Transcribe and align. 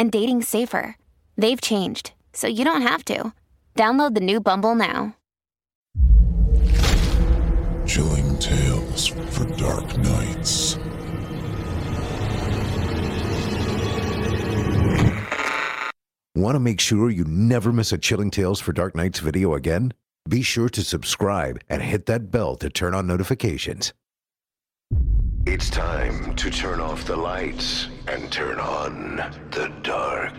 and 0.00 0.10
dating 0.10 0.40
safer. 0.42 0.96
They've 1.36 1.60
changed, 1.60 2.12
so 2.32 2.46
you 2.46 2.64
don't 2.64 2.80
have 2.82 3.04
to. 3.04 3.34
Download 3.76 4.14
the 4.14 4.20
new 4.20 4.40
Bumble 4.40 4.74
now. 4.74 5.14
Chilling 7.86 8.38
tales 8.38 9.08
for 9.08 9.44
dark 9.56 9.98
nights. 9.98 10.78
Want 16.34 16.54
to 16.54 16.60
make 16.60 16.80
sure 16.80 17.10
you 17.10 17.24
never 17.24 17.70
miss 17.70 17.92
a 17.92 17.98
Chilling 17.98 18.30
Tales 18.30 18.60
for 18.60 18.72
Dark 18.72 18.94
Nights 18.94 19.18
video 19.18 19.52
again? 19.52 19.92
Be 20.26 20.40
sure 20.40 20.70
to 20.70 20.82
subscribe 20.82 21.60
and 21.68 21.82
hit 21.82 22.06
that 22.06 22.30
bell 22.30 22.56
to 22.56 22.70
turn 22.70 22.94
on 22.94 23.06
notifications. 23.06 23.92
It's 25.46 25.70
time 25.70 26.34
to 26.36 26.50
turn 26.50 26.80
off 26.80 27.06
the 27.06 27.16
lights 27.16 27.88
and 28.06 28.30
turn 28.30 28.60
on 28.60 29.16
the 29.50 29.72
dark. 29.82 30.34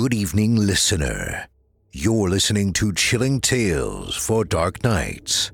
Good 0.00 0.14
evening, 0.14 0.56
listener. 0.56 1.46
You're 1.92 2.30
listening 2.30 2.72
to 2.72 2.90
Chilling 2.94 3.38
Tales 3.38 4.16
for 4.16 4.46
Dark 4.46 4.82
Nights. 4.82 5.52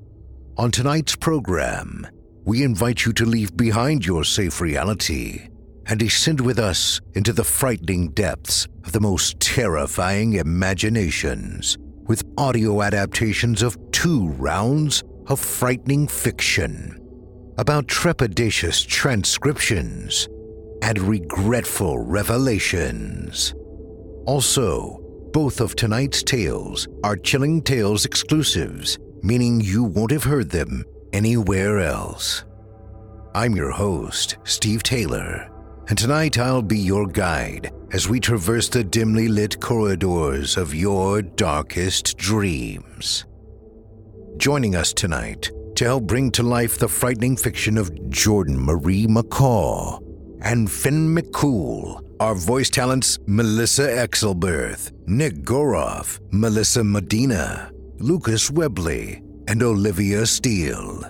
On 0.55 0.71
tonight's 0.71 1.17
program, 1.17 2.07
we 2.45 2.63
invite 2.63 3.05
you 3.05 3.11
to 3.11 3.25
leave 3.25 3.57
behind 3.57 4.05
your 4.05 4.23
safe 4.23 4.61
reality 4.61 5.49
and 5.87 5.99
descend 5.99 6.39
with 6.39 6.59
us 6.59 7.01
into 7.13 7.33
the 7.33 7.43
frightening 7.43 8.11
depths 8.11 8.69
of 8.85 8.93
the 8.93 9.01
most 9.01 9.37
terrifying 9.41 10.35
imaginations 10.35 11.77
with 12.05 12.23
audio 12.37 12.81
adaptations 12.81 13.61
of 13.61 13.77
two 13.91 14.29
rounds 14.29 15.03
of 15.25 15.41
frightening 15.41 16.07
fiction 16.07 16.97
about 17.57 17.87
trepidatious 17.87 18.87
transcriptions 18.87 20.29
and 20.83 20.99
regretful 20.99 21.99
revelations. 21.99 23.53
Also, 24.27 24.99
both 25.31 25.61
of 25.61 25.73
tonight's 25.73 26.21
tales 26.21 26.85
are 27.01 27.15
Chilling 27.15 27.61
Tales 27.61 28.03
exclusives, 28.03 28.99
meaning 29.23 29.61
you 29.61 29.85
won't 29.85 30.11
have 30.11 30.25
heard 30.25 30.49
them 30.49 30.83
anywhere 31.13 31.79
else. 31.79 32.43
I'm 33.33 33.55
your 33.55 33.71
host, 33.71 34.35
Steve 34.43 34.83
Taylor, 34.83 35.49
and 35.87 35.97
tonight 35.97 36.37
I'll 36.37 36.61
be 36.61 36.77
your 36.77 37.07
guide 37.07 37.71
as 37.93 38.09
we 38.09 38.19
traverse 38.19 38.67
the 38.67 38.83
dimly 38.83 39.29
lit 39.29 39.61
corridors 39.61 40.57
of 40.57 40.75
your 40.75 41.21
darkest 41.21 42.17
dreams. 42.17 43.23
Joining 44.35 44.75
us 44.75 44.91
tonight 44.91 45.49
to 45.75 45.85
help 45.85 46.03
bring 46.03 46.31
to 46.31 46.43
life 46.43 46.77
the 46.77 46.89
frightening 46.89 47.37
fiction 47.37 47.77
of 47.77 48.09
Jordan 48.09 48.59
Marie 48.59 49.07
McCaw 49.07 50.03
and 50.41 50.69
Finn 50.69 51.15
McCool 51.15 52.03
are 52.19 52.35
voice 52.35 52.69
talents 52.69 53.19
Melissa 53.25 53.83
Exelberth, 53.83 54.91
Nick 55.07 55.35
Goroff, 55.43 56.19
Melissa 56.31 56.83
Medina, 56.83 57.71
Lucas 57.97 58.49
Webley, 58.51 59.21
and 59.47 59.63
Olivia 59.63 60.25
Steele. 60.25 61.03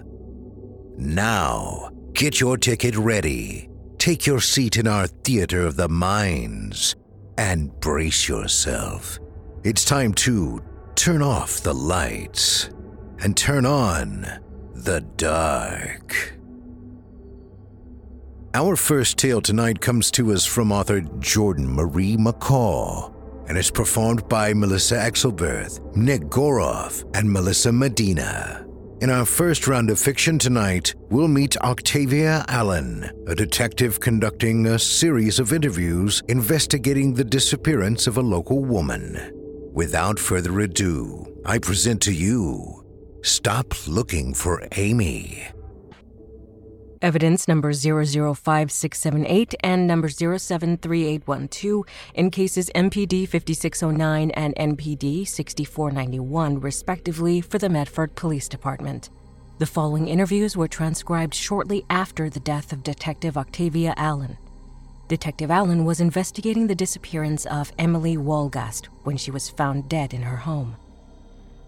Now, 0.97 1.90
get 2.13 2.40
your 2.40 2.57
ticket 2.57 2.95
ready, 2.95 3.69
take 3.97 4.25
your 4.25 4.41
seat 4.41 4.78
in 4.78 4.88
our 4.88 5.07
theater 5.07 5.66
of 5.66 5.75
the 5.75 5.90
minds, 5.90 6.95
and 7.38 7.72
brace 7.79 8.28
yourself. 8.28 9.19
It's 9.63 9.85
time 9.85 10.13
to 10.16 10.63
turn 10.95 11.22
off 11.22 11.62
the 11.62 11.74
lights 11.74 12.69
and 13.19 13.35
turn 13.35 13.66
on 13.66 14.25
the 14.74 15.01
dark. 15.18 16.37
Our 18.57 18.75
first 18.75 19.19
tale 19.19 19.40
tonight 19.40 19.81
comes 19.81 20.09
to 20.09 20.34
us 20.34 20.44
from 20.44 20.72
author 20.72 21.01
Jordan 21.19 21.72
Marie 21.72 22.18
McCall 22.18 23.13
and 23.47 23.56
is 23.56 23.69
performed 23.69 24.28
by 24.28 24.51
Melissa 24.51 24.95
Exelberth, 24.95 25.79
Nick 25.95 26.22
Goroff, 26.23 27.06
and 27.16 27.31
Melissa 27.31 27.72
Medina. 27.72 28.66
In 29.00 29.12
our 29.12 29.25
first 29.25 29.68
round 29.68 29.91
of 29.91 30.00
fiction 30.00 30.40
tonight, 30.40 30.95
we'll 31.12 31.28
meet 31.28 31.56
Octavia 31.57 32.45
Allen, 32.47 33.07
a 33.28 33.35
detective 33.35 34.00
conducting 34.00 34.66
a 34.66 34.79
series 34.79 35.38
of 35.38 35.53
interviews 35.53 36.24
investigating 36.28 37.13
the 37.13 37.24
disappearance 37.24 38.07
of 38.07 38.18
a 38.18 38.22
local 38.22 38.66
woman. 38.66 39.31
Without 39.72 40.18
further 40.18 40.62
ado, 40.62 41.28
I 41.45 41.59
present 41.59 42.01
to 42.01 42.12
you 42.12 42.84
Stop 43.21 43.88
Looking 43.88 44.33
for 44.33 44.68
Amy. 44.71 45.48
Evidence 47.02 47.48
number 47.48 47.72
005678 47.74 49.54
and 49.64 49.86
number 49.86 50.10
073812 50.10 51.86
in 52.16 52.32
cases 52.32 52.72
MPD 52.74 53.28
5609 53.28 54.32
and 54.32 54.56
MPD 54.56 55.28
6491, 55.28 56.60
respectively, 56.60 57.40
for 57.40 57.60
the 57.60 57.70
Medford 57.70 58.16
Police 58.16 58.48
Department. 58.48 59.12
The 59.60 59.68
following 59.68 60.08
interviews 60.08 60.58
were 60.58 60.68
transcribed 60.68 61.36
shortly 61.36 61.86
after 61.90 62.30
the 62.30 62.40
death 62.40 62.74
of 62.74 62.84
Detective 62.84 63.38
Octavia 63.38 63.94
Allen. 63.96 64.38
Detective 65.08 65.52
Allen 65.52 65.86
was 65.86 66.02
investigating 66.02 66.66
the 66.66 66.76
disappearance 66.76 67.46
of 67.46 67.72
Emily 67.78 68.18
Wolgast 68.18 68.86
when 69.04 69.18
she 69.18 69.30
was 69.30 69.50
found 69.50 69.88
dead 69.88 70.14
in 70.14 70.24
her 70.24 70.38
home. 70.38 70.76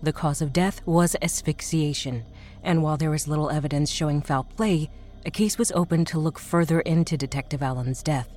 The 0.02 0.14
cause 0.14 0.42
of 0.42 0.54
death 0.54 0.82
was 0.88 1.16
asphyxiation, 1.22 2.26
and 2.64 2.82
while 2.82 2.98
there 2.98 3.14
is 3.14 3.28
little 3.28 3.50
evidence 3.50 3.92
showing 3.92 4.22
foul 4.22 4.44
play, 4.44 4.90
a 5.30 5.32
case 5.32 5.60
was 5.60 5.72
opened 5.74 6.08
to 6.08 6.18
look 6.18 6.40
further 6.40 6.80
into 6.80 7.16
Detective 7.16 7.62
Allen's 7.62 8.02
death. 8.02 8.28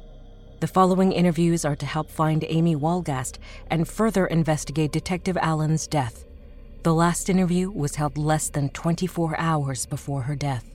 The 0.60 0.66
following 0.66 1.10
interviews 1.10 1.64
are 1.64 1.74
to 1.74 1.86
help 1.86 2.10
find 2.10 2.44
Amy 2.46 2.76
Wolgast 2.76 3.38
and 3.70 3.88
further 3.88 4.26
investigate 4.26 4.92
Detective 4.92 5.38
Allen's 5.38 5.86
death. 5.86 6.26
The 6.82 6.92
last 6.92 7.30
interview 7.30 7.70
was 7.70 7.94
held 7.94 8.18
less 8.18 8.50
than 8.50 8.68
24 8.68 9.40
hours 9.40 9.86
before 9.86 10.20
her 10.20 10.36
death. 10.36 10.70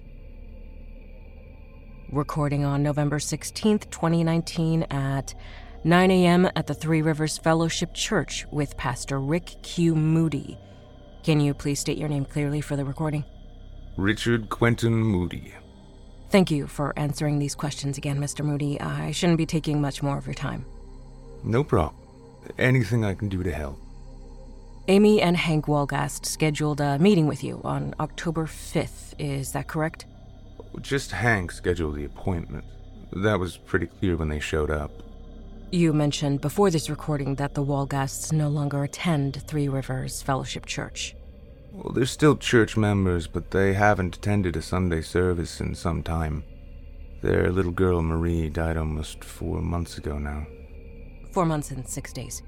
Recording 2.11 2.65
on 2.65 2.81
November 2.81 3.19
16th, 3.19 3.87
2019 3.91 4.87
at 4.89 5.35
9 5.83 6.09
a.m. 6.09 6.49
at 6.55 6.65
the 6.65 6.73
Three 6.73 7.03
Rivers 7.03 7.37
Fellowship 7.37 7.93
Church 7.93 8.43
with 8.51 8.75
Pastor 8.75 9.19
Rick 9.19 9.51
Q. 9.61 9.93
Moody. 9.93 10.57
Can 11.21 11.39
you 11.39 11.53
please 11.53 11.79
state 11.79 11.99
your 11.99 12.09
name 12.09 12.25
clearly 12.25 12.61
for 12.61 12.75
the 12.75 12.85
recording? 12.85 13.23
Richard 13.97 14.49
Quentin 14.49 14.95
Moody. 14.95 15.53
Thank 16.29 16.51
you 16.51 16.67
for 16.67 16.93
answering 16.97 17.39
these 17.39 17.55
questions 17.55 17.97
again, 17.97 18.19
Mr. 18.19 18.43
Moody. 18.43 18.79
I 18.81 19.11
shouldn't 19.11 19.37
be 19.37 19.45
taking 19.45 19.79
much 19.79 20.03
more 20.03 20.17
of 20.17 20.25
your 20.25 20.33
time. 20.33 20.65
No 21.43 21.63
problem. 21.63 21.95
Anything 22.57 23.05
I 23.05 23.13
can 23.13 23.29
do 23.29 23.43
to 23.43 23.51
help. 23.51 23.79
Amy 24.89 25.21
and 25.21 25.35
Hank 25.35 25.65
Wolgast 25.65 26.25
scheduled 26.25 26.79
a 26.79 26.97
meeting 26.99 27.27
with 27.27 27.43
you 27.43 27.59
on 27.63 27.93
October 27.99 28.45
5th. 28.45 29.13
Is 29.19 29.51
that 29.51 29.67
correct? 29.67 30.05
Just 30.81 31.11
Hank 31.11 31.51
scheduled 31.51 31.95
the 31.95 32.05
appointment. 32.05 32.63
That 33.11 33.39
was 33.39 33.57
pretty 33.57 33.87
clear 33.87 34.15
when 34.15 34.29
they 34.29 34.39
showed 34.39 34.71
up. 34.71 34.91
You 35.71 35.91
mentioned 35.91 36.39
before 36.39 36.71
this 36.71 36.89
recording 36.89 37.35
that 37.35 37.53
the 37.53 37.65
Wolgasts 37.65 38.31
no 38.31 38.47
longer 38.47 38.83
attend 38.83 39.43
Three 39.43 39.67
Rivers 39.67 40.21
Fellowship 40.21 40.65
Church. 40.65 41.16
Well, 41.71 41.93
they're 41.93 42.05
still 42.05 42.35
church 42.35 42.75
members, 42.75 43.27
but 43.27 43.51
they 43.51 43.73
haven't 43.73 44.17
attended 44.17 44.55
a 44.55 44.61
Sunday 44.61 45.01
service 45.01 45.59
in 45.59 45.75
some 45.75 46.03
time. 46.03 46.43
Their 47.21 47.51
little 47.51 47.71
girl 47.71 48.01
Marie 48.01 48.49
died 48.49 48.77
almost 48.77 49.23
four 49.23 49.61
months 49.61 49.97
ago 49.97 50.17
now. 50.17 50.45
Four 51.31 51.45
months 51.45 51.71
and 51.71 51.87
six 51.87 52.13
days. 52.13 52.43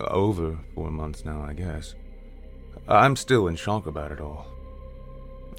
Over 0.00 0.58
four 0.74 0.90
months 0.90 1.24
now, 1.24 1.42
I 1.42 1.52
guess. 1.52 1.94
I'm 2.88 3.16
still 3.16 3.48
in 3.48 3.56
shock 3.56 3.86
about 3.86 4.12
it 4.12 4.20
all. 4.20 4.46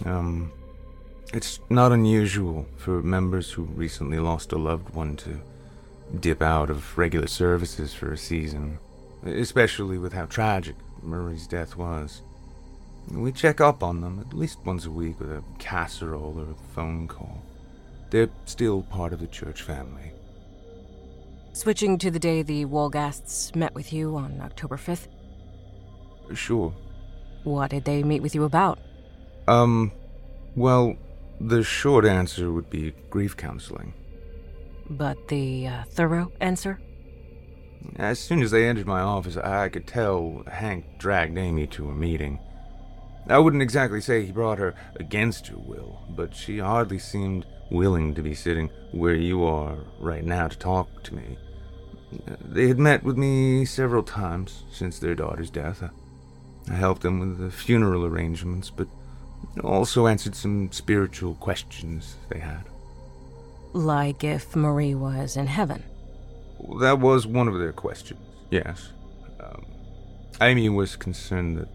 Um, 0.06 0.52
it's 1.34 1.60
not 1.70 1.92
unusual 1.92 2.66
for 2.78 3.02
members 3.02 3.52
who 3.52 3.64
recently 3.64 4.20
lost 4.20 4.54
a 4.54 4.58
loved 4.58 4.94
one 4.94 5.16
to 5.18 5.42
dip 6.20 6.42
out 6.42 6.70
of 6.70 6.98
regular 6.98 7.28
services 7.28 7.94
for 7.94 8.14
a 8.14 8.18
season, 8.18 8.80
especially 9.26 9.98
with 9.98 10.14
how 10.14 10.26
tragic 10.26 10.76
Marie's 11.02 11.48
death 11.48 11.76
was. 11.76 12.22
We 13.12 13.32
check 13.32 13.62
up 13.62 13.84
on 13.84 14.02
them 14.02 14.20
at 14.20 14.34
least 14.34 14.60
once 14.66 14.86
a 14.86 14.92
week 14.92 15.20
with 15.20 15.32
a 15.32 15.44
casserole 15.60 16.40
or 16.40 16.52
a 16.52 16.74
phone 16.74 17.08
call. 17.08 17.42
They're 18.10 18.30
still 18.46 18.84
part 18.84 19.14
of 19.14 19.20
the 19.20 19.28
church 19.28 19.62
family. 19.62 20.12
Switching 21.54 21.98
to 21.98 22.12
the 22.12 22.20
day 22.20 22.44
the 22.44 22.66
Wolgasts 22.66 23.56
met 23.56 23.74
with 23.74 23.92
you 23.92 24.16
on 24.16 24.40
October 24.42 24.78
5th. 24.78 25.08
Sure. 26.34 26.74
What 27.44 27.72
did 27.72 27.86
they 27.86 28.04
meet 28.04 28.22
with 28.22 28.36
you 28.36 28.44
about? 28.44 28.80
Um, 29.48 29.92
well, 30.56 30.96
the 31.40 31.64
short 31.64 32.06
answer 32.06 32.52
would 32.52 32.70
be 32.70 32.94
grief 33.10 33.38
counseling. 33.38 33.94
But 34.90 35.28
the 35.30 35.68
uh, 35.68 35.84
thorough 35.86 36.32
answer? 36.42 36.80
As 37.96 38.20
soon 38.20 38.42
as 38.42 38.52
they 38.52 38.68
entered 38.68 38.88
my 38.88 39.00
office, 39.00 39.38
I 39.38 39.70
could 39.70 39.88
tell 39.88 40.44
Hank 40.52 41.00
dragged 41.00 41.38
Amy 41.38 41.68
to 41.68 41.90
a 41.90 41.96
meeting. 41.96 42.40
I 43.30 43.40
wouldn't 43.40 43.64
exactly 43.64 44.02
say 44.02 44.26
he 44.26 44.32
brought 44.32 44.60
her 44.60 44.74
against 44.96 45.48
her 45.48 45.58
will, 45.58 46.02
but 46.10 46.34
she 46.36 46.60
hardly 46.60 47.00
seemed 47.00 47.46
willing 47.70 48.14
to 48.16 48.22
be 48.22 48.34
sitting 48.34 48.70
where 48.92 49.16
you 49.16 49.44
are 49.44 49.78
right 50.00 50.24
now 50.24 50.48
to 50.48 50.58
talk 50.58 51.04
to 51.04 51.16
me. 51.16 51.38
They 52.42 52.68
had 52.68 52.80
met 52.80 53.04
with 53.04 53.18
me 53.18 53.66
several 53.66 54.04
times 54.04 54.64
since 54.72 55.00
their 55.00 55.16
daughter's 55.16 55.50
death. 55.50 55.84
I 56.70 56.74
helped 56.74 57.02
them 57.02 57.20
with 57.20 57.38
the 57.38 57.52
funeral 57.52 58.06
arrangements, 58.06 58.70
but 58.70 58.88
also 59.64 60.08
answered 60.08 60.36
some 60.36 60.72
spiritual 60.72 61.36
questions 61.36 62.16
they 62.30 62.40
had. 62.40 62.64
Like 63.74 64.24
if 64.24 64.56
Marie 64.56 64.96
was 64.96 65.36
in 65.36 65.48
heaven. 65.48 65.84
That 66.80 67.00
was 67.00 67.28
one 67.28 67.48
of 67.48 67.60
their 67.60 67.74
questions, 67.74 68.22
yes. 68.50 68.94
Um, 69.40 69.66
Amy 70.42 70.70
was 70.70 70.96
concerned 70.96 71.58
that 71.58 71.68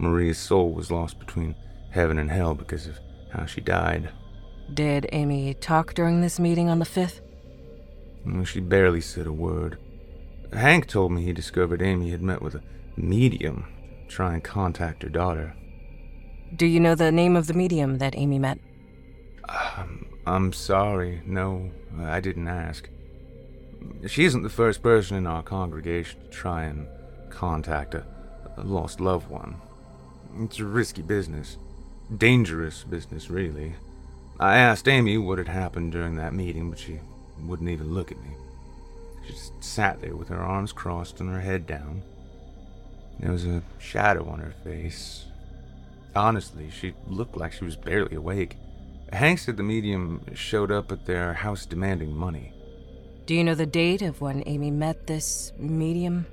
Marie's 0.00 0.38
soul 0.38 0.72
was 0.72 0.90
lost 0.90 1.18
between 1.18 1.54
heaven 1.90 2.18
and 2.18 2.30
hell 2.30 2.54
because 2.54 2.86
of 2.86 2.98
how 3.32 3.44
she 3.44 3.60
died. 3.60 4.10
Did 4.72 5.06
Amy 5.12 5.54
talk 5.54 5.94
during 5.94 6.20
this 6.20 6.40
meeting 6.40 6.68
on 6.68 6.78
the 6.78 6.84
5th? 6.84 7.20
She 8.44 8.60
barely 8.60 9.00
said 9.00 9.26
a 9.26 9.32
word. 9.32 9.78
Hank 10.52 10.86
told 10.86 11.12
me 11.12 11.22
he 11.22 11.32
discovered 11.32 11.82
Amy 11.82 12.10
had 12.10 12.22
met 12.22 12.42
with 12.42 12.54
a 12.54 12.62
medium 12.96 13.66
to 14.08 14.14
try 14.14 14.34
and 14.34 14.42
contact 14.42 15.02
her 15.02 15.08
daughter. 15.08 15.54
Do 16.56 16.66
you 16.66 16.80
know 16.80 16.94
the 16.94 17.12
name 17.12 17.36
of 17.36 17.46
the 17.46 17.54
medium 17.54 17.98
that 17.98 18.16
Amy 18.16 18.38
met? 18.38 18.58
Um, 19.48 20.06
I'm 20.26 20.52
sorry. 20.52 21.22
No, 21.24 21.70
I 21.98 22.20
didn't 22.20 22.48
ask. 22.48 22.88
She 24.06 24.24
isn't 24.24 24.42
the 24.42 24.48
first 24.48 24.82
person 24.82 25.16
in 25.16 25.26
our 25.26 25.42
congregation 25.42 26.20
to 26.22 26.28
try 26.28 26.64
and 26.64 26.88
contact 27.30 27.94
a, 27.94 28.04
a 28.56 28.62
lost 28.62 29.00
loved 29.00 29.28
one. 29.28 29.60
It's 30.38 30.58
a 30.58 30.64
risky 30.64 31.02
business. 31.02 31.56
Dangerous 32.16 32.84
business, 32.84 33.30
really. 33.30 33.74
I 34.38 34.56
asked 34.56 34.88
Amy 34.88 35.18
what 35.18 35.38
had 35.38 35.48
happened 35.48 35.92
during 35.92 36.16
that 36.16 36.34
meeting, 36.34 36.70
but 36.70 36.78
she 36.78 36.98
wouldn't 37.42 37.68
even 37.68 37.92
look 37.92 38.10
at 38.10 38.22
me. 38.22 38.30
She 39.26 39.32
just 39.32 39.62
sat 39.62 40.00
there 40.00 40.16
with 40.16 40.28
her 40.28 40.40
arms 40.40 40.72
crossed 40.72 41.20
and 41.20 41.30
her 41.30 41.40
head 41.40 41.66
down. 41.66 42.02
There 43.18 43.32
was 43.32 43.44
a 43.44 43.62
shadow 43.78 44.28
on 44.28 44.38
her 44.38 44.54
face. 44.64 45.26
Honestly, 46.16 46.70
she 46.70 46.94
looked 47.06 47.36
like 47.36 47.52
she 47.52 47.64
was 47.64 47.76
barely 47.76 48.16
awake. 48.16 48.56
Hank 49.12 49.38
said 49.38 49.56
the 49.56 49.62
medium 49.62 50.24
showed 50.34 50.70
up 50.70 50.90
at 50.90 51.04
their 51.06 51.34
house 51.34 51.66
demanding 51.66 52.16
money. 52.16 52.52
Do 53.26 53.34
you 53.34 53.44
know 53.44 53.54
the 53.54 53.66
date 53.66 54.02
of 54.02 54.20
when 54.20 54.42
Amy 54.46 54.70
met 54.70 55.06
this 55.06 55.52
medium? 55.58 56.26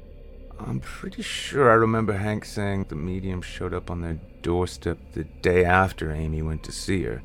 I'm 0.60 0.80
pretty 0.80 1.22
sure 1.22 1.70
I 1.70 1.76
remember 1.76 2.14
Hank 2.14 2.44
saying 2.46 2.88
the 2.90 2.96
medium 2.96 3.42
showed 3.42 3.74
up 3.74 3.92
on 3.92 4.02
their 4.02 4.20
doorstep 4.42 4.98
the 5.14 5.24
day 5.24 5.64
after 5.64 6.12
Amy 6.12 6.42
went 6.42 6.64
to 6.64 6.72
see 6.72 7.04
her. 7.04 7.22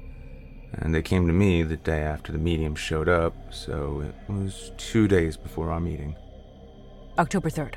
And 0.74 0.94
they 0.94 1.02
came 1.02 1.26
to 1.26 1.32
me 1.32 1.62
the 1.62 1.76
day 1.76 2.00
after 2.02 2.32
the 2.32 2.38
medium 2.38 2.74
showed 2.74 3.08
up, 3.08 3.34
so 3.52 4.00
it 4.00 4.14
was 4.32 4.72
two 4.76 5.06
days 5.08 5.36
before 5.36 5.70
our 5.70 5.80
meeting. 5.80 6.16
October 7.18 7.50
3rd. 7.50 7.74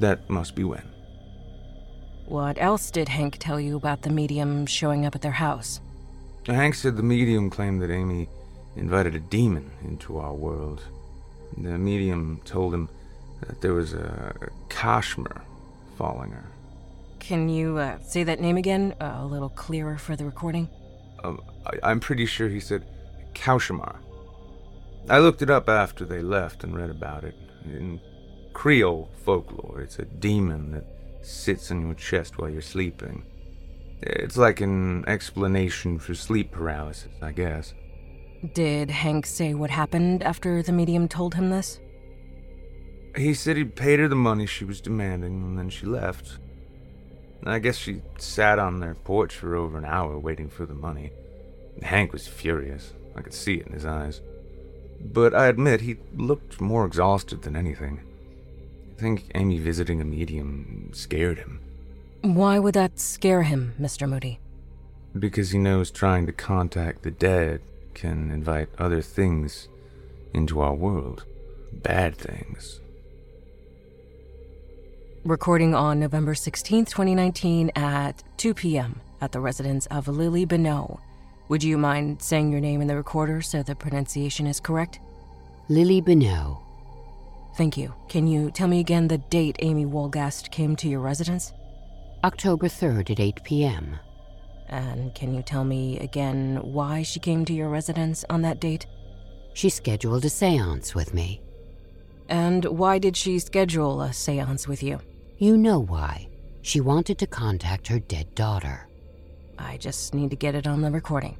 That 0.00 0.28
must 0.30 0.54
be 0.54 0.64
when. 0.64 0.88
What 2.26 2.56
else 2.60 2.90
did 2.90 3.08
Hank 3.08 3.36
tell 3.38 3.60
you 3.60 3.76
about 3.76 4.02
the 4.02 4.10
medium 4.10 4.64
showing 4.66 5.04
up 5.04 5.14
at 5.14 5.22
their 5.22 5.32
house? 5.32 5.80
Hank 6.46 6.74
said 6.74 6.96
the 6.96 7.02
medium 7.02 7.50
claimed 7.50 7.82
that 7.82 7.90
Amy 7.90 8.28
invited 8.76 9.14
a 9.14 9.20
demon 9.20 9.70
into 9.84 10.18
our 10.18 10.32
world. 10.32 10.82
The 11.56 11.76
medium 11.76 12.40
told 12.44 12.72
him 12.72 12.88
that 13.46 13.60
there 13.60 13.74
was 13.74 13.92
a 13.92 14.34
Cauchemar 14.68 15.42
following 15.96 16.32
her. 16.32 16.46
Can 17.18 17.48
you 17.48 17.78
uh, 17.78 17.98
say 18.02 18.24
that 18.24 18.40
name 18.40 18.56
again? 18.56 18.94
Uh, 19.00 19.18
a 19.18 19.26
little 19.26 19.50
clearer 19.50 19.98
for 19.98 20.16
the 20.16 20.24
recording? 20.24 20.68
Um, 21.22 21.40
I, 21.82 21.90
am 21.90 22.00
pretty 22.00 22.26
sure 22.26 22.48
he 22.48 22.60
said 22.60 22.86
Cauchemar. 23.34 23.96
I 25.08 25.18
looked 25.18 25.42
it 25.42 25.50
up 25.50 25.68
after 25.68 26.04
they 26.04 26.22
left 26.22 26.64
and 26.64 26.76
read 26.76 26.90
about 26.90 27.24
it. 27.24 27.34
In 27.64 28.00
Creole 28.52 29.10
folklore, 29.24 29.80
it's 29.80 29.98
a 29.98 30.04
demon 30.04 30.72
that 30.72 30.86
sits 31.22 31.70
on 31.70 31.82
your 31.82 31.94
chest 31.94 32.38
while 32.38 32.48
you're 32.48 32.62
sleeping. 32.62 33.24
It's 34.02 34.36
like 34.36 34.60
an 34.60 35.04
explanation 35.06 35.98
for 35.98 36.14
sleep 36.14 36.50
paralysis, 36.50 37.12
I 37.20 37.32
guess. 37.32 37.74
Did 38.54 38.90
Hank 38.90 39.26
say 39.26 39.52
what 39.52 39.68
happened 39.68 40.22
after 40.22 40.62
the 40.62 40.72
medium 40.72 41.06
told 41.06 41.34
him 41.34 41.50
this? 41.50 41.78
He 43.16 43.34
said 43.34 43.56
he'd 43.56 43.76
paid 43.76 43.98
her 43.98 44.08
the 44.08 44.14
money 44.14 44.46
she 44.46 44.64
was 44.64 44.80
demanding, 44.80 45.42
and 45.42 45.58
then 45.58 45.68
she 45.70 45.86
left. 45.86 46.38
I 47.44 47.58
guess 47.58 47.76
she 47.76 48.02
sat 48.18 48.58
on 48.58 48.80
their 48.80 48.94
porch 48.94 49.34
for 49.34 49.56
over 49.56 49.78
an 49.78 49.84
hour 49.84 50.18
waiting 50.18 50.48
for 50.48 50.66
the 50.66 50.74
money. 50.74 51.10
Hank 51.82 52.12
was 52.12 52.28
furious. 52.28 52.92
I 53.16 53.22
could 53.22 53.34
see 53.34 53.54
it 53.54 53.66
in 53.66 53.72
his 53.72 53.86
eyes. 53.86 54.20
But 55.00 55.34
I 55.34 55.46
admit 55.46 55.80
he 55.80 55.96
looked 56.14 56.60
more 56.60 56.84
exhausted 56.84 57.42
than 57.42 57.56
anything. 57.56 58.00
I 58.96 59.00
think 59.00 59.30
Amy 59.34 59.58
visiting 59.58 60.00
a 60.00 60.04
medium 60.04 60.90
scared 60.92 61.38
him. 61.38 61.60
Why 62.20 62.58
would 62.58 62.74
that 62.74 63.00
scare 63.00 63.44
him, 63.44 63.74
Mr. 63.80 64.06
Moody? 64.06 64.40
Because 65.18 65.50
he 65.50 65.58
knows 65.58 65.90
trying 65.90 66.26
to 66.26 66.32
contact 66.32 67.02
the 67.02 67.10
dead 67.10 67.62
can 67.94 68.30
invite 68.30 68.68
other 68.78 69.00
things 69.00 69.68
into 70.34 70.60
our 70.60 70.74
world. 70.74 71.24
Bad 71.72 72.16
things. 72.16 72.80
Recording 75.24 75.74
on 75.74 76.00
November 76.00 76.34
16, 76.34 76.86
2019 76.86 77.72
at 77.76 78.24
2 78.38 78.54
p.m. 78.54 79.02
at 79.20 79.32
the 79.32 79.40
residence 79.40 79.84
of 79.86 80.08
Lily 80.08 80.46
Bonneau. 80.46 80.98
Would 81.48 81.62
you 81.62 81.76
mind 81.76 82.22
saying 82.22 82.50
your 82.50 82.62
name 82.62 82.80
in 82.80 82.88
the 82.88 82.96
recorder 82.96 83.42
so 83.42 83.62
the 83.62 83.74
pronunciation 83.74 84.46
is 84.46 84.60
correct? 84.60 84.98
Lily 85.68 86.00
Bonneau. 86.00 86.62
Thank 87.54 87.76
you. 87.76 87.92
Can 88.08 88.26
you 88.26 88.50
tell 88.50 88.66
me 88.66 88.80
again 88.80 89.08
the 89.08 89.18
date 89.18 89.56
Amy 89.58 89.84
Wolgast 89.84 90.50
came 90.50 90.74
to 90.76 90.88
your 90.88 91.00
residence? 91.00 91.52
October 92.24 92.66
3rd 92.66 93.10
at 93.10 93.20
8 93.20 93.44
p.m. 93.44 93.98
And 94.70 95.14
can 95.14 95.34
you 95.34 95.42
tell 95.42 95.64
me 95.64 95.98
again 95.98 96.60
why 96.62 97.02
she 97.02 97.20
came 97.20 97.44
to 97.44 97.52
your 97.52 97.68
residence 97.68 98.24
on 98.30 98.40
that 98.40 98.58
date? 98.58 98.86
She 99.52 99.68
scheduled 99.68 100.24
a 100.24 100.30
seance 100.30 100.94
with 100.94 101.12
me. 101.12 101.42
And 102.30 102.64
why 102.64 102.98
did 102.98 103.18
she 103.18 103.38
schedule 103.38 104.00
a 104.00 104.14
seance 104.14 104.66
with 104.66 104.82
you? 104.82 105.00
You 105.40 105.56
know 105.56 105.78
why. 105.78 106.28
She 106.60 106.82
wanted 106.82 107.16
to 107.16 107.26
contact 107.26 107.88
her 107.88 107.98
dead 107.98 108.34
daughter. 108.34 108.86
I 109.58 109.78
just 109.78 110.14
need 110.14 110.28
to 110.28 110.36
get 110.36 110.54
it 110.54 110.66
on 110.66 110.82
the 110.82 110.90
recording. 110.90 111.38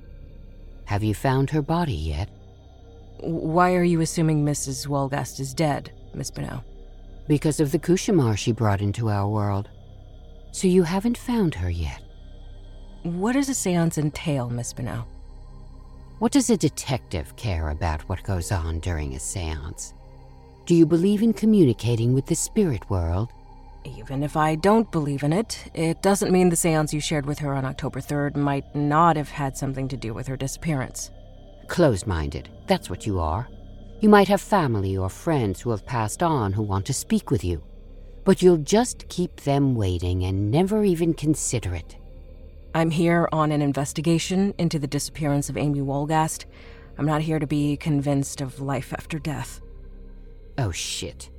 Have 0.87 1.05
you 1.05 1.13
found 1.13 1.51
her 1.51 1.61
body 1.61 1.93
yet? 1.93 2.31
Why 3.19 3.75
are 3.75 3.85
you 3.85 4.01
assuming 4.01 4.43
Mrs. 4.43 4.87
Wolgast 4.87 5.39
is 5.39 5.53
dead, 5.53 5.93
Miss 6.15 6.31
Bonneau? 6.31 6.65
Because 7.29 7.61
of 7.61 7.73
the 7.73 7.79
Cauchemar 7.79 8.39
she 8.39 8.53
brought 8.53 8.81
into 8.81 9.11
our 9.11 9.29
world. 9.29 9.69
So 10.53 10.67
you 10.67 10.83
haven't 10.83 11.19
found 11.19 11.55
her 11.57 11.69
yet. 11.69 12.03
What 13.03 13.33
does 13.33 13.51
a 13.51 13.55
seance 13.55 13.99
entail, 13.99 14.49
Miss 14.49 14.73
Bonneau? 14.73 15.05
What 16.21 16.33
does 16.33 16.49
a 16.49 16.57
detective 16.57 17.37
care 17.37 17.69
about 17.69 18.09
what 18.09 18.23
goes 18.23 18.51
on 18.51 18.81
during 18.81 19.15
a 19.15 19.21
seance? 19.21 19.93
Do 20.65 20.75
you 20.75 20.87
believe 20.87 21.23
in 21.23 21.35
communicating 21.35 22.15
with 22.15 22.25
the 22.25 22.35
spirit 22.35 22.89
world? 22.89 23.29
Even 23.85 24.23
if 24.23 24.37
I 24.37 24.57
don't 24.57 24.91
believe 24.91 25.23
in 25.23 25.33
it, 25.33 25.71
it 25.75 26.03
doesn't 26.03 26.33
mean 26.33 26.51
the 26.51 26.57
seance 26.57 26.93
you 26.93 27.01
shared 27.01 27.25
with 27.25 27.39
her 27.39 27.55
on 27.55 27.65
October 27.65 28.01
3rd 28.01 28.37
might 28.37 28.75
not 28.75 29.17
have 29.17 29.31
had 29.31 29.57
something 29.57 29.89
to 29.89 29.97
do 29.97 30.13
with 30.13 30.27
her 30.27 30.37
disappearance. 30.37 31.11
Closed 31.69 32.07
minded, 32.07 32.51
that's 32.67 32.91
what 32.91 33.07
you 33.07 33.19
are. 33.21 33.49
You 34.01 34.09
might 34.09 34.29
have 34.29 34.41
family 34.41 34.97
or 34.97 35.09
friends 35.09 35.61
who 35.61 35.71
have 35.71 35.87
passed 35.87 36.23
on 36.23 36.53
who 36.53 36.63
want 36.63 36.87
to 36.87 36.93
speak 36.93 37.31
with 37.31 37.43
you, 37.45 37.63
but 38.25 38.43
you'll 38.43 38.59
just 38.59 39.09
keep 39.09 39.41
them 39.43 39.75
waiting 39.75 40.25
and 40.25 40.51
never 40.51 40.85
even 40.85 41.15
consider 41.15 41.75
it. 41.75 41.97
I'm 42.75 42.91
here 42.91 43.29
on 43.33 43.51
an 43.51 43.63
investigation 43.63 44.55
into 44.59 44.79
the 44.79 44.87
disappearance 44.87 45.49
of 45.49 45.57
Amy 45.57 45.81
Wolgast. 45.81 46.45
I'm 46.99 47.07
not 47.07 47.23
here 47.23 47.39
to 47.39 47.47
be 47.47 47.77
convinced 47.77 48.41
of 48.41 48.61
life 48.61 48.93
after 48.93 49.19
death. 49.19 49.61
Oh 50.59 50.71
shit. 50.71 51.31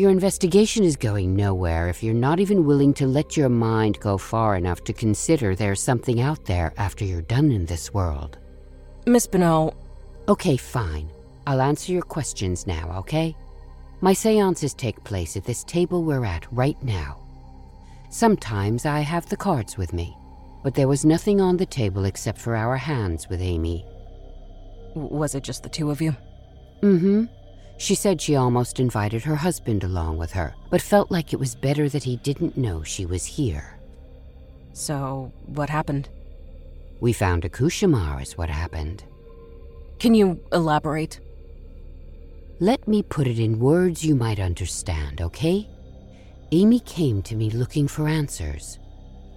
Your 0.00 0.08
investigation 0.08 0.82
is 0.82 0.96
going 0.96 1.36
nowhere 1.36 1.90
if 1.90 2.02
you're 2.02 2.14
not 2.14 2.40
even 2.40 2.64
willing 2.64 2.94
to 2.94 3.06
let 3.06 3.36
your 3.36 3.50
mind 3.50 4.00
go 4.00 4.16
far 4.16 4.56
enough 4.56 4.82
to 4.84 4.94
consider 4.94 5.54
there's 5.54 5.82
something 5.82 6.22
out 6.22 6.46
there 6.46 6.72
after 6.78 7.04
you're 7.04 7.20
done 7.20 7.52
in 7.52 7.66
this 7.66 7.92
world. 7.92 8.38
Miss 9.06 9.26
Bonneau. 9.26 9.74
Okay, 10.26 10.56
fine. 10.56 11.10
I'll 11.46 11.60
answer 11.60 11.92
your 11.92 12.00
questions 12.00 12.66
now, 12.66 12.90
okay? 13.00 13.36
My 14.00 14.14
seances 14.14 14.72
take 14.72 15.04
place 15.04 15.36
at 15.36 15.44
this 15.44 15.64
table 15.64 16.02
we're 16.02 16.24
at 16.24 16.50
right 16.50 16.82
now. 16.82 17.20
Sometimes 18.08 18.86
I 18.86 19.00
have 19.00 19.28
the 19.28 19.36
cards 19.36 19.76
with 19.76 19.92
me, 19.92 20.16
but 20.64 20.74
there 20.74 20.88
was 20.88 21.04
nothing 21.04 21.42
on 21.42 21.58
the 21.58 21.66
table 21.66 22.06
except 22.06 22.38
for 22.38 22.56
our 22.56 22.78
hands 22.78 23.28
with 23.28 23.42
Amy. 23.42 23.84
Was 24.94 25.34
it 25.34 25.44
just 25.44 25.62
the 25.62 25.68
two 25.68 25.90
of 25.90 26.00
you? 26.00 26.16
Mm 26.82 27.00
hmm. 27.00 27.24
She 27.80 27.94
said 27.94 28.20
she 28.20 28.36
almost 28.36 28.78
invited 28.78 29.22
her 29.22 29.36
husband 29.36 29.84
along 29.84 30.18
with 30.18 30.32
her, 30.32 30.54
but 30.68 30.82
felt 30.82 31.10
like 31.10 31.32
it 31.32 31.40
was 31.40 31.54
better 31.54 31.88
that 31.88 32.04
he 32.04 32.18
didn't 32.18 32.58
know 32.58 32.82
she 32.82 33.06
was 33.06 33.24
here. 33.24 33.80
So, 34.74 35.32
what 35.46 35.70
happened? 35.70 36.10
We 37.00 37.14
found 37.14 37.46
a 37.46 37.48
Cauchemar, 37.48 38.20
is 38.20 38.36
what 38.36 38.50
happened. 38.50 39.04
Can 39.98 40.12
you 40.14 40.38
elaborate? 40.52 41.20
Let 42.58 42.86
me 42.86 43.02
put 43.02 43.26
it 43.26 43.38
in 43.38 43.58
words 43.58 44.04
you 44.04 44.14
might 44.14 44.40
understand, 44.40 45.22
okay? 45.22 45.66
Amy 46.52 46.80
came 46.80 47.22
to 47.22 47.34
me 47.34 47.48
looking 47.48 47.88
for 47.88 48.06
answers. 48.06 48.78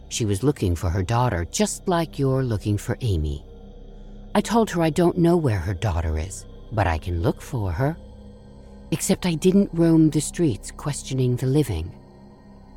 She 0.09 0.25
was 0.25 0.43
looking 0.43 0.75
for 0.75 0.89
her 0.89 1.01
daughter, 1.01 1.45
just 1.45 1.87
like 1.87 2.19
you're 2.19 2.43
looking 2.43 2.77
for 2.77 2.97
Amy. 2.99 3.45
I 4.35 4.41
told 4.41 4.69
her 4.71 4.81
I 4.81 4.89
don't 4.89 5.17
know 5.17 5.37
where 5.37 5.59
her 5.59 5.73
daughter 5.73 6.17
is, 6.19 6.45
but 6.73 6.87
I 6.87 6.97
can 6.97 7.21
look 7.21 7.41
for 7.41 7.71
her. 7.71 7.95
Except 8.93 9.25
I 9.25 9.33
didn't 9.33 9.71
roam 9.73 10.11
the 10.11 10.21
streets 10.21 10.69
questioning 10.69 11.35
the 11.35 11.47
living. 11.47 11.91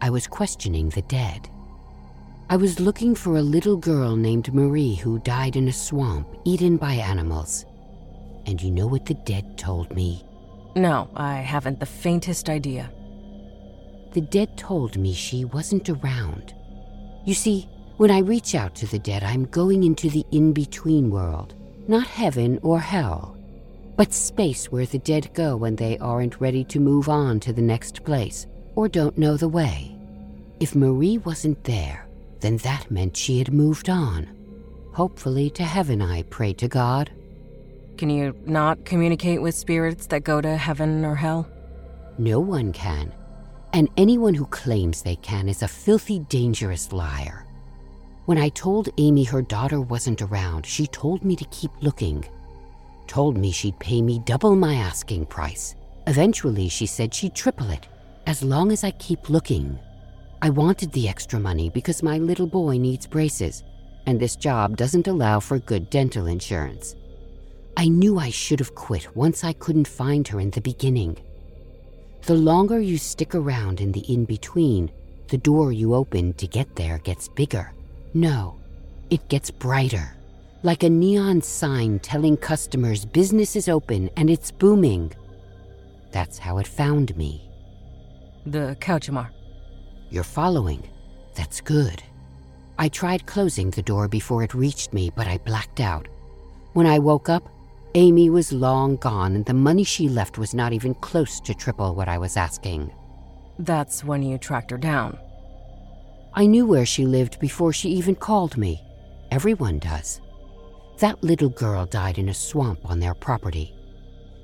I 0.00 0.08
was 0.08 0.26
questioning 0.26 0.88
the 0.88 1.02
dead. 1.02 1.50
I 2.49 2.56
was 2.56 2.80
looking 2.80 3.14
for 3.14 3.37
a 3.37 3.42
little 3.42 3.76
girl 3.76 4.16
named 4.16 4.54
Marie 4.54 4.94
who 4.94 5.18
died 5.18 5.56
in 5.56 5.68
a 5.68 5.73
swamp, 5.75 6.26
eaten 6.46 6.78
by 6.78 6.94
animals. 6.94 7.66
And 8.46 8.62
you 8.62 8.70
know 8.70 8.87
what 8.87 9.04
the 9.04 9.12
dead 9.26 9.58
told 9.58 9.94
me? 9.94 10.25
No, 10.75 11.11
I 11.14 11.35
haven't 11.35 11.80
the 11.80 11.85
faintest 11.85 12.49
idea. 12.49 12.90
The 14.12 14.23
dead 14.23 14.56
told 14.56 14.96
me 14.96 15.12
she 15.12 15.44
wasn't 15.44 15.90
around. 15.90 16.54
You 17.26 17.35
see, 17.35 17.68
when 17.99 18.11
I 18.11 18.20
reach 18.20 18.54
out 18.54 18.75
to 18.76 18.87
the 18.87 18.99
dead, 18.99 19.23
I'm 19.23 19.44
going 19.44 19.85
into 19.85 20.08
the 20.08 20.25
in 20.30 20.54
between 20.54 21.11
world, 21.11 21.54
not 21.87 22.06
heaven 22.06 22.58
or 22.62 22.80
hell 22.80 23.35
but 23.96 24.12
space 24.12 24.70
where 24.70 24.86
the 24.86 24.98
dead 24.98 25.32
go 25.32 25.56
when 25.56 25.74
they 25.74 25.96
aren't 25.98 26.40
ready 26.40 26.62
to 26.64 26.78
move 26.78 27.08
on 27.08 27.40
to 27.40 27.52
the 27.52 27.62
next 27.62 28.04
place 28.04 28.46
or 28.74 28.88
don't 28.88 29.16
know 29.16 29.36
the 29.36 29.48
way. 29.48 29.96
If 30.60 30.74
Marie 30.74 31.18
wasn't 31.18 31.64
there, 31.64 32.06
then 32.40 32.58
that 32.58 32.90
meant 32.90 33.16
she 33.16 33.38
had 33.38 33.52
moved 33.52 33.88
on. 33.88 34.28
Hopefully 34.92 35.50
to 35.50 35.62
heaven, 35.62 36.02
I 36.02 36.22
pray 36.24 36.52
to 36.54 36.68
God. 36.68 37.10
Can 37.96 38.10
you 38.10 38.36
not 38.44 38.84
communicate 38.84 39.40
with 39.40 39.54
spirits 39.54 40.06
that 40.08 40.24
go 40.24 40.40
to 40.42 40.56
heaven 40.56 41.04
or 41.04 41.14
hell? 41.14 41.48
No 42.18 42.40
one 42.40 42.72
can. 42.72 43.12
And 43.72 43.88
anyone 43.96 44.34
who 44.34 44.46
claims 44.46 45.02
they 45.02 45.16
can 45.16 45.48
is 45.48 45.62
a 45.62 45.68
filthy, 45.68 46.20
dangerous 46.20 46.92
liar. 46.92 47.46
When 48.26 48.38
I 48.38 48.48
told 48.50 48.88
Amy 48.98 49.24
her 49.24 49.42
daughter 49.42 49.80
wasn't 49.80 50.20
around, 50.20 50.66
she 50.66 50.86
told 50.86 51.24
me 51.24 51.36
to 51.36 51.44
keep 51.46 51.70
looking 51.80 52.24
told 53.06 53.36
me 53.36 53.50
she'd 53.50 53.78
pay 53.78 54.02
me 54.02 54.18
double 54.20 54.56
my 54.56 54.75
asking 54.75 55.26
price. 55.26 55.75
Eventually, 56.06 56.68
she 56.68 56.86
said 56.86 57.12
she'd 57.12 57.34
triple 57.34 57.70
it, 57.70 57.88
as 58.26 58.42
long 58.42 58.72
as 58.72 58.84
I 58.84 58.90
keep 58.92 59.30
looking. 59.30 59.78
I 60.42 60.50
wanted 60.50 60.92
the 60.92 61.08
extra 61.08 61.40
money 61.40 61.70
because 61.70 62.02
my 62.02 62.18
little 62.18 62.46
boy 62.46 62.78
needs 62.78 63.06
braces, 63.06 63.62
and 64.06 64.18
this 64.18 64.36
job 64.36 64.76
doesn't 64.76 65.08
allow 65.08 65.40
for 65.40 65.58
good 65.58 65.90
dental 65.90 66.26
insurance. 66.26 66.94
I 67.76 67.88
knew 67.88 68.18
I 68.18 68.30
should 68.30 68.60
have 68.60 68.75
quit 68.75 69.14
once 69.16 69.44
I 69.44 69.52
couldn't 69.52 69.88
find 69.88 70.26
her 70.28 70.40
in 70.40 70.50
the 70.50 70.60
beginning. 70.60 71.18
The 72.22 72.34
longer 72.34 72.80
you 72.80 72.98
stick 72.98 73.34
around 73.34 73.80
in 73.80 73.92
the 73.92 74.12
in 74.12 74.25
between, 74.25 74.90
the 75.28 75.38
door 75.38 75.72
you 75.72 75.94
open 75.94 76.32
to 76.34 76.46
get 76.46 76.75
there 76.76 76.98
gets 76.98 77.28
bigger. 77.28 77.72
No, 78.14 78.56
it 79.10 79.28
gets 79.28 79.50
brighter 79.50 80.15
like 80.66 80.82
a 80.82 80.90
neon 80.90 81.40
sign 81.40 81.96
telling 82.00 82.37
customers 82.37 83.04
business 83.04 83.54
is 83.54 83.68
open 83.68 84.11
and 84.16 84.28
it's 84.28 84.50
booming. 84.50 85.12
That's 86.11 86.38
how 86.38 86.58
it 86.58 86.66
found 86.66 87.16
me. 87.16 87.49
The 88.46 88.76
Cauchemar. 88.80 89.28
You're 90.11 90.25
following. 90.25 90.82
That's 91.37 91.61
good. 91.61 92.02
I 92.80 92.88
tried 92.88 93.26
closing 93.26 93.70
the 93.70 93.82
door 93.82 94.08
before 94.08 94.42
it 94.42 94.54
reached 94.54 94.92
me, 94.92 95.12
but 95.14 95.28
I 95.28 95.38
blacked 95.38 95.78
out. 95.78 96.08
When 96.73 96.87
I 96.87 96.99
woke 96.99 97.28
up, 97.28 97.49
Amy 97.94 98.28
was 98.28 98.52
long 98.52 98.96
gone, 98.96 99.37
and 99.37 99.46
the 99.46 99.54
money 99.54 99.85
she 99.85 100.08
left 100.08 100.37
was 100.37 100.52
not 100.52 100.73
even 100.73 100.94
close 100.94 101.38
to 101.42 101.54
triple 101.54 101.94
what 101.94 102.08
I 102.08 102.18
was 102.18 102.37
asking. 102.37 102.92
That's 103.61 104.02
when 104.02 104.20
you 104.20 104.37
tracked 104.37 104.73
her 104.73 104.78
down. 104.78 105.16
I 106.35 106.46
knew 106.46 106.66
where 106.66 106.87
she 106.87 107.06
lived 107.06 107.38
before 107.38 107.73
she 107.73 107.90
even 107.90 108.16
called 108.16 108.56
me. 108.56 108.82
Everyone 109.30 109.78
does. 109.78 110.20
That 110.98 111.22
little 111.22 111.50
girl 111.50 111.84
died 111.84 112.16
in 112.16 112.30
a 112.30 112.34
swamp 112.34 112.80
on 112.84 113.00
their 113.00 113.14
property. 113.14 113.74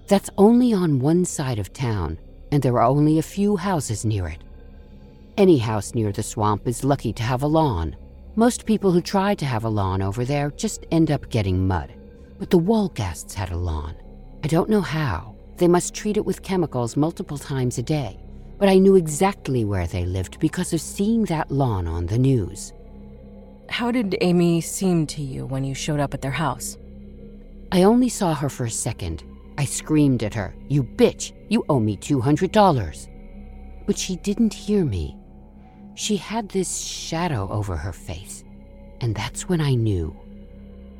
That's 0.06 0.28
only 0.36 0.74
on 0.74 0.98
one 0.98 1.24
side 1.24 1.58
of 1.58 1.72
town, 1.72 2.18
and 2.50 2.62
there 2.62 2.78
are 2.78 2.84
only 2.86 3.18
a 3.18 3.22
few 3.22 3.56
houses 3.56 4.04
near 4.04 4.28
it. 4.28 4.44
Any 5.38 5.56
house 5.56 5.94
near 5.94 6.12
the 6.12 6.22
swamp 6.22 6.68
is 6.68 6.84
lucky 6.84 7.12
to 7.14 7.22
have 7.22 7.42
a 7.42 7.46
lawn. 7.46 7.96
Most 8.36 8.66
people 8.66 8.92
who 8.92 9.00
try 9.00 9.34
to 9.34 9.46
have 9.46 9.64
a 9.64 9.68
lawn 9.70 10.02
over 10.02 10.26
there 10.26 10.50
just 10.50 10.84
end 10.90 11.10
up 11.10 11.30
getting 11.30 11.66
mud. 11.66 11.94
But 12.38 12.50
the 12.50 12.58
Wolgasts 12.58 13.32
had 13.32 13.50
a 13.50 13.56
lawn. 13.56 13.94
I 14.44 14.48
don't 14.48 14.68
know 14.68 14.82
how. 14.82 15.34
They 15.56 15.68
must 15.68 15.94
treat 15.94 16.18
it 16.18 16.24
with 16.26 16.42
chemicals 16.42 16.98
multiple 16.98 17.38
times 17.38 17.78
a 17.78 17.82
day. 17.82 18.18
But 18.58 18.68
I 18.68 18.76
knew 18.76 18.96
exactly 18.96 19.64
where 19.64 19.86
they 19.86 20.04
lived 20.04 20.38
because 20.38 20.74
of 20.74 20.82
seeing 20.82 21.24
that 21.26 21.50
lawn 21.50 21.86
on 21.86 22.06
the 22.06 22.18
news. 22.18 22.74
How 23.68 23.90
did 23.90 24.16
Amy 24.20 24.60
seem 24.60 25.06
to 25.08 25.22
you 25.22 25.46
when 25.46 25.64
you 25.64 25.74
showed 25.74 26.00
up 26.00 26.14
at 26.14 26.20
their 26.20 26.30
house? 26.30 26.76
I 27.70 27.84
only 27.84 28.08
saw 28.08 28.34
her 28.34 28.48
for 28.48 28.64
a 28.64 28.70
second. 28.70 29.24
I 29.56 29.64
screamed 29.64 30.22
at 30.22 30.34
her, 30.34 30.54
You 30.68 30.82
bitch, 30.82 31.32
you 31.48 31.64
owe 31.68 31.80
me 31.80 31.96
$200. 31.96 33.08
But 33.86 33.98
she 33.98 34.16
didn't 34.16 34.52
hear 34.54 34.84
me. 34.84 35.16
She 35.94 36.16
had 36.16 36.48
this 36.48 36.80
shadow 36.80 37.48
over 37.50 37.76
her 37.76 37.92
face, 37.92 38.44
and 39.00 39.14
that's 39.14 39.48
when 39.48 39.60
I 39.60 39.74
knew. 39.74 40.16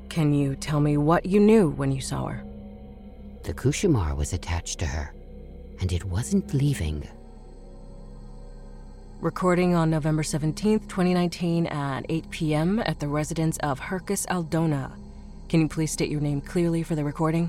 Can 0.09 0.35
you 0.35 0.57
tell 0.57 0.81
me 0.81 0.97
what 0.97 1.25
you 1.27 1.41
knew 1.41 1.71
when 1.71 1.93
you 1.93 2.01
saw 2.01 2.27
her? 2.27 2.45
The 3.45 3.55
Cauchemar 3.55 4.15
was 4.17 4.33
attached 4.33 4.79
to 4.81 4.87
her, 4.87 5.15
and 5.81 5.93
it 5.93 6.05
wasn't 6.05 6.55
leaving. 6.55 7.09
Recording 9.23 9.77
on 9.77 9.89
November 9.89 10.25
17th, 10.25 10.89
2019 10.89 11.69
at 11.69 12.05
8 12.09 12.29
p.m. 12.31 12.81
at 12.81 12.99
the 12.99 13.07
residence 13.07 13.57
of 13.59 13.79
Hercus 13.79 14.27
Aldona. 14.27 14.91
Can 15.49 15.61
you 15.61 15.69
please 15.69 15.93
state 15.93 16.11
your 16.11 16.21
name 16.21 16.41
clearly 16.41 16.83
for 16.83 16.97
the 16.97 17.05
recording? 17.05 17.49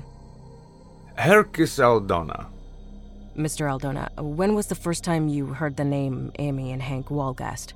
Hercus 1.18 1.80
Aldona. 1.80 2.46
Mr. 3.36 3.66
Aldona, 3.66 4.08
when 4.22 4.54
was 4.54 4.68
the 4.68 4.76
first 4.76 5.02
time 5.02 5.26
you 5.26 5.46
heard 5.46 5.76
the 5.76 5.82
name 5.82 6.30
Amy 6.38 6.70
and 6.70 6.80
Hank 6.80 7.08
Wolgast? 7.08 7.72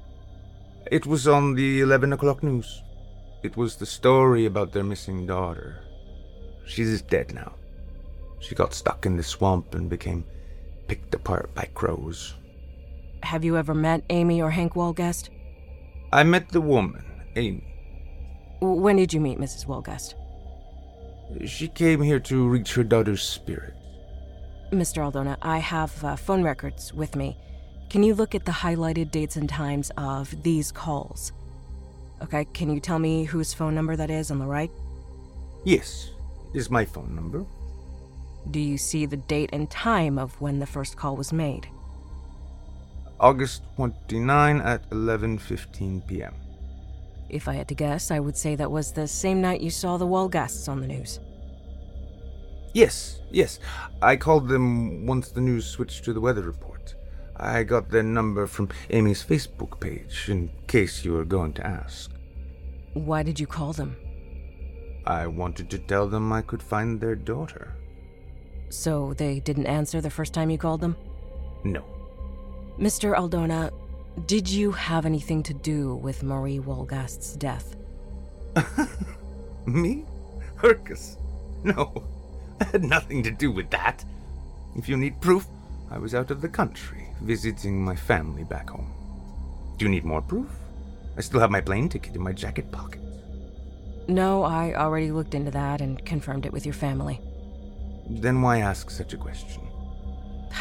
It 0.93 1.05
was 1.05 1.27
on 1.27 1.55
the 1.57 1.81
11 1.81 2.13
o'clock 2.13 2.45
news. 2.45 2.85
It 3.43 3.57
was 3.57 3.75
the 3.75 3.87
story 3.87 4.47
about 4.47 4.73
their 4.73 4.85
missing 4.85 5.27
daughter. 5.27 5.83
She's 6.65 7.03
dead 7.03 7.35
now. 7.35 7.57
She 8.39 8.55
got 8.55 8.75
stuck 8.75 9.07
in 9.07 9.17
the 9.17 9.25
swamp 9.25 9.75
and 9.75 9.91
became 9.91 10.25
picked 10.87 11.17
apart 11.17 11.53
by 11.53 11.65
crows. 11.75 12.37
Have 13.29 13.45
you 13.45 13.59
ever 13.59 13.75
met 13.75 14.05
Amy 14.09 14.41
or 14.41 14.51
Hank 14.51 14.73
Wolgast? 14.73 15.29
I 16.15 16.23
met 16.23 16.49
the 16.49 16.63
woman, 16.63 17.05
Amy. 17.37 17.63
When 18.63 18.97
did 18.97 19.13
you 19.13 19.21
meet 19.21 19.39
Mrs. 19.39 19.67
Wolgast? 19.67 20.15
She 21.47 21.69
came 21.69 22.01
here 22.01 22.21
to 22.21 22.49
reach 22.49 22.73
her 22.73 22.83
daughter's 22.83 23.23
spirit. 23.23 23.75
Mr. 24.73 25.03
Aldona, 25.03 25.37
I 25.43 25.59
have 25.59 26.03
uh, 26.03 26.17
phone 26.17 26.43
records 26.43 26.95
with 26.95 27.17
me. 27.17 27.37
Can 27.91 28.03
you 28.03 28.15
look 28.15 28.35
at 28.35 28.47
the 28.47 28.53
highlighted 28.65 29.11
dates 29.11 29.37
and 29.37 29.47
times 29.47 29.93
of 29.99 30.43
these 30.43 30.73
calls? 30.73 31.33
Okay, 32.23 32.47
can 32.55 32.73
you 32.73 32.81
tell 32.81 32.99
me 32.99 33.25
whose 33.25 33.53
phone 33.53 33.75
number 33.75 33.95
that 33.95 34.09
is 34.09 34.31
on 34.31 34.39
the 34.39 34.47
right? 34.47 34.71
Yes, 35.65 36.13
it 36.55 36.57
is 36.57 36.71
my 36.71 36.87
phone 36.87 37.15
number. 37.15 37.45
Do 38.51 38.59
you 38.59 38.79
see 38.79 39.05
the 39.05 39.19
date 39.19 39.51
and 39.53 39.71
time 39.71 40.19
of 40.19 40.41
when 40.41 40.61
the 40.61 40.67
first 40.67 40.97
call 40.97 41.15
was 41.15 41.31
made? 41.31 41.69
August 43.21 43.63
29 43.77 44.61
at 44.61 44.89
11:15 44.91 46.07
p.m. 46.07 46.35
If 47.29 47.49
I 47.49 47.55
had 47.55 47.69
to 47.69 47.75
guess, 47.75 48.11
I 48.11 48.21
would 48.21 48.37
say 48.37 48.55
that 48.57 48.71
was 48.71 48.93
the 48.93 49.09
same 49.09 49.41
night 49.41 49.61
you 49.61 49.71
saw 49.71 49.97
the 49.97 50.07
Wolgasts 50.07 50.69
on 50.69 50.81
the 50.81 50.87
news. 50.87 51.21
Yes, 52.73 53.21
yes. 53.31 53.59
I 54.01 54.17
called 54.17 54.49
them 54.49 55.07
once 55.07 55.31
the 55.31 55.41
news 55.41 55.67
switched 55.67 56.05
to 56.05 56.13
the 56.13 56.21
weather 56.21 56.43
report. 56.43 56.95
I 57.37 57.65
got 57.65 57.91
their 57.91 58.03
number 58.03 58.47
from 58.47 58.69
Amy's 58.91 59.25
Facebook 59.25 59.81
page, 59.81 60.29
in 60.29 60.51
case 60.67 61.05
you 61.05 61.13
were 61.13 61.25
going 61.25 61.53
to 61.55 61.67
ask. 61.67 62.11
Why 62.95 63.23
did 63.23 63.39
you 63.39 63.47
call 63.47 63.73
them? 63.73 63.97
I 65.07 65.27
wanted 65.27 65.71
to 65.71 65.79
tell 65.79 66.09
them 66.09 66.33
I 66.33 66.43
could 66.43 66.63
find 66.63 67.01
their 67.01 67.15
daughter. 67.15 67.75
So 68.71 69.15
they 69.15 69.41
didn't 69.41 69.67
answer 69.67 70.01
the 70.01 70.11
first 70.11 70.35
time 70.35 70.51
you 70.51 70.59
called 70.59 70.81
them? 70.81 70.97
No. 71.65 71.98
Mr. 72.79 73.17
Aldona, 73.17 73.73
did 74.27 74.49
you 74.49 74.71
have 74.71 75.05
anything 75.05 75.43
to 75.43 75.53
do 75.53 75.97
with 75.97 76.23
Marie 76.23 76.61
Wolgast's 76.61 77.35
death? 77.35 77.75
Me? 79.67 80.05
Hercus? 80.55 81.17
No. 81.65 82.05
I 82.61 82.65
had 82.65 82.85
nothing 82.85 83.25
to 83.25 83.33
do 83.33 83.51
with 83.51 83.69
that. 83.71 84.05
If 84.77 84.89
you 84.89 84.97
need 84.97 85.21
proof, 85.21 85.47
I 85.91 85.99
was 85.99 86.15
out 86.15 86.31
of 86.31 86.41
the 86.41 86.49
country, 86.49 87.09
visiting 87.21 87.85
my 87.85 87.97
family 87.97 88.45
back 88.45 88.71
home. 88.71 88.93
Do 89.77 89.85
you 89.85 89.91
need 89.91 90.05
more 90.05 90.23
proof? 90.23 90.49
I 91.17 91.21
still 91.21 91.41
have 91.41 91.51
my 91.51 91.61
plane 91.61 91.89
ticket 91.89 92.15
in 92.15 92.23
my 92.23 92.33
jacket 92.33 92.71
pocket. 92.71 93.01
No, 94.07 94.45
I 94.45 94.75
already 94.75 95.11
looked 95.11 95.35
into 95.35 95.51
that 95.51 95.81
and 95.81 96.05
confirmed 96.05 96.47
it 96.47 96.53
with 96.53 96.65
your 96.65 96.75
family. 96.75 97.21
Then 98.09 98.41
why 98.41 98.59
ask 98.59 98.89
such 98.89 99.15
a 99.15 99.17
question? 99.17 99.63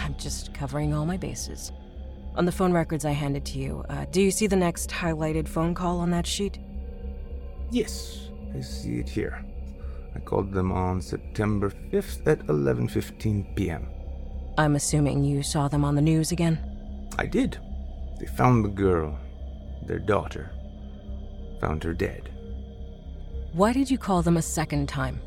I'm 0.03 0.15
just 0.17 0.51
covering 0.55 0.95
all 0.95 1.05
my 1.05 1.17
bases. 1.17 1.71
On 2.37 2.45
the 2.45 2.51
phone 2.51 2.71
records 2.71 3.03
I 3.03 3.13
handed 3.13 3.45
to 3.45 3.57
you, 3.57 3.83
uh, 3.89 4.05
do 4.11 4.21
you 4.21 4.29
see 4.29 4.45
the 4.45 4.55
next 4.55 4.91
highlighted 4.91 5.47
phone 5.47 5.73
call 5.73 5.99
on 5.99 6.11
that 6.11 6.27
sheet? 6.27 6.59
Yes, 7.71 8.29
I 8.55 8.61
see 8.61 8.99
it 8.99 9.09
here. 9.09 9.43
I 10.15 10.19
called 10.19 10.53
them 10.53 10.71
on 10.71 11.01
September 11.01 11.71
5th 11.91 12.27
at 12.27 12.45
11:15 12.45 13.55
p.m. 13.55 13.89
I'm 14.55 14.75
assuming 14.75 15.23
you 15.23 15.41
saw 15.41 15.67
them 15.67 15.83
on 15.83 15.95
the 15.95 16.01
news 16.01 16.31
again? 16.31 16.59
I 17.17 17.25
did. 17.25 17.57
They 18.19 18.27
found 18.27 18.63
the 18.63 18.69
girl, 18.69 19.17
their 19.87 19.99
daughter. 19.99 20.51
Found 21.59 21.83
her 21.83 21.93
dead. 21.93 22.29
Why 23.53 23.73
did 23.73 23.89
you 23.89 23.97
call 23.97 24.21
them 24.21 24.37
a 24.37 24.43
second 24.43 24.87
time? 24.87 25.19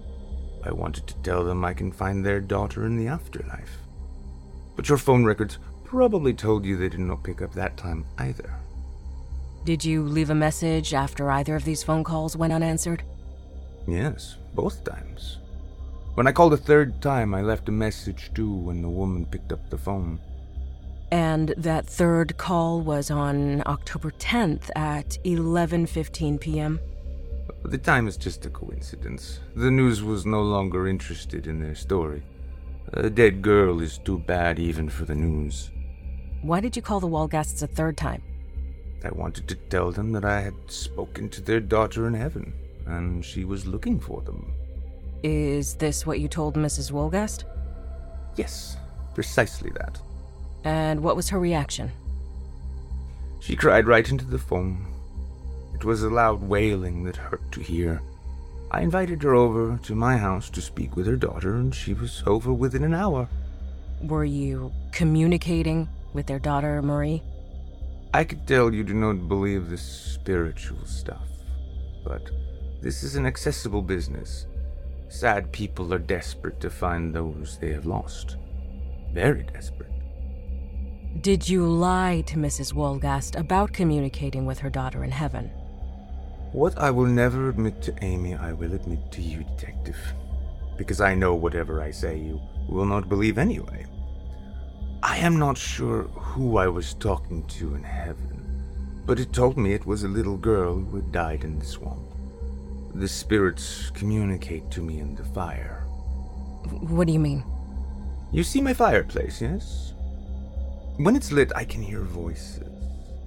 I 0.63 0.71
wanted 0.71 1.09
to 1.09 1.15
tell 1.23 1.43
them 1.43 1.65
I 1.65 1.75
can 1.75 1.91
find 1.91 2.25
their 2.25 2.41
daughter 2.41 2.87
in 2.87 2.97
the 2.97 3.09
afterlife. 3.09 3.79
But 4.77 4.89
your 4.89 4.99
phone 4.99 5.25
records 5.25 5.59
probably 5.91 6.33
told 6.33 6.65
you 6.65 6.77
they 6.77 6.89
did 6.89 7.01
not 7.01 7.21
pick 7.25 7.43
up 7.43 7.53
that 7.53 7.77
time 7.77 8.05
either. 8.19 8.55
Did 9.65 9.85
you 9.85 10.05
leave 10.05 10.31
a 10.31 10.35
message 10.37 10.95
after 10.95 11.29
either 11.33 11.57
of 11.57 11.65
these 11.65 11.83
phone 11.83 12.05
calls 12.05 12.37
went 12.37 12.53
unanswered? 12.53 13.03
Yes, 13.89 14.37
both 14.55 14.85
times. 14.85 15.39
When 16.15 16.29
I 16.29 16.33
called 16.33 16.53
a 16.53 16.57
third 16.57 17.03
time, 17.03 17.35
I 17.35 17.43
left 17.43 17.69
a 17.69 17.73
message 17.73 18.31
too 18.35 18.55
when 18.55 18.83
the 18.83 18.89
woman 18.89 19.27
picked 19.27 19.51
up 19.51 19.69
the 19.69 19.79
phone. 19.79 20.21
And 21.11 21.55
that 21.57 21.89
third 21.89 22.37
call 22.37 22.83
was 22.83 23.11
on 23.11 23.65
October 23.67 24.13
10th 24.13 24.71
at 24.77 25.19
11:15 25.25 26.39
p.m. 26.41 26.79
The 27.65 27.79
time 27.79 28.07
is 28.07 28.17
just 28.17 28.47
a 28.47 28.51
coincidence. 28.51 29.41
The 29.57 29.73
news 29.73 30.05
was 30.05 30.25
no 30.25 30.41
longer 30.41 30.87
interested 30.87 31.49
in 31.49 31.59
their 31.59 31.75
story. 31.75 32.23
A 32.93 33.11
dead 33.11 33.43
girl 33.43 33.81
is 33.81 33.99
too 33.99 34.21
bad 34.21 34.61
even 34.61 34.89
for 34.89 35.05
the 35.05 35.17
news. 35.17 35.73
Why 36.43 36.61
did 36.61 36.75
you 36.75 36.81
call 36.81 37.01
the 37.01 37.09
Wolgasts 37.09 37.63
a 37.63 37.67
third 37.67 37.99
time? 37.99 38.23
I 39.05 39.11
wanted 39.11 39.47
to 39.49 39.55
tell 39.55 39.93
them 39.93 40.13
that 40.13 40.25
I 40.25 40.41
had 40.41 40.55
spoken 40.69 41.29
to 41.31 41.43
their 41.43 41.61
daughter 41.61 42.07
in 42.07 42.15
heaven, 42.15 42.55
and 42.87 43.23
she 43.23 43.45
was 43.45 43.67
looking 43.67 44.01
for 44.01 44.23
them. 44.23 44.55
Is 45.23 45.75
this 45.75 46.07
what 46.07 46.19
you 46.19 46.29
told 46.29 46.57
Mrs. 46.57 46.93
Wolgast? 46.93 47.45
Yes, 48.37 48.79
precisely 49.15 49.71
that. 49.71 50.01
And 50.65 51.03
what 51.03 51.15
was 51.15 51.29
her 51.29 51.39
reaction? 51.39 51.91
She 53.41 53.55
cried 53.55 53.87
right 53.87 54.09
into 54.11 54.25
the 54.25 54.39
phone. 54.39 54.87
It 55.75 55.85
was 55.85 56.03
a 56.03 56.11
loud 56.11 56.43
wailing 56.43 57.05
that 57.05 57.17
hurt 57.17 57.53
to 57.53 57.61
hear. 57.61 58.01
I 58.71 58.81
invited 58.81 59.23
her 59.25 59.35
over 59.35 59.79
to 59.83 59.95
my 59.95 60.17
house 60.17 60.49
to 60.51 60.63
speak 60.63 60.97
with 60.97 61.07
her 61.07 61.17
daughter, 61.17 61.57
and 61.57 61.75
she 61.75 61.93
was 61.93 62.23
over 62.27 62.51
within 62.51 62.85
an 62.85 62.95
hour. 62.95 63.29
Were 64.03 64.25
you 64.25 64.73
communicating 64.93 65.89
with 66.13 66.27
their 66.27 66.39
daughter, 66.39 66.83
Marie? 66.83 67.23
I 68.13 68.25
could 68.25 68.47
tell 68.47 68.75
you 68.75 68.83
do 68.83 68.95
not 68.95 69.29
believe 69.29 69.71
this 69.71 69.83
spiritual 69.83 70.85
stuff, 70.85 71.29
but 72.05 72.31
this 72.83 73.03
is 73.03 73.15
an 73.15 73.27
accessible 73.27 73.83
business. 73.83 74.47
Sad 75.09 75.53
people 75.53 75.93
are 75.95 75.99
desperate 75.99 76.61
to 76.61 76.71
find 76.71 77.15
those 77.15 77.59
they 77.59 77.73
have 77.73 77.87
lost. 77.87 78.37
Very 79.13 79.45
desperate. 79.45 79.91
Did 81.21 81.49
you 81.49 81.67
lie 81.67 82.23
to 82.27 82.37
Mrs. 82.37 82.73
Wolgast 82.73 83.39
about 83.39 83.73
communicating 83.73 84.47
with 84.47 84.61
her 84.61 84.71
daughter 84.71 85.05
in 85.05 85.11
heaven? 85.11 85.51
What 86.53 86.79
I 86.79 86.91
will 86.91 87.07
never 87.07 87.49
admit 87.49 87.83
to 87.83 87.95
Amy, 88.03 88.35
I 88.35 88.53
will 88.53 88.73
admit 88.75 89.13
to 89.13 89.21
you, 89.21 89.45
Detective. 89.45 89.99
Because 90.77 91.01
I 91.01 91.15
know 91.15 91.35
whatever 91.35 91.83
I 91.83 91.91
say 91.91 92.17
you 92.19 92.41
will 92.69 92.87
not 92.87 93.09
believe 93.09 93.39
anyway. 93.39 93.87
I 95.03 95.17
am 95.17 95.39
not 95.39 95.57
sure 95.57 96.03
who 96.03 96.59
I 96.59 96.69
was 96.69 96.93
talking 96.95 97.43
to 97.45 97.75
in 97.75 97.83
heaven, 97.83 98.63
but 99.07 99.19
it 99.19 99.33
told 99.33 99.57
me 99.57 99.73
it 99.73 99.87
was 99.87 100.03
a 100.03 100.09
little 100.09 100.37
girl 100.37 100.77
who 100.77 100.97
had 100.97 101.11
died 101.11 101.43
in 101.43 101.59
the 101.59 101.65
swamp. 101.65 102.07
The 102.95 103.09
spirits 103.09 103.91
communicate 103.91 104.71
to 104.73 104.83
me 104.83 105.01
in 105.01 105.15
the 105.15 105.25
fire. 105.25 105.85
What 106.69 107.07
do 107.07 107.15
you 107.15 107.19
mean? 107.19 107.45
You 108.31 108.43
see 108.43 108.61
my 108.61 108.75
fireplace, 108.75 109.41
yes? 109.41 109.95
When 110.99 111.17
it's 111.17 111.33
lit, 111.33 111.51
I 111.57 111.65
can 111.65 111.83
hear 111.83 112.03
voices, 112.03 112.69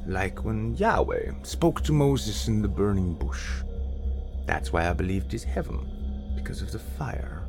like 0.05 0.45
when 0.45 0.75
Yahweh 0.75 1.31
spoke 1.41 1.81
to 1.83 1.91
Moses 1.91 2.47
in 2.47 2.61
the 2.61 2.67
burning 2.67 3.15
bush. 3.15 3.63
That's 4.45 4.71
why 4.71 4.87
I 4.87 4.93
believed 4.93 5.33
it's 5.33 5.43
heaven, 5.43 6.33
because 6.35 6.61
of 6.61 6.71
the 6.71 6.79
fire. 6.79 7.47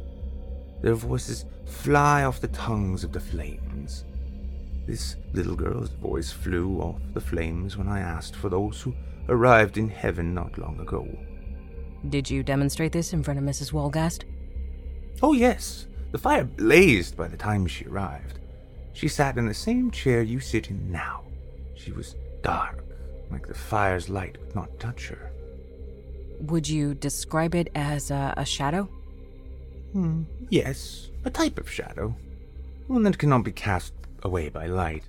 Their 0.80 0.94
voices 0.94 1.44
fly 1.66 2.24
off 2.24 2.40
the 2.40 2.48
tongues 2.48 3.04
of 3.04 3.12
the 3.12 3.20
flames. 3.20 4.04
This 4.86 5.16
little 5.32 5.56
girl's 5.56 5.90
voice 5.90 6.30
flew 6.30 6.80
off 6.80 7.00
the 7.14 7.20
flames 7.20 7.76
when 7.76 7.88
I 7.88 8.00
asked 8.00 8.36
for 8.36 8.48
those 8.48 8.82
who 8.82 8.94
arrived 9.28 9.78
in 9.78 9.88
heaven 9.88 10.34
not 10.34 10.58
long 10.58 10.78
ago. 10.78 11.08
Did 12.08 12.28
you 12.28 12.42
demonstrate 12.42 12.92
this 12.92 13.14
in 13.14 13.22
front 13.22 13.38
of 13.38 13.44
Mrs. 13.44 13.72
Wolgast? 13.72 14.24
Oh, 15.22 15.32
yes. 15.32 15.86
The 16.12 16.18
fire 16.18 16.44
blazed 16.44 17.16
by 17.16 17.28
the 17.28 17.36
time 17.36 17.66
she 17.66 17.86
arrived. 17.86 18.40
She 18.92 19.08
sat 19.08 19.38
in 19.38 19.46
the 19.46 19.54
same 19.54 19.90
chair 19.90 20.22
you 20.22 20.38
sit 20.38 20.70
in 20.70 20.92
now. 20.92 21.22
She 21.74 21.90
was 21.90 22.14
dark, 22.42 22.84
like 23.30 23.46
the 23.46 23.54
fire's 23.54 24.08
light 24.08 24.38
could 24.38 24.54
not 24.54 24.78
touch 24.78 25.08
her. 25.08 25.32
Would 26.40 26.68
you 26.68 26.94
describe 26.94 27.54
it 27.54 27.68
as 27.74 28.10
a, 28.10 28.34
a 28.36 28.44
shadow? 28.44 28.88
Hmm, 29.92 30.24
yes, 30.50 31.10
a 31.24 31.30
type 31.30 31.58
of 31.58 31.70
shadow. 31.70 32.14
One 32.86 33.02
that 33.04 33.18
cannot 33.18 33.44
be 33.44 33.52
cast 33.52 33.94
away 34.24 34.48
by 34.48 34.66
light. 34.66 35.04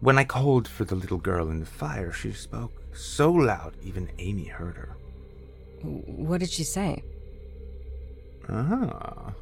When 0.00 0.18
I 0.18 0.24
called 0.24 0.66
for 0.66 0.84
the 0.84 0.96
little 0.96 1.18
girl 1.18 1.50
in 1.50 1.60
the 1.60 1.66
fire, 1.66 2.12
she 2.12 2.32
spoke 2.32 2.72
so 2.94 3.30
loud 3.30 3.74
even 3.82 4.10
Amy 4.18 4.46
heard 4.46 4.76
her. 4.76 4.96
What 5.82 6.40
did 6.40 6.50
she 6.50 6.64
say? 6.64 7.02
Ah, 8.48 9.32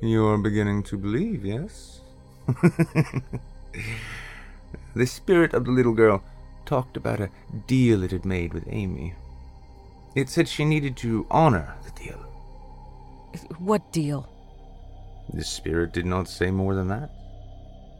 you're 0.00 0.38
beginning 0.38 0.82
to 0.84 0.96
believe, 0.96 1.44
yes? 1.44 2.00
the 4.94 5.06
spirit 5.06 5.52
of 5.54 5.64
the 5.64 5.70
little 5.70 5.92
girl 5.92 6.22
talked 6.64 6.96
about 6.96 7.20
a 7.20 7.30
deal 7.66 8.02
it 8.02 8.10
had 8.10 8.24
made 8.24 8.54
with 8.54 8.64
Amy. 8.68 9.14
It 10.14 10.28
said 10.28 10.48
she 10.48 10.64
needed 10.64 10.96
to 10.98 11.26
honor 11.30 11.74
the 11.84 11.90
deal. 11.90 12.18
What 13.58 13.92
deal? 13.92 14.28
The 15.32 15.44
spirit 15.44 15.92
did 15.92 16.06
not 16.06 16.28
say 16.28 16.50
more 16.50 16.74
than 16.74 16.88
that. 16.88 17.10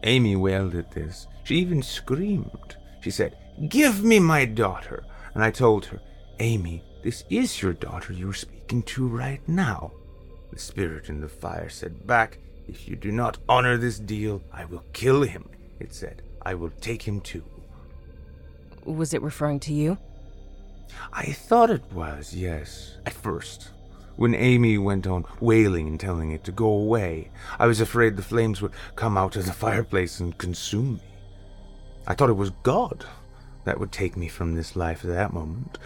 Amy 0.04 0.36
wailed 0.36 0.74
at 0.74 0.90
this. 0.92 1.26
She 1.44 1.56
even 1.56 1.82
screamed. 1.82 2.76
She 3.00 3.10
said, 3.10 3.36
Give 3.68 4.04
me 4.04 4.20
my 4.20 4.44
daughter. 4.44 5.04
And 5.34 5.42
I 5.42 5.50
told 5.50 5.86
her, 5.86 6.00
Amy, 6.40 6.82
this 7.02 7.24
is 7.30 7.62
your 7.62 7.72
daughter 7.72 8.12
you're 8.12 8.32
speaking 8.32 8.82
to 8.84 9.06
right 9.06 9.40
now. 9.48 9.92
The 10.52 10.58
spirit 10.58 11.08
in 11.08 11.20
the 11.20 11.28
fire 11.28 11.68
said 11.68 12.06
back, 12.06 12.38
If 12.68 12.88
you 12.88 12.96
do 12.96 13.12
not 13.12 13.38
honor 13.48 13.76
this 13.76 13.98
deal, 13.98 14.42
I 14.52 14.64
will 14.64 14.84
kill 14.92 15.22
him. 15.22 15.48
It 15.80 15.94
said, 15.94 16.22
I 16.42 16.54
will 16.54 16.70
take 16.80 17.02
him 17.02 17.20
too. 17.20 17.44
Was 18.84 19.12
it 19.12 19.22
referring 19.22 19.60
to 19.60 19.72
you? 19.72 19.98
I 21.12 21.32
thought 21.32 21.70
it 21.70 21.92
was, 21.92 22.34
yes, 22.34 22.96
at 23.04 23.12
first. 23.12 23.70
When 24.18 24.34
Amy 24.34 24.78
went 24.78 25.06
on 25.06 25.26
wailing 25.38 25.86
and 25.86 26.00
telling 26.00 26.32
it 26.32 26.42
to 26.42 26.50
go 26.50 26.66
away, 26.66 27.30
I 27.56 27.68
was 27.68 27.80
afraid 27.80 28.16
the 28.16 28.22
flames 28.22 28.60
would 28.60 28.72
come 28.96 29.16
out 29.16 29.36
of 29.36 29.46
the 29.46 29.52
fireplace 29.52 30.18
and 30.18 30.36
consume 30.36 30.94
me. 30.94 31.02
I 32.04 32.14
thought 32.14 32.28
it 32.28 32.32
was 32.32 32.50
God 32.64 33.06
that 33.62 33.78
would 33.78 33.92
take 33.92 34.16
me 34.16 34.26
from 34.26 34.56
this 34.56 34.74
life 34.74 35.04
at 35.04 35.10
that 35.12 35.32
moment, 35.32 35.78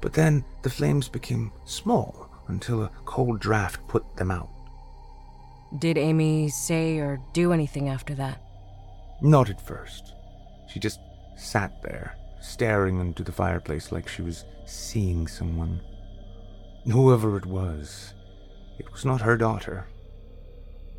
but 0.00 0.12
then 0.12 0.44
the 0.62 0.70
flames 0.70 1.08
became 1.08 1.50
small 1.64 2.30
until 2.46 2.84
a 2.84 2.92
cold 3.06 3.40
draft 3.40 3.80
put 3.88 4.04
them 4.16 4.30
out. 4.30 4.50
Did 5.76 5.98
Amy 5.98 6.48
say 6.48 6.98
or 6.98 7.20
do 7.32 7.52
anything 7.52 7.88
after 7.88 8.14
that? 8.14 8.40
Not 9.20 9.50
at 9.50 9.60
first. 9.60 10.14
She 10.72 10.78
just 10.78 11.00
sat 11.36 11.82
there, 11.82 12.16
staring 12.40 13.00
into 13.00 13.24
the 13.24 13.32
fireplace 13.32 13.90
like 13.90 14.06
she 14.06 14.22
was 14.22 14.44
seeing 14.64 15.26
someone. 15.26 15.80
Whoever 16.86 17.36
it 17.36 17.44
was, 17.44 18.14
it 18.78 18.90
was 18.90 19.04
not 19.04 19.20
her 19.20 19.36
daughter. 19.36 19.86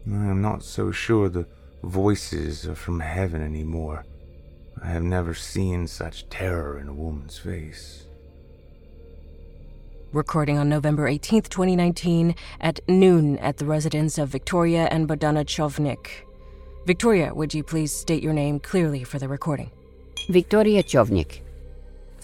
I 0.07 0.25
am 0.27 0.41
not 0.41 0.63
so 0.63 0.91
sure 0.91 1.27
the 1.27 1.47
voices 1.83 2.67
are 2.67 2.75
from 2.75 2.99
heaven 2.99 3.41
anymore. 3.41 4.05
I 4.81 4.87
have 4.87 5.03
never 5.03 5.33
seen 5.33 5.87
such 5.87 6.29
terror 6.29 6.79
in 6.79 6.87
a 6.87 6.93
woman's 6.93 7.39
face. 7.39 8.05
Recording 10.13 10.57
on 10.57 10.69
November 10.69 11.09
18th, 11.09 11.49
2019, 11.49 12.35
at 12.59 12.79
noon 12.87 13.37
at 13.39 13.57
the 13.57 13.65
residence 13.65 14.17
of 14.17 14.29
Victoria 14.29 14.87
and 14.91 15.07
Bodana 15.07 15.45
Chovnik. 15.45 16.25
Victoria, 16.85 17.33
would 17.33 17.53
you 17.53 17.63
please 17.63 17.91
state 17.91 18.21
your 18.21 18.33
name 18.33 18.59
clearly 18.59 19.03
for 19.03 19.19
the 19.19 19.27
recording? 19.27 19.71
Victoria 20.29 20.83
Chovnik. 20.83 21.41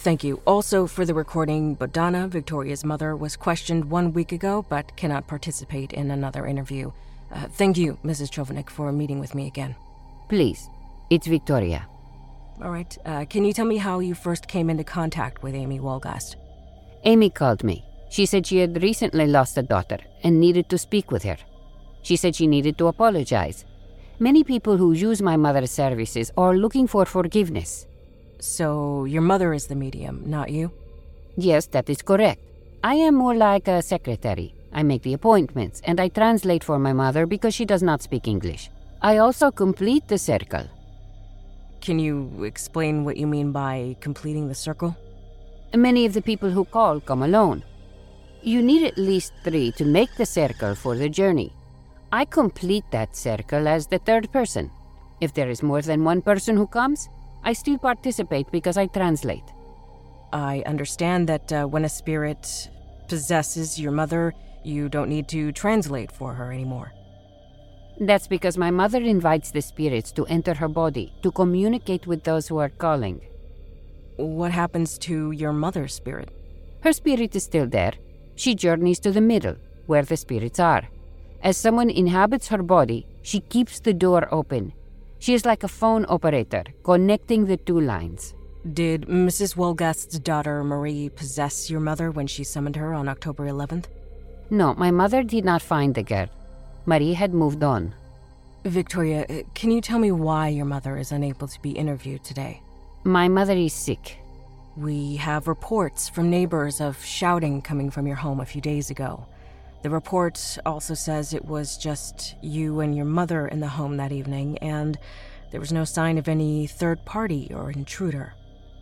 Thank 0.08 0.24
you. 0.24 0.42
Also, 0.48 0.88
for 0.88 1.04
the 1.04 1.14
recording, 1.14 1.76
Bodana, 1.76 2.30
Victoria's 2.30 2.86
mother, 2.86 3.14
was 3.18 3.36
questioned 3.36 3.92
one 3.92 4.14
week 4.14 4.32
ago 4.32 4.66
but 4.70 4.96
cannot 4.96 5.28
participate 5.28 5.92
in 5.92 6.12
another 6.12 6.46
interview. 6.48 6.94
Uh, 7.30 7.48
thank 7.50 7.78
you, 7.78 7.98
Mrs. 8.06 8.32
Chovnik, 8.32 8.70
for 8.70 8.90
meeting 8.94 9.20
with 9.20 9.36
me 9.36 9.48
again. 9.48 9.76
Please, 10.30 10.70
it's 11.10 11.28
Victoria. 11.28 11.90
All 12.64 12.72
right. 12.72 12.98
Uh, 13.06 13.26
can 13.26 13.44
you 13.44 13.52
tell 13.52 13.66
me 13.66 13.76
how 13.76 14.00
you 14.00 14.16
first 14.16 14.48
came 14.48 14.70
into 14.70 14.86
contact 14.86 15.44
with 15.44 15.54
Amy 15.54 15.82
Wolgast? 15.82 16.38
Amy 17.04 17.30
called 17.30 17.66
me. 17.66 17.84
She 18.10 18.26
said 18.26 18.48
she 18.48 18.60
had 18.60 18.82
recently 18.82 19.28
lost 19.28 19.58
a 19.58 19.62
daughter 19.62 20.00
and 20.24 20.40
needed 20.40 20.70
to 20.70 20.78
speak 20.78 21.12
with 21.12 21.24
her. 21.24 21.38
She 22.02 22.16
said 22.16 22.34
she 22.34 22.48
needed 22.48 22.78
to 22.78 22.88
apologize. 22.88 23.66
Many 24.20 24.46
people 24.46 24.78
who 24.78 24.94
use 24.94 25.22
my 25.22 25.36
mother's 25.36 25.72
services 25.72 26.32
are 26.38 26.56
looking 26.56 26.88
for 26.88 27.04
forgiveness. 27.04 27.87
So, 28.40 29.06
your 29.06 29.22
mother 29.22 29.54
is 29.54 29.68
the 29.68 29.76
medium, 29.76 30.24
not 30.26 30.52
you? 30.52 30.72
Yes, 31.38 31.68
that 31.68 31.90
is 31.90 32.02
correct. 32.02 32.42
I 32.84 32.96
am 32.96 33.16
more 33.16 33.36
like 33.36 33.68
a 33.68 33.82
secretary. 33.82 34.54
I 34.72 34.84
make 34.84 35.02
the 35.04 35.14
appointments 35.14 35.82
and 35.86 36.00
I 36.00 36.10
translate 36.10 36.64
for 36.64 36.78
my 36.78 36.94
mother 36.94 37.26
because 37.26 37.56
she 37.56 37.66
does 37.66 37.82
not 37.82 38.02
speak 38.02 38.28
English. 38.28 38.70
I 39.02 39.18
also 39.18 39.52
complete 39.52 40.08
the 40.08 40.18
circle. 40.18 40.68
Can 41.82 42.00
you 42.00 42.44
explain 42.44 43.06
what 43.06 43.18
you 43.18 43.28
mean 43.28 43.52
by 43.52 43.96
completing 44.02 44.48
the 44.48 44.56
circle? 44.56 44.96
Many 45.76 46.06
of 46.06 46.14
the 46.14 46.22
people 46.22 46.50
who 46.50 46.66
call 46.66 47.00
come 47.00 47.24
alone. 47.24 47.64
You 48.42 48.62
need 48.62 48.84
at 48.84 48.98
least 48.98 49.34
three 49.44 49.72
to 49.74 49.86
make 49.86 50.14
the 50.16 50.26
circle 50.26 50.76
for 50.76 50.96
the 50.96 51.10
journey. 51.10 51.54
I 52.12 52.26
complete 52.26 52.86
that 52.92 53.16
circle 53.16 53.68
as 53.68 53.88
the 53.88 54.00
third 54.00 54.32
person. 54.32 54.72
If 55.22 55.34
there 55.34 55.50
is 55.50 55.64
more 55.64 55.82
than 55.82 56.04
one 56.04 56.22
person 56.22 56.56
who 56.56 56.68
comes, 56.68 57.10
I 57.48 57.54
still 57.54 57.78
participate 57.78 58.52
because 58.52 58.76
I 58.76 58.88
translate. 58.88 59.54
I 60.34 60.64
understand 60.66 61.30
that 61.30 61.54
uh, 61.54 61.64
when 61.64 61.86
a 61.86 61.90
spirit 61.90 62.70
possesses 63.08 63.80
your 63.80 63.94
mother, 63.94 64.34
you 64.66 64.90
don't 64.90 65.08
need 65.08 65.30
to 65.30 65.54
translate 65.54 66.12
for 66.12 66.34
her 66.34 66.52
anymore. 66.52 66.92
That's 68.02 68.28
because 68.28 68.58
my 68.58 68.70
mother 68.70 69.02
invites 69.02 69.52
the 69.52 69.62
spirits 69.62 70.12
to 70.12 70.26
enter 70.26 70.56
her 70.56 70.68
body 70.68 71.14
to 71.24 71.32
communicate 71.32 72.06
with 72.06 72.26
those 72.26 72.50
who 72.50 72.58
are 72.58 72.68
calling. 72.68 73.22
What 74.18 74.52
happens 74.52 74.98
to 75.08 75.32
your 75.32 75.54
mother's 75.54 75.96
spirit? 75.96 76.30
Her 76.84 76.92
spirit 76.92 77.34
is 77.34 77.46
still 77.46 77.66
there. 77.66 77.94
She 78.36 78.56
journeys 78.56 79.00
to 79.00 79.12
the 79.14 79.22
middle, 79.22 79.56
where 79.86 80.04
the 80.04 80.18
spirits 80.18 80.60
are. 80.60 80.90
As 81.42 81.56
someone 81.56 81.90
inhabits 81.90 82.50
her 82.50 82.62
body, 82.62 83.08
she 83.22 83.40
keeps 83.40 83.80
the 83.80 83.94
door 83.94 84.28
open. 84.34 84.74
She 85.20 85.34
is 85.34 85.46
like 85.46 85.64
a 85.64 85.68
phone 85.68 86.06
operator, 86.10 86.64
connecting 86.84 87.46
the 87.46 87.58
two 87.58 87.80
lines. 87.80 88.34
Did 88.74 89.04
Mrs. 89.04 89.56
Wolgast's 89.56 90.20
daughter 90.20 90.64
Marie 90.64 91.10
possess 91.10 91.70
your 91.70 91.80
mother 91.80 92.12
when 92.12 92.28
she 92.28 92.44
summoned 92.44 92.76
her 92.76 92.94
on 92.94 93.08
October 93.08 93.48
11th? 93.48 93.86
No, 94.50 94.74
my 94.76 94.92
mother 94.92 95.24
did 95.24 95.46
not 95.46 95.62
find 95.62 95.96
the 95.96 96.04
girl. 96.04 96.28
Marie 96.86 97.14
had 97.14 97.34
moved 97.34 97.64
on. 97.64 97.94
Victoria, 98.66 99.26
uh, 99.30 99.44
can 99.54 99.72
you 99.72 99.82
tell 99.82 100.00
me 100.00 100.12
why 100.12 100.50
your 100.50 100.66
mother 100.66 100.98
is 100.98 101.12
unable 101.12 101.48
to 101.48 101.62
be 101.62 101.72
interviewed 101.72 102.24
today? 102.24 102.62
My 103.04 103.28
mother 103.28 103.54
is 103.54 103.74
sick. 103.74 104.18
We 104.76 105.16
have 105.16 105.48
reports 105.48 106.10
from 106.10 106.30
neighbors 106.30 106.82
of 106.82 107.04
shouting 107.04 107.62
coming 107.62 107.90
from 107.90 108.06
your 108.06 108.18
home 108.18 108.40
a 108.40 108.46
few 108.46 108.62
days 108.62 108.90
ago. 108.90 109.26
The 109.84 109.90
report 109.90 110.58
also 110.66 110.94
says 110.94 111.34
it 111.34 111.46
was 111.46 111.78
just 111.78 112.36
you 112.42 112.80
and 112.80 112.96
your 112.96 113.06
mother 113.06 113.48
in 113.48 113.60
the 113.60 113.68
home 113.68 113.98
that 113.98 114.12
evening, 114.12 114.58
and 114.58 114.98
there 115.52 115.60
was 115.60 115.72
no 115.72 115.86
sign 115.86 116.18
of 116.18 116.28
any 116.28 116.68
third 116.68 117.06
party 117.06 117.52
or 117.54 117.72
intruder. 117.72 118.34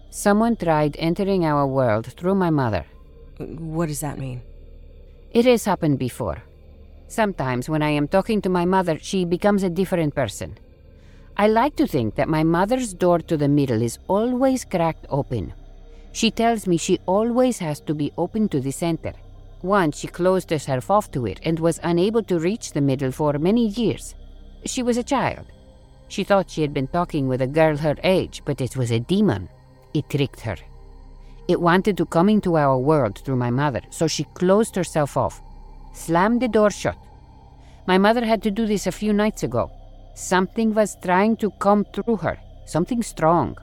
Someone 0.10 0.56
tried 0.56 0.96
entering 0.98 1.46
our 1.46 1.68
world 1.68 2.08
through 2.14 2.36
my 2.36 2.50
mother. 2.50 2.86
What 3.38 3.88
does 3.88 4.00
that 4.00 4.18
mean? 4.18 4.42
It 5.32 5.46
has 5.46 5.66
happened 5.66 6.00
before. 6.00 6.42
Sometimes, 7.08 7.70
when 7.70 7.84
I 7.84 7.90
am 7.90 8.08
talking 8.08 8.42
to 8.42 8.50
my 8.50 8.66
mother, 8.66 8.98
she 9.00 9.26
becomes 9.26 9.64
a 9.64 9.70
different 9.70 10.16
person. 10.16 10.58
I 11.38 11.48
like 11.48 11.76
to 11.76 11.86
think 11.86 12.16
that 12.16 12.30
my 12.30 12.44
mother's 12.44 12.94
door 12.94 13.20
to 13.20 13.36
the 13.36 13.50
middle 13.50 13.82
is 13.82 14.00
always 14.08 14.64
cracked 14.64 15.06
open. 15.10 15.54
She 16.14 16.32
tells 16.32 16.66
me 16.66 16.78
she 16.78 17.00
always 17.06 17.60
has 17.60 17.82
to 17.82 17.94
be 17.94 18.14
open 18.18 18.48
to 18.50 18.62
the 18.62 18.72
center. 18.72 19.14
Once 19.62 20.00
she 20.00 20.08
closed 20.08 20.50
herself 20.50 20.92
off 20.92 21.10
to 21.12 21.26
it 21.26 21.40
and 21.44 21.60
was 21.60 21.80
unable 21.84 22.24
to 22.24 22.40
reach 22.40 22.72
the 22.72 22.82
middle 22.82 23.12
for 23.12 23.34
many 23.40 23.68
years. 23.68 24.16
She 24.66 24.84
was 24.84 24.98
a 24.98 25.04
child. 25.04 25.46
She 26.08 26.24
thought 26.24 26.50
she 26.50 26.62
had 26.62 26.74
been 26.74 26.88
talking 26.88 27.28
with 27.28 27.42
a 27.42 27.48
girl 27.48 27.78
her 27.78 27.96
age, 28.04 28.42
but 28.46 28.62
it 28.62 28.78
was 28.78 28.92
a 28.92 29.00
demon. 29.00 29.50
It 29.94 30.10
tricked 30.10 30.42
her. 30.42 30.58
It 31.48 31.62
wanted 31.62 31.98
to 31.98 32.06
come 32.06 32.30
into 32.30 32.58
our 32.58 32.78
world 32.78 33.20
through 33.20 33.36
my 33.38 33.52
mother, 33.52 33.82
so 33.90 34.08
she 34.08 34.24
closed 34.36 34.76
herself 34.76 35.16
off, 35.18 35.42
slammed 35.94 36.42
the 36.42 36.48
door 36.48 36.72
shut. 36.72 36.98
My 37.88 37.98
mother 37.98 38.26
had 38.26 38.42
to 38.44 38.52
do 38.52 38.66
this 38.66 38.88
a 38.88 38.92
few 38.92 39.14
nights 39.14 39.44
ago. 39.44 39.72
Something 40.16 40.74
was 40.74 40.98
trying 41.04 41.38
to 41.38 41.52
come 41.52 41.86
through 41.94 42.18
her, 42.18 42.38
something 42.66 43.04
strong. 43.04 43.58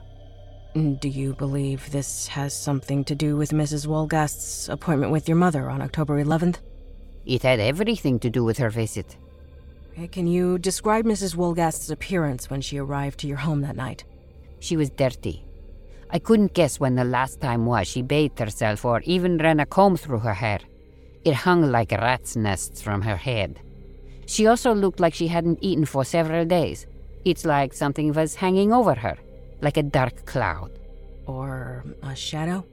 Mm, 0.75 0.99
do 0.99 1.07
you 1.07 1.35
believe 1.35 1.91
this 1.91 2.27
has 2.29 2.51
something 2.51 3.03
to 3.03 3.13
do 3.13 3.37
with 3.37 3.51
Mrs. 3.51 3.85
Wolgast's 3.85 4.69
appointment 4.69 5.11
with 5.11 5.29
your 5.29 5.37
mother 5.37 5.69
on 5.69 5.83
October 5.83 6.23
11th? 6.23 6.57
It 7.27 7.43
had 7.43 7.59
everything 7.59 8.17
to 8.19 8.29
do 8.31 8.43
with 8.43 8.57
her 8.57 8.71
visit. 8.71 9.15
Eh, 9.97 10.07
can 10.07 10.25
you 10.25 10.57
describe 10.57 11.05
Mrs. 11.05 11.35
Wolgast's 11.35 11.91
appearance 11.91 12.49
when 12.49 12.59
she 12.59 12.79
arrived 12.79 13.19
to 13.19 13.27
your 13.27 13.37
home 13.37 13.61
that 13.61 13.75
night? 13.75 14.03
She 14.61 14.75
was 14.75 14.89
dirty. 14.89 15.45
I 16.09 16.17
couldn't 16.17 16.55
guess 16.55 16.79
when 16.79 16.95
the 16.95 17.03
last 17.03 17.39
time 17.39 17.67
was 17.67 17.87
she 17.87 18.01
bathed 18.01 18.39
herself 18.39 18.83
or 18.83 19.01
even 19.01 19.37
ran 19.37 19.59
a 19.59 19.67
comb 19.67 19.95
through 19.95 20.19
her 20.19 20.33
hair. 20.33 20.59
It 21.23 21.35
hung 21.35 21.71
like 21.71 21.91
rat's 21.91 22.35
nests 22.35 22.81
from 22.81 23.03
her 23.03 23.17
head. 23.17 23.59
She 24.25 24.47
also 24.47 24.73
looked 24.73 24.99
like 24.99 25.13
she 25.13 25.27
hadn't 25.27 25.59
eaten 25.61 25.85
for 25.85 26.03
several 26.03 26.45
days. 26.45 26.87
It's 27.25 27.45
like 27.45 27.73
something 27.73 28.11
was 28.11 28.35
hanging 28.35 28.73
over 28.73 28.95
her, 28.95 29.17
like 29.63 29.77
a 29.77 29.83
dark 29.83 30.25
cloud. 30.25 30.71
Or 31.25 31.85
a 32.03 32.15
shadow? 32.15 32.65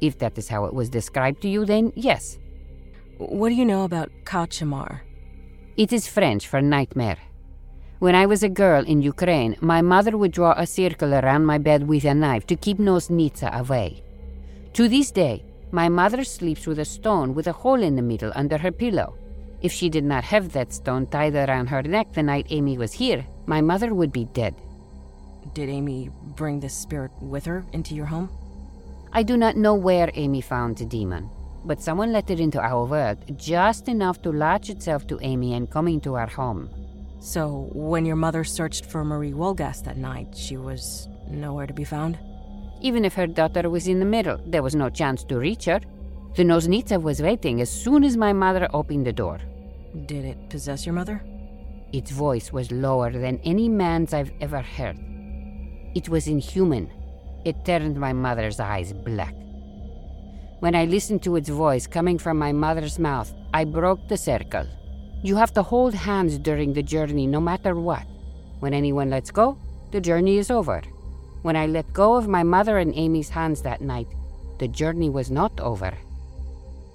If 0.00 0.18
that 0.18 0.36
is 0.36 0.48
how 0.48 0.64
it 0.64 0.74
was 0.74 0.90
described 0.90 1.40
to 1.42 1.48
you, 1.48 1.64
then 1.64 1.92
yes. 1.94 2.38
What 3.18 3.50
do 3.50 3.54
you 3.54 3.64
know 3.64 3.84
about 3.84 4.10
Cauchemar? 4.24 5.00
It 5.76 5.92
is 5.92 6.08
French 6.08 6.48
for 6.48 6.60
nightmare. 6.60 7.18
When 8.00 8.16
I 8.16 8.26
was 8.26 8.42
a 8.42 8.48
girl 8.48 8.84
in 8.84 9.00
Ukraine, 9.00 9.56
my 9.60 9.80
mother 9.80 10.18
would 10.18 10.32
draw 10.32 10.54
a 10.56 10.66
circle 10.66 11.14
around 11.14 11.46
my 11.46 11.58
bed 11.58 11.86
with 11.86 12.04
a 12.04 12.14
knife 12.14 12.46
to 12.48 12.56
keep 12.56 12.78
Nosnitsa 12.78 13.56
away. 13.60 14.02
To 14.72 14.88
this 14.88 15.12
day, 15.12 15.44
my 15.70 15.88
mother 15.88 16.24
sleeps 16.24 16.66
with 16.66 16.80
a 16.80 16.84
stone 16.84 17.32
with 17.32 17.46
a 17.46 17.52
hole 17.52 17.80
in 17.80 17.94
the 17.94 18.02
middle 18.02 18.32
under 18.34 18.58
her 18.58 18.72
pillow. 18.72 19.14
If 19.62 19.70
she 19.70 19.88
did 19.88 20.02
not 20.02 20.24
have 20.24 20.52
that 20.52 20.72
stone 20.72 21.06
tied 21.06 21.36
around 21.36 21.68
her 21.68 21.82
neck 21.82 22.12
the 22.12 22.24
night 22.24 22.48
Amy 22.50 22.76
was 22.76 22.92
here, 22.92 23.24
my 23.46 23.60
mother 23.60 23.94
would 23.94 24.12
be 24.12 24.24
dead. 24.24 24.56
Did 25.54 25.68
Amy 25.68 26.10
bring 26.36 26.60
this 26.60 26.74
spirit 26.74 27.10
with 27.20 27.44
her 27.44 27.64
into 27.72 27.94
your 27.94 28.06
home? 28.06 28.30
I 29.12 29.22
do 29.22 29.36
not 29.36 29.56
know 29.56 29.74
where 29.74 30.10
Amy 30.14 30.40
found 30.40 30.78
the 30.78 30.86
demon, 30.86 31.28
but 31.64 31.82
someone 31.82 32.12
let 32.12 32.30
it 32.30 32.40
into 32.40 32.60
our 32.60 32.86
world 32.86 33.18
just 33.36 33.88
enough 33.88 34.22
to 34.22 34.32
latch 34.32 34.70
itself 34.70 35.06
to 35.08 35.18
Amy 35.20 35.52
and 35.52 35.70
come 35.70 35.88
into 35.88 36.14
our 36.14 36.28
home. 36.28 36.70
So, 37.20 37.68
when 37.72 38.06
your 38.06 38.16
mother 38.16 38.42
searched 38.42 38.86
for 38.86 39.04
Marie 39.04 39.32
Wolgast 39.32 39.84
that 39.84 39.98
night, 39.98 40.34
she 40.34 40.56
was 40.56 41.08
nowhere 41.28 41.66
to 41.66 41.74
be 41.74 41.84
found? 41.84 42.18
Even 42.80 43.04
if 43.04 43.14
her 43.14 43.26
daughter 43.26 43.68
was 43.68 43.86
in 43.86 44.00
the 44.00 44.06
middle, 44.06 44.40
there 44.46 44.62
was 44.62 44.74
no 44.74 44.88
chance 44.88 45.22
to 45.24 45.38
reach 45.38 45.66
her. 45.66 45.80
The 46.34 46.44
Nosnitsa 46.44 47.00
was 47.00 47.20
waiting 47.20 47.60
as 47.60 47.70
soon 47.70 48.02
as 48.04 48.16
my 48.16 48.32
mother 48.32 48.66
opened 48.72 49.06
the 49.06 49.12
door. 49.12 49.38
Did 50.06 50.24
it 50.24 50.48
possess 50.48 50.86
your 50.86 50.94
mother? 50.94 51.22
Its 51.92 52.10
voice 52.10 52.50
was 52.52 52.72
lower 52.72 53.12
than 53.12 53.38
any 53.44 53.68
man's 53.68 54.14
I've 54.14 54.32
ever 54.40 54.62
heard. 54.62 54.98
It 55.94 56.08
was 56.08 56.26
inhuman. 56.26 56.90
It 57.44 57.64
turned 57.64 57.98
my 57.98 58.12
mother's 58.12 58.60
eyes 58.60 58.92
black. 58.92 59.34
When 60.60 60.74
I 60.74 60.84
listened 60.84 61.22
to 61.24 61.36
its 61.36 61.48
voice 61.48 61.86
coming 61.86 62.18
from 62.18 62.38
my 62.38 62.52
mother's 62.52 62.98
mouth, 62.98 63.34
I 63.52 63.64
broke 63.64 64.08
the 64.08 64.16
circle. 64.16 64.66
You 65.22 65.36
have 65.36 65.52
to 65.54 65.62
hold 65.62 65.94
hands 65.94 66.38
during 66.38 66.72
the 66.72 66.82
journey 66.82 67.26
no 67.26 67.40
matter 67.40 67.74
what. 67.74 68.06
When 68.60 68.72
anyone 68.72 69.10
lets 69.10 69.30
go, 69.30 69.58
the 69.90 70.00
journey 70.00 70.38
is 70.38 70.50
over. 70.50 70.80
When 71.42 71.56
I 71.56 71.66
let 71.66 71.92
go 71.92 72.14
of 72.14 72.28
my 72.28 72.42
mother 72.42 72.78
and 72.78 72.94
Amy's 72.94 73.28
hands 73.28 73.62
that 73.62 73.80
night, 73.80 74.06
the 74.58 74.68
journey 74.68 75.10
was 75.10 75.30
not 75.30 75.60
over. 75.60 75.92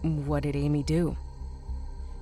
What 0.01 0.43
did 0.43 0.55
Amy 0.55 0.83
do? 0.83 1.17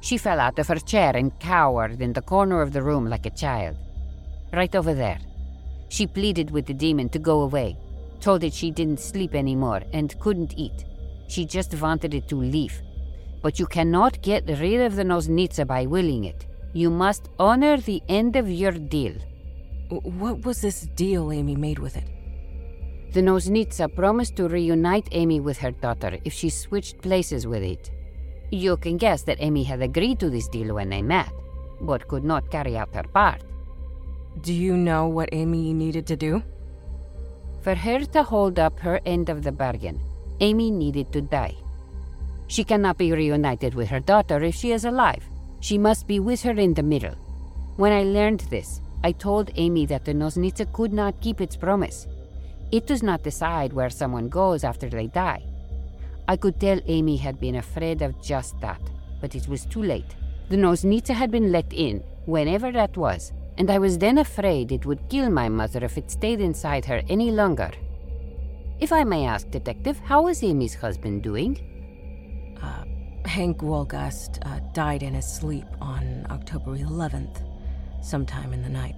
She 0.01 0.17
fell 0.17 0.39
out 0.39 0.59
of 0.59 0.67
her 0.67 0.79
chair 0.79 1.15
and 1.15 1.39
cowered 1.39 2.01
in 2.01 2.13
the 2.13 2.21
corner 2.21 2.61
of 2.61 2.73
the 2.73 2.81
room 2.81 3.07
like 3.07 3.25
a 3.25 3.29
child. 3.29 3.77
Right 4.51 4.75
over 4.75 4.93
there. 4.93 5.19
She 5.89 6.08
pleaded 6.08 6.52
with 6.52 6.65
the 6.65 6.74
demon 6.74 7.10
to 7.10 7.19
go 7.19 7.41
away, 7.41 7.78
told 8.19 8.43
it 8.43 8.54
she 8.54 8.71
didn't 8.71 9.00
sleep 9.00 9.36
anymore 9.36 9.82
and 9.93 10.19
couldn't 10.19 10.58
eat. 10.58 10.86
She 11.28 11.45
just 11.45 11.74
wanted 11.80 12.13
it 12.13 12.28
to 12.30 12.36
leave 12.36 12.82
but 13.45 13.60
you 13.60 13.67
cannot 13.67 14.19
get 14.24 14.43
rid 14.48 14.82
of 14.82 14.95
the 14.95 15.04
Nosnitsa 15.04 15.67
by 15.67 15.86
willing 15.86 16.24
it. 16.24 16.48
You 16.74 16.89
must 16.89 17.30
honor 17.38 17.78
the 17.78 18.02
end 18.10 18.36
of 18.36 18.50
your 18.50 18.71
deal. 18.71 19.13
What 19.89 20.43
was 20.43 20.62
this 20.62 20.88
deal 20.95 21.32
Amy 21.32 21.56
made 21.56 21.78
with 21.78 21.95
it? 21.95 22.10
The 23.13 23.21
Nosnitsa 23.21 23.95
promised 23.95 24.36
to 24.38 24.48
reunite 24.48 25.10
Amy 25.12 25.41
with 25.41 25.60
her 25.60 25.69
daughter 25.69 26.17
if 26.26 26.34
she 26.34 26.50
switched 26.50 27.04
places 27.04 27.45
with 27.45 27.62
it. 27.62 27.91
You 28.50 28.78
can 28.78 28.98
guess 28.98 29.21
that 29.26 29.38
Amy 29.39 29.63
had 29.63 29.84
agreed 29.84 30.19
to 30.21 30.32
this 30.32 30.48
deal 30.48 30.74
when 30.74 30.89
they 30.89 31.04
met, 31.04 31.32
but 31.82 32.08
could 32.08 32.24
not 32.24 32.50
carry 32.50 32.76
out 32.76 32.95
her 32.95 33.04
part. 33.04 33.43
Do 34.41 34.54
you 34.54 34.76
know 34.76 35.08
what 35.08 35.30
Amy 35.32 35.74
needed 35.74 36.06
to 36.08 36.15
do? 36.15 36.43
For 37.62 37.74
her 37.74 38.00
to 38.06 38.24
hold 38.24 38.60
up 38.60 38.80
her 38.80 39.00
end 39.06 39.30
of 39.30 39.43
the 39.43 39.52
bargain, 39.52 40.00
Amy 40.39 40.69
needed 40.69 41.12
to 41.13 41.21
die. 41.21 41.56
She 42.48 42.63
cannot 42.63 42.98
be 42.98 43.12
reunited 43.12 43.74
with 43.74 43.88
her 43.89 44.00
daughter 44.00 44.43
if 44.43 44.54
she 44.54 44.71
is 44.71 44.86
alive. 44.86 45.24
She 45.62 45.78
must 45.78 46.06
be 46.06 46.19
with 46.19 46.43
her 46.43 46.52
in 46.52 46.74
the 46.74 46.84
middle. 46.84 47.15
When 47.78 47.91
I 47.91 48.04
learned 48.04 48.41
this, 48.52 48.82
I 49.04 49.13
told 49.13 49.52
Amy 49.56 49.86
that 49.88 50.06
the 50.06 50.13
Nosnitsa 50.13 50.71
could 50.74 50.93
not 50.93 51.21
keep 51.21 51.41
its 51.41 51.56
promise. 51.56 52.06
It 52.71 52.88
does 52.88 53.02
not 53.02 53.24
decide 53.24 53.74
where 53.74 53.89
someone 53.89 54.30
goes 54.30 54.63
after 54.63 54.89
they 54.89 55.08
die. 55.08 55.43
I 56.28 56.36
could 56.36 56.60
tell 56.60 56.80
Amy 56.88 57.17
had 57.17 57.39
been 57.39 57.56
afraid 57.56 58.02
of 58.02 58.21
just 58.21 58.60
that, 58.60 58.82
but 59.21 59.34
it 59.34 59.48
was 59.48 59.65
too 59.65 59.82
late. 59.82 60.15
The 60.50 60.58
Nosnitsa 60.58 61.13
had 61.13 61.32
been 61.32 61.52
let 61.52 61.71
in, 61.74 62.04
whenever 62.26 62.71
that 62.71 62.98
was, 62.98 63.32
and 63.58 63.72
I 63.72 63.78
was 63.78 63.98
then 63.98 64.18
afraid 64.18 64.72
it 64.72 64.86
would 64.86 65.10
kill 65.10 65.30
my 65.30 65.50
mother 65.50 65.84
if 65.84 65.98
it 65.98 66.12
stayed 66.12 66.41
inside 66.41 66.86
her 66.86 67.02
any 67.10 67.32
longer. 67.32 67.72
If 68.80 68.91
I 68.91 69.04
may 69.04 69.26
ask, 69.26 69.50
Detective, 69.50 70.00
how 70.00 70.28
is 70.28 70.44
Amy's 70.44 70.76
husband 70.76 71.24
doing? 71.24 72.58
Uh, 72.62 73.28
Hank 73.28 73.60
Wolgast 73.60 74.39
uh, 74.46 74.60
died 74.74 75.02
in 75.02 75.13
his 75.13 75.26
sleep 75.26 75.68
on 75.80 76.28
October 76.30 76.76
11th, 76.76 77.41
sometime 78.04 78.52
in 78.52 78.62
the 78.62 78.70
night. 78.70 78.96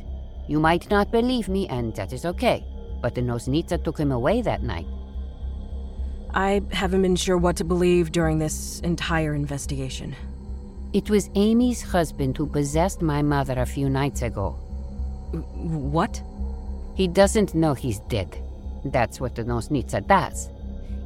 You 0.48 0.60
might 0.60 0.90
not 0.90 1.12
believe 1.12 1.48
me, 1.48 1.68
and 1.68 1.96
that 1.96 2.12
is 2.12 2.26
okay, 2.26 2.66
but 3.02 3.14
the 3.14 3.22
Nosnitsa 3.22 3.84
took 3.84 4.00
him 4.00 4.12
away 4.12 4.42
that 4.42 4.64
night. 4.64 4.88
I 6.34 6.62
haven't 6.72 7.04
been 7.04 7.16
sure 7.16 7.38
what 7.38 7.58
to 7.58 7.64
believe 7.64 8.12
during 8.12 8.40
this 8.40 8.80
entire 8.82 9.34
investigation. 9.34 10.16
It 10.94 11.10
was 11.10 11.30
Amy's 11.36 11.82
husband 11.82 12.38
who 12.38 12.48
possessed 12.48 13.02
my 13.02 13.22
mother 13.22 13.60
a 13.60 13.66
few 13.66 13.90
nights 13.90 14.22
ago. 14.22 14.52
What? 15.32 16.22
He 16.96 17.08
doesn't 17.08 17.54
know 17.54 17.74
he's 17.74 18.00
dead. 18.08 18.42
That's 18.86 19.20
what 19.20 19.36
the 19.36 19.44
Nosnitsa 19.44 20.08
does. 20.08 20.50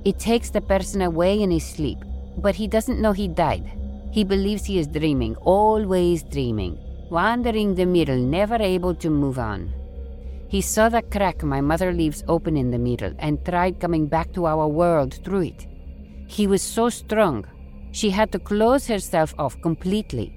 It 0.05 0.19
takes 0.19 0.51
the 0.51 0.61
person 0.61 1.01
away 1.01 1.41
in 1.41 1.49
his 1.49 1.65
sleep, 1.65 1.97
but 2.37 2.55
he 2.55 2.67
doesn't 2.67 3.01
know 3.01 3.11
he 3.11 3.27
died. 3.27 3.71
He 4.11 4.23
believes 4.23 4.65
he 4.65 4.77
is 4.77 4.87
dreaming, 4.87 5.35
always 5.37 6.23
dreaming, 6.23 6.77
wandering 7.09 7.73
the 7.73 7.85
middle, 7.85 8.17
never 8.17 8.55
able 8.55 8.93
to 8.95 9.09
move 9.09 9.39
on. 9.39 9.73
He 10.47 10.61
saw 10.61 10.89
the 10.89 11.01
crack 11.01 11.43
my 11.43 11.61
mother 11.61 11.91
leaves 11.91 12.23
open 12.27 12.55
in 12.55 12.71
the 12.71 12.77
middle 12.77 13.13
and 13.19 13.43
tried 13.45 13.79
coming 13.79 14.07
back 14.07 14.31
to 14.33 14.45
our 14.45 14.67
world 14.67 15.19
through 15.23 15.43
it. 15.43 15.67
He 16.27 16.45
was 16.45 16.61
so 16.61 16.89
strong, 16.89 17.45
she 17.91 18.09
had 18.09 18.31
to 18.31 18.39
close 18.39 18.87
herself 18.87 19.33
off 19.37 19.61
completely. 19.61 20.33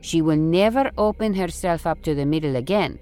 She 0.00 0.22
will 0.22 0.36
never 0.36 0.90
open 0.96 1.34
herself 1.34 1.86
up 1.86 2.02
to 2.02 2.14
the 2.14 2.26
middle 2.26 2.56
again. 2.56 2.98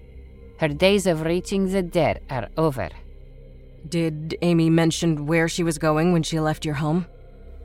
Her 0.59 0.69
days 0.69 1.07
of 1.07 1.23
reaching 1.23 1.71
the 1.71 1.83
dead 1.83 2.23
are 2.31 2.49
over. 2.57 2.89
Did 3.89 4.37
Amy 4.43 4.71
mention 4.71 5.27
where 5.27 5.49
she 5.49 5.63
was 5.63 5.79
going 5.79 6.13
when 6.13 6.23
she 6.23 6.41
left 6.41 6.65
your 6.65 6.75
home? 6.75 7.07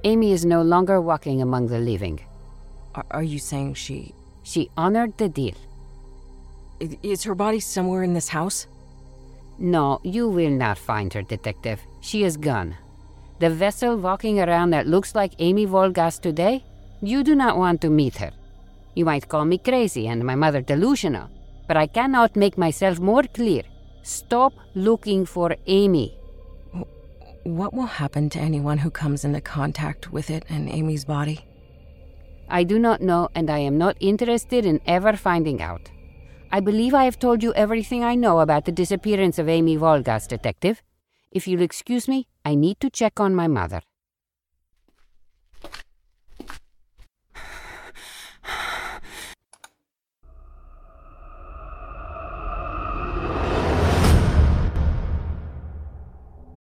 Amy 0.04 0.34
is 0.34 0.46
no 0.46 0.62
longer 0.62 1.00
walking 1.00 1.42
among 1.42 1.68
the 1.68 1.80
living. 1.80 2.20
Are, 2.96 3.06
are 3.12 3.24
you 3.24 3.40
saying 3.40 3.76
she. 3.76 4.14
She 4.44 4.70
honored 4.76 5.18
the 5.18 5.30
deal. 5.30 5.56
Is 7.04 7.24
her 7.24 7.36
body 7.36 7.60
somewhere 7.60 8.04
in 8.04 8.14
this 8.14 8.28
house? 8.28 8.68
No, 9.58 10.00
you 10.04 10.28
will 10.28 10.50
not 10.50 10.78
find 10.78 11.14
her, 11.14 11.22
Detective. 11.22 11.80
She 12.02 12.24
is 12.24 12.36
gone. 12.36 12.76
The 13.42 13.50
vessel 13.50 13.98
walking 13.98 14.40
around 14.40 14.70
that 14.70 14.86
looks 14.86 15.16
like 15.16 15.34
Amy 15.40 15.66
Wolgast 15.66 16.22
today, 16.22 16.64
you 17.02 17.24
do 17.24 17.34
not 17.34 17.58
want 17.58 17.82
to 17.82 17.90
meet 17.90 18.18
her. 18.18 18.30
You 18.94 19.04
might 19.04 19.30
call 19.30 19.46
me 19.46 19.58
crazy 19.58 20.08
and 20.08 20.24
my 20.24 20.36
mother 20.36 20.62
delusional, 20.62 21.28
but 21.68 21.76
I 21.76 21.88
cannot 21.88 22.36
make 22.36 22.56
myself 22.56 23.00
more 23.00 23.24
clear. 23.24 23.64
Stop 24.04 24.54
looking 24.76 25.26
for 25.26 25.56
Amy. 25.66 26.16
What 27.44 27.74
will 27.74 27.88
happen 27.88 28.30
to 28.30 28.40
anyone 28.40 28.78
who 28.78 28.92
comes 28.92 29.26
into 29.26 29.42
contact 29.42 30.12
with 30.12 30.30
it 30.30 30.46
and 30.48 30.70
Amy's 30.70 31.06
body? 31.06 31.40
I 32.48 32.64
do 32.64 32.78
not 32.78 33.02
know, 33.02 33.30
and 33.34 33.50
I 33.50 33.58
am 33.58 33.76
not 33.76 33.98
interested 34.00 34.68
in 34.68 34.80
ever 34.86 35.14
finding 35.14 35.64
out. 35.64 35.90
I 36.52 36.60
believe 36.60 36.94
I 36.94 37.06
have 37.06 37.18
told 37.18 37.42
you 37.42 37.56
everything 37.56 38.04
I 38.04 38.14
know 38.14 38.42
about 38.42 38.66
the 38.66 38.72
disappearance 38.72 39.40
of 39.40 39.50
Amy 39.50 39.80
Wolgast, 39.80 40.28
Detective. 40.28 40.84
If 41.32 41.48
you'll 41.48 41.62
excuse 41.62 42.10
me, 42.10 42.28
I 42.44 42.56
need 42.56 42.82
to 42.82 42.90
check 42.90 43.20
on 43.20 43.34
my 43.34 43.48
mother. 43.48 43.82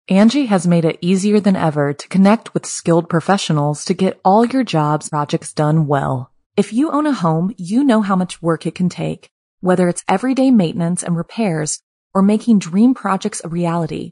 Angi 0.10 0.48
has 0.48 0.68
made 0.68 0.84
it 0.84 0.98
easier 1.00 1.40
than 1.40 1.56
ever 1.56 1.94
to 1.94 2.08
connect 2.10 2.54
with 2.54 2.66
skilled 2.66 3.08
professionals 3.08 3.86
to 3.86 3.94
get 3.94 4.20
all 4.26 4.44
your 4.44 4.66
jobs 4.66 5.08
projects 5.08 5.54
done 5.54 5.88
well. 5.88 6.30
If 6.58 6.74
you 6.74 6.92
own 6.92 7.08
a 7.08 7.14
home, 7.14 7.56
you 7.58 7.86
know 7.86 8.02
how 8.02 8.18
much 8.18 8.42
work 8.42 8.66
it 8.66 8.76
can 8.76 8.90
take, 8.90 9.30
whether 9.62 9.88
it's 9.88 10.04
everyday 10.10 10.52
maintenance 10.52 11.02
and 11.02 11.16
repairs 11.16 11.82
or 12.14 12.22
making 12.22 12.60
dream 12.60 12.94
projects 12.94 13.42
a 13.46 13.48
reality. 13.48 14.12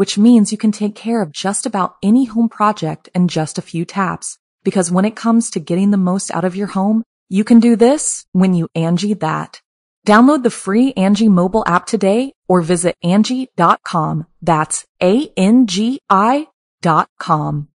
which 0.00 0.16
means 0.16 0.50
you 0.50 0.56
can 0.56 0.72
take 0.72 0.94
care 0.94 1.20
of 1.20 1.30
just 1.30 1.66
about 1.66 1.96
any 2.02 2.24
home 2.24 2.48
project 2.48 3.10
in 3.14 3.28
just 3.28 3.58
a 3.58 3.66
few 3.70 3.84
taps. 3.84 4.38
Because 4.64 4.90
when 4.90 5.04
it 5.04 5.14
comes 5.14 5.50
to 5.50 5.60
getting 5.60 5.90
the 5.90 5.98
most 5.98 6.30
out 6.30 6.46
of 6.46 6.56
your 6.56 6.68
home, 6.68 7.02
you 7.28 7.44
can 7.44 7.60
do 7.60 7.76
this 7.76 8.24
when 8.32 8.54
you 8.54 8.66
Angi 8.74 9.20
that. 9.20 9.60
Download 10.06 10.42
the 10.42 10.48
free 10.48 10.94
Angi 10.94 11.28
mobile 11.28 11.64
app 11.66 11.84
today 11.84 12.32
or 12.48 12.62
visit 12.62 12.96
Angi.com. 13.04 14.26
That's 14.40 14.86
A-N-G-I 15.02 16.46
dot 16.80 17.10
com. 17.18 17.68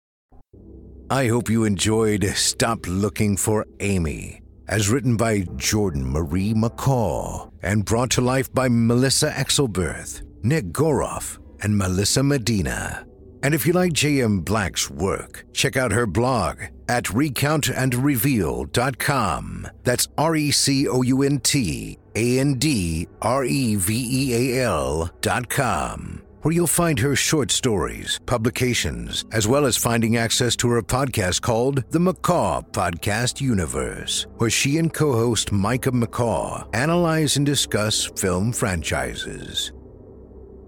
I 1.11 1.27
hope 1.27 1.47
you 1.47 1.63
enjoyed 1.63 2.25
Stop 2.33 2.87
Looking 2.87 3.37
for 3.37 3.67
Amy, 3.81 4.41
as 4.67 4.89
written 4.89 5.15
by 5.15 5.45
Jordan 5.57 6.09
Marie 6.09 6.55
McCaw 6.55 7.51
and 7.61 7.85
brought 7.85 8.09
to 8.17 8.21
life 8.21 8.51
by 8.51 8.67
Melissa 8.67 9.29
Exelberth, 9.29 10.23
Nick 10.41 10.71
Goroff, 10.71 11.37
and 11.61 11.77
Melissa 11.77 12.23
Medina. 12.23 13.05
And 13.45 13.53
if 13.53 13.65
you 13.67 13.73
like 13.73 13.93
J.M. 13.93 14.39
Black's 14.39 14.89
work, 14.89 15.45
check 15.53 15.77
out 15.77 15.91
her 15.91 16.07
blog 16.07 16.57
at 16.89 17.03
recountandreveal.com. 17.03 19.67
That's 19.83 20.07
R 20.17 20.35
E 20.35 20.49
C 20.49 20.87
O 20.87 21.03
U 21.03 21.21
N 21.21 21.39
T 21.41 21.99
A 22.15 22.39
N 22.39 22.55
D 22.55 23.07
R 23.21 23.45
E 23.45 23.75
V 23.75 23.93
E 23.93 24.55
A 24.55 24.63
L 24.63 25.11
dot 25.21 25.47
com, 25.47 26.23
where 26.41 26.55
you'll 26.55 26.65
find 26.65 26.97
her 26.97 27.15
short 27.15 27.51
stories, 27.51 28.19
publications, 28.25 29.25
as 29.31 29.47
well 29.47 29.67
as 29.67 29.77
finding 29.77 30.17
access 30.17 30.55
to 30.55 30.67
her 30.69 30.81
podcast 30.81 31.41
called 31.41 31.83
The 31.91 31.99
McCaw 31.99 32.67
Podcast 32.71 33.41
Universe, 33.41 34.25
where 34.37 34.49
she 34.49 34.79
and 34.79 34.91
co 34.91 35.13
host 35.13 35.51
Micah 35.51 35.91
McCaw 35.91 36.67
analyze 36.73 37.37
and 37.37 37.45
discuss 37.45 38.05
film 38.05 38.51
franchises. 38.51 39.71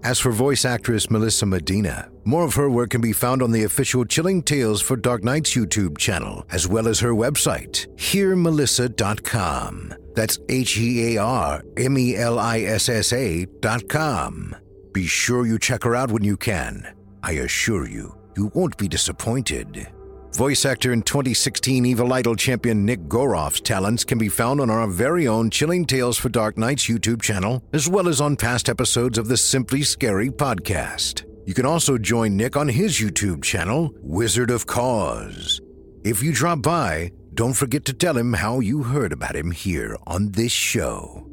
As 0.04 0.20
for 0.20 0.30
voice 0.30 0.64
actress 0.64 1.10
Melissa 1.10 1.44
Medina, 1.44 2.08
more 2.24 2.44
of 2.44 2.54
her 2.54 2.70
work 2.70 2.90
can 2.90 3.00
be 3.00 3.12
found 3.12 3.42
on 3.42 3.50
the 3.50 3.64
official 3.64 4.04
Chilling 4.04 4.42
Tales 4.42 4.80
for 4.80 4.96
Dark 4.96 5.24
Nights 5.24 5.56
YouTube 5.56 5.98
channel, 5.98 6.46
as 6.50 6.68
well 6.68 6.86
as 6.86 7.00
her 7.00 7.12
website, 7.12 7.88
hearmelissa.com. 7.96 9.94
That's 10.14 10.38
H 10.48 10.78
E 10.78 11.16
A 11.16 11.22
R 11.22 11.62
M 11.76 11.98
E 11.98 12.16
L 12.16 12.38
I 12.38 12.60
S 12.60 12.88
S 12.88 13.12
A 13.12 13.46
dot 13.60 13.88
com. 13.88 14.54
Be 14.92 15.06
sure 15.06 15.46
you 15.46 15.58
check 15.58 15.82
her 15.84 15.96
out 15.96 16.12
when 16.12 16.24
you 16.24 16.36
can. 16.36 16.94
I 17.22 17.32
assure 17.32 17.88
you, 17.88 18.16
you 18.36 18.50
won't 18.54 18.76
be 18.78 18.88
disappointed. 18.88 19.88
Voice 20.34 20.64
actor 20.64 20.92
and 20.92 21.04
2016 21.04 21.84
Evil 21.84 22.12
Idol 22.12 22.36
champion 22.36 22.84
Nick 22.84 23.00
Goroff's 23.08 23.60
talents 23.60 24.04
can 24.04 24.18
be 24.18 24.28
found 24.28 24.60
on 24.60 24.70
our 24.70 24.86
very 24.86 25.26
own 25.26 25.50
Chilling 25.50 25.84
Tales 25.84 26.16
for 26.16 26.28
Dark 26.28 26.56
Nights 26.56 26.86
YouTube 26.86 27.22
channel, 27.22 27.62
as 27.72 27.88
well 27.88 28.08
as 28.08 28.20
on 28.20 28.36
past 28.36 28.68
episodes 28.68 29.18
of 29.18 29.26
the 29.26 29.36
Simply 29.36 29.82
Scary 29.82 30.30
podcast. 30.30 31.24
You 31.46 31.54
can 31.54 31.66
also 31.66 31.98
join 31.98 32.36
Nick 32.36 32.56
on 32.56 32.68
his 32.68 33.00
YouTube 33.00 33.42
channel, 33.42 33.92
Wizard 34.00 34.50
of 34.50 34.66
Cause. 34.66 35.60
If 36.04 36.22
you 36.22 36.32
drop 36.32 36.62
by, 36.62 37.10
don't 37.34 37.54
forget 37.54 37.84
to 37.86 37.94
tell 37.94 38.16
him 38.16 38.34
how 38.34 38.60
you 38.60 38.82
heard 38.84 39.12
about 39.12 39.34
him 39.34 39.50
here 39.50 39.96
on 40.06 40.30
this 40.32 40.52
show. 40.52 41.26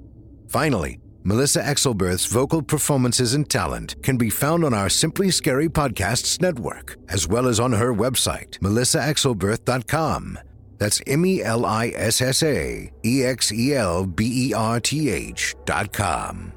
Finally, 0.47 0.99
Melissa 1.27 1.63
Exelberth's 1.63 2.27
vocal 2.27 2.61
performances 2.61 3.33
and 3.33 3.49
talent 3.49 3.95
can 4.03 4.15
be 4.15 4.29
found 4.29 4.63
on 4.63 4.75
our 4.75 4.89
Simply 4.89 5.31
Scary 5.31 5.67
Podcasts 5.67 6.39
network, 6.39 6.97
as 7.09 7.27
well 7.27 7.47
as 7.47 7.59
on 7.59 7.73
her 7.73 7.91
website, 7.91 8.59
melissaexelberth.com. 8.59 10.38
That's 10.77 11.01
M 11.07 11.25
E 11.25 11.41
L 11.41 11.65
I 11.65 11.88
S 11.95 12.21
S 12.21 12.43
A 12.43 12.91
E 13.03 13.23
X 13.23 13.51
E 13.51 13.73
L 13.73 14.05
B 14.05 14.49
E 14.49 14.53
R 14.53 14.79
T 14.79 15.09
H 15.09 15.55
dot 15.65 15.91
com. 15.91 16.53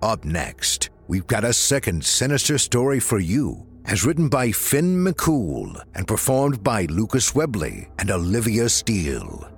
Up 0.00 0.24
next, 0.24 0.90
we've 1.08 1.26
got 1.26 1.42
a 1.42 1.52
second 1.52 2.04
sinister 2.04 2.58
story 2.58 3.00
for 3.00 3.18
you, 3.18 3.66
as 3.86 4.04
written 4.04 4.28
by 4.28 4.52
Finn 4.52 5.04
McCool 5.04 5.82
and 5.96 6.06
performed 6.06 6.62
by 6.62 6.84
Lucas 6.84 7.34
Webley 7.34 7.88
and 7.98 8.12
Olivia 8.12 8.68
Steele. 8.68 9.50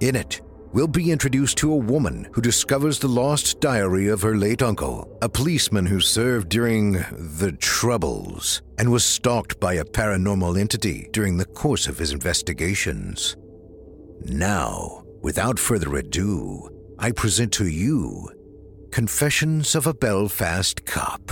In 0.00 0.16
it, 0.16 0.40
we'll 0.74 0.88
be 0.88 1.12
introduced 1.12 1.56
to 1.56 1.72
a 1.72 1.76
woman 1.76 2.28
who 2.32 2.40
discovers 2.40 2.98
the 2.98 3.06
lost 3.06 3.60
diary 3.60 4.08
of 4.08 4.20
her 4.20 4.36
late 4.36 4.60
uncle, 4.60 5.16
a 5.22 5.28
policeman 5.28 5.86
who 5.86 6.00
served 6.00 6.48
during 6.48 6.94
the 7.12 7.56
Troubles 7.60 8.60
and 8.76 8.90
was 8.90 9.04
stalked 9.04 9.60
by 9.60 9.74
a 9.74 9.84
paranormal 9.84 10.58
entity 10.58 11.08
during 11.12 11.36
the 11.36 11.44
course 11.44 11.86
of 11.86 11.96
his 11.96 12.12
investigations. 12.12 13.36
Now, 14.24 15.04
without 15.22 15.60
further 15.60 15.94
ado, 15.94 16.68
I 16.98 17.12
present 17.12 17.52
to 17.52 17.68
you 17.68 18.28
Confessions 18.90 19.76
of 19.76 19.86
a 19.86 19.94
Belfast 19.94 20.84
Cop. 20.86 21.30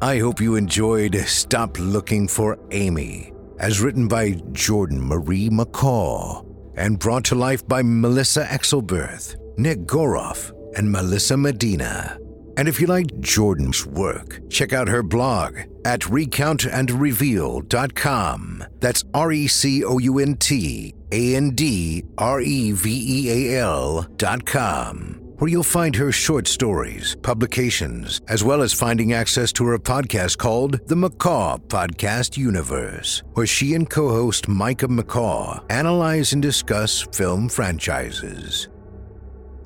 I 0.00 0.18
hope 0.18 0.40
you 0.40 0.56
enjoyed 0.56 1.14
Stop 1.26 1.78
Looking 1.78 2.26
for 2.26 2.58
Amy, 2.70 3.34
as 3.58 3.82
written 3.82 4.08
by 4.08 4.40
Jordan 4.52 5.06
Marie 5.06 5.50
McCaw 5.50 6.49
and 6.76 6.98
brought 6.98 7.24
to 7.24 7.34
life 7.34 7.66
by 7.66 7.82
Melissa 7.82 8.44
Exelberth, 8.44 9.36
Nick 9.56 9.80
Goroff, 9.80 10.52
and 10.76 10.90
Melissa 10.90 11.36
Medina. 11.36 12.18
And 12.56 12.68
if 12.68 12.80
you 12.80 12.86
like 12.86 13.20
Jordan's 13.20 13.84
work, 13.86 14.40
check 14.50 14.72
out 14.72 14.88
her 14.88 15.02
blog 15.02 15.58
at 15.84 16.00
recountandreveal.com. 16.00 18.64
That's 18.80 19.04
R 19.14 19.32
E 19.32 19.46
C 19.46 19.84
O 19.84 19.98
U 19.98 20.18
N 20.18 20.36
T 20.36 20.94
A 21.12 21.36
N 21.36 21.50
D 21.50 22.04
R 22.18 22.40
E 22.40 22.72
V 22.72 22.90
E 22.90 23.30
A 23.30 23.60
L 23.60 24.02
dot 24.16 24.44
com 24.44 25.19
where 25.40 25.50
you'll 25.50 25.62
find 25.62 25.96
her 25.96 26.12
short 26.12 26.46
stories, 26.46 27.16
publications, 27.22 28.20
as 28.28 28.44
well 28.44 28.60
as 28.60 28.74
finding 28.74 29.14
access 29.14 29.52
to 29.54 29.64
her 29.64 29.78
podcast 29.78 30.36
called 30.36 30.86
The 30.86 30.94
McCaw 30.94 31.58
Podcast 31.66 32.36
Universe, 32.36 33.22
where 33.32 33.46
she 33.46 33.74
and 33.74 33.88
co 33.88 34.10
host 34.10 34.48
Micah 34.48 34.88
McCaw 34.88 35.64
analyze 35.70 36.34
and 36.34 36.42
discuss 36.42 37.00
film 37.12 37.48
franchises. 37.48 38.68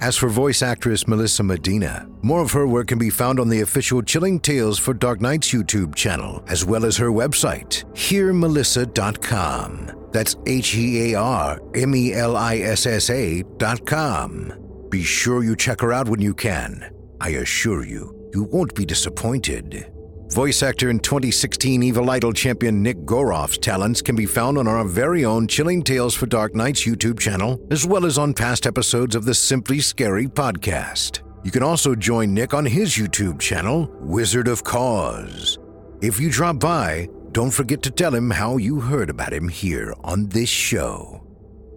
As 0.00 0.16
for 0.16 0.28
voice 0.28 0.62
actress 0.62 1.08
Melissa 1.08 1.42
Medina, 1.42 2.06
more 2.22 2.40
of 2.40 2.52
her 2.52 2.68
work 2.68 2.88
can 2.88 2.98
be 2.98 3.10
found 3.10 3.40
on 3.40 3.48
the 3.48 3.62
official 3.62 4.00
Chilling 4.00 4.38
Tales 4.38 4.78
for 4.78 4.94
Dark 4.94 5.20
Nights 5.20 5.52
YouTube 5.52 5.96
channel, 5.96 6.44
as 6.46 6.64
well 6.64 6.84
as 6.84 6.96
her 6.98 7.10
website, 7.10 7.84
hearmelissa.com. 7.94 9.90
That's 10.12 10.36
H 10.46 10.76
E 10.76 11.12
A 11.12 11.18
R 11.18 11.60
M 11.74 11.96
E 11.96 12.12
L 12.12 12.36
I 12.36 12.58
S 12.58 12.86
S 12.86 13.10
A 13.10 13.42
dot 13.58 13.84
com. 13.84 14.63
Be 14.94 15.02
sure 15.02 15.42
you 15.42 15.56
check 15.56 15.80
her 15.80 15.92
out 15.92 16.08
when 16.08 16.20
you 16.20 16.32
can. 16.32 16.88
I 17.20 17.30
assure 17.30 17.84
you, 17.84 18.30
you 18.32 18.44
won't 18.44 18.76
be 18.76 18.86
disappointed. 18.86 19.90
Voice 20.32 20.62
actor 20.62 20.88
and 20.88 21.02
2016 21.02 21.82
Evil 21.82 22.08
Idol 22.10 22.32
champion 22.32 22.80
Nick 22.80 22.98
Goroff's 22.98 23.58
talents 23.58 24.00
can 24.00 24.14
be 24.14 24.24
found 24.24 24.56
on 24.56 24.68
our 24.68 24.84
very 24.84 25.24
own 25.24 25.48
Chilling 25.48 25.82
Tales 25.82 26.14
for 26.14 26.26
Dark 26.26 26.54
Nights 26.54 26.86
YouTube 26.86 27.18
channel, 27.18 27.60
as 27.72 27.84
well 27.84 28.06
as 28.06 28.18
on 28.18 28.34
past 28.34 28.68
episodes 28.68 29.16
of 29.16 29.24
the 29.24 29.34
Simply 29.34 29.80
Scary 29.80 30.28
podcast. 30.28 31.22
You 31.42 31.50
can 31.50 31.64
also 31.64 31.96
join 31.96 32.32
Nick 32.32 32.54
on 32.54 32.64
his 32.64 32.94
YouTube 32.94 33.40
channel, 33.40 33.90
Wizard 33.98 34.46
of 34.46 34.62
Cause. 34.62 35.58
If 36.02 36.20
you 36.20 36.30
drop 36.30 36.60
by, 36.60 37.08
don't 37.32 37.50
forget 37.50 37.82
to 37.82 37.90
tell 37.90 38.14
him 38.14 38.30
how 38.30 38.58
you 38.58 38.78
heard 38.78 39.10
about 39.10 39.32
him 39.32 39.48
here 39.48 39.92
on 40.04 40.28
this 40.28 40.48
show. 40.48 41.26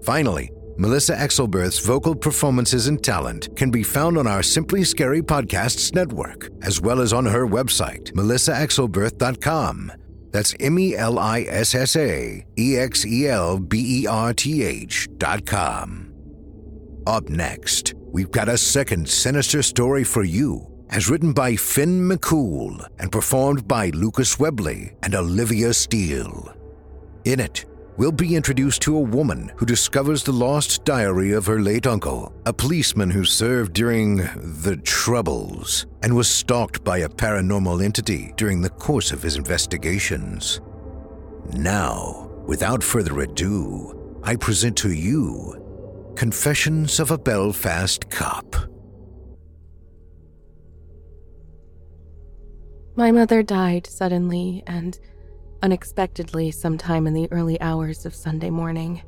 Finally, 0.04 0.52
Melissa 0.80 1.16
Exelberth's 1.16 1.80
vocal 1.80 2.14
performances 2.16 2.88
and 2.88 3.04
talent 3.04 3.56
can 3.56 3.72
be 3.72 3.82
found 3.82 4.18
on 4.18 4.28
our 4.28 4.44
Simply 4.44 4.84
Scary 4.84 5.24
Podcasts 5.24 5.94
network, 5.96 6.50
as 6.62 6.80
well 6.80 7.02
as 7.02 7.14
on 7.14 7.26
her 7.26 7.48
website, 7.48 8.12
melissaexelberth.com. 8.14 9.92
That's 10.32 10.54
M 10.60 10.78
E 10.78 10.96
L 10.96 11.18
I 11.18 11.42
S 11.42 11.74
S 11.74 11.96
A 11.96 12.46
E 12.60 12.78
X 12.78 13.06
E 13.08 13.28
L 13.28 13.58
B 13.58 14.04
E 14.04 14.08
R 14.08 14.34
T 14.34 14.64
H 14.64 15.08
dot 15.18 15.48
com. 15.48 16.14
Up 17.08 17.28
next, 17.30 17.96
we've 18.12 18.30
got 18.32 18.48
a 18.48 18.58
second 18.58 19.10
sinister 19.10 19.64
story 19.64 20.04
for 20.04 20.24
you, 20.24 20.68
as 20.92 21.10
written 21.10 21.34
by 21.34 21.56
Finn 21.56 22.08
McCool 22.08 22.86
and 23.00 23.12
performed 23.12 23.68
by 23.68 23.90
Lucas 23.92 24.38
Webley 24.38 24.94
and 25.02 25.16
Olivia 25.16 25.74
Steele. 25.74 26.54
In 27.26 27.40
it, 27.40 27.66
we'll 27.98 28.12
be 28.12 28.36
introduced 28.36 28.82
to 28.84 28.96
a 28.96 29.02
woman 29.02 29.52
who 29.56 29.66
discovers 29.66 30.24
the 30.24 30.32
lost 30.32 30.86
diary 30.86 31.32
of 31.32 31.46
her 31.46 31.60
late 31.60 31.88
uncle, 31.88 32.32
a 32.46 32.54
policeman 32.54 33.10
who 33.10 33.26
served 33.26 33.74
during 33.74 34.18
the 34.64 34.80
Troubles 34.84 35.88
and 36.04 36.16
was 36.16 36.30
stalked 36.30 36.84
by 36.84 37.00
a 37.00 37.10
paranormal 37.10 37.84
entity 37.84 38.34
during 38.38 38.62
the 38.62 38.70
course 38.70 39.12
of 39.12 39.24
his 39.24 39.36
investigations. 39.36 40.62
Now, 41.54 42.30
without 42.46 42.84
further 42.84 43.20
ado, 43.22 44.20
I 44.24 44.36
present 44.36 44.78
to 44.78 44.92
you 44.92 45.64
Confessions 46.16 47.00
of 47.00 47.12
a 47.12 47.18
Belfast 47.18 48.10
Cop. 48.10 48.56
My 52.96 53.12
mother 53.12 53.44
died 53.44 53.86
suddenly 53.86 54.64
and 54.66 55.00
unexpectedly 55.62 56.52
sometime 56.52 57.08
in 57.08 57.14
the 57.14 57.32
early 57.32 57.60
hours 57.62 58.06
of 58.06 58.16
Sunday 58.16 58.50
morning. 58.50 59.02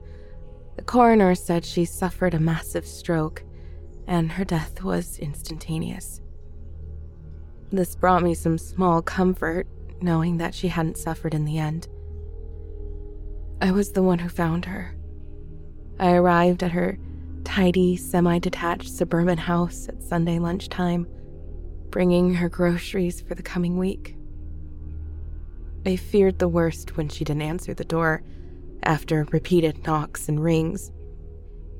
The 0.76 0.84
coroner 0.84 1.36
said 1.36 1.66
she 1.66 1.86
suffered 1.86 2.34
a 2.34 2.40
massive 2.40 2.86
stroke 2.86 3.44
and 4.08 4.32
her 4.32 4.44
death 4.44 4.84
was 4.84 5.20
instantaneous. 5.20 6.22
This 7.72 7.96
brought 7.96 8.24
me 8.24 8.34
some 8.34 8.58
small 8.58 9.04
comfort, 9.04 9.68
knowing 10.02 10.38
that 10.38 10.56
she 10.56 10.70
hadn't 10.70 10.98
suffered 10.98 11.36
in 11.36 11.46
the 11.46 11.60
end. 11.60 11.88
I 13.62 13.72
was 13.72 13.92
the 13.92 14.02
one 14.02 14.20
who 14.20 14.30
found 14.30 14.66
her. 14.66 14.96
I 16.00 16.14
arrived 16.14 16.64
at 16.64 16.72
her 16.72 16.98
tidy, 17.44 17.96
semi 17.96 18.40
detached 18.40 18.90
suburban 18.90 19.38
house 19.38 19.88
at 19.88 20.02
Sunday 20.02 20.40
lunchtime, 20.40 21.08
bringing 21.90 22.34
her 22.36 22.50
groceries 22.50 23.22
for 23.22 23.36
the 23.36 23.44
coming 23.44 23.78
week. 23.78 24.16
I 25.86 25.96
feared 25.96 26.40
the 26.40 26.48
worst 26.48 26.98
when 26.98 27.10
she 27.10 27.24
didn't 27.24 27.42
answer 27.42 27.74
the 27.74 27.86
door 27.86 28.24
after 28.84 29.26
repeated 29.32 29.86
knocks 29.86 30.28
and 30.28 30.44
rings. 30.44 30.92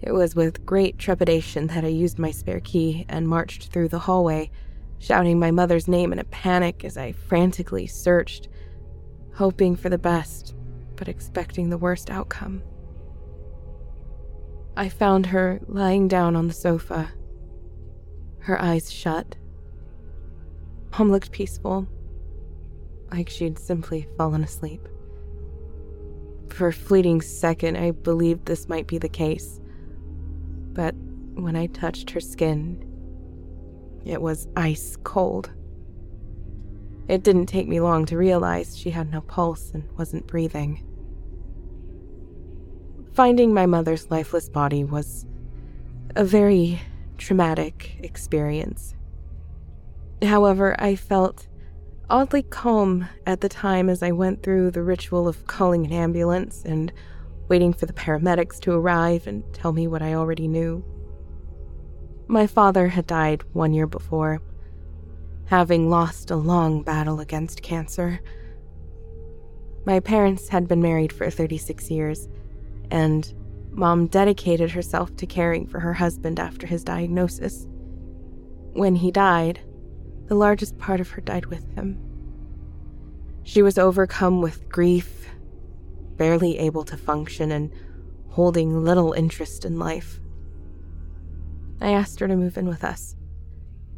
It 0.02 0.14
was 0.14 0.36
with 0.36 0.66
great 0.66 0.98
trepidation 0.98 1.68
that 1.68 1.84
I 1.84 1.90
used 1.90 2.20
my 2.20 2.32
spare 2.32 2.62
key 2.62 3.06
and 3.10 3.28
marched 3.28 3.72
through 3.72 3.90
the 3.90 4.00
hallway, 4.00 4.50
shouting 4.98 5.40
my 5.40 5.52
mother's 5.52 5.88
name 5.88 6.14
in 6.14 6.20
a 6.20 6.24
panic 6.26 6.86
as 6.86 6.98
I 6.98 7.12
frantically 7.12 7.88
searched, 7.88 8.48
hoping 9.36 9.76
for 9.76 9.90
the 9.90 9.98
best 9.98 10.56
but 10.96 11.08
expecting 11.08 11.70
the 11.70 11.78
worst 11.78 12.10
outcome. 12.10 12.62
I 14.76 14.90
found 14.90 15.28
her 15.28 15.60
lying 15.68 16.08
down 16.08 16.36
on 16.36 16.48
the 16.48 16.54
sofa, 16.54 17.12
her 18.40 18.62
eyes 18.62 18.92
shut. 18.92 19.36
Mom 20.98 21.12
looked 21.12 21.32
peaceful, 21.32 21.88
like 23.12 23.30
she'd 23.30 23.60
simply 23.60 24.08
fallen 24.18 24.44
asleep. 24.44 24.88
For 26.50 26.68
a 26.68 26.74
fleeting 26.74 27.22
second, 27.22 27.78
I 27.78 27.92
believed 27.92 28.46
this 28.46 28.68
might 28.68 28.88
be 28.88 28.98
the 28.98 29.10
case. 29.10 29.60
But 30.74 30.96
when 31.36 31.56
I 31.56 31.68
touched 31.68 32.12
her 32.12 32.20
skin, 32.20 32.86
it 34.06 34.22
was 34.22 34.48
ice 34.56 34.98
cold. 35.04 35.52
It 37.08 37.24
didn't 37.24 37.48
take 37.48 37.68
me 37.68 37.80
long 37.80 38.06
to 38.06 38.18
realize 38.18 38.78
she 38.78 38.92
had 38.92 39.12
no 39.12 39.22
pulse 39.22 39.72
and 39.72 39.90
wasn't 39.98 40.28
breathing. 40.28 40.86
Finding 43.14 43.54
my 43.54 43.66
mother's 43.66 44.10
lifeless 44.12 44.48
body 44.48 44.84
was 44.84 45.26
a 46.16 46.24
very 46.24 46.80
traumatic 47.18 47.98
experience. 48.04 48.96
However, 50.22 50.76
I 50.80 50.96
felt 50.96 51.48
oddly 52.10 52.44
calm 52.44 53.08
at 53.26 53.42
the 53.42 53.50
time 53.50 53.90
as 53.90 54.02
I 54.02 54.12
went 54.12 54.42
through 54.42 54.72
the 54.72 54.82
ritual 54.82 55.28
of 55.28 55.46
calling 55.48 55.86
an 55.86 55.94
ambulance 55.94 56.64
and 56.66 56.92
waiting 57.48 57.74
for 57.74 57.86
the 57.86 57.94
paramedics 57.94 58.60
to 58.62 58.74
arrive 58.74 59.28
and 59.28 59.44
tell 59.54 59.72
me 59.72 59.88
what 59.88 60.02
I 60.02 60.14
already 60.14 60.48
knew. 60.48 60.84
My 62.28 62.48
father 62.48 62.88
had 62.88 63.08
died 63.08 63.44
one 63.54 63.74
year 63.74 63.88
before, 63.88 64.42
having 65.46 65.90
lost 65.90 66.32
a 66.32 66.36
long 66.36 66.84
battle 66.84 67.20
against 67.20 67.64
cancer. 67.64 68.20
My 69.86 70.00
parents 70.00 70.50
had 70.50 70.68
been 70.68 70.82
married 70.82 71.12
for 71.12 71.30
36 71.30 71.90
years 71.90 72.28
and 72.92 73.34
mom 73.72 74.08
dedicated 74.08 74.72
herself 74.72 75.16
to 75.18 75.26
caring 75.26 75.68
for 75.68 75.80
her 75.80 75.94
husband 75.94 76.40
after 76.40 76.68
his 76.68 76.84
diagnosis. 76.84 77.68
When 78.74 78.96
he 78.96 79.12
died, 79.12 79.62
the 80.30 80.36
largest 80.36 80.78
part 80.78 81.02
of 81.02 81.10
her 81.10 81.22
died 81.22 81.48
with 81.48 81.68
him. 81.74 82.00
She 83.44 83.64
was 83.64 83.80
overcome 83.80 84.42
with 84.42 84.70
grief, 84.70 85.28
barely 86.18 86.60
able 86.60 86.86
to 86.86 86.96
function, 86.96 87.52
and 87.52 87.74
holding 88.30 88.84
little 88.84 89.12
interest 89.14 89.66
in 89.66 89.80
life. 89.80 90.20
I 91.82 91.90
asked 91.90 92.20
her 92.20 92.28
to 92.28 92.36
move 92.36 92.60
in 92.60 92.68
with 92.68 92.84
us, 92.84 93.16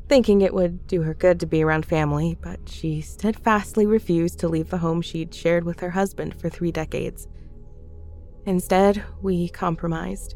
thinking 0.07 0.39
it 0.39 0.53
would 0.53 0.88
do 0.88 1.01
her 1.01 1.13
good 1.13 1.41
to 1.41 1.45
be 1.45 1.63
around 1.63 1.86
family, 1.86 2.38
but 2.41 2.69
she 2.69 3.01
steadfastly 3.01 3.86
refused 3.86 4.39
to 4.39 4.47
leave 4.47 4.69
the 4.69 4.77
home 4.77 5.01
she'd 5.01 5.36
shared 5.36 5.65
with 5.65 5.82
her 5.82 5.89
husband 5.89 6.39
for 6.39 6.47
three 6.47 6.71
decades. 6.71 7.27
Instead, 8.45 9.03
we 9.21 9.49
compromised. 9.49 10.36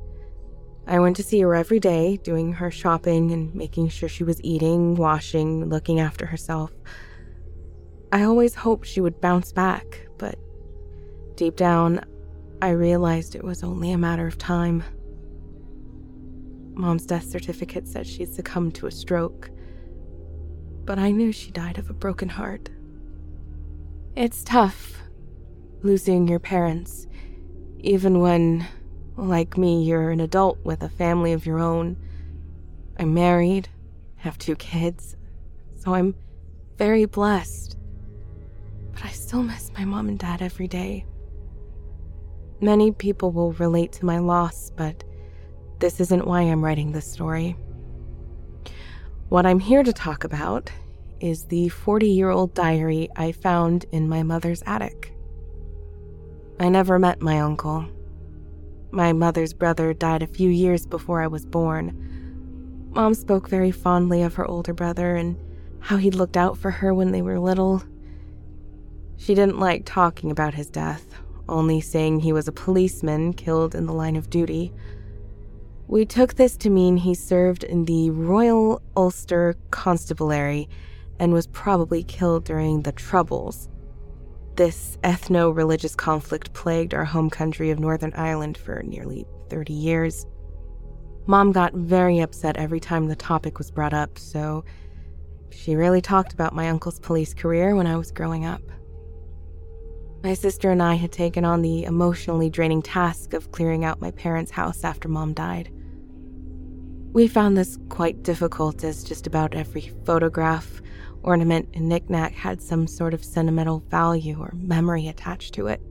I 0.88 0.99
went 0.99 1.15
to 1.15 1.23
see 1.23 1.41
her 1.41 1.55
every 1.55 1.79
day, 1.79 2.17
doing 2.17 2.53
her 2.53 2.69
shopping 2.69 3.31
and 3.31 3.53
making 3.55 3.89
sure 3.89 4.07
she 4.07 4.23
was 4.23 4.41
eating, 4.43 4.95
washing, 4.95 5.67
looking 5.69 5.99
after 5.99 6.25
herself. 6.25 6.71
I 8.11 8.23
always 8.23 8.55
hoped 8.55 8.88
she 8.88 9.01
would 9.01 9.19
bounce 9.19 9.51
back, 9.51 10.07
but 10.17 10.38
deep 11.36 11.55
down, 11.55 12.01
I 12.61 12.69
realized 12.69 13.36
it 13.36 13.43
was 13.43 13.63
only 13.63 13.91
a 13.91 13.97
matter 13.97 14.27
of 14.27 14.38
time. 14.38 14.83
Mom's 16.73 17.05
death 17.05 17.25
certificate 17.25 17.88
said 17.88 18.05
she'd 18.05 18.33
succumbed 18.33 18.75
to 18.75 18.88
a 18.88 18.91
stroke, 18.91 19.49
but 20.86 20.99
I 20.99 21.11
knew 21.11 21.31
she 21.31 21.51
died 21.51 21.77
of 21.77 21.89
a 21.89 21.93
broken 21.93 22.29
heart. 22.29 22.69
It's 24.15 24.43
tough 24.43 25.01
losing 25.81 26.27
your 26.27 26.39
parents 26.39 27.07
even 27.79 28.19
when, 28.19 28.65
like 29.18 29.57
me, 29.57 29.84
you're 29.84 30.11
an 30.11 30.20
adult 30.20 30.59
with 30.63 30.84
a 30.84 30.89
family 30.89 31.34
of 31.34 31.45
your 31.45 31.59
own. 31.59 31.97
I'm 32.99 33.13
married, 33.13 33.70
have 34.18 34.38
two 34.38 34.55
kids, 34.55 35.16
so 35.76 35.93
I'm 35.93 36.16
very 36.78 37.05
blessed. 37.05 37.78
But 38.93 39.05
I 39.05 39.09
still 39.09 39.43
miss 39.43 39.72
my 39.78 39.86
mom 39.86 40.07
and 40.07 40.20
dad 40.20 40.41
every 40.41 40.68
day. 40.68 41.05
Many 42.61 42.91
people 42.91 43.32
will 43.32 43.53
relate 43.53 43.91
to 43.93 44.05
my 44.05 44.20
loss, 44.20 44.72
but 44.76 45.03
this 45.80 45.99
isn't 45.99 46.26
why 46.26 46.41
I'm 46.41 46.63
writing 46.63 46.91
this 46.91 47.09
story. 47.09 47.57
What 49.30 49.45
I'm 49.45 49.59
here 49.59 49.84
to 49.84 49.93
talk 49.93 50.24
about 50.24 50.72
is 51.20 51.45
the 51.45 51.70
40 51.70 52.07
year 52.07 52.30
old 52.30 52.53
diary 52.53 53.09
I 53.16 53.32
found 53.32 53.86
in 53.91 54.07
my 54.07 54.24
mother's 54.24 54.63
attic. 54.66 55.13
I 56.59 56.70
never 56.70 56.99
met 56.99 57.22
my 57.22 57.39
uncle. 57.41 57.86
My 58.95 59.11
mother's 59.11 59.51
brother 59.51 59.93
died 59.93 60.23
a 60.23 60.27
few 60.27 60.49
years 60.49 60.85
before 60.85 61.21
I 61.21 61.27
was 61.27 61.45
born. 61.45 62.87
Mom 62.91 63.13
spoke 63.13 63.49
very 63.49 63.69
fondly 63.69 64.23
of 64.23 64.35
her 64.35 64.49
older 64.49 64.73
brother 64.73 65.17
and 65.17 65.35
how 65.81 65.97
he'd 65.97 66.15
looked 66.15 66.37
out 66.37 66.57
for 66.57 66.71
her 66.71 66.93
when 66.93 67.11
they 67.11 67.21
were 67.21 67.37
little. 67.37 67.83
She 69.17 69.35
didn't 69.35 69.59
like 69.59 69.83
talking 69.83 70.31
about 70.31 70.53
his 70.53 70.69
death, 70.69 71.05
only 71.49 71.81
saying 71.81 72.21
he 72.21 72.31
was 72.31 72.47
a 72.47 72.53
policeman 72.53 73.33
killed 73.33 73.75
in 73.75 73.85
the 73.85 73.91
line 73.91 74.15
of 74.15 74.29
duty. 74.29 74.71
We 75.89 76.05
took 76.05 76.35
this 76.35 76.55
to 76.55 76.69
mean 76.69 76.95
he 76.95 77.15
served 77.15 77.65
in 77.65 77.83
the 77.83 78.11
Royal 78.11 78.81
Ulster 78.95 79.57
Constabulary 79.71 80.69
and 81.19 81.33
was 81.33 81.47
probably 81.47 82.01
killed 82.01 82.45
during 82.45 82.83
the 82.83 82.93
Troubles. 82.93 83.67
This 84.56 84.97
ethno 85.03 85.53
religious 85.53 85.95
conflict 85.95 86.53
plagued 86.53 86.93
our 86.93 87.03
home 87.03 87.30
country 87.30 87.72
of 87.72 87.80
Northern 87.80 88.14
Ireland 88.14 88.58
for 88.58 88.82
nearly 88.84 89.26
30 89.49 89.74
years. 89.74 90.26
Mom 91.28 91.51
got 91.51 91.74
very 91.74 92.20
upset 92.20 92.56
every 92.56 92.80
time 92.80 93.08
the 93.08 93.18
topic 93.18 93.58
was 93.58 93.70
brought 93.70 93.93
up, 93.93 94.18
so 94.18 94.64
she 95.49 95.76
rarely 95.76 96.01
talked 96.01 96.32
about 96.32 96.56
my 96.56 96.70
uncle's 96.70 96.99
police 96.99 97.34
career 97.34 97.76
when 97.76 97.86
I 97.86 97.97
was 97.97 98.12
growing 98.12 98.45
up. 98.45 98.62
My 100.24 100.34
sister 100.34 100.72
and 100.72 100.82
I 100.82 100.95
had 100.95 101.12
taken 101.12 101.43
on 101.43 101.62
the 101.62 101.84
emotionally 101.84 102.49
draining 102.49 102.82
task 102.82 103.34
of 103.34 103.51
clearing 103.51 103.84
out 103.84 103.99
my 103.99 104.12
parents' 104.12 104.51
house 104.51 104.86
after 104.86 105.10
mom 105.10 105.34
died. 105.34 105.70
We 107.12 107.28
found 107.28 107.58
this 107.58 107.78
quite 107.89 108.24
difficult 108.24 108.84
as 108.86 109.03
just 109.03 109.28
about 109.28 109.53
every 109.53 109.91
photograph, 110.06 110.82
ornament 111.26 111.67
and 111.73 111.89
knickknack 111.89 112.34
had 112.34 112.61
some 112.61 112.88
sort 112.88 113.13
of 113.13 113.26
sentimental 113.26 113.80
value 113.89 114.39
or 114.39 114.53
memory 114.55 115.07
attached 115.07 115.53
to 115.55 115.67
it. 115.67 115.82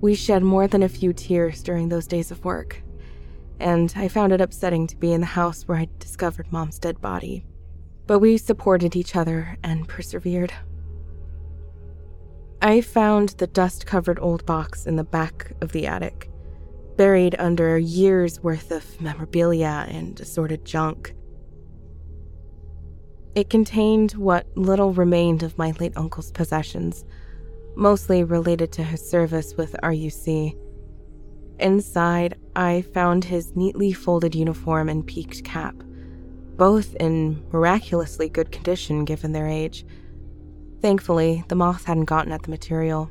We 0.00 0.14
shed 0.14 0.42
more 0.42 0.68
than 0.68 0.82
a 0.82 0.88
few 0.88 1.12
tears 1.12 1.62
during 1.62 1.88
those 1.88 2.06
days 2.06 2.30
of 2.30 2.44
work, 2.44 2.82
and 3.58 3.92
I 3.96 4.08
found 4.08 4.32
it 4.32 4.40
upsetting 4.40 4.86
to 4.88 4.96
be 4.96 5.12
in 5.12 5.20
the 5.20 5.26
house 5.26 5.62
where 5.62 5.78
I 5.78 5.88
discovered 5.98 6.52
Mom's 6.52 6.78
dead 6.78 7.00
body. 7.00 7.46
But 8.06 8.18
we 8.18 8.36
supported 8.36 8.94
each 8.94 9.16
other 9.16 9.56
and 9.64 9.88
persevered. 9.88 10.52
I 12.60 12.82
found 12.82 13.30
the 13.30 13.46
dust 13.46 13.86
covered 13.86 14.18
old 14.20 14.44
box 14.44 14.86
in 14.86 14.96
the 14.96 15.04
back 15.04 15.52
of 15.62 15.72
the 15.72 15.86
attic, 15.86 16.30
buried 16.96 17.34
under 17.38 17.76
a 17.76 17.80
years 17.80 18.42
worth 18.42 18.70
of 18.70 19.00
memorabilia 19.00 19.86
and 19.88 20.20
assorted 20.20 20.64
junk. 20.64 21.14
It 23.34 23.50
contained 23.50 24.12
what 24.12 24.46
little 24.56 24.92
remained 24.92 25.42
of 25.42 25.58
my 25.58 25.72
late 25.80 25.96
uncle's 25.96 26.30
possessions, 26.30 27.04
mostly 27.74 28.22
related 28.22 28.70
to 28.72 28.84
his 28.84 29.08
service 29.08 29.54
with 29.56 29.74
RUC. 29.82 30.56
Inside, 31.58 32.36
I 32.54 32.82
found 32.82 33.24
his 33.24 33.56
neatly 33.56 33.92
folded 33.92 34.36
uniform 34.36 34.88
and 34.88 35.04
peaked 35.04 35.42
cap, 35.44 35.74
both 36.56 36.94
in 36.96 37.44
miraculously 37.52 38.28
good 38.28 38.52
condition 38.52 39.04
given 39.04 39.32
their 39.32 39.48
age. 39.48 39.84
Thankfully, 40.80 41.44
the 41.48 41.56
moth 41.56 41.86
hadn't 41.86 42.04
gotten 42.04 42.30
at 42.30 42.42
the 42.42 42.50
material. 42.50 43.10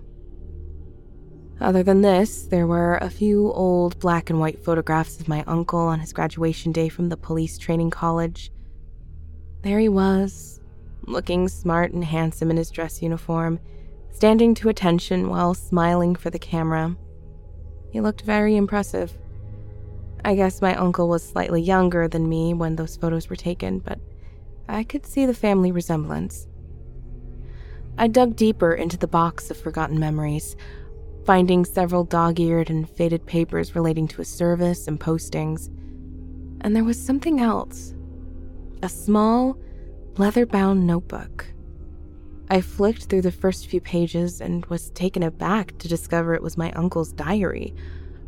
Other 1.60 1.84
than 1.84 2.02
this, 2.02 2.44
there 2.44 2.68
were 2.68 2.98
a 2.98 3.10
few 3.10 3.52
old 3.52 4.00
black 4.00 4.30
and 4.30 4.40
white 4.40 4.64
photographs 4.64 5.20
of 5.20 5.28
my 5.28 5.44
uncle 5.48 5.80
on 5.80 6.00
his 6.00 6.14
graduation 6.14 6.72
day 6.72 6.88
from 6.88 7.10
the 7.10 7.18
police 7.18 7.58
training 7.58 7.90
college. 7.90 8.52
There 9.64 9.80
he 9.80 9.88
was, 9.88 10.59
looking 11.07 11.47
smart 11.47 11.93
and 11.93 12.03
handsome 12.03 12.51
in 12.51 12.57
his 12.57 12.70
dress 12.70 13.01
uniform, 13.01 13.59
standing 14.11 14.53
to 14.55 14.68
attention 14.68 15.30
while 15.30 15.53
smiling 15.53 16.16
for 16.16 16.30
the 16.30 16.38
camera. 16.38 16.97
He 17.89 18.01
looked 18.01 18.24
very 18.24 18.57
impressive. 18.57 19.18
I 20.26 20.36
guess 20.36 20.61
my 20.61 20.76
uncle 20.76 21.07
was 21.07 21.24
slightly 21.24 21.61
younger 21.61 22.09
than 22.09 22.28
me 22.28 22.53
when 22.53 22.76
those 22.76 22.97
photos 22.97 23.30
were 23.30 23.38
taken, 23.38 23.80
but 23.80 23.99
I 24.68 24.84
could 24.84 25.05
see 25.05 25.26
the 25.26 25.34
family 25.34 25.72
resemblance. 25.72 26.45
I 27.97 28.07
dug 28.07 28.36
deeper 28.36 28.74
into 28.74 28.97
the 28.97 29.07
box 29.07 29.49
of 29.49 29.55
forgotten 29.55 29.97
memories, 29.97 30.57
finding 31.26 31.64
several 31.64 32.03
dog 32.03 32.38
eared 32.38 32.70
and 32.70 32.89
faded 32.89 33.26
papers 33.26 33.76
relating 33.76 34.09
to 34.09 34.18
his 34.18 34.30
service 34.30 34.89
and 34.89 34.99
postings. 34.99 35.70
And 36.59 36.76
there 36.76 36.84
was 36.84 37.01
something 37.01 37.39
else 37.39 37.93
a 38.84 38.90
small, 38.90 39.58
leather 40.18 40.46
bound 40.46 40.86
notebook. 40.86 41.46
I 42.50 42.60
flicked 42.60 43.06
through 43.06 43.22
the 43.22 43.32
first 43.32 43.68
few 43.68 43.80
pages 43.80 44.42
and 44.42 44.66
was 44.66 44.90
taken 44.92 45.24
aback 45.24 45.78
to 45.78 45.88
discover 45.88 46.34
it 46.34 46.44
was 46.44 46.58
my 46.58 46.70
uncle's 46.74 47.14
diary, 47.14 47.74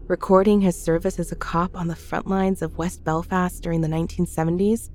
recording 0.07 0.61
his 0.61 0.81
service 0.81 1.19
as 1.19 1.33
a 1.33 1.35
cop 1.35 1.75
on 1.75 1.89
the 1.89 1.95
front 1.95 2.27
lines 2.27 2.61
of 2.61 2.77
West 2.77 3.03
Belfast 3.03 3.61
during 3.61 3.81
the 3.81 3.89
1970s, 3.89 4.91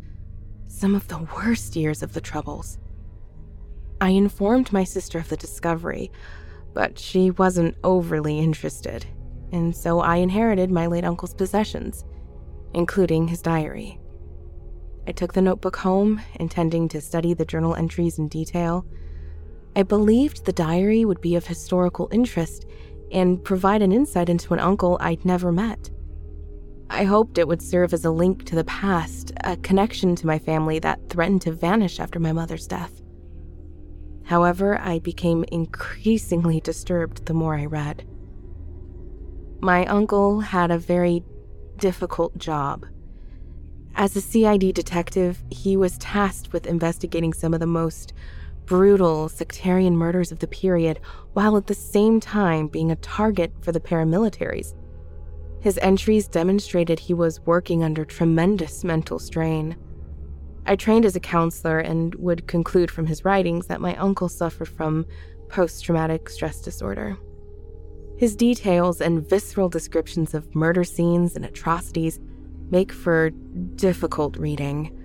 some 0.67 0.95
of 0.95 1.07
the 1.09 1.29
worst 1.37 1.77
years 1.77 2.03
of 2.03 2.15
the 2.15 2.23
Troubles. 2.23 2.79
I 4.01 4.11
informed 4.11 4.73
my 4.73 4.85
sister 4.85 5.19
of 5.19 5.29
the 5.29 5.37
discovery, 5.37 6.11
but 6.73 6.99
she 6.99 7.33
wasn't 7.33 7.77
overly 7.85 8.39
interested, 8.39 9.05
and 9.53 9.77
so 9.77 10.01
I 10.01 10.17
inherited 10.17 10.71
my 10.71 10.87
late 10.87 11.05
uncle's 11.05 11.35
possessions, 11.35 12.07
including 12.73 13.29
his 13.29 13.43
diary. 13.43 14.00
I 15.07 15.13
took 15.13 15.33
the 15.33 15.43
notebook 15.43 15.77
home, 15.77 16.21
intending 16.39 16.89
to 16.89 17.01
study 17.01 17.35
the 17.35 17.45
journal 17.45 17.75
entries 17.75 18.19
in 18.19 18.29
detail. 18.29 18.87
I 19.75 19.83
believed 19.83 20.45
the 20.45 20.53
diary 20.53 21.05
would 21.05 21.21
be 21.21 21.37
of 21.37 21.47
historical 21.47 22.09
interest 22.13 22.67
and 23.13 23.43
provide 23.43 23.83
an 23.83 23.93
insight 23.93 24.29
into 24.29 24.55
an 24.55 24.61
uncle 24.61 24.99
I'd 25.01 25.25
never 25.25 25.53
met. 25.53 25.91
I 26.91 27.05
hoped 27.05 27.39
it 27.39 27.47
would 27.47 27.63
serve 27.63 27.95
as 27.95 28.05
a 28.05 28.11
link 28.11 28.45
to 28.47 28.57
the 28.57 28.65
past, 28.65 29.33
a 29.45 29.57
connection 29.57 30.17
to 30.17 30.27
my 30.27 30.39
family 30.39 30.81
that 30.81 31.09
threatened 31.09 31.43
to 31.43 31.53
vanish 31.53 32.01
after 32.01 32.19
my 32.19 32.33
mother's 32.33 32.67
death. 32.67 33.01
However, 34.25 34.79
I 34.79 34.99
became 34.99 35.45
increasingly 35.51 36.61
disturbed 36.61 37.27
the 37.27 37.35
more 37.35 37.55
I 37.55 37.67
read. 37.67 38.07
My 39.61 39.87
uncle 39.87 40.41
had 40.41 40.71
a 40.71 40.79
very 40.79 41.23
difficult 41.77 42.37
job. 42.39 42.87
As 43.95 44.17
a 44.17 44.21
CID 44.21 44.75
detective, 44.75 45.43
he 45.51 45.77
was 45.77 45.99
tasked 45.99 46.53
with 46.53 46.67
investigating 46.67 47.33
some 47.33 47.53
of 47.53 47.61
the 47.61 47.67
most 47.67 48.13
brutal 48.65 49.29
sectarian 49.29 49.97
murders 49.97 50.31
of 50.31 50.39
the 50.39 50.47
period, 50.47 51.01
while 51.33 51.57
at 51.57 51.67
the 51.67 51.75
same 51.75 52.21
time 52.21 52.69
being 52.69 52.91
a 52.91 52.97
target 52.97 53.53
for 53.61 53.73
the 53.73 53.81
paramilitaries. 53.81 54.75
His 55.61 55.79
entries 55.83 56.29
demonstrated 56.29 56.99
he 56.99 57.13
was 57.13 57.41
working 57.41 57.83
under 57.83 58.05
tremendous 58.05 58.85
mental 58.85 59.19
strain. 59.19 59.77
I 60.67 60.77
trained 60.77 61.05
as 61.05 61.17
a 61.17 61.21
counselor 61.21 61.81
and 61.81 62.15
would 62.15 62.47
conclude 62.47 62.91
from 62.91 63.07
his 63.07 63.25
writings 63.25 63.67
that 63.67 63.81
my 63.81 63.97
uncle 63.97 64.29
suffered 64.29 64.69
from 64.69 65.05
post 65.49 65.85
traumatic 65.85 66.29
stress 66.29 66.61
disorder. 66.61 67.19
His 68.17 68.37
details 68.37 69.01
and 69.01 69.29
visceral 69.29 69.69
descriptions 69.69 70.33
of 70.33 70.55
murder 70.55 70.85
scenes 70.85 71.37
and 71.37 71.45
atrocities 71.45 72.21
make 72.71 72.93
for 72.93 73.31
difficult 73.31 74.37
reading, 74.37 74.97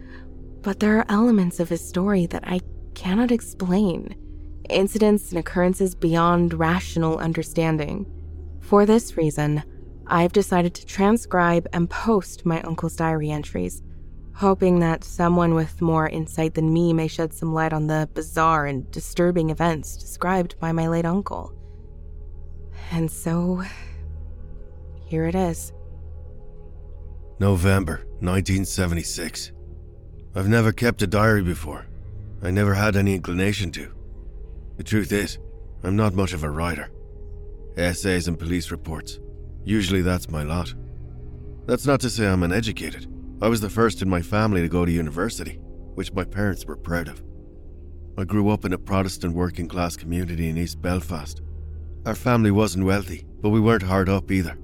but 0.61 0.79
there 0.79 0.97
are 0.97 1.05
elements 1.09 1.59
of 1.59 1.69
his 1.69 1.87
story 1.87 2.25
that 2.27 2.43
I 2.47 2.61
cannot 2.93 3.31
explain, 3.31 4.15
incidents 4.69 5.29
and 5.29 5.39
occurrences 5.39 5.95
beyond 5.95 6.53
rational 6.53 7.17
understanding. 7.17 8.05
For 8.61 8.85
this 8.85 9.17
reason, 9.17 9.63
I've 10.07 10.33
decided 10.33 10.73
to 10.75 10.85
transcribe 10.85 11.67
and 11.73 11.89
post 11.89 12.45
my 12.45 12.61
uncle's 12.61 12.95
diary 12.95 13.31
entries 13.31 13.81
hoping 14.35 14.79
that 14.79 15.03
someone 15.03 15.53
with 15.53 15.81
more 15.81 16.09
insight 16.09 16.53
than 16.53 16.73
me 16.73 16.91
may 16.91 17.07
shed 17.07 17.33
some 17.33 17.53
light 17.53 17.71
on 17.71 17.87
the 17.87 18.09
bizarre 18.13 18.65
and 18.65 18.89
disturbing 18.91 19.49
events 19.49 19.95
described 19.95 20.59
by 20.59 20.73
my 20.73 20.87
late 20.89 21.05
uncle. 21.05 21.53
And 22.91 23.09
so, 23.09 23.63
here 25.05 25.25
it 25.25 25.35
is. 25.35 25.71
November 27.37 27.97
1976. 28.21 29.51
I've 30.35 30.47
never 30.47 30.71
kept 30.71 31.01
a 31.01 31.07
diary 31.07 31.43
before. 31.43 31.85
I 32.41 32.49
never 32.49 32.73
had 32.73 32.95
any 32.95 33.13
inclination 33.13 33.71
to. 33.71 33.93
The 34.77 34.85
truth 34.85 35.11
is, 35.11 35.37
I'm 35.83 35.97
not 35.97 36.13
much 36.13 36.31
of 36.31 36.45
a 36.45 36.49
writer. 36.49 36.91
Essays 37.75 38.29
and 38.29 38.39
police 38.39 38.71
reports. 38.71 39.19
Usually 39.65 40.01
that's 40.01 40.29
my 40.29 40.43
lot. 40.43 40.73
That's 41.65 41.85
not 41.85 41.99
to 42.01 42.09
say 42.09 42.25
I'm 42.25 42.43
uneducated. 42.43 43.07
I 43.41 43.49
was 43.49 43.59
the 43.59 43.69
first 43.69 44.01
in 44.01 44.09
my 44.09 44.21
family 44.21 44.61
to 44.61 44.69
go 44.69 44.85
to 44.85 44.91
university, 44.91 45.59
which 45.95 46.13
my 46.13 46.23
parents 46.23 46.65
were 46.65 46.77
proud 46.77 47.09
of. 47.09 47.21
I 48.17 48.23
grew 48.23 48.49
up 48.49 48.63
in 48.63 48.71
a 48.71 48.77
Protestant 48.77 49.35
working 49.35 49.67
class 49.67 49.97
community 49.97 50.47
in 50.47 50.57
East 50.57 50.81
Belfast. 50.81 51.41
Our 52.05 52.15
family 52.15 52.51
wasn't 52.51 52.85
wealthy, 52.85 53.25
but 53.41 53.49
we 53.49 53.59
weren't 53.59 53.83
hard 53.83 54.07
up 54.07 54.31
either. 54.31 54.57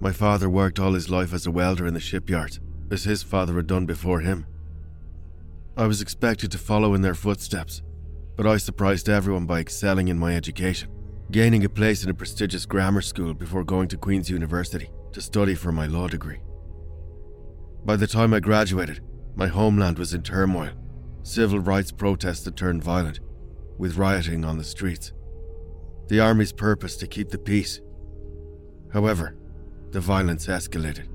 My 0.00 0.12
father 0.12 0.48
worked 0.48 0.78
all 0.78 0.94
his 0.94 1.10
life 1.10 1.34
as 1.34 1.46
a 1.46 1.50
welder 1.50 1.86
in 1.86 1.92
the 1.92 2.00
shipyard, 2.00 2.58
as 2.90 3.04
his 3.04 3.22
father 3.22 3.54
had 3.56 3.66
done 3.66 3.84
before 3.84 4.20
him. 4.20 4.46
I 5.76 5.86
was 5.86 6.00
expected 6.00 6.50
to 6.52 6.58
follow 6.58 6.94
in 6.94 7.02
their 7.02 7.14
footsteps, 7.14 7.82
but 8.34 8.46
I 8.46 8.56
surprised 8.56 9.10
everyone 9.10 9.44
by 9.44 9.60
excelling 9.60 10.08
in 10.08 10.18
my 10.18 10.34
education, 10.34 10.90
gaining 11.30 11.64
a 11.64 11.68
place 11.68 12.02
in 12.02 12.08
a 12.08 12.14
prestigious 12.14 12.64
grammar 12.64 13.02
school 13.02 13.34
before 13.34 13.62
going 13.62 13.88
to 13.88 13.98
Queen's 13.98 14.30
University 14.30 14.90
to 15.12 15.20
study 15.20 15.54
for 15.54 15.70
my 15.70 15.86
law 15.86 16.08
degree. 16.08 16.40
By 17.84 17.96
the 17.96 18.06
time 18.06 18.32
I 18.32 18.40
graduated, 18.40 19.02
my 19.34 19.48
homeland 19.48 19.98
was 19.98 20.14
in 20.14 20.22
turmoil. 20.22 20.72
Civil 21.22 21.60
rights 21.60 21.92
protests 21.92 22.46
had 22.46 22.56
turned 22.56 22.82
violent, 22.82 23.20
with 23.76 23.98
rioting 23.98 24.44
on 24.46 24.56
the 24.56 24.64
streets. 24.64 25.12
The 26.08 26.20
army's 26.20 26.52
purpose 26.52 26.96
to 26.96 27.06
keep 27.06 27.28
the 27.28 27.38
peace. 27.38 27.80
However, 28.92 29.36
the 29.92 30.00
violence 30.00 30.46
escalated, 30.46 31.08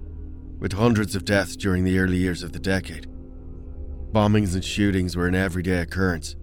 with 0.59 0.73
hundreds 0.73 1.15
of 1.15 1.26
deaths 1.26 1.55
during 1.55 1.84
the 1.84 1.97
early 1.97 2.17
years 2.17 2.43
of 2.43 2.51
the 2.51 2.59
decade. 2.59 3.07
Bombings 4.11 4.53
and 4.53 4.63
shootings 4.63 5.15
were 5.15 5.28
an 5.28 5.36
everyday 5.36 5.80
occurrence, 5.80 6.36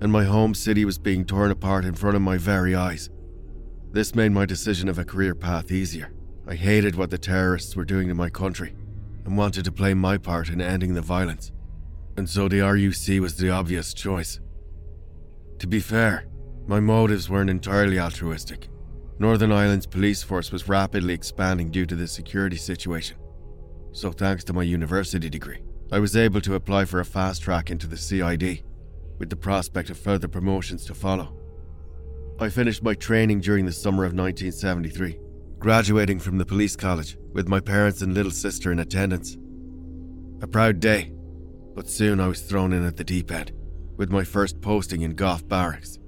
and 0.00 0.10
my 0.10 0.24
home 0.24 0.54
city 0.54 0.84
was 0.84 0.98
being 0.98 1.24
torn 1.24 1.50
apart 1.50 1.84
in 1.84 1.94
front 1.94 2.16
of 2.16 2.22
my 2.22 2.36
very 2.36 2.74
eyes. 2.74 3.10
This 3.92 4.14
made 4.14 4.32
my 4.32 4.46
decision 4.46 4.88
of 4.88 4.98
a 4.98 5.04
career 5.04 5.34
path 5.34 5.70
easier. 5.70 6.12
I 6.46 6.54
hated 6.54 6.96
what 6.96 7.10
the 7.10 7.18
terrorists 7.18 7.76
were 7.76 7.84
doing 7.84 8.08
to 8.08 8.14
my 8.14 8.28
country 8.28 8.74
and 9.24 9.36
wanted 9.36 9.64
to 9.64 9.72
play 9.72 9.94
my 9.94 10.18
part 10.18 10.48
in 10.48 10.60
ending 10.60 10.94
the 10.94 11.02
violence, 11.02 11.52
and 12.16 12.28
so 12.28 12.48
the 12.48 12.58
RUC 12.58 13.20
was 13.20 13.36
the 13.36 13.50
obvious 13.50 13.94
choice. 13.94 14.40
To 15.60 15.66
be 15.68 15.78
fair, 15.78 16.26
my 16.66 16.80
motives 16.80 17.30
weren't 17.30 17.50
entirely 17.50 18.00
altruistic. 18.00 18.68
Northern 19.22 19.52
Ireland's 19.52 19.86
police 19.86 20.20
force 20.20 20.50
was 20.50 20.68
rapidly 20.68 21.14
expanding 21.14 21.70
due 21.70 21.86
to 21.86 21.94
the 21.94 22.08
security 22.08 22.56
situation. 22.56 23.16
So, 23.92 24.10
thanks 24.10 24.42
to 24.44 24.52
my 24.52 24.64
university 24.64 25.30
degree, 25.30 25.62
I 25.92 26.00
was 26.00 26.16
able 26.16 26.40
to 26.40 26.56
apply 26.56 26.86
for 26.86 26.98
a 26.98 27.04
fast 27.04 27.40
track 27.40 27.70
into 27.70 27.86
the 27.86 27.96
CID, 27.96 28.64
with 29.20 29.30
the 29.30 29.36
prospect 29.36 29.90
of 29.90 29.96
further 29.96 30.26
promotions 30.26 30.84
to 30.86 30.94
follow. 30.94 31.38
I 32.40 32.48
finished 32.48 32.82
my 32.82 32.94
training 32.94 33.42
during 33.42 33.64
the 33.64 33.70
summer 33.70 34.04
of 34.04 34.12
1973 34.12 35.20
graduating 35.60 36.18
from 36.18 36.38
the 36.38 36.44
police 36.44 36.74
college 36.74 37.16
with 37.32 37.46
my 37.46 37.60
parents 37.60 38.02
and 38.02 38.14
little 38.14 38.32
sister 38.32 38.72
in 38.72 38.80
attendance. 38.80 39.36
A 40.40 40.48
proud 40.48 40.80
day, 40.80 41.12
but 41.76 41.88
soon 41.88 42.18
I 42.18 42.26
was 42.26 42.40
thrown 42.40 42.72
in 42.72 42.84
at 42.84 42.96
the 42.96 43.04
deep 43.04 43.30
end 43.30 43.52
with 43.96 44.10
my 44.10 44.24
first 44.24 44.60
posting 44.60 45.02
in 45.02 45.14
Gough 45.14 45.46
Barracks. 45.46 46.00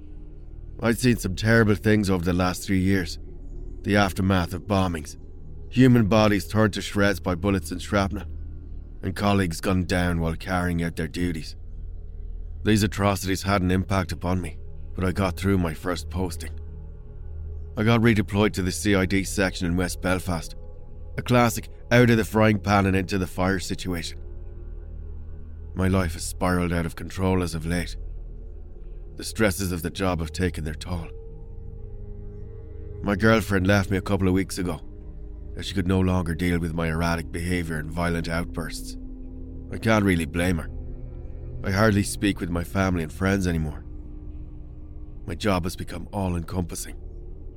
I'd 0.81 0.99
seen 0.99 1.17
some 1.17 1.37
terrible 1.37 1.75
things 1.75 2.11
over 2.11 2.25
the 2.25 2.33
last 2.33 2.65
three 2.67 2.81
years 2.81 3.19
the 3.83 3.97
aftermath 3.97 4.55
of 4.55 4.63
bombings, 4.63 5.19
human 5.69 6.07
bodies 6.07 6.49
torn 6.49 6.71
to 6.71 6.81
shreds 6.81 7.21
by 7.21 7.35
bullets 7.35 7.71
and 7.71 7.83
shrapnel, 7.83 8.25
and 9.03 9.15
colleagues 9.15 9.61
gunned 9.61 9.87
down 9.87 10.21
while 10.21 10.35
carrying 10.37 10.83
out 10.83 10.97
their 10.97 11.07
duties. 11.07 11.55
These 12.65 12.83
atrocities 12.83 13.43
had 13.43 13.61
an 13.61 13.71
impact 13.71 14.11
upon 14.11 14.41
me, 14.41 14.57
but 14.95 15.05
I 15.05 15.13
got 15.13 15.37
through 15.37 15.59
my 15.59 15.75
first 15.75 16.09
posting. 16.09 16.59
I 17.77 17.83
got 17.83 18.01
redeployed 18.01 18.55
to 18.55 18.63
the 18.63 18.73
CID 18.73 19.27
section 19.27 19.67
in 19.67 19.77
West 19.77 20.01
Belfast. 20.01 20.55
A 21.19 21.23
classic 21.23 21.69
out 21.91 22.09
of 22.09 22.17
the 22.17 22.25
frying 22.25 22.59
pan 22.59 22.87
and 22.87 22.97
into 22.97 23.19
the 23.19 23.27
fire 23.27 23.59
situation. 23.59 24.19
My 25.75 25.89
life 25.89 26.15
has 26.15 26.25
spiraled 26.25 26.73
out 26.73 26.87
of 26.87 26.97
control 26.97 27.43
as 27.43 27.55
of 27.55 27.67
late. 27.67 27.97
The 29.17 29.25
stresses 29.25 29.71
of 29.71 29.83
the 29.83 29.91
job 29.91 30.21
have 30.21 30.33
taken 30.33 30.65
their 30.65 30.75
toll. 30.75 31.09
My 33.03 33.17
girlfriend 33.17 33.67
left 33.67 33.91
me 33.91 33.97
a 33.97 34.03
couple 34.03 34.27
of 34.27 34.35
weeks 34.35 34.59
ago, 34.59 34.81
as 35.57 35.67
she 35.67 35.75
could 35.75 35.87
no 35.87 36.01
longer 36.01 36.35
deal 36.35 36.59
with 36.59 36.75
my 36.75 36.89
erratic 36.89 37.31
behaviour 37.31 37.77
and 37.77 37.91
violent 37.91 38.29
outbursts. 38.29 38.97
I 39.73 39.79
can't 39.79 40.05
really 40.05 40.25
blame 40.25 40.59
her. 40.59 40.71
I 41.63 41.71
hardly 41.71 42.03
speak 42.03 42.41
with 42.41 42.51
my 42.51 42.65
family 42.65 43.03
and 43.03 43.13
friends 43.13 43.47
anymore. 43.47 43.85
My 45.27 45.35
job 45.35 45.65
has 45.65 45.77
become 45.77 46.09
all 46.13 46.37
encompassing, 46.37 46.97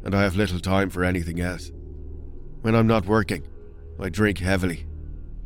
and 0.03 0.15
I 0.15 0.23
have 0.23 0.35
little 0.35 0.59
time 0.59 0.89
for 0.89 1.03
anything 1.03 1.41
else. 1.41 1.71
When 2.61 2.75
I'm 2.75 2.87
not 2.87 3.05
working, 3.05 3.47
I 3.99 4.09
drink 4.09 4.37
heavily, 4.37 4.85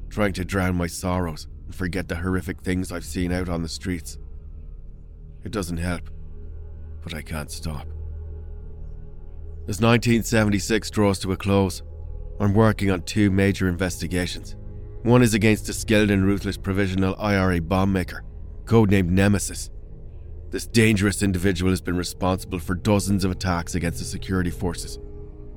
trying 0.10 0.34
to 0.34 0.46
drown 0.46 0.76
my 0.76 0.88
sorrows 0.88 1.48
and 1.66 1.74
forget 1.74 2.08
the 2.08 2.18
horrific 2.18 2.62
things 2.62 2.92
I've 2.92 3.06
seen 3.06 3.32
out 3.32 3.50
on 3.50 3.64
the 3.64 3.70
streets. 3.70 4.18
It 5.44 5.52
doesn't 5.52 5.78
help, 5.78 6.10
but 7.04 7.14
I 7.14 7.22
can't 7.22 7.52
stop. 7.52 7.88
As 9.68 9.80
1976 9.80 10.90
draws 10.90 11.20
to 11.20 11.32
a 11.32 11.38
close, 11.38 11.84
I'm 12.40 12.54
working 12.54 12.90
on 12.92 13.04
two 13.04 13.30
major 13.30 13.68
investigations. 13.68 14.56
One 15.04 15.22
is 15.22 15.34
against 15.34 15.70
a 15.70 15.74
skilled 15.74 16.12
and 16.12 16.26
ruthless 16.26 16.58
provisional 16.58 17.16
IRA 17.20 17.62
bomb 17.62 17.94
maker, 17.94 18.24
codenamed 18.66 19.10
Nemesis. 19.10 19.70
This 20.50 20.68
dangerous 20.68 21.24
individual 21.24 21.72
has 21.72 21.82
been 21.82 21.96
responsible 21.96 22.60
for 22.60 22.76
dozens 22.76 23.24
of 23.24 23.32
attacks 23.32 23.76
against 23.76 24.00
the 24.00 24.06
security 24.06 24.50
forces 24.50 25.00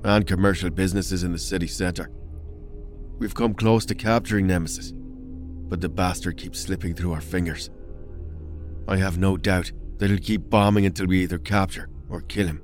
and 0.04 0.26
commercial 0.26 0.70
businesses 0.70 1.24
in 1.24 1.32
the 1.32 1.38
city 1.38 1.66
centre. 1.66 2.10
We've 3.18 3.34
come 3.34 3.54
close 3.54 3.86
to 3.86 3.94
capturing 3.94 4.46
Nemesis, 4.46 4.92
but 4.94 5.80
the 5.80 5.88
bastard 5.88 6.36
keeps 6.36 6.60
slipping 6.60 6.94
through 6.94 7.12
our 7.12 7.20
fingers. 7.20 7.70
I 8.86 8.96
have 8.96 9.18
no 9.18 9.36
doubt 9.36 9.72
that 9.98 10.10
he'll 10.10 10.18
keep 10.18 10.50
bombing 10.50 10.86
until 10.86 11.06
we 11.06 11.22
either 11.22 11.38
capture 11.38 11.88
or 12.08 12.20
kill 12.20 12.46
him. 12.46 12.62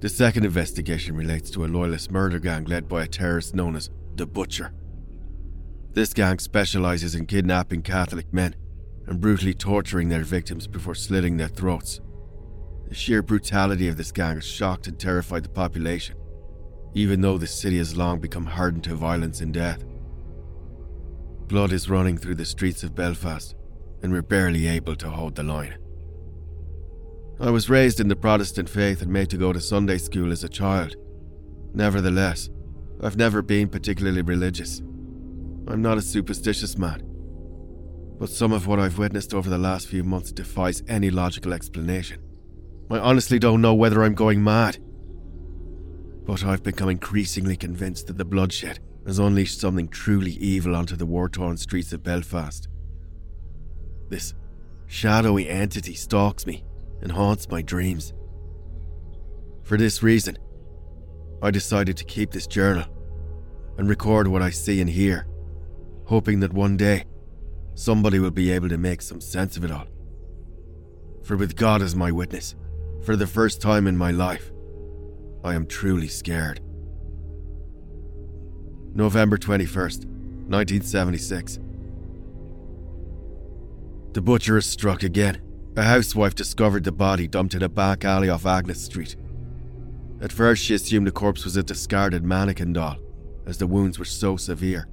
The 0.00 0.08
second 0.08 0.44
investigation 0.44 1.16
relates 1.16 1.50
to 1.50 1.64
a 1.64 1.68
loyalist 1.68 2.10
murder 2.10 2.38
gang 2.38 2.64
led 2.64 2.88
by 2.88 3.04
a 3.04 3.08
terrorist 3.08 3.54
known 3.54 3.76
as 3.76 3.90
the 4.14 4.26
Butcher. 4.26 4.72
This 5.92 6.12
gang 6.12 6.38
specializes 6.38 7.14
in 7.14 7.26
kidnapping 7.26 7.82
Catholic 7.82 8.32
men 8.32 8.54
and 9.06 9.20
brutally 9.20 9.54
torturing 9.54 10.08
their 10.08 10.24
victims 10.24 10.66
before 10.66 10.94
slitting 10.94 11.36
their 11.36 11.48
throats. 11.48 12.00
The 12.88 12.94
sheer 12.94 13.22
brutality 13.22 13.88
of 13.88 13.96
this 13.96 14.12
gang 14.12 14.34
has 14.34 14.46
shocked 14.46 14.86
and 14.86 14.98
terrified 14.98 15.44
the 15.44 15.48
population, 15.48 16.16
even 16.94 17.20
though 17.20 17.38
the 17.38 17.46
city 17.46 17.78
has 17.78 17.96
long 17.96 18.20
become 18.20 18.46
hardened 18.46 18.84
to 18.84 18.94
violence 18.94 19.40
and 19.40 19.54
death. 19.54 19.84
Blood 21.48 21.72
is 21.72 21.88
running 21.88 22.18
through 22.18 22.34
the 22.34 22.44
streets 22.44 22.82
of 22.82 22.94
Belfast, 22.94 23.54
and 24.06 24.12
we're 24.12 24.22
barely 24.22 24.68
able 24.68 24.94
to 24.94 25.10
hold 25.10 25.34
the 25.34 25.42
line. 25.42 25.76
I 27.40 27.50
was 27.50 27.68
raised 27.68 27.98
in 27.98 28.06
the 28.06 28.14
Protestant 28.14 28.68
faith 28.68 29.02
and 29.02 29.12
made 29.12 29.30
to 29.30 29.36
go 29.36 29.52
to 29.52 29.60
Sunday 29.60 29.98
school 29.98 30.30
as 30.30 30.44
a 30.44 30.48
child. 30.48 30.94
Nevertheless, 31.74 32.48
I've 33.02 33.16
never 33.16 33.42
been 33.42 33.68
particularly 33.68 34.22
religious. 34.22 34.78
I'm 35.66 35.82
not 35.82 35.98
a 35.98 36.02
superstitious 36.02 36.78
man. 36.78 37.02
But 38.20 38.30
some 38.30 38.52
of 38.52 38.68
what 38.68 38.78
I've 38.78 38.96
witnessed 38.96 39.34
over 39.34 39.50
the 39.50 39.58
last 39.58 39.88
few 39.88 40.04
months 40.04 40.30
defies 40.30 40.84
any 40.86 41.10
logical 41.10 41.52
explanation. 41.52 42.22
I 42.88 42.98
honestly 42.98 43.40
don't 43.40 43.60
know 43.60 43.74
whether 43.74 44.04
I'm 44.04 44.14
going 44.14 44.44
mad. 44.44 44.78
But 46.24 46.44
I've 46.44 46.62
become 46.62 46.90
increasingly 46.90 47.56
convinced 47.56 48.06
that 48.06 48.18
the 48.18 48.24
bloodshed 48.24 48.78
has 49.04 49.18
unleashed 49.18 49.60
something 49.60 49.88
truly 49.88 50.34
evil 50.34 50.76
onto 50.76 50.94
the 50.94 51.06
war 51.06 51.28
torn 51.28 51.56
streets 51.56 51.92
of 51.92 52.04
Belfast. 52.04 52.68
This 54.08 54.34
shadowy 54.86 55.48
entity 55.48 55.94
stalks 55.94 56.46
me 56.46 56.64
and 57.00 57.10
haunts 57.12 57.48
my 57.48 57.62
dreams. 57.62 58.12
For 59.62 59.76
this 59.76 60.02
reason, 60.02 60.38
I 61.42 61.50
decided 61.50 61.96
to 61.96 62.04
keep 62.04 62.30
this 62.30 62.46
journal 62.46 62.86
and 63.78 63.88
record 63.88 64.28
what 64.28 64.42
I 64.42 64.50
see 64.50 64.80
and 64.80 64.88
hear, 64.88 65.26
hoping 66.04 66.40
that 66.40 66.52
one 66.52 66.76
day 66.76 67.04
somebody 67.74 68.18
will 68.18 68.30
be 68.30 68.50
able 68.52 68.68
to 68.68 68.78
make 68.78 69.02
some 69.02 69.20
sense 69.20 69.56
of 69.56 69.64
it 69.64 69.70
all. 69.70 69.86
For 71.24 71.36
with 71.36 71.56
God 71.56 71.82
as 71.82 71.96
my 71.96 72.12
witness, 72.12 72.54
for 73.04 73.16
the 73.16 73.26
first 73.26 73.60
time 73.60 73.86
in 73.86 73.96
my 73.96 74.12
life, 74.12 74.50
I 75.44 75.54
am 75.54 75.66
truly 75.66 76.08
scared. 76.08 76.60
November 78.94 79.36
21st, 79.36 80.06
1976. 80.48 81.58
The 84.16 84.22
butcher 84.22 84.54
has 84.54 84.64
struck 84.64 85.02
again. 85.02 85.42
A 85.76 85.82
housewife 85.82 86.34
discovered 86.34 86.84
the 86.84 86.90
body 86.90 87.28
dumped 87.28 87.52
in 87.52 87.62
a 87.62 87.68
back 87.68 88.02
alley 88.02 88.30
off 88.30 88.46
Agnes 88.46 88.82
Street. 88.82 89.14
At 90.22 90.32
first, 90.32 90.64
she 90.64 90.72
assumed 90.72 91.06
the 91.06 91.12
corpse 91.12 91.44
was 91.44 91.58
a 91.58 91.62
discarded 91.62 92.24
mannequin 92.24 92.72
doll, 92.72 92.96
as 93.44 93.58
the 93.58 93.66
wounds 93.66 93.98
were 93.98 94.06
so 94.06 94.38
severe. 94.38 94.88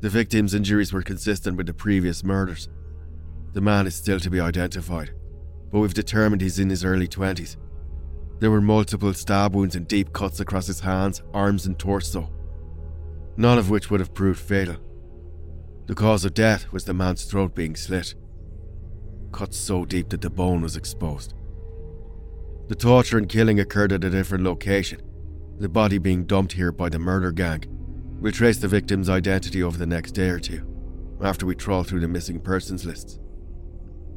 The 0.00 0.08
victim's 0.08 0.54
injuries 0.54 0.94
were 0.94 1.02
consistent 1.02 1.58
with 1.58 1.66
the 1.66 1.74
previous 1.74 2.24
murders. 2.24 2.70
The 3.52 3.60
man 3.60 3.86
is 3.86 3.96
still 3.96 4.18
to 4.20 4.30
be 4.30 4.40
identified, 4.40 5.12
but 5.70 5.80
we've 5.80 5.92
determined 5.92 6.40
he's 6.40 6.58
in 6.58 6.70
his 6.70 6.86
early 6.86 7.06
20s. 7.06 7.58
There 8.38 8.50
were 8.50 8.62
multiple 8.62 9.12
stab 9.12 9.54
wounds 9.54 9.76
and 9.76 9.86
deep 9.86 10.14
cuts 10.14 10.40
across 10.40 10.66
his 10.66 10.80
hands, 10.80 11.22
arms, 11.34 11.66
and 11.66 11.78
torso, 11.78 12.32
none 13.36 13.58
of 13.58 13.68
which 13.68 13.90
would 13.90 14.00
have 14.00 14.14
proved 14.14 14.40
fatal. 14.40 14.78
The 15.90 15.96
cause 15.96 16.24
of 16.24 16.34
death 16.34 16.70
was 16.70 16.84
the 16.84 16.94
man's 16.94 17.24
throat 17.24 17.52
being 17.52 17.74
slit, 17.74 18.14
cut 19.32 19.52
so 19.52 19.84
deep 19.84 20.10
that 20.10 20.20
the 20.20 20.30
bone 20.30 20.62
was 20.62 20.76
exposed. 20.76 21.34
The 22.68 22.76
torture 22.76 23.18
and 23.18 23.28
killing 23.28 23.58
occurred 23.58 23.90
at 23.90 24.04
a 24.04 24.08
different 24.08 24.44
location, 24.44 25.02
the 25.58 25.68
body 25.68 25.98
being 25.98 26.26
dumped 26.26 26.52
here 26.52 26.70
by 26.70 26.90
the 26.90 27.00
murder 27.00 27.32
gang. 27.32 27.64
We'll 28.20 28.30
trace 28.30 28.58
the 28.58 28.68
victim's 28.68 29.10
identity 29.10 29.64
over 29.64 29.76
the 29.76 29.84
next 29.84 30.12
day 30.12 30.28
or 30.28 30.38
two, 30.38 30.64
after 31.20 31.44
we 31.44 31.56
trawl 31.56 31.82
through 31.82 32.02
the 32.02 32.06
missing 32.06 32.38
persons 32.38 32.86
lists. 32.86 33.18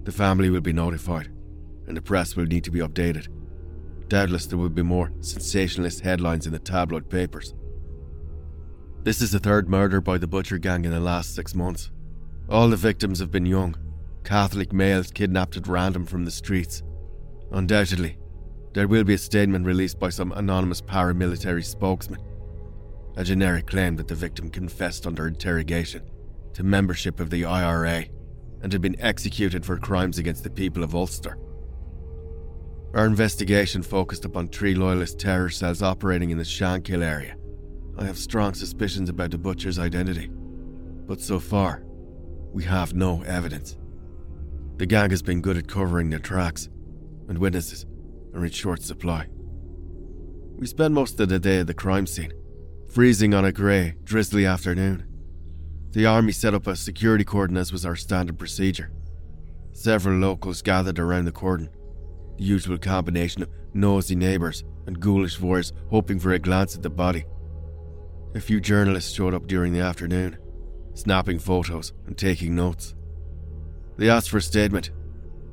The 0.04 0.12
family 0.12 0.52
will 0.52 0.62
be 0.62 0.74
notified, 0.74 1.32
and 1.88 1.98
the 1.98 2.04
press 2.04 2.36
will 2.36 2.46
need 2.46 2.66
to 2.66 2.72
be 2.72 2.82
updated. 2.82 3.30
Doubtless 4.10 4.46
there 4.46 4.60
will 4.60 4.70
be 4.70 4.84
more 4.84 5.12
sensationalist 5.22 6.02
headlines 6.02 6.46
in 6.46 6.54
the 6.54 6.60
tabloid 6.60 7.10
papers. 7.10 7.56
This 9.04 9.22
is 9.22 9.34
the 9.34 9.40
third 9.40 9.68
murder 9.68 10.00
by 10.00 10.18
the 10.18 10.28
Butcher 10.28 10.58
Gang 10.58 10.86
in 10.86 10.92
the 10.92 11.00
last 11.02 11.36
six 11.36 11.54
months. 11.54 11.92
All 12.48 12.70
the 12.70 12.78
victims 12.78 13.20
have 13.20 13.32
been 13.32 13.46
young, 13.46 13.76
Catholic 14.24 14.72
males 14.72 15.12
kidnapped 15.12 15.58
at 15.58 15.68
random 15.68 16.06
from 16.06 16.24
the 16.24 16.32
streets. 16.32 16.84
Undoubtedly, 17.52 18.18
there 18.74 18.88
will 18.88 19.04
be 19.04 19.16
a 19.16 19.18
statement 19.18 19.66
released 19.66 20.00
by 20.00 20.08
some 20.08 20.32
anonymous 20.32 20.82
paramilitary 20.82 21.66
spokesman. 21.66 22.22
A 23.18 23.26
generic 23.26 23.68
claim 23.68 23.98
that 23.98 24.08
the 24.08 24.16
victim 24.16 24.50
confessed 24.50 25.06
under 25.06 25.28
interrogation 25.28 26.04
to 26.54 26.64
membership 26.64 27.20
of 27.20 27.30
the 27.30 27.44
IRA 27.44 28.06
and 28.62 28.72
had 28.72 28.82
been 28.82 29.00
executed 29.02 29.66
for 29.66 29.78
crimes 29.78 30.18
against 30.18 30.46
the 30.46 30.50
people 30.50 30.82
of 30.82 30.96
Ulster. 30.96 31.38
Our 32.94 33.06
investigation 33.06 33.84
focused 33.84 34.24
upon 34.24 34.48
three 34.48 34.76
loyalist 34.76 35.20
terror 35.20 35.50
cells 35.50 35.82
operating 35.82 36.30
in 36.30 36.38
the 36.38 36.46
Shankill 36.46 37.04
area. 37.04 37.36
I 37.98 38.06
have 38.06 38.18
strong 38.18 38.54
suspicions 38.54 39.10
about 39.10 39.32
the 39.32 39.38
butcher's 39.38 39.78
identity, 39.78 40.30
but 41.08 41.22
so 41.22 41.40
far, 41.40 41.84
we 42.52 42.64
have 42.64 42.94
no 42.94 43.22
evidence. 43.24 43.78
The 44.78 44.88
gang 44.88 45.12
has 45.12 45.22
been 45.22 45.42
good 45.42 45.58
at 45.58 45.68
covering 45.68 46.10
their 46.10 46.20
tracks, 46.20 46.70
and 47.28 47.38
witnesses 47.38 47.86
are 48.34 48.44
in 48.44 48.52
short 48.52 48.82
supply. 48.82 49.28
We 50.58 50.66
spent 50.66 50.94
most 50.94 51.20
of 51.20 51.30
the 51.30 51.40
day 51.40 51.60
at 51.60 51.68
the 51.68 51.74
crime 51.74 52.08
scene, 52.08 52.34
freezing 52.92 53.34
on 53.34 53.46
a 53.46 53.52
grey, 53.52 53.96
drizzly 54.04 54.46
afternoon. 54.46 55.06
The 55.92 56.08
army 56.08 56.32
set 56.32 56.56
up 56.56 56.66
a 56.66 56.76
security 56.76 57.24
cordon 57.24 57.58
as 57.58 57.72
was 57.72 57.86
our 57.86 57.96
standard 57.96 58.40
procedure. 58.40 58.92
Several 59.74 60.18
locals 60.18 60.64
gathered 60.64 60.98
around 60.98 61.26
the 61.26 61.32
cordon, 61.32 61.70
the 62.38 62.44
usual 62.44 62.80
combination 62.80 63.44
of 63.44 63.50
nosy 63.76 64.16
neighbours 64.16 64.64
and 64.88 65.00
ghoulish 65.00 65.38
voyeurs 65.38 65.72
hoping 65.90 66.20
for 66.20 66.34
a 66.34 66.40
glance 66.40 66.76
at 66.76 66.82
the 66.82 66.90
body. 66.90 67.26
A 68.36 68.40
few 68.40 68.60
journalists 68.60 69.14
showed 69.14 69.34
up 69.34 69.46
during 69.46 69.74
the 69.74 69.80
afternoon, 69.80 70.38
snapping 70.96 71.38
photos 71.38 71.94
and 72.08 72.18
taking 72.18 72.56
notes. 72.56 72.96
They 73.98 74.10
asked 74.10 74.30
for 74.30 74.38
a 74.38 74.42
statement, 74.42 74.90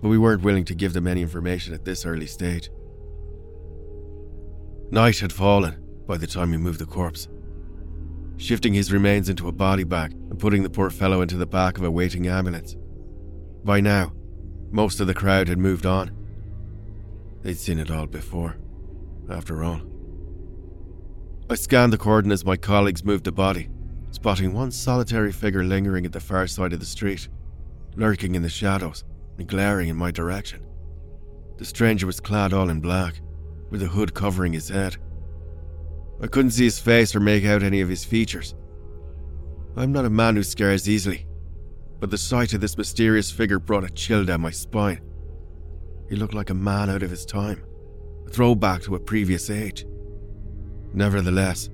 but 0.01 0.09
we 0.09 0.17
weren't 0.17 0.43
willing 0.43 0.65
to 0.65 0.75
give 0.75 0.95
them 0.95 1.07
any 1.07 1.21
information 1.21 1.75
at 1.75 1.85
this 1.85 2.07
early 2.07 2.27
stage. 2.27 2.71
Night 4.91 5.19
had 5.19 5.33
fallen 5.33 5.77
by 6.07 6.17
the 6.17 6.27
time 6.27 6.51
we 6.51 6.57
moved 6.57 6.79
the 6.81 6.87
corpse, 6.87 7.29
shifting 8.39 8.73
his 8.73 8.93
remains 8.93 9.29
into 9.29 9.49
a 9.49 9.53
body 9.53 9.85
bag 9.85 10.13
and 10.13 10.39
putting 10.39 10.63
the 10.63 10.71
poor 10.71 10.89
fellow 10.89 11.21
into 11.21 11.37
the 11.37 11.47
back 11.47 11.77
of 11.77 11.85
a 11.85 11.91
waiting 11.91 12.27
ambulance. 12.29 12.77
By 13.63 13.81
now, 13.81 14.15
most 14.71 15.01
of 15.01 15.07
the 15.07 15.15
crowd 15.15 15.49
had 15.49 15.59
moved 15.59 15.85
on. 15.85 16.17
They'd 17.43 17.59
seen 17.59 17.79
it 17.79 17.91
all 17.91 18.07
before, 18.07 18.57
after 19.29 19.63
all. 19.63 19.83
I 21.51 21.57
scanned 21.57 21.93
the 21.93 21.99
cordon 21.99 22.31
as 22.31 22.45
my 22.45 22.57
colleagues 22.57 23.05
moved 23.05 23.25
the 23.25 23.33
body, 23.33 23.69
spotting 24.13 24.53
one 24.53 24.71
solitary 24.71 25.33
figure 25.33 25.65
lingering 25.65 26.07
at 26.07 26.13
the 26.13 26.21
far 26.21 26.47
side 26.47 26.73
of 26.73 26.81
the 26.81 26.87
street 26.87 27.29
lurking 27.97 28.35
in 28.35 28.43
the 28.43 28.49
shadows, 28.49 29.05
and 29.39 29.49
glaring 29.49 29.89
in 29.89 29.97
my 29.97 30.11
direction. 30.11 30.65
The 31.59 31.65
stranger 31.65 32.07
was 32.07 32.21
clad 32.21 32.53
all 32.53 32.71
in 32.71 32.81
black, 32.81 33.21
with 33.71 33.83
a 33.83 33.87
hood 33.89 34.15
covering 34.15 34.53
his 34.53 34.69
head. 34.69 34.97
I 36.23 36.27
couldn't 36.27 36.53
see 36.53 36.65
his 36.65 36.79
face 36.79 37.15
or 37.15 37.21
make 37.21 37.45
out 37.45 37.63
any 37.63 37.81
of 37.81 37.89
his 37.89 38.05
features. 38.05 38.55
I'm 39.77 39.93
not 39.93 40.05
a 40.05 40.11
man 40.11 40.37
who 40.37 40.43
scares 40.43 40.89
easily, 40.89 41.27
but 41.99 42.11
the 42.11 42.19
sight 42.19 42.55
of 42.55 42.61
this 42.61 42.79
mysterious 42.79 43.31
figure 43.31 43.59
brought 43.59 43.85
a 43.85 43.91
chill 43.91 44.25
down 44.25 44.41
my 44.41 44.51
spine. 44.51 45.01
He 46.09 46.17
looked 46.17 46.35
like 46.35 46.51
a 46.51 46.55
man 46.55 46.91
out 46.91 47.03
of 47.03 47.11
his 47.11 47.25
time, 47.25 47.63
a 48.27 48.31
throwback 48.31 48.83
to 48.83 48.95
a 48.95 49.01
previous 49.01 49.51
age. 49.51 49.87
Nevertheless, 50.93 51.71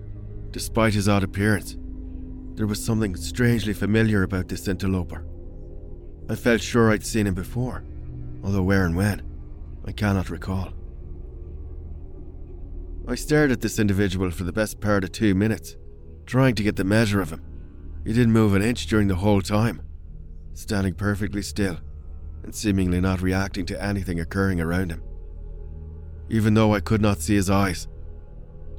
despite 0.51 0.95
his 0.95 1.09
odd 1.09 1.23
appearance, 1.23 1.77
there 2.55 2.67
was 2.67 2.83
something 2.85 3.17
strangely 3.17 3.73
familiar 3.73 4.23
about 4.23 4.49
this 4.49 4.69
interloper. 4.69 5.25
I 6.29 6.35
felt 6.35 6.61
sure 6.61 6.91
I'd 6.91 7.05
seen 7.05 7.27
him 7.27 7.35
before, 7.35 7.85
although 8.43 8.63
where 8.63 8.85
and 8.85 8.97
when, 8.97 9.23
I 9.85 9.93
cannot 9.93 10.31
recall. 10.31 10.73
I 13.09 13.15
stared 13.15 13.53
at 13.53 13.61
this 13.61 13.79
individual 13.79 14.31
for 14.31 14.45
the 14.45 14.53
best 14.53 14.81
part 14.81 15.05
of 15.05 15.13
two 15.13 15.35
minutes, 15.35 15.77
trying 16.27 16.55
to 16.57 16.63
get 16.63 16.77
the 16.77 16.85
measure 16.85 17.21
of 17.21 17.31
him. 17.31 17.43
He 18.05 18.13
didn't 18.13 18.33
move 18.33 18.55
an 18.55 18.63
inch 18.63 18.87
during 18.87 19.09
the 19.09 19.15
whole 19.15 19.41
time, 19.41 19.83
standing 20.55 20.95
perfectly 20.95 21.43
still 21.43 21.79
and 22.43 22.55
seemingly 22.55 23.01
not 23.01 23.21
reacting 23.23 23.67
to 23.67 23.83
anything 23.83 24.21
occurring 24.21 24.61
around 24.61 24.91
him. 24.91 25.03
Even 26.29 26.55
though 26.55 26.75
I 26.75 26.81
could 26.81 27.03
not 27.03 27.21
see 27.21 27.35
his 27.35 27.51
eyes, 27.51 27.89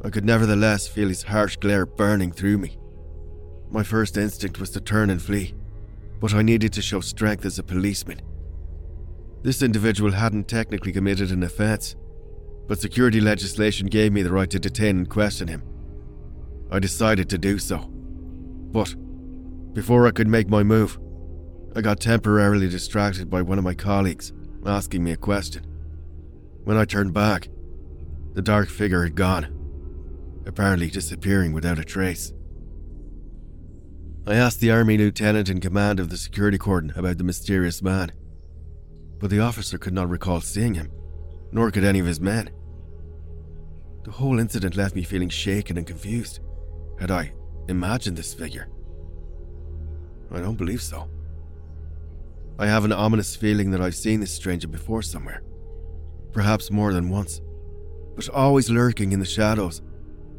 I 0.08 0.10
could 0.10 0.24
nevertheless 0.24 0.88
feel 0.88 1.10
his 1.10 1.24
harsh 1.24 1.58
glare 1.58 1.86
burning 1.86 2.32
through 2.32 2.60
me. 2.60 2.78
My 3.70 3.84
first 3.84 4.16
instinct 4.16 4.58
was 4.58 4.70
to 4.70 4.80
turn 4.80 5.10
and 5.10 5.22
flee, 5.22 5.54
but 6.22 6.34
I 6.34 6.44
needed 6.44 6.72
to 6.74 6.82
show 6.82 7.02
strength 7.02 7.44
as 7.44 7.60
a 7.60 7.64
policeman. 7.64 8.22
This 9.44 9.62
individual 9.62 10.14
hadn't 10.14 10.48
technically 10.48 10.94
committed 10.94 11.32
an 11.32 11.44
offence, 11.44 11.98
but 12.70 12.80
security 12.80 13.20
legislation 13.20 13.88
gave 13.88 14.14
me 14.14 14.22
the 14.22 14.32
right 14.32 14.50
to 14.50 14.60
detain 14.60 14.98
and 14.98 15.10
question 15.10 15.50
him. 15.50 15.62
I 16.72 16.80
decided 16.80 17.30
to 17.32 17.38
do 17.38 17.60
so. 17.60 17.80
But 17.80 18.96
before 19.74 20.08
I 20.08 20.12
could 20.12 20.30
make 20.30 20.48
my 20.48 20.64
move, 20.64 20.98
I 21.76 21.82
got 21.82 22.00
temporarily 22.00 22.70
distracted 22.70 23.30
by 23.30 23.42
one 23.42 23.58
of 23.58 23.66
my 23.66 23.74
colleagues 23.74 24.32
asking 24.66 25.04
me 25.04 25.12
a 25.12 25.18
question. 25.18 25.66
When 26.64 26.78
I 26.78 26.86
turned 26.86 27.14
back, 27.14 27.50
the 28.36 28.42
dark 28.42 28.70
figure 28.70 29.04
had 29.04 29.16
gone, 29.16 29.57
apparently 30.48 30.90
disappearing 30.90 31.52
without 31.54 31.80
a 31.80 31.84
trace. 31.84 32.34
I 34.26 34.36
asked 34.36 34.60
the 34.60 34.72
army 34.72 34.98
lieutenant 34.98 35.50
in 35.50 35.60
command 35.60 36.00
of 36.00 36.10
the 36.10 36.18
security 36.18 36.58
cordon 36.58 36.92
about 36.96 37.18
the 37.18 37.24
mysterious 37.24 37.82
man, 37.82 38.12
but 39.20 39.30
the 39.30 39.40
officer 39.40 39.78
could 39.78 39.94
not 39.94 40.10
recall 40.10 40.42
seeing 40.42 40.74
him, 40.74 40.92
nor 41.52 41.72
could 41.72 41.84
any 41.84 42.00
of 42.00 42.06
his 42.06 42.20
men. 42.20 42.50
The 44.04 44.12
whole 44.12 44.40
incident 44.40 44.76
left 44.76 44.96
me 44.96 45.04
feeling 45.04 45.30
shaken 45.30 45.78
and 45.78 45.86
confused. 45.86 46.40
Had 47.00 47.12
I 47.12 47.34
imagined 47.68 48.18
this 48.18 48.34
figure? 48.34 48.70
I 50.32 50.40
don't 50.40 50.58
believe 50.58 50.82
so. 50.82 51.10
I 52.60 52.68
have 52.68 52.86
an 52.86 52.92
ominous 52.92 53.36
feeling 53.36 53.72
that 53.72 53.82
I've 53.82 53.96
seen 53.96 54.20
this 54.20 54.34
stranger 54.34 54.68
before 54.68 55.02
somewhere. 55.02 55.44
Perhaps 56.32 56.72
more 56.72 56.92
than 56.92 57.10
once, 57.10 57.42
but 58.16 58.28
always 58.30 58.70
lurking 58.70 59.12
in 59.12 59.20
the 59.20 59.26
shadows, 59.26 59.82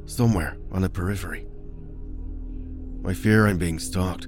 somewhere 0.09 0.56
on 0.72 0.82
the 0.82 0.88
periphery. 0.88 1.46
I 3.06 3.14
fear 3.14 3.46
I'm 3.46 3.59
being 3.59 3.78
stalked. 3.78 4.26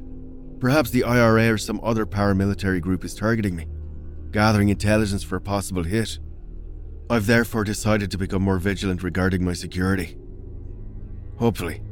Perhaps 0.60 0.90
the 0.90 1.04
IRA 1.04 1.52
or 1.52 1.58
some 1.58 1.80
other 1.82 2.06
paramilitary 2.06 2.80
group 2.80 3.04
is 3.04 3.14
targeting 3.14 3.56
me, 3.56 3.66
gathering 4.30 4.68
intelligence 4.68 5.22
for 5.22 5.36
a 5.36 5.40
possible 5.40 5.82
hit. 5.82 6.18
I've 7.08 7.26
therefore 7.26 7.64
decided 7.64 8.10
to 8.10 8.18
become 8.18 8.42
more 8.42 8.58
vigilant 8.58 9.02
regarding 9.02 9.44
my 9.44 9.54
security. 9.54 10.16
Hopefully, 11.38 11.82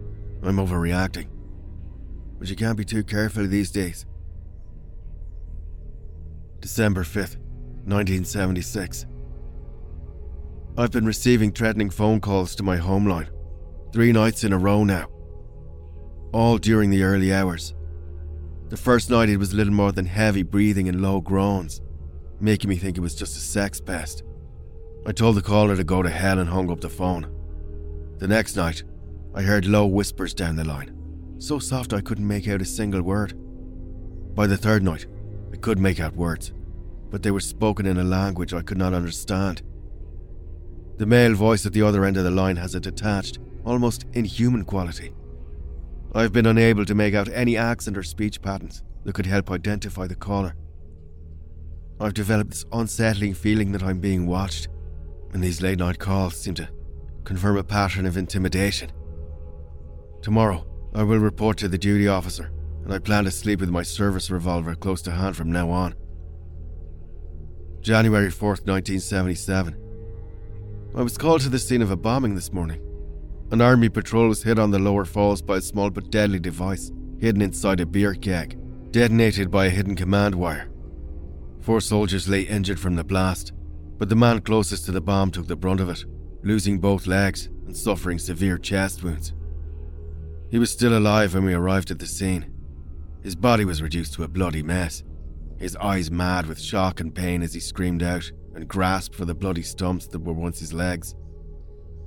I'm 0.43 0.57
overreacting. 0.57 1.29
But 2.39 2.49
you 2.49 2.57
can't 2.57 2.77
be 2.77 2.85
too 2.85 3.03
careful 3.03 3.47
these 3.47 3.71
days. 3.71 4.07
December 6.61 7.03
5th, 7.03 7.37
1976. 7.87 9.07
I've 10.77 10.93
been 10.93 11.07
receiving 11.07 11.51
threatening 11.51 11.91
phone 11.91 12.21
calls 12.21 12.55
to 12.57 12.63
my 12.63 12.77
home 12.77 13.09
line, 13.09 13.31
three 13.93 14.13
nights 14.13 14.45
in 14.45 14.53
a 14.53 14.59
row 14.59 14.85
now, 14.85 15.09
all 16.33 16.59
during 16.59 16.91
the 16.91 17.03
early 17.03 17.33
hours. 17.33 17.75
The 18.69 18.77
first 18.77 19.09
night 19.09 19.31
it 19.31 19.39
was 19.39 19.55
little 19.55 19.73
more 19.73 19.93
than 19.93 20.05
heavy 20.05 20.43
breathing 20.43 20.89
and 20.89 21.01
low 21.01 21.21
groans, 21.21 21.81
making 22.39 22.69
me 22.69 22.77
think 22.77 22.99
it 22.99 23.03
was 23.03 23.15
just 23.15 23.37
a 23.37 23.41
sex 23.41 23.81
pest. 23.81 24.23
I 25.07 25.13
told 25.13 25.37
the 25.37 25.43
caller 25.43 25.75
to 25.75 25.85
go 25.85 26.03
to 26.03 26.11
hell 26.11 26.39
and 26.39 26.51
hung 26.51 26.71
up 26.71 26.81
the 26.81 26.91
phone. 26.91 27.35
The 28.19 28.29
next 28.29 28.57
night, 28.57 28.83
I 29.35 29.43
heard 29.43 29.65
low 29.65 29.87
whispers 29.87 30.35
down 30.35 30.57
the 30.57 30.65
line, 30.65 30.95
so 31.39 31.59
soft 31.59 31.95
I 31.95 32.01
couldn't 32.01 32.27
make 32.27 32.47
out 32.47 32.61
a 32.61 32.67
single 32.67 33.03
word. 33.03 33.33
By 34.35 34.47
the 34.47 34.57
third 34.57 34.83
night, 34.83 35.07
I 35.53 35.57
could 35.57 35.79
make 35.79 35.99
out 35.99 36.15
words, 36.15 36.53
but 37.11 37.23
they 37.23 37.31
were 37.31 37.41
spoken 37.41 37.87
in 37.87 37.97
a 37.97 38.05
language 38.05 38.53
I 38.53 38.63
could 38.63 38.79
not 38.79 38.93
understand. 38.93 39.63
The 40.99 41.07
male 41.07 41.35
voice 41.35 41.65
at 41.65 41.73
the 41.73 41.83
other 41.83 42.05
end 42.05 42.17
of 42.17 42.25
the 42.25 42.31
line 42.31 42.57
has 42.57 42.75
a 42.75 42.81
detached, 42.81 43.39
almost 43.65 44.07
inhuman 44.13 44.65
quality. 44.65 45.13
I've 46.15 46.33
been 46.33 46.47
unable 46.47 46.85
to 46.85 46.95
make 46.95 47.15
out 47.15 47.29
any 47.29 47.57
accent 47.57 47.97
or 47.97 48.03
speech 48.03 48.41
patterns 48.41 48.83
that 49.05 49.15
could 49.15 49.27
help 49.27 49.51
identify 49.51 50.07
the 50.07 50.15
caller. 50.15 50.55
I've 52.01 52.15
developed 52.15 52.51
this 52.51 52.65
unsettling 52.73 53.35
feeling 53.35 53.73
that 53.73 53.83
I'm 53.83 54.01
being 54.01 54.27
watched, 54.27 54.69
and 55.33 55.43
these 55.43 55.61
late 55.61 55.79
night 55.79 55.99
calls 55.99 56.37
seem 56.37 56.55
to 56.55 56.69
confirm 57.25 57.57
a 57.57 57.65
pattern 57.65 58.07
of 58.07 58.17
intimidation. 58.17 58.91
Tomorrow, 60.23 60.67
I 60.95 61.03
will 61.03 61.19
report 61.19 61.59
to 61.59 61.69
the 61.69 61.79
duty 61.79 62.09
officer 62.09 62.51
and 62.89 62.95
I 62.95 62.99
plan 62.99 63.25
to 63.25 63.31
sleep 63.31 63.61
with 63.61 63.69
my 63.69 63.83
service 63.83 64.31
revolver 64.31 64.75
close 64.75 65.03
to 65.03 65.11
hand 65.11 65.37
from 65.37 65.53
now 65.53 65.69
on. 65.69 65.95
January 67.83 68.29
4th, 68.29 68.67
1977. 68.67 69.77
I 70.97 71.03
was 71.03 71.19
called 71.19 71.43
to 71.43 71.51
the 71.51 71.59
scene 71.59 71.83
of 71.83 71.91
a 71.91 71.97
bombing 71.97 72.35
this 72.35 72.51
morning. 72.51 72.81
An 73.51 73.61
army 73.61 73.89
patrol 73.89 74.29
was 74.29 74.43
hit 74.43 74.59
on 74.59 74.71
the 74.71 74.79
lower 74.79 75.05
falls 75.05 75.41
by 75.41 75.57
a 75.57 75.61
small 75.61 75.91
but 75.91 76.11
deadly 76.11 76.39
device 76.39 76.93
hidden 77.19 77.43
inside 77.43 77.81
a 77.81 77.87
beer 77.87 78.15
keg, 78.15 78.59
detonated 78.93 79.51
by 79.51 79.67
a 79.67 79.71
hidden 79.71 79.97
command 79.97 80.35
wire. 80.35 80.69
Four 81.61 81.81
soldiers 81.81 82.29
lay 82.29 82.43
injured 82.43 82.79
from 82.79 82.95
the 82.95 83.05
blast, 83.05 83.53
but 83.99 84.09
the 84.09 84.15
man 84.15 84.41
closest 84.41 84.85
to 84.87 84.93
the 84.93 85.01
bomb 85.01 85.31
took 85.31 85.49
the 85.49 85.57
brunt 85.57 85.81
of 85.81 85.89
it, 85.89 86.05
losing 86.43 86.79
both 86.79 87.07
legs 87.07 87.49
and 87.67 87.77
suffering 87.77 88.19
severe 88.19 88.57
chest 88.57 89.03
wounds. 89.03 89.33
He 90.51 90.59
was 90.59 90.71
still 90.71 90.97
alive 90.97 91.35
when 91.35 91.45
we 91.45 91.55
arrived 91.55 91.91
at 91.91 91.99
the 91.99 92.07
scene, 92.07 92.55
his 93.23 93.35
body 93.35 93.65
was 93.65 93.83
reduced 93.83 94.15
to 94.15 94.23
a 94.23 94.29
bloody 94.29 94.63
mess, 94.63 95.03
his 95.59 95.77
eyes 95.77 96.11
mad 96.11 96.47
with 96.47 96.61
shock 96.61 97.01
and 97.01 97.15
pain 97.15 97.43
as 97.43 97.53
he 97.53 97.61
screamed 97.61 98.03
out 98.03 98.31
and 98.55 98.69
grasped 98.69 99.15
for 99.15 99.25
the 99.25 99.35
bloody 99.35 99.63
stumps 99.63 100.07
that 100.07 100.21
were 100.21 100.33
once 100.33 100.61
his 100.61 100.73
legs. 100.73 101.15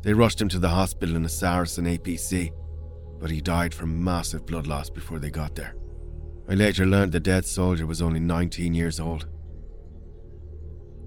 They 0.04 0.14
rushed 0.14 0.42
him 0.42 0.50
to 0.50 0.60
the 0.60 0.70
hospital 0.70 1.16
in 1.16 1.26
a 1.26 1.30
Saracen 1.30 1.86
APC, 1.86 2.52
but 3.20 3.30
he 3.30 3.40
died 3.40 3.74
from 3.74 4.04
massive 4.04 4.46
blood 4.46 4.68
loss 4.68 4.90
before 4.90 5.20
they 5.20 5.30
got 5.30 5.56
there. 5.56 5.76
I 6.50 6.56
later 6.56 6.86
learned 6.86 7.12
the 7.12 7.20
dead 7.20 7.46
soldier 7.46 7.86
was 7.86 8.02
only 8.02 8.20
19 8.20 8.74
years 8.74 9.00
old. 9.00 9.28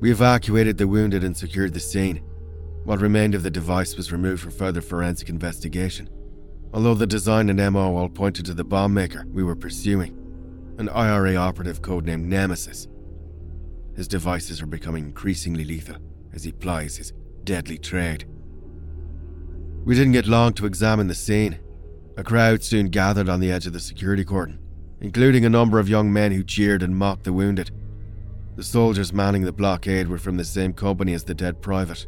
We 0.01 0.11
evacuated 0.11 0.79
the 0.79 0.89
wounded 0.89 1.25
and 1.25 1.37
secured 1.37 1.75
the 1.75 1.81
scene. 1.81 2.19
What 2.85 3.01
remained 3.01 3.35
of 3.35 3.43
the 3.43 3.51
device 3.51 3.97
was 3.97 4.13
removed 4.13 4.43
for 4.43 4.51
further 4.51 4.81
forensic 4.81 5.29
investigation. 5.29 6.09
Although 6.73 6.95
the 6.95 7.07
design 7.07 7.49
and 7.51 7.73
MO 7.73 7.97
all 7.97 8.09
pointed 8.09 8.47
to 8.47 8.55
the 8.55 8.65
bomb 8.65 8.95
maker 8.95 9.25
we 9.33 9.43
were 9.43 9.57
pursuing, 9.57 10.17
an 10.79 10.89
IRA 10.89 11.37
operative 11.37 11.83
codenamed 11.83 12.25
Nemesis. 12.25 12.89
His 13.97 14.09
devices 14.09 14.61
are 14.61 14.67
becoming 14.67 15.05
increasingly 15.05 15.65
lethal 15.65 15.97
as 16.33 16.45
he 16.45 16.53
plies 16.53 16.97
his 16.97 17.13
deadly 17.45 17.79
trade. 17.79 18.27
We 19.85 19.95
didn't 19.95 20.13
get 20.13 20.27
long 20.27 20.55
to 20.55 20.67
examine 20.67 21.09
the 21.09 21.15
scene. 21.15 21.59
A 22.17 22.25
crowd 22.25 22.63
soon 22.63 22.89
gathered 22.89 23.29
on 23.29 23.41
the 23.41 23.53
edge 23.53 23.67
of 23.67 23.75
the 23.75 23.81
security 23.81 24.25
cordon, 24.25 24.59
including 25.03 25.45
a 25.45 25.51
number 25.51 25.79
of 25.79 25.91
young 25.91 26.11
men 26.11 26.33
who 26.33 26.43
cheered 26.43 26.83
and 26.83 26.97
mocked 26.97 27.25
the 27.25 27.35
wounded. 27.35 27.71
The 28.57 28.63
soldiers 28.63 29.13
manning 29.13 29.43
the 29.43 29.53
blockade 29.53 30.09
were 30.09 30.17
from 30.17 30.39
the 30.39 30.45
same 30.45 30.73
company 30.73 31.13
as 31.13 31.25
the 31.25 31.35
dead 31.35 31.61
private, 31.61 32.07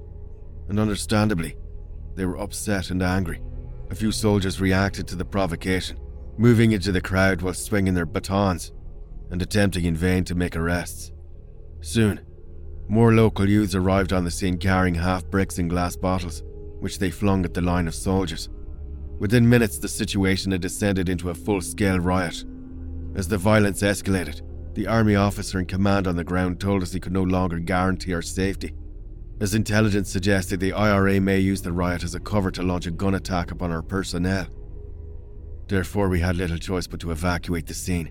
and 0.68 0.80
understandably, 0.80 1.56
they 2.14 2.24
were 2.24 2.38
upset 2.38 2.90
and 2.90 3.02
angry. 3.02 3.42
A 3.90 3.94
few 3.94 4.10
soldiers 4.10 4.60
reacted 4.60 5.06
to 5.08 5.16
the 5.16 5.24
provocation, 5.24 5.98
moving 6.38 6.72
into 6.72 6.92
the 6.92 7.00
crowd 7.02 7.42
while 7.42 7.52
swinging 7.52 7.92
their 7.92 8.06
batons 8.06 8.72
and 9.30 9.42
attempting 9.42 9.84
in 9.84 9.96
vain 9.96 10.24
to 10.24 10.34
make 10.34 10.56
arrests. 10.56 11.12
Soon, 11.82 12.20
more 12.88 13.12
local 13.12 13.48
youths 13.48 13.74
arrived 13.74 14.14
on 14.14 14.24
the 14.24 14.30
scene 14.30 14.56
carrying 14.56 14.94
half 14.94 15.26
bricks 15.26 15.58
and 15.58 15.68
glass 15.68 15.94
bottles, 15.94 16.42
which 16.80 16.98
they 16.98 17.10
flung 17.10 17.44
at 17.44 17.54
the 17.54 17.60
line 17.60 17.88
of 17.88 17.94
soldiers. 17.94 18.48
Within 19.18 19.48
minutes, 19.48 19.78
the 19.78 19.88
situation 19.88 20.52
had 20.52 20.60
descended 20.60 21.08
into 21.08 21.30
a 21.30 21.34
full 21.34 21.60
scale 21.60 21.98
riot. 21.98 22.44
As 23.14 23.28
the 23.28 23.38
violence 23.38 23.82
escalated, 23.82 24.42
The 24.74 24.86
army 24.86 25.14
officer 25.14 25.58
in 25.58 25.64
command 25.64 26.06
on 26.06 26.16
the 26.16 26.24
ground 26.24 26.60
told 26.60 26.82
us 26.82 26.92
he 26.92 27.00
could 27.00 27.12
no 27.12 27.22
longer 27.22 27.58
guarantee 27.58 28.12
our 28.12 28.20
safety, 28.20 28.74
as 29.40 29.54
intelligence 29.54 30.10
suggested 30.10 30.60
the 30.60 30.74
IRA 30.74 31.18
may 31.18 31.38
use 31.38 31.62
the 31.62 31.72
riot 31.72 32.04
as 32.04 32.14
a 32.14 32.20
cover 32.20 32.50
to 32.50 32.62
launch 32.62 32.86
a 32.86 32.90
gun 32.90 33.14
attack 33.14 33.50
upon 33.50 33.72
our 33.72 33.80
personnel. 33.80 34.46
Therefore, 35.66 36.10
we 36.10 36.20
had 36.20 36.36
little 36.36 36.58
choice 36.58 36.86
but 36.86 37.00
to 37.00 37.10
evacuate 37.10 37.66
the 37.66 37.72
scene, 37.72 38.10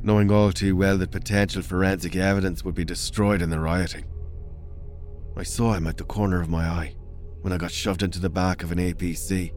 knowing 0.00 0.30
all 0.30 0.52
too 0.52 0.76
well 0.76 0.96
that 0.98 1.10
potential 1.10 1.60
forensic 1.60 2.14
evidence 2.14 2.64
would 2.64 2.76
be 2.76 2.84
destroyed 2.84 3.42
in 3.42 3.50
the 3.50 3.58
rioting. 3.58 4.04
I 5.36 5.42
saw 5.42 5.72
him 5.72 5.88
at 5.88 5.96
the 5.96 6.04
corner 6.04 6.40
of 6.40 6.48
my 6.48 6.66
eye 6.68 6.94
when 7.42 7.52
I 7.52 7.58
got 7.58 7.70
shoved 7.70 8.02
into 8.02 8.20
the 8.20 8.30
back 8.30 8.62
of 8.62 8.72
an 8.72 8.78
APC. 8.78 9.52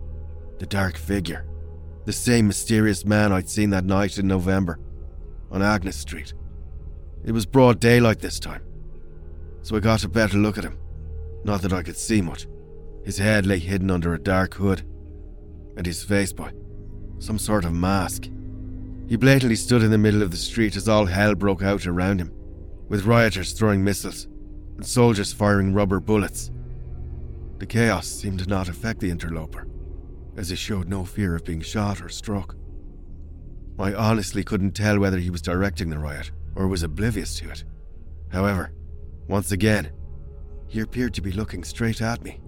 The 0.60 0.66
dark 0.66 0.98
figure. 0.98 1.46
The 2.06 2.14
same 2.14 2.48
mysterious 2.48 3.06
man 3.06 3.32
I'd 3.32 3.50
seen 3.50 3.70
that 3.72 3.86
night 3.86 4.18
in 4.18 4.28
November 4.28 4.80
on 5.52 5.62
Agnes 5.62 5.96
Street. 5.96 6.34
It 7.24 7.32
was 7.32 7.46
broad 7.46 7.80
daylight 7.80 8.20
this 8.20 8.40
time, 8.40 8.64
so 9.62 9.78
I 9.78 9.80
got 9.80 10.04
a 10.04 10.10
better 10.10 10.38
look 10.38 10.58
at 10.58 10.66
him. 10.66 10.78
Not 11.46 11.62
that 11.62 11.74
I 11.74 11.84
could 11.84 11.98
see 11.98 12.22
much. 12.22 12.48
His 13.06 13.18
head 13.18 13.46
lay 13.46 13.60
hidden 13.60 13.92
under 13.92 14.14
a 14.14 14.20
dark 14.20 14.56
hood, 14.56 14.82
and 15.78 15.86
his 15.86 16.04
face 16.04 16.34
by 16.34 16.52
some 17.20 17.40
sort 17.40 17.64
of 17.64 17.74
mask. 17.74 18.30
He 19.08 19.16
blatantly 19.16 19.56
stood 19.56 19.84
in 19.84 19.92
the 19.92 19.98
middle 19.98 20.22
of 20.22 20.32
the 20.32 20.38
street 20.38 20.76
as 20.76 20.90
all 20.90 21.06
hell 21.06 21.36
broke 21.36 21.64
out 21.64 21.86
around 21.86 22.20
him, 22.20 22.34
with 22.90 23.06
rioters 23.06 23.54
throwing 23.54 23.84
missiles 23.84 24.28
and 24.76 24.86
soldiers 24.86 25.32
firing 25.32 25.74
rubber 25.74 26.00
bullets. 26.00 26.52
The 27.60 27.66
chaos 27.66 28.08
seemed 28.08 28.40
to 28.40 28.50
not 28.50 28.70
affect 28.70 29.00
the 29.00 29.10
interloper, 29.10 29.68
as 30.36 30.50
he 30.50 30.56
showed 30.56 30.88
no 30.88 31.06
fear 31.06 31.36
of 31.36 31.46
being 31.46 31.62
shot 31.62 32.02
or 32.02 32.10
struck. 32.10 32.56
I 33.80 33.94
honestly 33.94 34.44
couldn't 34.44 34.72
tell 34.72 35.00
whether 35.00 35.18
he 35.18 35.30
was 35.30 35.42
directing 35.42 35.90
the 35.90 36.00
riot 36.00 36.32
or 36.56 36.68
was 36.68 36.84
oblivious 36.84 37.38
to 37.40 37.50
it. 37.50 37.64
However, 38.32 38.72
once 39.28 39.52
again, 39.52 39.92
he 40.68 40.80
appeared 40.80 41.14
to 41.16 41.22
be 41.22 41.32
looking 41.32 41.64
straight 41.64 42.02
at 42.02 42.24
me, 42.24 42.40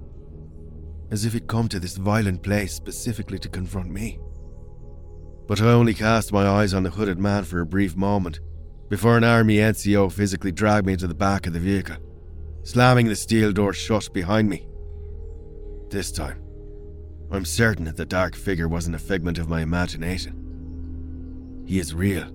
as 1.11 1.25
if 1.25 1.33
he'd 1.33 1.47
come 1.47 1.67
to 1.69 1.79
this 1.79 1.97
violent 1.97 2.43
place 2.43 2.73
specifically 2.73 3.39
to 3.39 3.49
confront 3.49 3.89
me. 3.89 4.19
But 5.47 5.61
I 5.61 5.67
only 5.67 5.93
cast 5.93 6.33
my 6.33 6.47
eyes 6.47 6.73
on 6.73 6.83
the 6.83 6.89
hooded 6.89 7.19
man 7.19 7.43
for 7.43 7.61
a 7.61 7.65
brief 7.65 7.95
moment 7.95 8.39
before 8.89 9.17
an 9.17 9.23
army 9.23 9.57
NCO 9.57 10.11
physically 10.11 10.51
dragged 10.51 10.85
me 10.85 10.93
into 10.93 11.07
the 11.07 11.13
back 11.13 11.47
of 11.47 11.53
the 11.53 11.59
vehicle, 11.59 11.97
slamming 12.63 13.07
the 13.07 13.15
steel 13.15 13.51
door 13.51 13.73
shut 13.73 14.11
behind 14.13 14.49
me. 14.49 14.67
This 15.95 16.11
time, 16.11 16.43
I'm 17.31 17.45
certain 17.45 17.85
that 17.85 17.95
the 17.95 18.05
dark 18.05 18.35
figure 18.35 18.67
wasn't 18.67 18.97
a 18.97 18.99
figment 18.99 19.37
of 19.37 19.47
my 19.47 19.61
imagination. 19.61 21.63
He 21.65 21.79
is 21.79 21.93
real, 21.93 22.27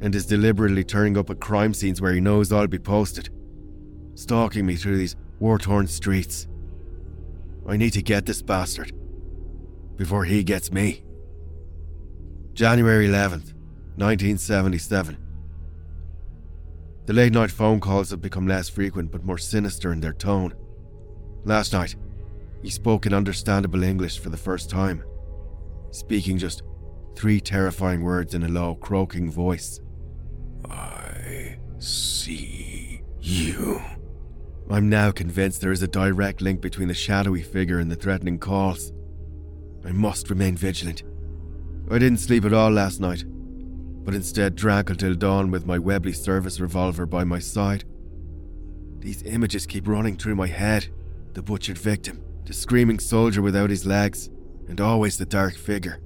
and 0.00 0.14
is 0.14 0.26
deliberately 0.26 0.84
turning 0.84 1.18
up 1.18 1.28
at 1.28 1.40
crime 1.40 1.74
scenes 1.74 2.00
where 2.00 2.12
he 2.12 2.20
knows 2.20 2.52
I'll 2.52 2.68
be 2.68 2.78
posted, 2.78 3.30
stalking 4.14 4.64
me 4.64 4.76
through 4.76 4.98
these 4.98 5.16
war 5.40 5.58
torn 5.58 5.88
streets. 5.88 6.46
I 7.66 7.76
need 7.76 7.94
to 7.94 8.00
get 8.00 8.26
this 8.26 8.42
bastard 8.42 8.92
before 9.96 10.24
he 10.24 10.44
gets 10.44 10.70
me. 10.70 11.02
January 12.52 13.08
11th, 13.08 13.54
1977. 13.96 15.18
The 17.06 17.12
late 17.12 17.32
night 17.32 17.50
phone 17.50 17.80
calls 17.80 18.10
have 18.10 18.22
become 18.22 18.46
less 18.46 18.68
frequent 18.68 19.10
but 19.10 19.24
more 19.24 19.36
sinister 19.36 19.92
in 19.92 19.98
their 19.98 20.12
tone. 20.12 20.54
Last 21.44 21.72
night, 21.72 21.96
he 22.64 22.70
spoke 22.70 23.04
in 23.04 23.12
understandable 23.12 23.82
English 23.82 24.18
for 24.18 24.30
the 24.30 24.38
first 24.38 24.70
time, 24.70 25.04
speaking 25.90 26.38
just 26.38 26.62
three 27.14 27.38
terrifying 27.38 28.02
words 28.02 28.32
in 28.32 28.42
a 28.42 28.48
low, 28.48 28.74
croaking 28.76 29.30
voice. 29.30 29.80
I 30.70 31.58
see 31.78 33.02
you. 33.20 33.82
I'm 34.70 34.88
now 34.88 35.10
convinced 35.10 35.60
there 35.60 35.72
is 35.72 35.82
a 35.82 35.88
direct 35.88 36.40
link 36.40 36.62
between 36.62 36.88
the 36.88 36.94
shadowy 36.94 37.42
figure 37.42 37.80
and 37.80 37.90
the 37.90 37.96
threatening 37.96 38.38
calls. 38.38 38.94
I 39.84 39.92
must 39.92 40.30
remain 40.30 40.56
vigilant. 40.56 41.02
I 41.90 41.98
didn't 41.98 42.20
sleep 42.20 42.46
at 42.46 42.54
all 42.54 42.70
last 42.70 42.98
night, 42.98 43.24
but 43.26 44.14
instead 44.14 44.56
drank 44.56 44.88
until 44.88 45.14
dawn 45.14 45.50
with 45.50 45.66
my 45.66 45.78
Webley 45.78 46.14
service 46.14 46.58
revolver 46.60 47.04
by 47.04 47.24
my 47.24 47.40
side. 47.40 47.84
These 49.00 49.22
images 49.24 49.66
keep 49.66 49.86
running 49.86 50.16
through 50.16 50.36
my 50.36 50.46
head 50.46 50.88
the 51.34 51.42
butchered 51.42 51.76
victim, 51.76 52.23
the 52.44 52.52
screaming 52.52 52.98
soldier 52.98 53.40
without 53.40 53.70
his 53.70 53.86
legs, 53.86 54.30
and 54.68 54.80
always 54.80 55.18
the 55.18 55.26
dark 55.26 55.54
figure, 55.54 55.98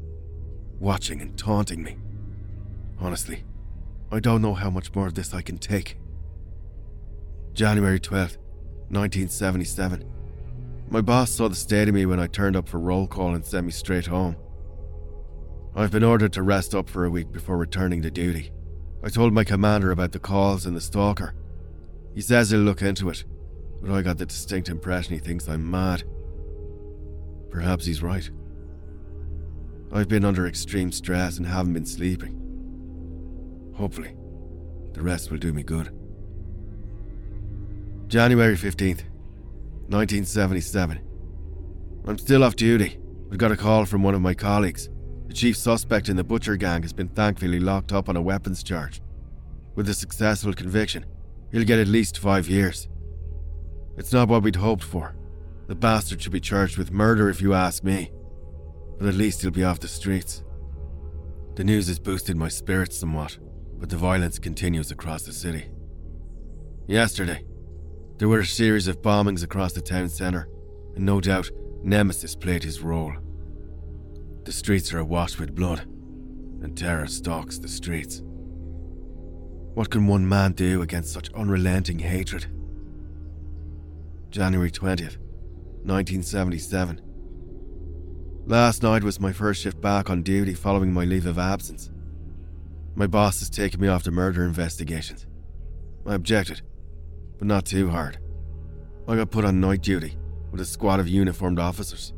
watching 0.78 1.20
and 1.20 1.36
taunting 1.36 1.82
me. 1.82 1.98
Honestly, 3.00 3.44
I 4.10 4.20
don't 4.20 4.42
know 4.42 4.54
how 4.54 4.70
much 4.70 4.94
more 4.94 5.06
of 5.06 5.14
this 5.14 5.34
I 5.34 5.42
can 5.42 5.58
take. 5.58 5.98
January 7.52 8.00
12th, 8.00 8.38
1977. 8.90 10.04
My 10.90 11.00
boss 11.00 11.30
saw 11.30 11.48
the 11.48 11.54
state 11.54 11.88
of 11.88 11.94
me 11.94 12.06
when 12.06 12.20
I 12.20 12.26
turned 12.26 12.56
up 12.56 12.68
for 12.68 12.78
roll 12.78 13.06
call 13.06 13.34
and 13.34 13.44
sent 13.44 13.66
me 13.66 13.72
straight 13.72 14.06
home. 14.06 14.36
I've 15.74 15.90
been 15.90 16.04
ordered 16.04 16.32
to 16.32 16.42
rest 16.42 16.74
up 16.74 16.88
for 16.88 17.04
a 17.04 17.10
week 17.10 17.30
before 17.30 17.56
returning 17.56 18.00
to 18.02 18.10
duty. 18.10 18.52
I 19.02 19.10
told 19.10 19.32
my 19.32 19.44
commander 19.44 19.90
about 19.90 20.12
the 20.12 20.18
calls 20.18 20.66
and 20.66 20.74
the 20.74 20.80
stalker. 20.80 21.34
He 22.14 22.20
says 22.20 22.50
he'll 22.50 22.60
look 22.60 22.82
into 22.82 23.10
it, 23.10 23.24
but 23.82 23.92
I 23.92 24.02
got 24.02 24.18
the 24.18 24.26
distinct 24.26 24.68
impression 24.68 25.14
he 25.14 25.20
thinks 25.20 25.48
I'm 25.48 25.70
mad. 25.70 26.04
Perhaps 27.50 27.86
he's 27.86 28.02
right. 28.02 28.28
I've 29.92 30.08
been 30.08 30.24
under 30.24 30.46
extreme 30.46 30.92
stress 30.92 31.38
and 31.38 31.46
haven't 31.46 31.72
been 31.72 31.86
sleeping. 31.86 33.72
Hopefully, 33.74 34.14
the 34.92 35.02
rest 35.02 35.30
will 35.30 35.38
do 35.38 35.52
me 35.52 35.62
good. 35.62 35.90
January 38.08 38.56
15th, 38.56 39.04
1977. 39.88 41.00
I'm 42.06 42.18
still 42.18 42.44
off 42.44 42.56
duty, 42.56 42.98
but 43.28 43.38
got 43.38 43.52
a 43.52 43.56
call 43.56 43.84
from 43.84 44.02
one 44.02 44.14
of 44.14 44.20
my 44.20 44.34
colleagues. 44.34 44.88
The 45.28 45.34
chief 45.34 45.56
suspect 45.56 46.08
in 46.08 46.16
the 46.16 46.24
Butcher 46.24 46.56
gang 46.56 46.82
has 46.82 46.92
been 46.92 47.08
thankfully 47.08 47.60
locked 47.60 47.92
up 47.92 48.08
on 48.08 48.16
a 48.16 48.22
weapons 48.22 48.62
charge. 48.62 49.02
With 49.74 49.88
a 49.88 49.94
successful 49.94 50.54
conviction, 50.54 51.04
he'll 51.52 51.64
get 51.64 51.78
at 51.78 51.86
least 51.86 52.18
five 52.18 52.48
years. 52.48 52.88
It's 53.96 54.12
not 54.12 54.28
what 54.28 54.42
we'd 54.42 54.56
hoped 54.56 54.84
for. 54.84 55.14
The 55.68 55.74
bastard 55.74 56.22
should 56.22 56.32
be 56.32 56.40
charged 56.40 56.78
with 56.78 56.90
murder 56.90 57.28
if 57.28 57.42
you 57.42 57.52
ask 57.52 57.84
me. 57.84 58.10
But 58.98 59.08
at 59.08 59.14
least 59.14 59.42
he'll 59.42 59.50
be 59.50 59.64
off 59.64 59.80
the 59.80 59.86
streets. 59.86 60.42
The 61.54 61.64
news 61.64 61.88
has 61.88 61.98
boosted 61.98 62.36
my 62.36 62.48
spirits 62.48 62.96
somewhat, 62.96 63.38
but 63.78 63.90
the 63.90 63.96
violence 63.96 64.38
continues 64.38 64.90
across 64.90 65.24
the 65.24 65.32
city. 65.32 65.66
Yesterday, 66.86 67.44
there 68.16 68.28
were 68.28 68.40
a 68.40 68.46
series 68.46 68.88
of 68.88 69.02
bombings 69.02 69.44
across 69.44 69.74
the 69.74 69.82
town 69.82 70.08
centre, 70.08 70.48
and 70.96 71.04
no 71.04 71.20
doubt 71.20 71.50
Nemesis 71.82 72.34
played 72.34 72.64
his 72.64 72.80
role. 72.80 73.12
The 74.44 74.52
streets 74.52 74.92
are 74.94 74.98
awash 74.98 75.38
with 75.38 75.54
blood, 75.54 75.80
and 76.62 76.76
terror 76.76 77.06
stalks 77.06 77.58
the 77.58 77.68
streets. 77.68 78.22
What 79.74 79.90
can 79.90 80.06
one 80.06 80.26
man 80.26 80.52
do 80.52 80.80
against 80.80 81.12
such 81.12 81.32
unrelenting 81.34 81.98
hatred? 81.98 82.46
January 84.30 84.70
20th, 84.70 85.18
1977. 85.88 87.00
Last 88.46 88.82
night 88.82 89.02
was 89.02 89.18
my 89.18 89.32
first 89.32 89.62
shift 89.62 89.80
back 89.80 90.10
on 90.10 90.22
duty 90.22 90.54
following 90.54 90.92
my 90.92 91.04
leave 91.04 91.26
of 91.26 91.38
absence. 91.38 91.90
My 92.94 93.06
boss 93.06 93.40
has 93.40 93.50
taken 93.50 93.80
me 93.80 93.88
off 93.88 94.04
the 94.04 94.10
murder 94.10 94.44
investigations. 94.44 95.26
I 96.06 96.14
objected, 96.14 96.62
but 97.38 97.46
not 97.46 97.64
too 97.64 97.90
hard. 97.90 98.18
I 99.06 99.16
got 99.16 99.30
put 99.30 99.44
on 99.44 99.60
night 99.60 99.82
duty 99.82 100.16
with 100.50 100.60
a 100.60 100.64
squad 100.64 101.00
of 101.00 101.08
uniformed 101.08 101.58
officers. 101.58 102.12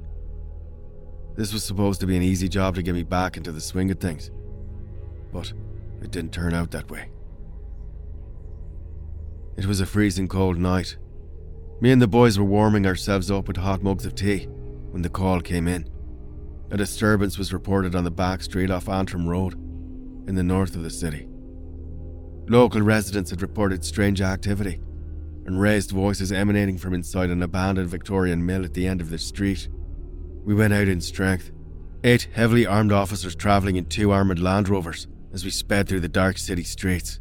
This 1.37 1.53
was 1.53 1.65
supposed 1.65 2.01
to 2.01 2.07
be 2.07 2.17
an 2.17 2.23
easy 2.23 2.49
job 2.49 2.75
to 2.75 2.83
get 2.83 2.95
me 2.95 3.03
back 3.03 3.37
into 3.37 3.53
the 3.53 3.61
swing 3.61 3.91
of 3.91 3.99
things, 3.99 4.31
but 5.33 5.53
it 6.03 6.11
didn't 6.11 6.33
turn 6.33 6.55
out 6.55 6.71
that 6.73 6.91
way. 6.91 7.09
It 9.57 9.67
was 9.67 9.81
a 9.81 9.87
freezing 9.87 10.29
cold 10.29 10.59
night. 10.59 10.97
Me 11.81 11.91
and 11.91 12.03
the 12.03 12.07
boys 12.07 12.39
were 12.39 12.45
warming 12.45 12.87
ourselves 12.87 13.31
up 13.31 13.49
with 13.49 13.57
hot 13.57 13.83
mugs 13.83 14.05
of 14.05 14.15
tea 14.15 14.47
when 14.91 15.01
the 15.01 15.09
call 15.09 15.41
came 15.41 15.67
in. 15.67 15.89
A 16.71 16.77
disturbance 16.77 17.39
was 17.39 17.55
reported 17.55 17.95
on 17.95 18.05
the 18.05 18.11
back 18.11 18.43
street 18.43 18.71
off 18.71 18.89
Antrim 18.89 19.27
Road, 19.27 19.55
in 20.29 20.35
the 20.35 20.43
north 20.43 20.77
of 20.77 20.83
the 20.83 20.91
city. 20.91 21.27
Local 22.49 22.83
residents 22.83 23.31
had 23.31 23.41
reported 23.41 23.85
strange 23.85 24.21
activity 24.21 24.81
and 25.47 25.61
raised 25.61 25.91
voices 25.91 26.33
emanating 26.33 26.77
from 26.77 26.93
inside 26.93 27.31
an 27.31 27.43
abandoned 27.43 27.89
Victorian 27.89 28.45
mill 28.45 28.65
at 28.65 28.75
the 28.75 28.87
end 28.87 29.01
of 29.01 29.09
the 29.09 29.19
street. 29.19 29.69
We 30.45 30.55
went 30.55 30.75
out 30.75 30.87
in 30.87 31.01
strength, 31.01 31.51
eight 32.05 32.29
heavily 32.33 32.67
armed 32.67 32.93
officers 32.93 33.35
travelling 33.35 33.77
in 33.77 33.87
two 33.87 34.11
armoured 34.11 34.39
Land 34.39 34.69
Rovers 34.69 35.07
as 35.33 35.45
we 35.45 35.51
sped 35.51 35.89
through 35.89 36.01
the 36.01 36.09
dark 36.09 36.37
city 36.37 36.65
streets. 36.65 37.21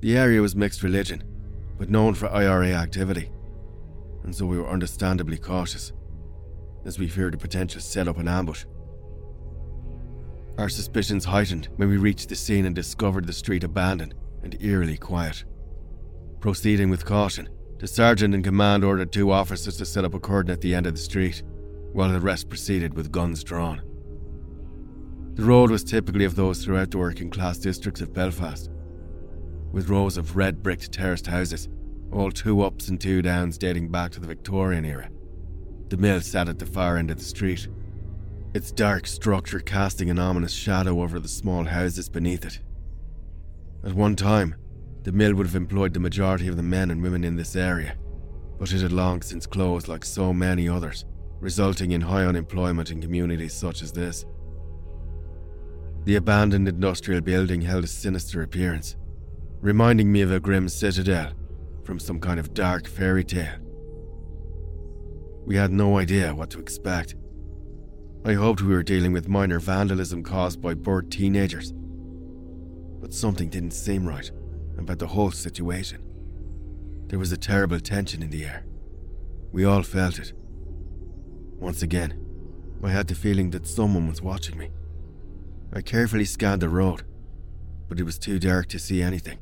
The 0.00 0.16
area 0.16 0.42
was 0.42 0.54
mixed 0.54 0.82
religion, 0.82 1.22
but 1.78 1.88
known 1.88 2.14
for 2.14 2.28
IRA 2.28 2.72
activity, 2.72 3.30
and 4.24 4.34
so 4.34 4.44
we 4.44 4.58
were 4.58 4.68
understandably 4.68 5.38
cautious, 5.38 5.92
as 6.84 6.98
we 6.98 7.08
feared 7.08 7.34
a 7.34 7.38
potential 7.38 7.80
set 7.80 8.08
up 8.08 8.18
an 8.18 8.28
ambush. 8.28 8.64
Our 10.58 10.68
suspicions 10.68 11.24
heightened 11.24 11.68
when 11.76 11.88
we 11.88 11.96
reached 11.96 12.28
the 12.28 12.34
scene 12.36 12.66
and 12.66 12.74
discovered 12.74 13.26
the 13.26 13.32
street 13.32 13.62
abandoned 13.62 14.14
and 14.42 14.60
eerily 14.60 14.96
quiet. 14.96 15.44
Proceeding 16.40 16.90
with 16.90 17.04
caution, 17.04 17.48
the 17.78 17.86
sergeant 17.86 18.34
in 18.34 18.42
command 18.42 18.82
ordered 18.84 19.12
two 19.12 19.30
officers 19.30 19.76
to 19.76 19.86
set 19.86 20.04
up 20.04 20.14
a 20.14 20.20
cordon 20.20 20.50
at 20.50 20.60
the 20.60 20.74
end 20.74 20.86
of 20.86 20.94
the 20.94 21.00
street, 21.00 21.44
while 21.92 22.10
the 22.10 22.20
rest 22.20 22.48
proceeded 22.48 22.94
with 22.94 23.12
guns 23.12 23.44
drawn. 23.44 23.82
The 25.34 25.44
road 25.44 25.70
was 25.70 25.84
typically 25.84 26.24
of 26.24 26.34
those 26.34 26.64
throughout 26.64 26.90
the 26.90 26.98
working 26.98 27.30
class 27.30 27.58
districts 27.58 28.00
of 28.00 28.12
Belfast, 28.12 28.68
with 29.72 29.88
rows 29.88 30.16
of 30.16 30.36
red 30.36 30.62
bricked 30.62 30.92
terraced 30.92 31.26
houses, 31.26 31.68
all 32.12 32.30
two 32.30 32.62
ups 32.62 32.88
and 32.88 33.00
two 33.00 33.22
downs 33.22 33.58
dating 33.58 33.88
back 33.88 34.10
to 34.12 34.20
the 34.20 34.26
Victorian 34.26 34.84
era. 34.84 35.10
The 35.88 35.96
mill 35.96 36.20
sat 36.20 36.48
at 36.48 36.58
the 36.58 36.66
far 36.66 36.96
end 36.96 37.10
of 37.10 37.18
the 37.18 37.24
street, 37.24 37.68
its 38.54 38.72
dark 38.72 39.06
structure 39.06 39.60
casting 39.60 40.10
an 40.10 40.18
ominous 40.18 40.52
shadow 40.52 41.02
over 41.02 41.20
the 41.20 41.28
small 41.28 41.64
houses 41.64 42.08
beneath 42.08 42.44
it. 42.44 42.60
At 43.84 43.94
one 43.94 44.16
time, 44.16 44.54
the 45.04 45.12
mill 45.12 45.34
would 45.34 45.46
have 45.46 45.54
employed 45.54 45.94
the 45.94 46.00
majority 46.00 46.48
of 46.48 46.56
the 46.56 46.62
men 46.62 46.90
and 46.90 47.02
women 47.02 47.24
in 47.24 47.36
this 47.36 47.56
area, 47.56 47.96
but 48.58 48.72
it 48.72 48.80
had 48.80 48.92
long 48.92 49.22
since 49.22 49.46
closed 49.46 49.88
like 49.88 50.04
so 50.04 50.32
many 50.32 50.68
others, 50.68 51.04
resulting 51.40 51.92
in 51.92 52.00
high 52.00 52.24
unemployment 52.24 52.90
in 52.90 53.00
communities 53.00 53.52
such 53.54 53.82
as 53.82 53.92
this. 53.92 54.24
The 56.04 56.16
abandoned 56.16 56.68
industrial 56.68 57.20
building 57.20 57.60
held 57.60 57.84
a 57.84 57.86
sinister 57.86 58.42
appearance, 58.42 58.96
reminding 59.60 60.12
me 60.12 60.20
of 60.20 60.30
a 60.30 60.38
grim 60.38 60.68
citadel 60.68 61.32
from 61.84 61.98
some 61.98 62.20
kind 62.20 62.38
of 62.38 62.54
dark 62.54 62.86
fairy 62.86 63.24
tale. 63.24 63.58
We 65.44 65.56
had 65.56 65.72
no 65.72 65.98
idea 65.98 66.34
what 66.34 66.50
to 66.50 66.60
expect. 66.60 67.16
I 68.24 68.34
hoped 68.34 68.62
we 68.62 68.74
were 68.74 68.82
dealing 68.82 69.12
with 69.12 69.28
minor 69.28 69.58
vandalism 69.58 70.22
caused 70.22 70.60
by 70.60 70.74
bored 70.74 71.10
teenagers, 71.10 71.72
but 73.00 73.14
something 73.14 73.48
didn't 73.48 73.72
seem 73.72 74.06
right 74.06 74.30
about 74.76 74.98
the 74.98 75.06
whole 75.06 75.32
situation. 75.32 76.02
There 77.06 77.18
was 77.18 77.32
a 77.32 77.36
terrible 77.36 77.80
tension 77.80 78.22
in 78.22 78.30
the 78.30 78.44
air. 78.44 78.64
We 79.50 79.64
all 79.64 79.82
felt 79.82 80.18
it. 80.18 80.32
Once 81.58 81.82
again, 81.82 82.24
I 82.84 82.90
had 82.90 83.08
the 83.08 83.14
feeling 83.14 83.50
that 83.50 83.66
someone 83.66 84.06
was 84.06 84.22
watching 84.22 84.56
me. 84.56 84.70
I 85.72 85.80
carefully 85.80 86.26
scanned 86.26 86.62
the 86.62 86.68
road, 86.68 87.02
but 87.88 87.98
it 87.98 88.04
was 88.04 88.18
too 88.18 88.38
dark 88.38 88.68
to 88.68 88.78
see 88.78 89.02
anything. 89.02 89.38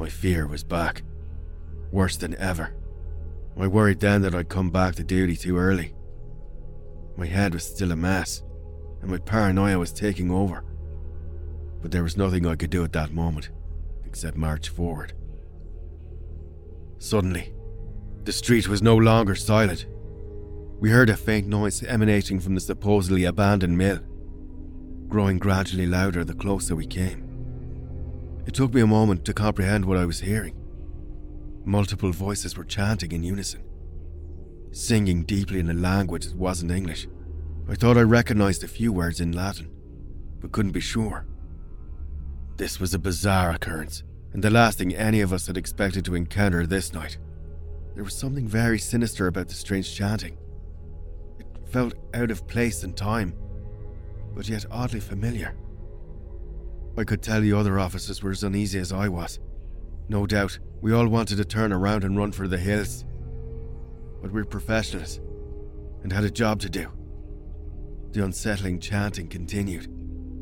My 0.00 0.08
fear 0.08 0.46
was 0.46 0.64
back. 0.64 1.02
Worse 1.92 2.16
than 2.16 2.34
ever. 2.36 2.74
I 3.58 3.66
worried 3.66 4.00
then 4.00 4.22
that 4.22 4.34
I'd 4.34 4.48
come 4.48 4.70
back 4.70 4.94
to 4.94 5.04
duty 5.04 5.36
too 5.36 5.58
early. 5.58 5.92
My 7.18 7.26
head 7.26 7.52
was 7.52 7.64
still 7.64 7.92
a 7.92 7.96
mess, 7.96 8.42
and 9.02 9.10
my 9.10 9.18
paranoia 9.18 9.78
was 9.78 9.92
taking 9.92 10.30
over. 10.30 10.64
But 11.82 11.90
there 11.90 12.02
was 12.02 12.16
nothing 12.16 12.46
I 12.46 12.56
could 12.56 12.70
do 12.70 12.82
at 12.82 12.94
that 12.94 13.12
moment 13.12 13.50
except 14.06 14.38
march 14.38 14.70
forward. 14.70 15.12
Suddenly, 16.96 17.52
the 18.24 18.32
street 18.32 18.68
was 18.68 18.80
no 18.80 18.96
longer 18.96 19.34
silent. 19.34 19.84
We 20.80 20.88
heard 20.88 21.10
a 21.10 21.16
faint 21.16 21.46
noise 21.46 21.82
emanating 21.82 22.40
from 22.40 22.54
the 22.54 22.62
supposedly 22.62 23.24
abandoned 23.26 23.76
mill, 23.76 24.00
growing 25.08 25.38
gradually 25.38 25.86
louder 25.86 26.24
the 26.24 26.32
closer 26.32 26.74
we 26.74 26.86
came. 26.86 27.29
It 28.46 28.54
took 28.54 28.72
me 28.72 28.80
a 28.80 28.86
moment 28.86 29.24
to 29.26 29.34
comprehend 29.34 29.84
what 29.84 29.98
I 29.98 30.06
was 30.06 30.20
hearing. 30.20 30.54
Multiple 31.64 32.10
voices 32.10 32.56
were 32.56 32.64
chanting 32.64 33.12
in 33.12 33.22
unison, 33.22 33.62
singing 34.72 35.24
deeply 35.24 35.60
in 35.60 35.70
a 35.70 35.74
language 35.74 36.26
that 36.26 36.36
wasn't 36.36 36.72
English. 36.72 37.06
I 37.68 37.74
thought 37.74 37.98
I 37.98 38.02
recognized 38.02 38.64
a 38.64 38.68
few 38.68 38.92
words 38.92 39.20
in 39.20 39.32
Latin, 39.32 39.70
but 40.40 40.52
couldn't 40.52 40.72
be 40.72 40.80
sure. 40.80 41.26
This 42.56 42.80
was 42.80 42.94
a 42.94 42.98
bizarre 42.98 43.50
occurrence, 43.50 44.02
and 44.32 44.42
the 44.42 44.50
last 44.50 44.78
thing 44.78 44.94
any 44.94 45.20
of 45.20 45.32
us 45.32 45.46
had 45.46 45.56
expected 45.56 46.04
to 46.06 46.14
encounter 46.14 46.66
this 46.66 46.92
night. 46.92 47.18
There 47.94 48.04
was 48.04 48.14
something 48.14 48.48
very 48.48 48.78
sinister 48.78 49.26
about 49.26 49.48
the 49.48 49.54
strange 49.54 49.94
chanting. 49.94 50.38
It 51.38 51.46
felt 51.70 51.94
out 52.14 52.30
of 52.30 52.46
place 52.48 52.84
and 52.84 52.96
time, 52.96 53.34
but 54.34 54.48
yet 54.48 54.64
oddly 54.70 55.00
familiar. 55.00 55.54
I 57.00 57.04
could 57.04 57.22
tell 57.22 57.40
the 57.40 57.54
other 57.54 57.78
officers 57.78 58.22
were 58.22 58.30
as 58.30 58.44
uneasy 58.44 58.78
as 58.78 58.92
I 58.92 59.08
was. 59.08 59.40
No 60.08 60.26
doubt, 60.26 60.58
we 60.80 60.92
all 60.92 61.08
wanted 61.08 61.36
to 61.36 61.44
turn 61.44 61.72
around 61.72 62.04
and 62.04 62.16
run 62.16 62.30
for 62.30 62.46
the 62.46 62.58
hills. 62.58 63.04
But 64.20 64.32
we're 64.32 64.44
professionals 64.44 65.18
and 66.02 66.12
had 66.12 66.24
a 66.24 66.30
job 66.30 66.60
to 66.60 66.68
do. 66.68 66.88
The 68.12 68.24
unsettling 68.24 68.80
chanting 68.80 69.28
continued 69.28 69.88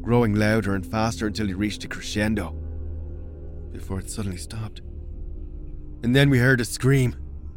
growing 0.03 0.35
louder 0.35 0.75
and 0.75 0.87
faster 0.87 1.27
until 1.27 1.51
it 1.51 1.57
reached 1.59 1.85
a 1.85 1.89
crescendo, 1.89 2.53
before 3.73 4.01
it 4.01 4.09
suddenly 4.09 4.39
stopped. 4.39 4.81
And 6.03 6.17
then 6.17 6.31
we 6.31 6.39
heard 6.39 6.63
a 6.63 6.65
scream, 6.65 7.15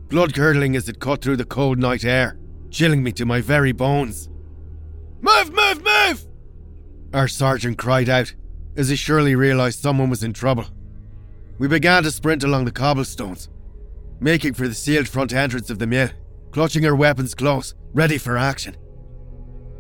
blood 0.10 0.34
curdling 0.34 0.76
as 0.76 0.90
it 0.90 1.00
cut 1.00 1.22
through 1.22 1.38
the 1.38 1.46
cold 1.46 1.80
night 1.80 2.04
air, 2.04 2.38
chilling 2.70 3.04
me 3.04 3.14
to 3.14 3.26
my 3.26 3.40
very 3.40 3.72
bones. 3.72 4.28
Move, 5.22 5.54
move, 5.54 5.82
move! 5.82 6.28
Our 7.14 7.30
sergeant 7.30 7.78
cried 7.78 8.10
out, 8.10 8.34
as 8.76 8.90
he 8.90 8.96
surely 8.96 9.36
realised 9.36 9.80
someone 9.80 10.10
was 10.10 10.24
in 10.24 10.34
trouble. 10.34 10.66
We 11.58 11.68
began 11.68 12.04
to 12.04 12.12
sprint 12.12 12.44
along 12.44 12.66
the 12.66 12.72
cobblestones, 12.72 13.50
making 14.20 14.54
for 14.54 14.68
the 14.68 14.74
sealed 14.74 15.08
front 15.08 15.34
entrance 15.34 15.70
of 15.70 15.80
the 15.80 15.88
mill, 15.88 16.10
clutching 16.52 16.86
our 16.86 16.96
weapons 16.96 17.36
close, 17.36 17.76
ready 17.94 18.18
for 18.18 18.38
action. 18.38 18.76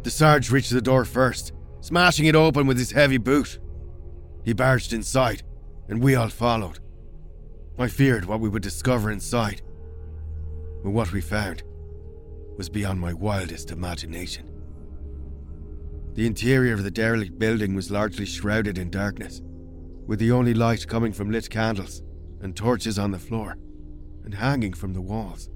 The 0.03 0.11
Sarge 0.11 0.51
reached 0.51 0.71
the 0.71 0.81
door 0.81 1.05
first, 1.05 1.53
smashing 1.81 2.25
it 2.25 2.35
open 2.35 2.67
with 2.67 2.77
his 2.77 2.91
heavy 2.91 3.17
boot. 3.17 3.59
He 4.43 4.53
barged 4.53 4.93
inside, 4.93 5.43
and 5.87 6.01
we 6.01 6.15
all 6.15 6.29
followed. 6.29 6.79
I 7.77 7.87
feared 7.87 8.25
what 8.25 8.39
we 8.39 8.49
would 8.49 8.63
discover 8.63 9.11
inside, 9.11 9.61
but 10.83 10.91
what 10.91 11.11
we 11.11 11.21
found 11.21 11.63
was 12.57 12.69
beyond 12.69 12.99
my 12.99 13.13
wildest 13.13 13.71
imagination. 13.71 14.50
The 16.13 16.27
interior 16.27 16.73
of 16.73 16.83
the 16.83 16.91
derelict 16.91 17.39
building 17.39 17.73
was 17.73 17.89
largely 17.89 18.25
shrouded 18.25 18.77
in 18.77 18.89
darkness, 18.89 19.41
with 20.05 20.19
the 20.19 20.31
only 20.31 20.53
light 20.53 20.87
coming 20.87 21.13
from 21.13 21.31
lit 21.31 21.49
candles 21.49 22.03
and 22.41 22.55
torches 22.55 22.99
on 22.99 23.11
the 23.11 23.19
floor 23.19 23.57
and 24.25 24.33
hanging 24.33 24.73
from 24.73 24.93
the 24.93 25.01
walls. 25.01 25.49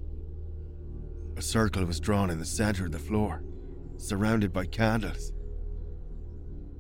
A 1.36 1.42
circle 1.42 1.84
was 1.84 2.00
drawn 2.00 2.30
in 2.30 2.40
the 2.40 2.46
center 2.46 2.86
of 2.86 2.94
the 2.94 3.00
floor, 3.00 3.44
surrounded 3.98 4.54
by 4.54 4.66
candles. 4.66 5.34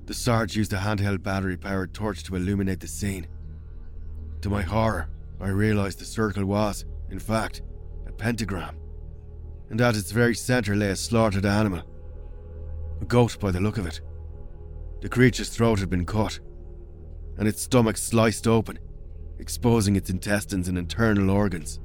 The 0.05 0.13
Sarge 0.13 0.55
used 0.55 0.71
a 0.71 0.77
handheld 0.77 1.21
battery 1.21 1.57
powered 1.57 1.93
torch 1.93 2.23
to 2.23 2.35
illuminate 2.35 2.79
the 2.79 2.87
scene. 2.87 3.27
To 4.41 4.49
my 4.49 4.61
horror, 4.61 5.09
I 5.41 5.49
realized 5.49 5.99
the 5.99 6.05
circle 6.05 6.45
was, 6.45 6.85
in 7.09 7.19
fact, 7.19 7.61
a 8.07 8.11
pentagram, 8.11 8.77
and 9.69 9.81
at 9.81 9.97
its 9.97 10.11
very 10.11 10.35
center 10.35 10.75
lay 10.75 10.91
a 10.91 10.95
slaughtered 10.95 11.45
animal. 11.45 11.83
A 13.01 13.05
goat 13.05 13.39
by 13.39 13.51
the 13.51 13.59
look 13.59 13.77
of 13.77 13.85
it. 13.85 14.01
The 15.01 15.09
creature's 15.09 15.49
throat 15.49 15.79
had 15.79 15.89
been 15.89 16.05
cut, 16.05 16.39
and 17.37 17.47
its 17.47 17.61
stomach 17.61 17.97
sliced 17.97 18.47
open, 18.47 18.79
exposing 19.39 19.95
its 19.95 20.09
intestines 20.09 20.67
and 20.67 20.77
internal 20.77 21.29
organs. 21.29 21.79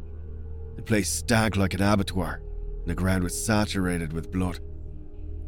The 0.76 0.82
place 0.82 1.10
stank 1.10 1.56
like 1.56 1.74
an 1.74 1.82
abattoir, 1.82 2.40
and 2.80 2.86
the 2.86 2.94
ground 2.94 3.24
was 3.24 3.44
saturated 3.44 4.12
with 4.12 4.30
blood. 4.30 4.60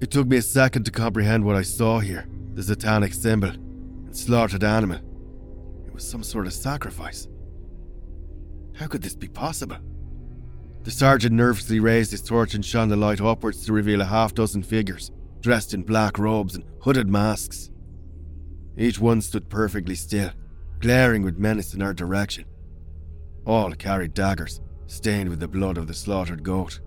It 0.01 0.11
took 0.11 0.27
me 0.27 0.37
a 0.39 0.43
second 0.43 0.85
to 0.85 0.91
comprehend 0.91 1.45
what 1.45 1.57
I 1.57 1.63
saw 1.63 2.01
here 2.01 2.27
the 2.55 2.63
satanic 2.63 3.15
symbol, 3.15 3.49
and 3.49 4.15
slaughtered 4.15 4.65
animal. 4.65 4.99
It 5.87 5.95
was 5.95 6.07
some 6.07 6.23
sort 6.23 6.47
of 6.47 6.53
sacrifice. 6.53 7.29
How 8.75 8.87
could 8.87 9.03
this 9.03 9.15
be 9.15 9.29
possible? 9.29 9.79
The 10.85 10.91
sergeant 10.91 11.35
nervously 11.35 11.81
raised 11.81 12.11
his 12.11 12.21
torch 12.23 12.55
and 12.55 12.65
shone 12.65 12.89
the 12.89 12.97
light 12.97 13.21
upwards 13.21 13.65
to 13.65 13.73
reveal 13.73 14.01
a 14.01 14.05
half 14.05 14.35
dozen 14.35 14.63
figures, 14.63 15.13
dressed 15.43 15.75
in 15.75 15.83
black 15.83 16.19
robes 16.19 16.55
and 16.55 16.65
hooded 16.81 17.09
masks. 17.09 17.71
Each 18.79 18.99
one 18.99 19.21
stood 19.21 19.51
perfectly 19.51 19.95
still, 19.95 20.31
glaring 20.79 21.23
with 21.23 21.37
menace 21.37 21.75
in 21.75 21.83
our 21.83 21.93
direction. 21.93 22.47
All 23.45 23.73
carried 23.73 24.15
daggers, 24.15 24.61
stained 24.87 25.29
with 25.29 25.41
the 25.41 25.49
blood 25.49 25.77
of 25.77 25.89
the 25.89 25.95
slaughtered 25.95 26.43
goat. 26.43 26.81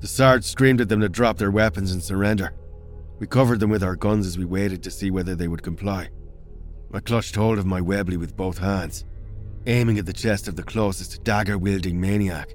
The 0.00 0.06
sergeant 0.06 0.44
screamed 0.44 0.80
at 0.80 0.88
them 0.88 1.00
to 1.00 1.08
drop 1.08 1.38
their 1.38 1.50
weapons 1.50 1.92
and 1.92 2.02
surrender, 2.02 2.52
we 3.18 3.26
covered 3.26 3.58
them 3.58 3.70
with 3.70 3.82
our 3.82 3.96
guns 3.96 4.26
as 4.26 4.38
we 4.38 4.44
waited 4.44 4.82
to 4.82 4.90
see 4.90 5.10
whether 5.10 5.34
they 5.34 5.48
would 5.48 5.62
comply. 5.62 6.08
I 6.92 7.00
clutched 7.00 7.34
hold 7.34 7.58
of 7.58 7.66
my 7.66 7.80
Webley 7.80 8.16
with 8.16 8.36
both 8.36 8.58
hands, 8.58 9.04
aiming 9.66 9.98
at 9.98 10.06
the 10.06 10.12
chest 10.12 10.46
of 10.46 10.56
the 10.56 10.62
closest 10.62 11.24
dagger 11.24 11.58
wielding 11.58 12.00
maniac. 12.00 12.54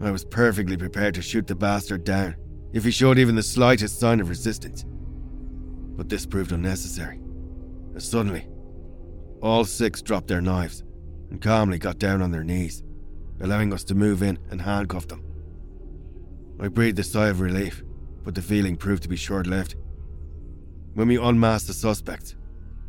I 0.00 0.10
was 0.10 0.24
perfectly 0.24 0.76
prepared 0.76 1.14
to 1.14 1.22
shoot 1.22 1.46
the 1.46 1.54
bastard 1.54 2.02
down 2.04 2.34
if 2.72 2.84
he 2.84 2.90
showed 2.90 3.18
even 3.18 3.34
the 3.34 3.42
slightest 3.42 4.00
sign 4.00 4.20
of 4.20 4.28
resistance. 4.28 4.84
But 5.96 6.08
this 6.08 6.26
proved 6.26 6.52
unnecessary, 6.52 7.20
as 7.94 8.08
suddenly, 8.08 8.48
all 9.40 9.64
six 9.64 10.02
dropped 10.02 10.28
their 10.28 10.40
knives 10.40 10.84
and 11.30 11.40
calmly 11.40 11.78
got 11.78 11.98
down 11.98 12.22
on 12.22 12.30
their 12.30 12.44
knees, 12.44 12.82
allowing 13.40 13.72
us 13.72 13.84
to 13.84 13.94
move 13.94 14.22
in 14.22 14.38
and 14.50 14.60
handcuff 14.60 15.08
them. 15.08 15.24
I 16.60 16.68
breathed 16.68 16.98
a 16.98 17.04
sigh 17.04 17.28
of 17.28 17.40
relief 17.40 17.82
but 18.24 18.34
the 18.34 18.42
feeling 18.42 18.76
proved 18.76 19.02
to 19.02 19.08
be 19.08 19.16
short 19.16 19.46
lived. 19.46 19.74
When 20.94 21.08
we 21.08 21.16
unmasked 21.16 21.66
the 21.66 21.74
suspects, 21.74 22.36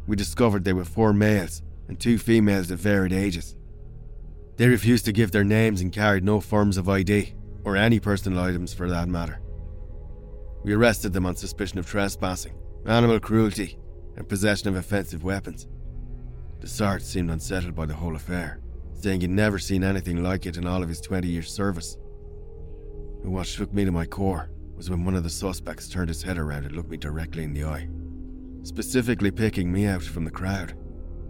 we 0.08 0.16
discovered 0.16 0.64
they 0.64 0.74
were 0.74 0.86
four 0.86 1.14
males 1.14 1.62
and 1.88 2.00
two 2.00 2.18
females 2.18 2.72
of 2.72 2.80
varied 2.80 3.14
ages. 3.14 3.56
They 4.58 4.68
refused 4.68 5.06
to 5.06 5.12
give 5.12 5.32
their 5.32 5.44
names 5.44 5.82
and 5.82 5.92
carried 5.92 6.24
no 6.24 6.40
forms 6.40 6.78
of 6.78 6.90
ID, 6.90 7.34
or 7.64 7.78
any 7.78 8.00
personal 8.00 8.44
items 8.44 8.74
for 8.74 8.90
that 8.90 9.08
matter. 9.08 9.40
We 10.64 10.74
arrested 10.74 11.12
them 11.12 11.26
on 11.26 11.36
suspicion 11.36 11.80
of 11.80 11.88
trespassing, 11.88 12.54
animal 12.86 13.20
cruelty, 13.20 13.78
and 14.16 14.28
possession 14.28 14.70
of 14.70 14.76
offensive 14.76 15.24
weapons. 15.24 15.68
The 16.62 16.68
Sarge 16.68 17.02
seemed 17.02 17.32
unsettled 17.32 17.76
by 17.76 17.86
the 17.86 17.94
whole 17.94 18.16
affair, 18.16 18.62
saying 18.94 19.22
he'd 19.22 19.30
never 19.30 19.60
seen 19.60 19.84
anything 19.84 20.24
like 20.24 20.46
it 20.46 20.56
in 20.56 20.66
all 20.66 20.82
of 20.82 20.88
his 20.88 21.02
20 21.02 21.28
years' 21.28 21.52
service. 21.52 21.98
But 23.22 23.32
what 23.32 23.48
shook 23.48 23.74
me 23.74 23.84
to 23.84 23.92
my 23.92 24.06
core 24.06 24.50
was 24.78 24.90
when 24.90 25.04
one 25.04 25.16
of 25.16 25.24
the 25.24 25.30
suspects 25.30 25.90
turned 25.90 26.10
his 26.10 26.24
head 26.24 26.38
around 26.38 26.66
and 26.66 26.76
looked 26.76 26.90
me 26.90 26.98
directly 26.98 27.44
in 27.44 27.54
the 27.54 27.66
eye, 27.66 27.90
specifically 28.64 29.32
picking 29.32 29.72
me 29.72 29.86
out 29.86 30.04
from 30.04 30.24
the 30.24 30.32
crowd. 30.32 30.76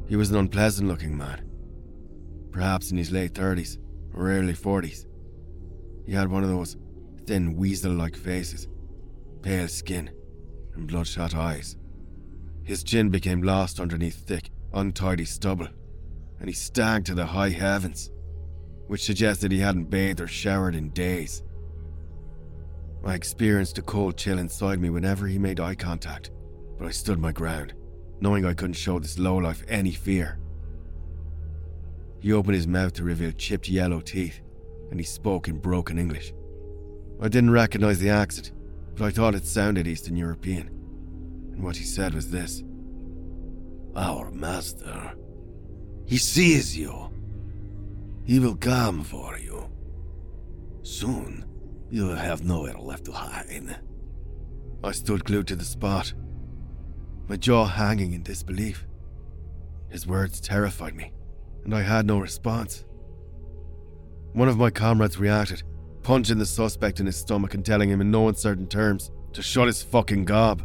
He 0.07 0.15
was 0.15 0.29
an 0.29 0.37
unpleasant 0.37 0.87
looking 0.87 1.17
man, 1.17 1.49
perhaps 2.51 2.91
in 2.91 2.97
his 2.97 3.11
late 3.11 3.33
30s 3.33 3.79
or 4.13 4.29
early 4.29 4.53
40s. 4.53 5.07
He 6.05 6.13
had 6.13 6.29
one 6.29 6.43
of 6.43 6.49
those 6.49 6.77
thin, 7.25 7.55
weasel 7.55 7.93
like 7.93 8.15
faces, 8.15 8.67
pale 9.43 9.67
skin, 9.67 10.09
and 10.73 10.87
bloodshot 10.87 11.35
eyes. 11.35 11.77
His 12.63 12.83
chin 12.83 13.09
became 13.09 13.43
lost 13.43 13.79
underneath 13.79 14.15
thick, 14.15 14.49
untidy 14.73 15.25
stubble, 15.25 15.67
and 16.39 16.47
he 16.49 16.53
stank 16.53 17.05
to 17.05 17.13
the 17.13 17.25
high 17.25 17.49
heavens, 17.49 18.09
which 18.87 19.03
suggested 19.03 19.51
he 19.51 19.59
hadn't 19.59 19.89
bathed 19.89 20.21
or 20.21 20.27
showered 20.27 20.75
in 20.75 20.89
days. 20.89 21.43
I 23.05 23.15
experienced 23.15 23.77
a 23.77 23.81
cold 23.81 24.17
chill 24.17 24.39
inside 24.39 24.79
me 24.79 24.89
whenever 24.89 25.27
he 25.27 25.37
made 25.37 25.59
eye 25.59 25.75
contact, 25.75 26.31
but 26.79 26.87
I 26.87 26.91
stood 26.91 27.19
my 27.19 27.33
ground, 27.33 27.73
knowing 28.21 28.45
I 28.45 28.53
couldn't 28.53 28.73
show 28.73 28.97
this 28.97 29.19
lowlife 29.19 29.63
any 29.67 29.91
fear. 29.91 30.39
He 32.19 32.31
opened 32.31 32.55
his 32.55 32.67
mouth 32.67 32.93
to 32.93 33.03
reveal 33.03 33.33
chipped 33.33 33.67
yellow 33.67 33.99
teeth, 33.99 34.39
and 34.89 34.99
he 34.99 35.05
spoke 35.05 35.49
in 35.49 35.59
broken 35.59 35.99
English. 35.99 36.33
I 37.21 37.27
didn't 37.27 37.51
recognize 37.51 37.99
the 37.99 38.09
accent, 38.09 38.53
but 38.95 39.05
I 39.05 39.11
thought 39.11 39.35
it 39.35 39.45
sounded 39.45 39.87
Eastern 39.87 40.15
European. 40.15 40.67
And 41.53 41.63
what 41.63 41.75
he 41.75 41.83
said 41.83 42.13
was 42.13 42.29
this 42.29 42.63
Our 43.95 44.31
master, 44.31 45.13
he 46.05 46.17
sees 46.17 46.77
you. 46.77 47.09
He 48.25 48.39
will 48.39 48.55
come 48.55 49.03
for 49.03 49.37
you. 49.37 49.69
Soon, 50.83 51.45
you 51.89 52.05
will 52.05 52.15
have 52.15 52.43
nowhere 52.43 52.77
left 52.77 53.05
to 53.05 53.11
hide. 53.11 53.79
I 54.83 54.91
stood 54.91 55.23
glued 55.23 55.47
to 55.47 55.55
the 55.55 55.63
spot, 55.63 56.13
my 57.27 57.37
jaw 57.37 57.65
hanging 57.65 58.13
in 58.13 58.23
disbelief. 58.23 58.85
His 59.89 60.07
words 60.07 60.41
terrified 60.41 60.95
me, 60.95 61.13
and 61.63 61.73
I 61.73 61.81
had 61.81 62.05
no 62.05 62.19
response. 62.19 62.83
One 64.33 64.49
of 64.49 64.57
my 64.57 64.71
comrades 64.71 65.19
reacted, 65.19 65.63
punching 66.03 66.37
the 66.37 66.45
suspect 66.45 66.99
in 66.99 67.05
his 67.05 67.15
stomach 67.15 67.53
and 67.53 67.65
telling 67.65 67.89
him 67.89 68.01
in 68.01 68.11
no 68.11 68.27
uncertain 68.27 68.67
terms 68.67 69.11
to 69.31 69.41
shut 69.41 69.67
his 69.67 69.81
fucking 69.81 70.25
gob. 70.25 70.63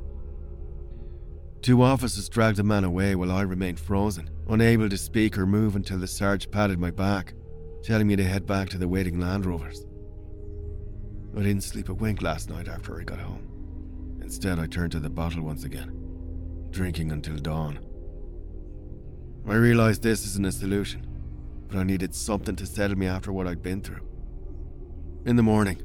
Two 1.62 1.82
officers 1.82 2.28
dragged 2.28 2.59
the 2.59 2.62
man 2.62 2.84
away 2.84 3.14
while 3.14 3.32
I 3.32 3.43
remained 3.43 3.80
frozen, 3.80 4.30
unable 4.49 4.89
to 4.89 4.97
speak 4.97 5.36
or 5.36 5.47
move 5.47 5.76
until 5.76 5.99
the 5.99 6.07
sergeant 6.07 6.53
patted 6.53 6.78
my 6.78 6.91
back, 6.91 7.34
telling 7.82 8.07
me 8.07 8.16
to 8.16 8.24
head 8.24 8.47
back 8.47 8.68
to 8.70 8.78
the 8.78 8.89
waiting 8.89 9.18
Land 9.18 9.47
Rovers. 9.47 9.86
I 11.36 11.43
didn't 11.43 11.64
sleep 11.64 11.89
a 11.89 11.95
wink 11.95 12.22
last 12.22 12.49
night 12.51 12.68
after 12.68 13.01
I 13.01 13.05
got 13.05 13.20
home. 13.20 14.18
Instead, 14.22 14.59
I 14.59 14.66
turned 14.66 14.93
to 14.93 15.01
the 15.01 15.11
bottle 15.11 15.43
once 15.43 15.64
again, 15.64 15.93
drinking 16.70 17.12
until 17.12 17.36
dawn. 17.36 17.80
I 19.49 19.55
realized 19.55 20.03
this 20.03 20.26
isn't 20.26 20.47
a 20.47 20.53
solution, 20.53 21.07
but 21.68 21.78
I 21.78 21.82
needed 21.82 22.14
something 22.14 22.57
to 22.57 22.66
settle 22.66 22.99
me 22.99 23.07
after 23.07 23.32
what 23.32 23.47
I'd 23.47 23.62
been 23.62 23.80
through. 23.80 24.07
In 25.28 25.36
the 25.36 25.42
morning, 25.42 25.82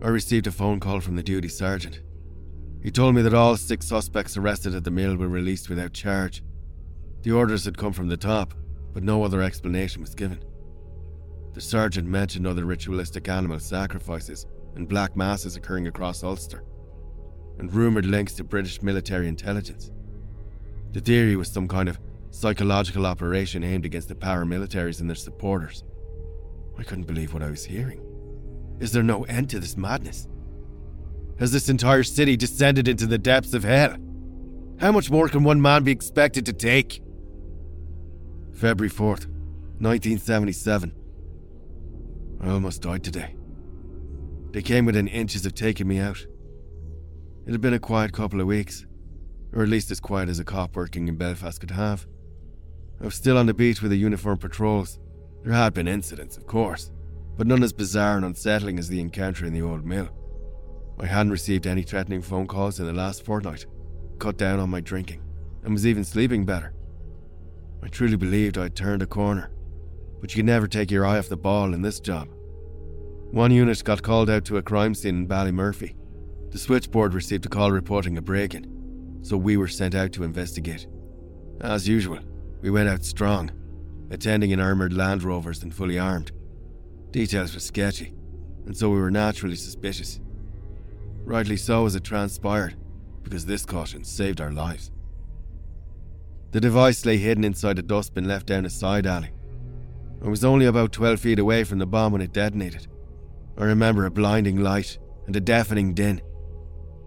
I 0.00 0.08
received 0.08 0.46
a 0.46 0.50
phone 0.50 0.80
call 0.80 1.00
from 1.00 1.14
the 1.14 1.22
duty 1.22 1.48
sergeant. 1.48 2.00
He 2.82 2.90
told 2.90 3.14
me 3.14 3.20
that 3.20 3.34
all 3.34 3.54
six 3.58 3.84
suspects 3.84 4.38
arrested 4.38 4.74
at 4.74 4.84
the 4.84 4.90
mill 4.90 5.16
were 5.16 5.28
released 5.28 5.68
without 5.68 5.92
charge. 5.92 6.42
The 7.20 7.32
orders 7.32 7.66
had 7.66 7.76
come 7.76 7.92
from 7.92 8.08
the 8.08 8.16
top, 8.16 8.54
but 8.94 9.02
no 9.02 9.22
other 9.22 9.42
explanation 9.42 10.00
was 10.00 10.14
given. 10.14 10.42
The 11.52 11.60
sergeant 11.60 12.08
mentioned 12.08 12.46
other 12.46 12.64
ritualistic 12.64 13.28
animal 13.28 13.60
sacrifices 13.60 14.46
and 14.74 14.88
black 14.88 15.14
masses 15.14 15.56
occurring 15.56 15.86
across 15.86 16.24
Ulster, 16.24 16.64
and 17.58 17.70
rumoured 17.74 18.06
links 18.06 18.32
to 18.36 18.44
British 18.44 18.80
military 18.80 19.28
intelligence. 19.28 19.90
The 20.92 21.02
theory 21.02 21.36
was 21.36 21.52
some 21.52 21.68
kind 21.68 21.90
of 21.90 22.00
psychological 22.30 23.04
operation 23.04 23.62
aimed 23.62 23.84
against 23.84 24.08
the 24.08 24.14
paramilitaries 24.14 25.02
and 25.02 25.10
their 25.10 25.16
supporters. 25.16 25.84
I 26.78 26.82
couldn't 26.82 27.06
believe 27.06 27.34
what 27.34 27.42
I 27.42 27.50
was 27.50 27.66
hearing. 27.66 28.06
Is 28.80 28.92
there 28.92 29.02
no 29.02 29.24
end 29.24 29.50
to 29.50 29.60
this 29.60 29.76
madness? 29.76 30.26
Has 31.38 31.52
this 31.52 31.68
entire 31.68 32.02
city 32.02 32.36
descended 32.36 32.88
into 32.88 33.06
the 33.06 33.18
depths 33.18 33.54
of 33.54 33.62
hell? 33.62 33.96
How 34.78 34.90
much 34.92 35.10
more 35.10 35.28
can 35.28 35.44
one 35.44 35.60
man 35.60 35.84
be 35.84 35.92
expected 35.92 36.46
to 36.46 36.52
take? 36.52 37.02
February 38.52 38.90
4th, 38.90 39.26
1977. 39.78 40.94
I 42.42 42.48
almost 42.48 42.82
died 42.82 43.04
today. 43.04 43.36
They 44.52 44.62
came 44.62 44.86
within 44.86 45.08
inches 45.08 45.46
of 45.46 45.54
taking 45.54 45.86
me 45.86 45.98
out. 45.98 46.26
It 47.46 47.52
had 47.52 47.60
been 47.60 47.74
a 47.74 47.78
quiet 47.78 48.12
couple 48.12 48.40
of 48.40 48.46
weeks, 48.46 48.86
or 49.52 49.62
at 49.62 49.68
least 49.68 49.90
as 49.90 50.00
quiet 50.00 50.28
as 50.28 50.38
a 50.38 50.44
cop 50.44 50.76
working 50.76 51.08
in 51.08 51.16
Belfast 51.16 51.60
could 51.60 51.70
have. 51.70 52.06
I 53.00 53.04
was 53.04 53.14
still 53.14 53.38
on 53.38 53.46
the 53.46 53.54
beach 53.54 53.80
with 53.82 53.90
the 53.90 53.98
uniformed 53.98 54.40
patrols. 54.40 54.98
There 55.42 55.52
had 55.52 55.74
been 55.74 55.88
incidents, 55.88 56.36
of 56.36 56.46
course, 56.46 56.90
but 57.36 57.46
none 57.46 57.62
as 57.62 57.72
bizarre 57.72 58.16
and 58.16 58.24
unsettling 58.24 58.78
as 58.78 58.88
the 58.88 59.00
encounter 59.00 59.46
in 59.46 59.52
the 59.52 59.62
old 59.62 59.84
mill. 59.84 60.08
I 60.98 61.06
hadn't 61.06 61.32
received 61.32 61.66
any 61.66 61.82
threatening 61.82 62.22
phone 62.22 62.46
calls 62.46 62.78
in 62.78 62.86
the 62.86 62.92
last 62.92 63.24
fortnight, 63.24 63.66
cut 64.18 64.36
down 64.36 64.60
on 64.60 64.68
my 64.70 64.80
drinking, 64.80 65.22
and 65.64 65.72
was 65.72 65.86
even 65.86 66.04
sleeping 66.04 66.44
better. 66.44 66.74
I 67.82 67.88
truly 67.88 68.16
believed 68.16 68.58
I'd 68.58 68.76
turned 68.76 69.02
a 69.02 69.06
corner, 69.06 69.50
but 70.20 70.34
you 70.34 70.40
can 70.40 70.46
never 70.46 70.66
take 70.66 70.90
your 70.90 71.06
eye 71.06 71.18
off 71.18 71.28
the 71.28 71.36
ball 71.36 71.72
in 71.72 71.80
this 71.80 72.00
job. 72.00 72.28
One 73.30 73.52
unit 73.52 73.82
got 73.84 74.02
called 74.02 74.28
out 74.28 74.44
to 74.46 74.58
a 74.58 74.62
crime 74.62 74.94
scene 74.94 75.16
in 75.16 75.28
Ballymurphy. 75.28 75.94
The 76.50 76.58
switchboard 76.58 77.14
received 77.14 77.46
a 77.46 77.48
call 77.48 77.70
reporting 77.70 78.18
a 78.18 78.22
break 78.22 78.54
in, 78.54 79.20
so 79.22 79.36
we 79.36 79.56
were 79.56 79.68
sent 79.68 79.94
out 79.94 80.12
to 80.12 80.24
investigate. 80.24 80.86
As 81.60 81.88
usual, 81.88 82.18
we 82.60 82.70
went 82.70 82.88
out 82.88 83.04
strong, 83.04 83.50
attending 84.10 84.50
in 84.50 84.60
armoured 84.60 84.92
Land 84.92 85.22
Rovers 85.22 85.62
and 85.62 85.74
fully 85.74 85.98
armed. 85.98 86.32
Details 87.12 87.54
were 87.54 87.60
sketchy, 87.60 88.14
and 88.66 88.76
so 88.76 88.88
we 88.88 89.00
were 89.00 89.10
naturally 89.10 89.56
suspicious. 89.56 90.20
Rightly 91.24 91.56
so 91.56 91.84
as 91.86 91.96
it 91.96 92.04
transpired, 92.04 92.76
because 93.22 93.44
this 93.44 93.66
caution 93.66 94.04
saved 94.04 94.40
our 94.40 94.52
lives. 94.52 94.92
The 96.52 96.60
device 96.60 97.04
lay 97.04 97.16
hidden 97.16 97.44
inside 97.44 97.78
a 97.78 97.82
dustbin 97.82 98.28
left 98.28 98.46
down 98.46 98.64
a 98.64 98.70
side 98.70 99.06
alley. 99.06 99.30
I 100.24 100.28
was 100.28 100.44
only 100.44 100.66
about 100.66 100.92
12 100.92 101.18
feet 101.18 101.38
away 101.38 101.64
from 101.64 101.78
the 101.78 101.86
bomb 101.86 102.12
when 102.12 102.20
it 102.20 102.32
detonated. 102.32 102.86
I 103.58 103.64
remember 103.64 104.04
a 104.04 104.10
blinding 104.10 104.58
light 104.58 104.98
and 105.26 105.34
a 105.34 105.40
deafening 105.40 105.94
din, 105.94 106.22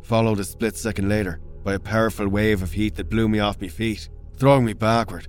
followed 0.02 0.40
a 0.40 0.44
split 0.44 0.76
second 0.76 1.08
later 1.08 1.40
by 1.64 1.76
a 1.76 1.80
powerful 1.80 2.28
wave 2.28 2.62
of 2.62 2.74
heat 2.74 2.96
that 2.96 3.10
blew 3.10 3.30
me 3.30 3.40
off 3.40 3.62
my 3.62 3.70
feet, 3.70 4.10
throwing 4.38 4.66
me 4.66 4.74
backward. 4.74 5.28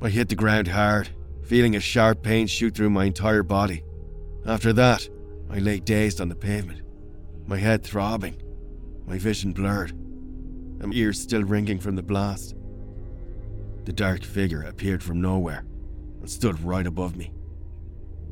I 0.00 0.08
hit 0.08 0.28
the 0.28 0.36
ground 0.36 0.68
hard, 0.68 1.08
feeling 1.42 1.74
a 1.74 1.80
sharp 1.80 2.22
pain 2.22 2.46
shoot 2.46 2.76
through 2.76 2.90
my 2.90 3.06
entire 3.06 3.42
body. 3.42 3.82
After 4.46 4.72
that, 4.74 5.08
I 5.50 5.58
lay 5.58 5.80
dazed 5.80 6.20
on 6.20 6.28
the 6.28 6.34
pavement, 6.34 6.82
my 7.46 7.56
head 7.56 7.82
throbbing, 7.82 8.40
my 9.06 9.18
vision 9.18 9.52
blurred, 9.52 9.92
and 9.92 10.88
my 10.88 10.94
ears 10.94 11.20
still 11.20 11.44
ringing 11.44 11.78
from 11.78 11.96
the 11.96 12.02
blast. 12.02 12.54
The 13.84 13.92
dark 13.92 14.22
figure 14.22 14.62
appeared 14.62 15.02
from 15.02 15.20
nowhere 15.20 15.64
and 16.20 16.28
stood 16.28 16.62
right 16.62 16.86
above 16.86 17.16
me. 17.16 17.32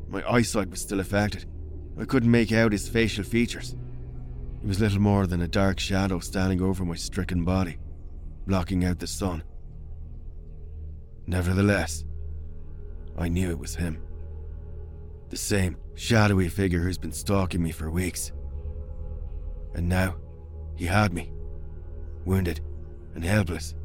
My 0.07 0.23
eyesight 0.29 0.69
was 0.69 0.81
still 0.81 0.99
affected, 0.99 1.45
I 1.99 2.05
couldn't 2.05 2.29
make 2.31 2.51
out 2.51 2.71
his 2.71 2.89
facial 2.89 3.23
features. 3.23 3.75
He 4.61 4.67
was 4.67 4.79
little 4.79 5.01
more 5.01 5.27
than 5.27 5.41
a 5.41 5.47
dark 5.47 5.79
shadow 5.79 6.19
standing 6.19 6.61
over 6.61 6.85
my 6.85 6.95
stricken 6.95 7.43
body, 7.43 7.77
blocking 8.47 8.85
out 8.85 8.99
the 8.99 9.07
sun. 9.07 9.43
Nevertheless, 11.27 12.03
I 13.17 13.29
knew 13.29 13.49
it 13.49 13.59
was 13.59 13.75
him. 13.75 14.01
The 15.29 15.37
same 15.37 15.77
shadowy 15.95 16.49
figure 16.49 16.79
who's 16.79 16.97
been 16.97 17.11
stalking 17.11 17.61
me 17.61 17.71
for 17.71 17.89
weeks. 17.89 18.31
And 19.73 19.87
now, 19.87 20.15
he 20.75 20.85
had 20.85 21.13
me, 21.13 21.31
wounded 22.25 22.61
and 23.15 23.23
helpless, 23.23 23.75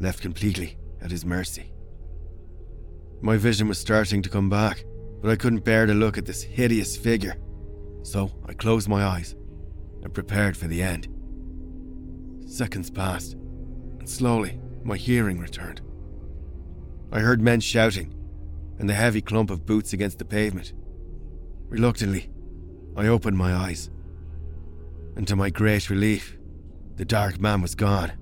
left 0.00 0.22
completely 0.22 0.78
at 1.00 1.10
his 1.10 1.24
mercy. 1.24 1.72
My 3.20 3.36
vision 3.36 3.68
was 3.68 3.78
starting 3.78 4.22
to 4.22 4.28
come 4.28 4.50
back, 4.50 4.84
but 5.20 5.30
I 5.30 5.36
couldn't 5.36 5.64
bear 5.64 5.86
to 5.86 5.94
look 5.94 6.18
at 6.18 6.26
this 6.26 6.42
hideous 6.42 6.96
figure. 6.96 7.36
So 8.02 8.30
I 8.46 8.52
closed 8.52 8.88
my 8.88 9.04
eyes 9.04 9.34
and 10.02 10.12
prepared 10.12 10.56
for 10.56 10.68
the 10.68 10.82
end. 10.82 11.08
Seconds 12.46 12.90
passed, 12.90 13.32
and 13.98 14.08
slowly 14.08 14.60
my 14.84 14.96
hearing 14.96 15.40
returned. 15.40 15.80
I 17.10 17.20
heard 17.20 17.40
men 17.40 17.60
shouting 17.60 18.14
and 18.78 18.88
the 18.88 18.94
heavy 18.94 19.20
clump 19.20 19.50
of 19.50 19.66
boots 19.66 19.92
against 19.92 20.18
the 20.18 20.24
pavement. 20.24 20.72
Reluctantly, 21.68 22.30
I 22.96 23.08
opened 23.08 23.36
my 23.36 23.52
eyes, 23.52 23.90
and 25.16 25.26
to 25.26 25.36
my 25.36 25.50
great 25.50 25.90
relief, 25.90 26.36
the 26.94 27.04
dark 27.04 27.40
man 27.40 27.60
was 27.60 27.74
gone, 27.74 28.12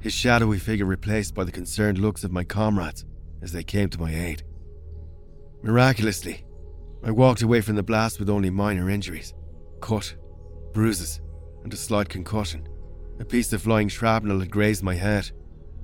his 0.00 0.12
shadowy 0.12 0.58
figure 0.58 0.86
replaced 0.86 1.34
by 1.34 1.44
the 1.44 1.52
concerned 1.52 1.98
looks 1.98 2.24
of 2.24 2.32
my 2.32 2.44
comrades 2.44 3.04
as 3.42 3.52
they 3.52 3.62
came 3.62 3.88
to 3.90 4.00
my 4.00 4.14
aid. 4.14 4.42
Miraculously, 5.62 6.44
I 7.04 7.10
walked 7.10 7.42
away 7.42 7.60
from 7.60 7.76
the 7.76 7.82
blast 7.82 8.18
with 8.18 8.30
only 8.30 8.50
minor 8.50 8.88
injuries 8.88 9.34
cut, 9.80 10.14
bruises, 10.72 11.20
and 11.64 11.72
a 11.74 11.76
slight 11.76 12.08
concussion. 12.08 12.66
A 13.20 13.24
piece 13.24 13.52
of 13.52 13.62
flying 13.62 13.88
shrapnel 13.88 14.40
had 14.40 14.50
grazed 14.50 14.82
my 14.82 14.94
head, 14.94 15.30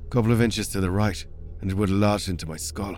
a 0.07 0.09
couple 0.09 0.33
of 0.33 0.41
inches 0.41 0.69
to 0.69 0.81
the 0.81 0.91
right, 0.91 1.25
and 1.61 1.71
it 1.71 1.77
would 1.77 1.89
have 1.89 1.99
lodged 1.99 2.29
into 2.29 2.47
my 2.47 2.57
skull. 2.57 2.97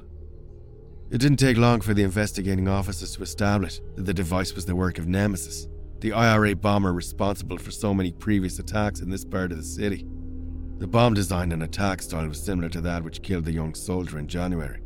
It 1.11 1.19
didn't 1.19 1.39
take 1.39 1.57
long 1.57 1.81
for 1.81 1.93
the 1.93 2.05
investigating 2.05 2.69
officers 2.69 3.17
to 3.17 3.23
establish 3.23 3.81
that 3.97 4.07
the 4.07 4.15
device 4.15 4.55
was 4.55 4.65
the 4.65 4.77
work 4.77 4.97
of 4.97 5.09
Nemesis, 5.09 5.67
the 5.99 6.13
IRA 6.13 6.55
bomber 6.55 6.93
responsible 6.93 7.59
for 7.59 7.73
so 7.73 7.93
many 7.93 8.13
previous 8.13 8.61
attacks 8.61 9.01
in 9.01 9.11
this 9.11 9.25
part 9.25 9.51
of 9.51 9.59
the 9.59 9.65
city. 9.65 10.07
The 10.79 10.87
bomb 10.87 11.15
design 11.15 11.51
and 11.51 11.65
attack 11.65 12.01
style 12.01 12.29
was 12.29 12.41
similar 12.41 12.69
to 12.69 12.81
that 12.83 13.03
which 13.03 13.23
killed 13.23 13.45
the 13.45 13.53
young 13.53 13.75
soldier 13.75 14.21
in 14.21 14.29
January. 14.29 14.83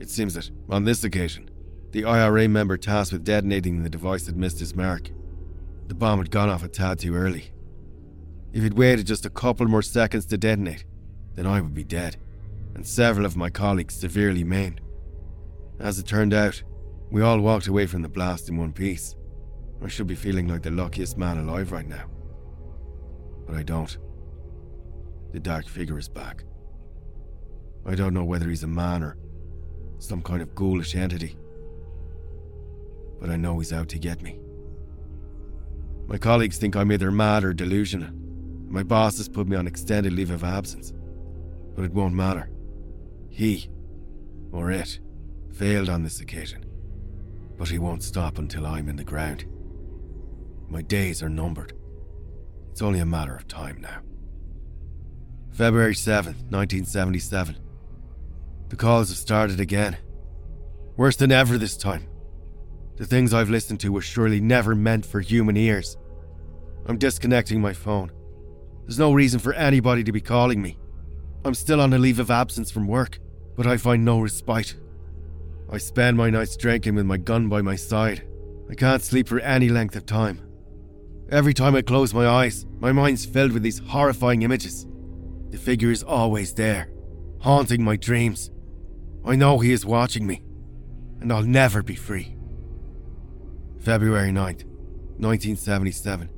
It 0.00 0.08
seems 0.08 0.32
that, 0.32 0.50
on 0.70 0.84
this 0.84 1.04
occasion, 1.04 1.50
the 1.90 2.06
IRA 2.06 2.48
member 2.48 2.78
tasked 2.78 3.12
with 3.12 3.22
detonating 3.22 3.82
the 3.82 3.90
device 3.90 4.24
had 4.24 4.36
missed 4.38 4.60
his 4.60 4.74
mark. 4.74 5.10
The 5.88 5.94
bomb 5.94 6.20
had 6.20 6.30
gone 6.30 6.48
off 6.48 6.64
a 6.64 6.68
tad 6.68 7.00
too 7.00 7.14
early. 7.14 7.50
If 8.54 8.62
he'd 8.62 8.78
waited 8.78 9.06
just 9.06 9.26
a 9.26 9.30
couple 9.30 9.68
more 9.68 9.82
seconds 9.82 10.24
to 10.26 10.38
detonate, 10.38 10.86
then 11.34 11.46
I 11.46 11.60
would 11.60 11.74
be 11.74 11.84
dead, 11.84 12.16
and 12.74 12.86
several 12.86 13.26
of 13.26 13.36
my 13.36 13.50
colleagues 13.50 13.94
severely 13.94 14.42
maimed. 14.42 14.80
As 15.82 15.98
it 15.98 16.06
turned 16.06 16.32
out, 16.32 16.62
we 17.10 17.22
all 17.22 17.40
walked 17.40 17.66
away 17.66 17.86
from 17.86 18.02
the 18.02 18.08
blast 18.08 18.48
in 18.48 18.56
one 18.56 18.72
piece. 18.72 19.16
I 19.84 19.88
should 19.88 20.06
be 20.06 20.14
feeling 20.14 20.46
like 20.46 20.62
the 20.62 20.70
luckiest 20.70 21.18
man 21.18 21.38
alive 21.38 21.72
right 21.72 21.88
now. 21.88 22.08
But 23.46 23.56
I 23.56 23.64
don't. 23.64 23.98
The 25.32 25.40
dark 25.40 25.66
figure 25.66 25.98
is 25.98 26.08
back. 26.08 26.44
I 27.84 27.96
don't 27.96 28.14
know 28.14 28.22
whether 28.22 28.48
he's 28.48 28.62
a 28.62 28.68
man 28.68 29.02
or 29.02 29.16
some 29.98 30.22
kind 30.22 30.40
of 30.40 30.54
ghoulish 30.54 30.94
entity. 30.94 31.36
But 33.20 33.30
I 33.30 33.36
know 33.36 33.58
he's 33.58 33.72
out 33.72 33.88
to 33.88 33.98
get 33.98 34.22
me. 34.22 34.38
My 36.06 36.16
colleagues 36.16 36.58
think 36.58 36.76
I'm 36.76 36.92
either 36.92 37.10
mad 37.10 37.42
or 37.42 37.52
delusional. 37.52 38.10
My 38.68 38.84
boss 38.84 39.16
has 39.16 39.28
put 39.28 39.48
me 39.48 39.56
on 39.56 39.66
extended 39.66 40.12
leave 40.12 40.30
of 40.30 40.44
absence. 40.44 40.92
But 41.74 41.84
it 41.84 41.92
won't 41.92 42.14
matter. 42.14 42.50
He, 43.30 43.68
or 44.52 44.70
it, 44.70 45.00
failed 45.52 45.88
on 45.88 46.02
this 46.02 46.20
occasion. 46.20 46.64
But 47.56 47.68
he 47.68 47.78
won't 47.78 48.02
stop 48.02 48.38
until 48.38 48.66
I'm 48.66 48.88
in 48.88 48.96
the 48.96 49.04
ground. 49.04 49.44
My 50.68 50.82
days 50.82 51.22
are 51.22 51.28
numbered. 51.28 51.74
It's 52.70 52.82
only 52.82 53.00
a 53.00 53.06
matter 53.06 53.36
of 53.36 53.46
time 53.46 53.80
now. 53.80 54.00
February 55.52 55.94
7th, 55.94 56.48
1977. 56.50 57.58
The 58.68 58.76
calls 58.76 59.10
have 59.10 59.18
started 59.18 59.60
again. 59.60 59.98
Worse 60.96 61.16
than 61.16 61.30
ever 61.30 61.58
this 61.58 61.76
time. 61.76 62.08
The 62.96 63.06
things 63.06 63.34
I've 63.34 63.50
listened 63.50 63.80
to 63.80 63.92
were 63.92 64.00
surely 64.00 64.40
never 64.40 64.74
meant 64.74 65.04
for 65.04 65.20
human 65.20 65.56
ears. 65.56 65.96
I'm 66.86 66.98
disconnecting 66.98 67.60
my 67.60 67.74
phone. 67.74 68.10
There's 68.82 68.98
no 68.98 69.12
reason 69.12 69.40
for 69.40 69.52
anybody 69.52 70.02
to 70.04 70.12
be 70.12 70.20
calling 70.20 70.60
me. 70.60 70.78
I'm 71.44 71.54
still 71.54 71.80
on 71.80 71.92
a 71.92 71.98
leave 71.98 72.18
of 72.18 72.30
absence 72.30 72.70
from 72.70 72.88
work, 72.88 73.18
but 73.56 73.66
I 73.66 73.76
find 73.76 74.04
no 74.04 74.20
respite. 74.20 74.76
I 75.72 75.78
spend 75.78 76.18
my 76.18 76.28
nights 76.28 76.54
drinking 76.54 76.96
with 76.96 77.06
my 77.06 77.16
gun 77.16 77.48
by 77.48 77.62
my 77.62 77.76
side. 77.76 78.22
I 78.70 78.74
can't 78.74 79.02
sleep 79.02 79.26
for 79.26 79.40
any 79.40 79.70
length 79.70 79.96
of 79.96 80.04
time. 80.04 80.42
Every 81.30 81.54
time 81.54 81.74
I 81.74 81.80
close 81.80 82.12
my 82.12 82.26
eyes, 82.28 82.66
my 82.78 82.92
mind's 82.92 83.24
filled 83.24 83.52
with 83.52 83.62
these 83.62 83.78
horrifying 83.78 84.42
images. 84.42 84.86
The 85.48 85.56
figure 85.56 85.90
is 85.90 86.02
always 86.02 86.52
there, 86.52 86.92
haunting 87.40 87.82
my 87.82 87.96
dreams. 87.96 88.50
I 89.24 89.34
know 89.34 89.60
he 89.60 89.72
is 89.72 89.86
watching 89.86 90.26
me, 90.26 90.42
and 91.22 91.32
I'll 91.32 91.42
never 91.42 91.82
be 91.82 91.94
free. 91.94 92.36
February 93.80 94.30
9th, 94.30 94.66
1977. 95.16 96.28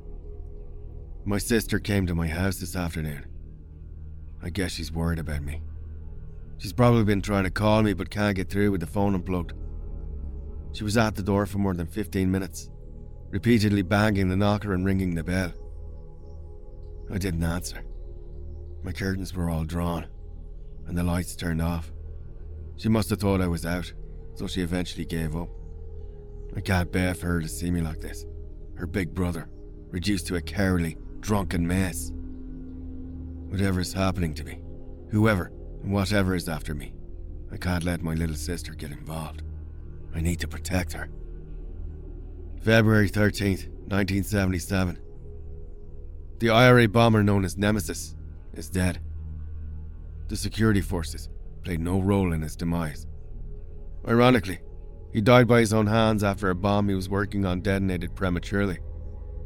My 1.25 1.39
sister 1.39 1.79
came 1.79 2.07
to 2.07 2.15
my 2.15 2.27
house 2.27 2.59
this 2.59 2.77
afternoon. 2.77 3.25
I 4.41 4.49
guess 4.49 4.71
she's 4.71 4.93
worried 4.93 5.19
about 5.19 5.41
me. 5.41 5.61
She's 6.57 6.73
probably 6.73 7.03
been 7.03 7.21
trying 7.21 7.43
to 7.43 7.49
call 7.49 7.83
me 7.83 7.93
but 7.93 8.09
can't 8.09 8.35
get 8.35 8.49
through 8.49 8.71
with 8.71 8.81
the 8.81 8.87
phone 8.87 9.13
unplugged. 9.13 9.53
She 10.71 10.83
was 10.83 10.97
at 10.97 11.15
the 11.15 11.23
door 11.23 11.45
for 11.45 11.57
more 11.57 11.73
than 11.73 11.87
15 11.87 12.29
minutes, 12.29 12.69
repeatedly 13.29 13.81
banging 13.81 14.29
the 14.29 14.35
knocker 14.35 14.73
and 14.73 14.85
ringing 14.85 15.15
the 15.15 15.23
bell. 15.23 15.53
I 17.11 17.17
didn't 17.17 17.43
answer. 17.43 17.83
My 18.83 18.91
curtains 18.91 19.33
were 19.33 19.49
all 19.49 19.63
drawn, 19.63 20.07
and 20.87 20.97
the 20.97 21.03
lights 21.03 21.35
turned 21.35 21.61
off. 21.61 21.91
She 22.77 22.89
must 22.89 23.09
have 23.09 23.19
thought 23.19 23.41
I 23.41 23.47
was 23.47 23.65
out, 23.65 23.91
so 24.33 24.47
she 24.47 24.61
eventually 24.61 25.05
gave 25.05 25.35
up. 25.35 25.49
I 26.55 26.61
can't 26.61 26.91
bear 26.91 27.13
for 27.13 27.27
her 27.27 27.41
to 27.41 27.47
see 27.47 27.71
me 27.71 27.81
like 27.81 28.01
this. 28.01 28.25
Her 28.75 28.87
big 28.87 29.13
brother, 29.13 29.49
reduced 29.89 30.27
to 30.27 30.35
a 30.35 30.41
cowardly, 30.41 30.97
drunken 31.19 31.65
mess. 31.65 32.11
Whatever 33.47 33.79
is 33.79 33.93
happening 33.93 34.33
to 34.35 34.43
me, 34.43 34.61
whoever 35.09 35.51
whatever 35.91 36.35
is 36.35 36.49
after 36.49 36.73
me, 36.73 36.93
I 37.51 37.57
can't 37.57 37.83
let 37.83 38.01
my 38.01 38.13
little 38.13 38.35
sister 38.35 38.73
get 38.73 38.91
involved. 38.91 39.43
I 40.13 40.21
need 40.21 40.39
to 40.39 40.47
protect 40.47 40.93
her. 40.93 41.09
February 42.61 43.09
13th, 43.09 43.67
1977. 43.87 44.97
The 46.39 46.49
IRA 46.49 46.87
bomber 46.87 47.23
known 47.23 47.45
as 47.45 47.57
Nemesis 47.57 48.15
is 48.53 48.69
dead. 48.69 48.99
The 50.27 50.35
security 50.35 50.81
forces 50.81 51.29
played 51.63 51.79
no 51.79 51.99
role 51.99 52.33
in 52.33 52.41
his 52.41 52.55
demise. 52.55 53.05
Ironically, 54.07 54.59
he 55.13 55.21
died 55.21 55.47
by 55.47 55.59
his 55.59 55.73
own 55.73 55.87
hands 55.87 56.23
after 56.23 56.49
a 56.49 56.55
bomb 56.55 56.89
he 56.89 56.95
was 56.95 57.09
working 57.09 57.45
on 57.45 57.61
detonated 57.61 58.15
prematurely, 58.15 58.79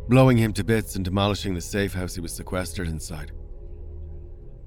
blowing 0.08 0.38
him 0.38 0.54
to 0.54 0.64
bits 0.64 0.96
and 0.96 1.06
demolishing 1.06 1.54
the 1.54 1.62
safe 1.62 1.94
house 1.94 2.16
he 2.16 2.22
was 2.22 2.34
sequestered 2.34 2.88
inside. 2.88 3.32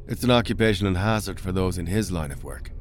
It's 0.08 0.24
an 0.24 0.32
occupational 0.32 0.96
hazard 0.96 1.38
for 1.38 1.52
those 1.52 1.78
in 1.78 1.86
his 1.86 2.10
line 2.10 2.32
of 2.32 2.42
work. 2.42 2.72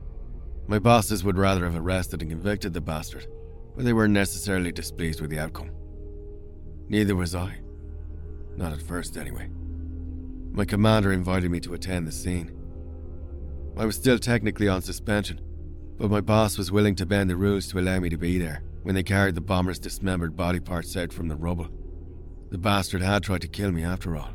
My 0.68 0.80
bosses 0.80 1.23
would 1.23 1.38
rather 1.38 1.65
have 1.65 1.76
arrested 1.76 2.22
and 2.22 2.31
convicted 2.31 2.73
the 2.73 2.81
bastard, 2.81 3.27
but 3.76 3.85
they 3.85 3.93
weren't 3.93 4.14
necessarily 4.14 4.72
displeased 4.72 5.22
with 5.22 5.30
the 5.30 5.39
outcome. 5.39 5.69
Neither 6.89 7.15
was 7.15 7.35
I. 7.35 7.60
Not 8.57 8.73
at 8.73 8.81
first, 8.81 9.18
anyway. 9.18 9.49
My 10.52 10.65
commander 10.65 11.11
invited 11.11 11.52
me 11.52 11.60
to 11.61 11.76
attend 11.76 12.07
the 12.07 12.11
scene. 12.11 12.52
I 13.77 13.85
was 13.85 13.95
still 13.95 14.18
technically 14.18 14.68
on 14.68 14.81
suspension, 14.81 15.39
but 15.98 16.10
my 16.10 16.22
boss 16.22 16.57
was 16.57 16.72
willing 16.72 16.95
to 16.95 17.06
bend 17.06 17.30
the 17.30 17.38
rules 17.38 17.68
to 17.68 17.80
allow 17.80 17.99
me 17.99 18.10
to 18.10 18.18
be 18.18 18.39
there 18.39 18.64
when 18.81 18.95
they 18.95 19.03
carried 19.03 19.35
the 19.35 19.41
bomber's 19.41 19.80
dismembered 19.80 20.35
body 20.35 20.60
parts 20.60 20.98
out 20.98 21.14
from 21.14 21.27
the 21.27 21.35
rubble. 21.35 21.69
The 22.49 22.57
bastard 22.57 23.03
had 23.03 23.23
tried 23.23 23.41
to 23.41 23.48
kill 23.48 23.72
me 23.72 23.84
after 23.84 24.18
all 24.18 24.31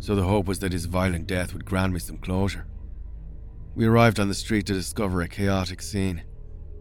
so 0.00 0.14
the 0.14 0.24
hope 0.24 0.46
was 0.46 0.58
that 0.60 0.72
his 0.72 0.86
violent 0.86 1.26
death 1.26 1.52
would 1.52 1.64
grant 1.64 1.92
me 1.92 1.98
some 1.98 2.18
closure. 2.18 2.66
We 3.74 3.86
arrived 3.86 4.18
on 4.18 4.28
the 4.28 4.34
street 4.34 4.66
to 4.66 4.72
discover 4.72 5.22
a 5.22 5.28
chaotic 5.28 5.82
scene. 5.82 6.22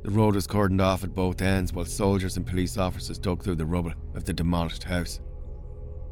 The 0.04 0.12
road 0.12 0.36
was 0.36 0.48
cordoned 0.48 0.82
off 0.82 1.04
at 1.04 1.14
both 1.14 1.42
ends 1.42 1.74
while 1.74 1.86
soldiers 1.86 2.38
and 2.38 2.46
police 2.46 2.78
officers 2.78 3.20
dug 3.20 3.44
through 3.44 3.56
the 3.56 3.66
rubble 3.66 3.94
of 4.16 4.26
the 4.26 4.34
demolished 4.34 4.84
house. 4.84 5.20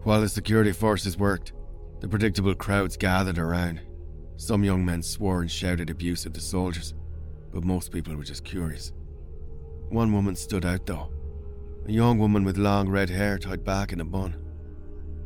While 0.03 0.21
the 0.21 0.29
security 0.29 0.71
forces 0.71 1.17
worked, 1.17 1.53
the 2.01 2.07
predictable 2.07 2.55
crowds 2.55 2.97
gathered 2.97 3.39
around. 3.39 3.81
Some 4.37 4.63
young 4.63 4.85
men 4.85 5.01
swore 5.01 5.41
and 5.41 5.49
shouted 5.49 5.89
abuse 5.89 6.25
at 6.25 6.33
the 6.33 6.41
soldiers, 6.41 6.93
but 7.53 7.63
most 7.63 7.91
people 7.91 8.15
were 8.15 8.23
just 8.23 8.43
curious. 8.43 8.91
One 9.89 10.11
woman 10.11 10.35
stood 10.35 10.65
out 10.65 10.85
though 10.85 11.11
a 11.87 11.91
young 11.91 12.17
woman 12.17 12.43
with 12.43 12.57
long 12.57 12.89
red 12.89 13.09
hair 13.09 13.37
tied 13.37 13.63
back 13.63 13.93
in 13.93 14.01
a 14.01 14.05
bun. 14.05 14.35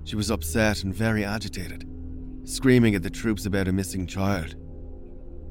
She 0.03 0.15
was 0.15 0.31
upset 0.31 0.83
and 0.83 0.93
very 0.93 1.23
agitated, 1.23 1.87
screaming 2.43 2.95
at 2.95 3.03
the 3.03 3.09
troops 3.09 3.45
about 3.45 3.67
a 3.67 3.71
missing 3.71 4.07
child. 4.07 4.55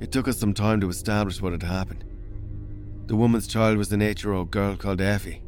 It 0.01 0.13
took 0.13 0.29
us 0.29 0.39
some 0.39 0.55
time 0.55 0.81
to 0.81 0.89
establish 0.89 1.41
what 1.41 1.53
had 1.53 1.63
happened. 1.63 2.05
The 3.07 3.17
woman's 3.17 3.47
child 3.47 3.79
was 3.79 3.93
an 3.93 4.03
eight 4.03 4.23
year 4.23 4.33
old 4.33 4.51
girl 4.51 4.77
called 4.77 5.01
Effie. 5.01 5.43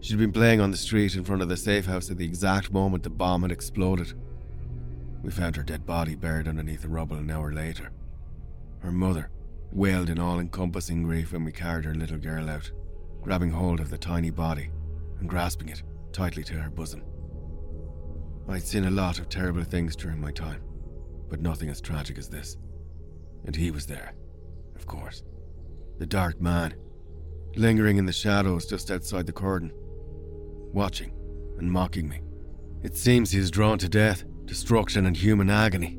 She'd 0.00 0.18
been 0.18 0.32
playing 0.32 0.60
on 0.60 0.70
the 0.70 0.76
street 0.76 1.16
in 1.16 1.24
front 1.24 1.40
of 1.40 1.48
the 1.48 1.56
safe 1.56 1.86
house 1.86 2.10
at 2.10 2.18
the 2.18 2.26
exact 2.26 2.70
moment 2.72 3.02
the 3.02 3.10
bomb 3.10 3.42
had 3.42 3.50
exploded. 3.50 4.12
We 5.22 5.30
found 5.30 5.56
her 5.56 5.62
dead 5.62 5.86
body 5.86 6.14
buried 6.14 6.46
underneath 6.46 6.82
the 6.82 6.90
rubble 6.90 7.16
an 7.16 7.30
hour 7.30 7.52
later. 7.52 7.90
Her 8.80 8.92
mother 8.92 9.30
wailed 9.72 10.10
in 10.10 10.18
all 10.18 10.40
encompassing 10.40 11.02
grief 11.02 11.32
when 11.32 11.42
we 11.42 11.52
carried 11.52 11.86
her 11.86 11.94
little 11.94 12.18
girl 12.18 12.50
out, 12.50 12.70
grabbing 13.22 13.50
hold 13.50 13.80
of 13.80 13.88
the 13.88 13.96
tiny 13.96 14.30
body 14.30 14.70
and 15.18 15.28
grasping 15.28 15.70
it 15.70 15.82
tightly 16.12 16.44
to 16.44 16.54
her 16.54 16.68
bosom. 16.68 17.02
I'd 18.48 18.62
seen 18.62 18.84
a 18.84 18.90
lot 18.90 19.18
of 19.18 19.28
terrible 19.28 19.64
things 19.64 19.96
during 19.96 20.20
my 20.20 20.30
time. 20.32 20.60
but 21.28 21.40
nothing 21.40 21.68
as 21.68 21.80
tragic 21.80 22.18
as 22.18 22.28
this. 22.28 22.56
And 23.44 23.56
he 23.56 23.70
was 23.70 23.86
there, 23.86 24.14
of 24.76 24.86
course. 24.86 25.24
The 25.98 26.06
dark 26.06 26.40
man, 26.40 26.74
lingering 27.56 27.96
in 27.96 28.06
the 28.06 28.12
shadows 28.12 28.66
just 28.66 28.90
outside 28.90 29.26
the 29.26 29.32
cordon, 29.32 29.72
watching 30.72 31.12
and 31.58 31.70
mocking 31.70 32.08
me. 32.08 32.20
It 32.82 32.96
seems 32.96 33.30
he 33.30 33.38
is 33.38 33.50
drawn 33.50 33.78
to 33.78 33.88
death, 33.88 34.24
destruction, 34.44 35.06
and 35.06 35.16
human 35.16 35.50
agony. 35.50 35.98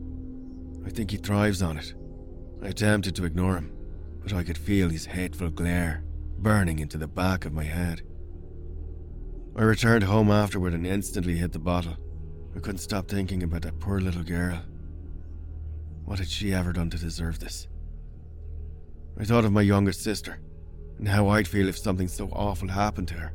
I 0.86 0.90
think 0.90 1.12
he 1.12 1.18
thrives 1.18 1.62
on 1.62 1.78
it. 1.78 1.94
I 2.62 2.68
attempted 2.68 3.16
to 3.16 3.26
ignore 3.26 3.56
him, 3.56 3.74
but 4.22 4.34
I 4.34 4.44
could 4.44 4.58
feel 4.58 4.90
his 4.90 5.06
hateful 5.06 5.50
glare 5.50 6.04
burning 6.38 6.80
into 6.80 6.98
the 6.98 7.08
back 7.08 7.46
of 7.46 7.54
my 7.54 7.64
head. 7.64 8.04
I 9.56 9.64
returned 9.64 10.04
home 10.04 10.30
afterward 10.30 10.74
and 10.74 10.86
instantly 10.86 11.38
hit 11.38 11.54
the 11.54 11.60
bottle. 11.60 11.98
I 12.56 12.60
couldn't 12.60 12.78
stop 12.78 13.08
thinking 13.08 13.44
about 13.44 13.64
that 13.64 13.80
poor 13.80 14.00
little 14.00 14.24
girl. 14.24 14.62
What 16.06 16.20
had 16.20 16.30
she 16.30 16.54
ever 16.54 16.72
done 16.72 16.90
to 16.92 16.98
deserve 16.98 17.40
this? 17.40 17.68
I 19.20 19.26
thought 19.26 19.46
of 19.46 19.52
my 19.52 19.62
younger 19.62 19.92
sister 19.92 20.40
and 20.98 21.08
how 21.08 21.28
I'd 21.28 21.48
feel 21.48 21.68
if 21.68 21.78
something 21.78 22.08
so 22.08 22.30
awful 22.32 22.70
happened 22.70 23.10
to 23.10 23.16
her. 23.16 23.34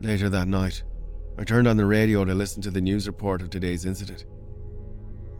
Later 0.00 0.28
that 0.28 0.46
night, 0.46 0.84
I 1.36 1.44
turned 1.44 1.66
on 1.66 1.76
the 1.76 1.84
radio 1.84 2.24
to 2.24 2.34
listen 2.34 2.62
to 2.62 2.70
the 2.70 2.80
news 2.80 3.08
report 3.08 3.42
of 3.42 3.50
today's 3.50 3.84
incident. 3.84 4.24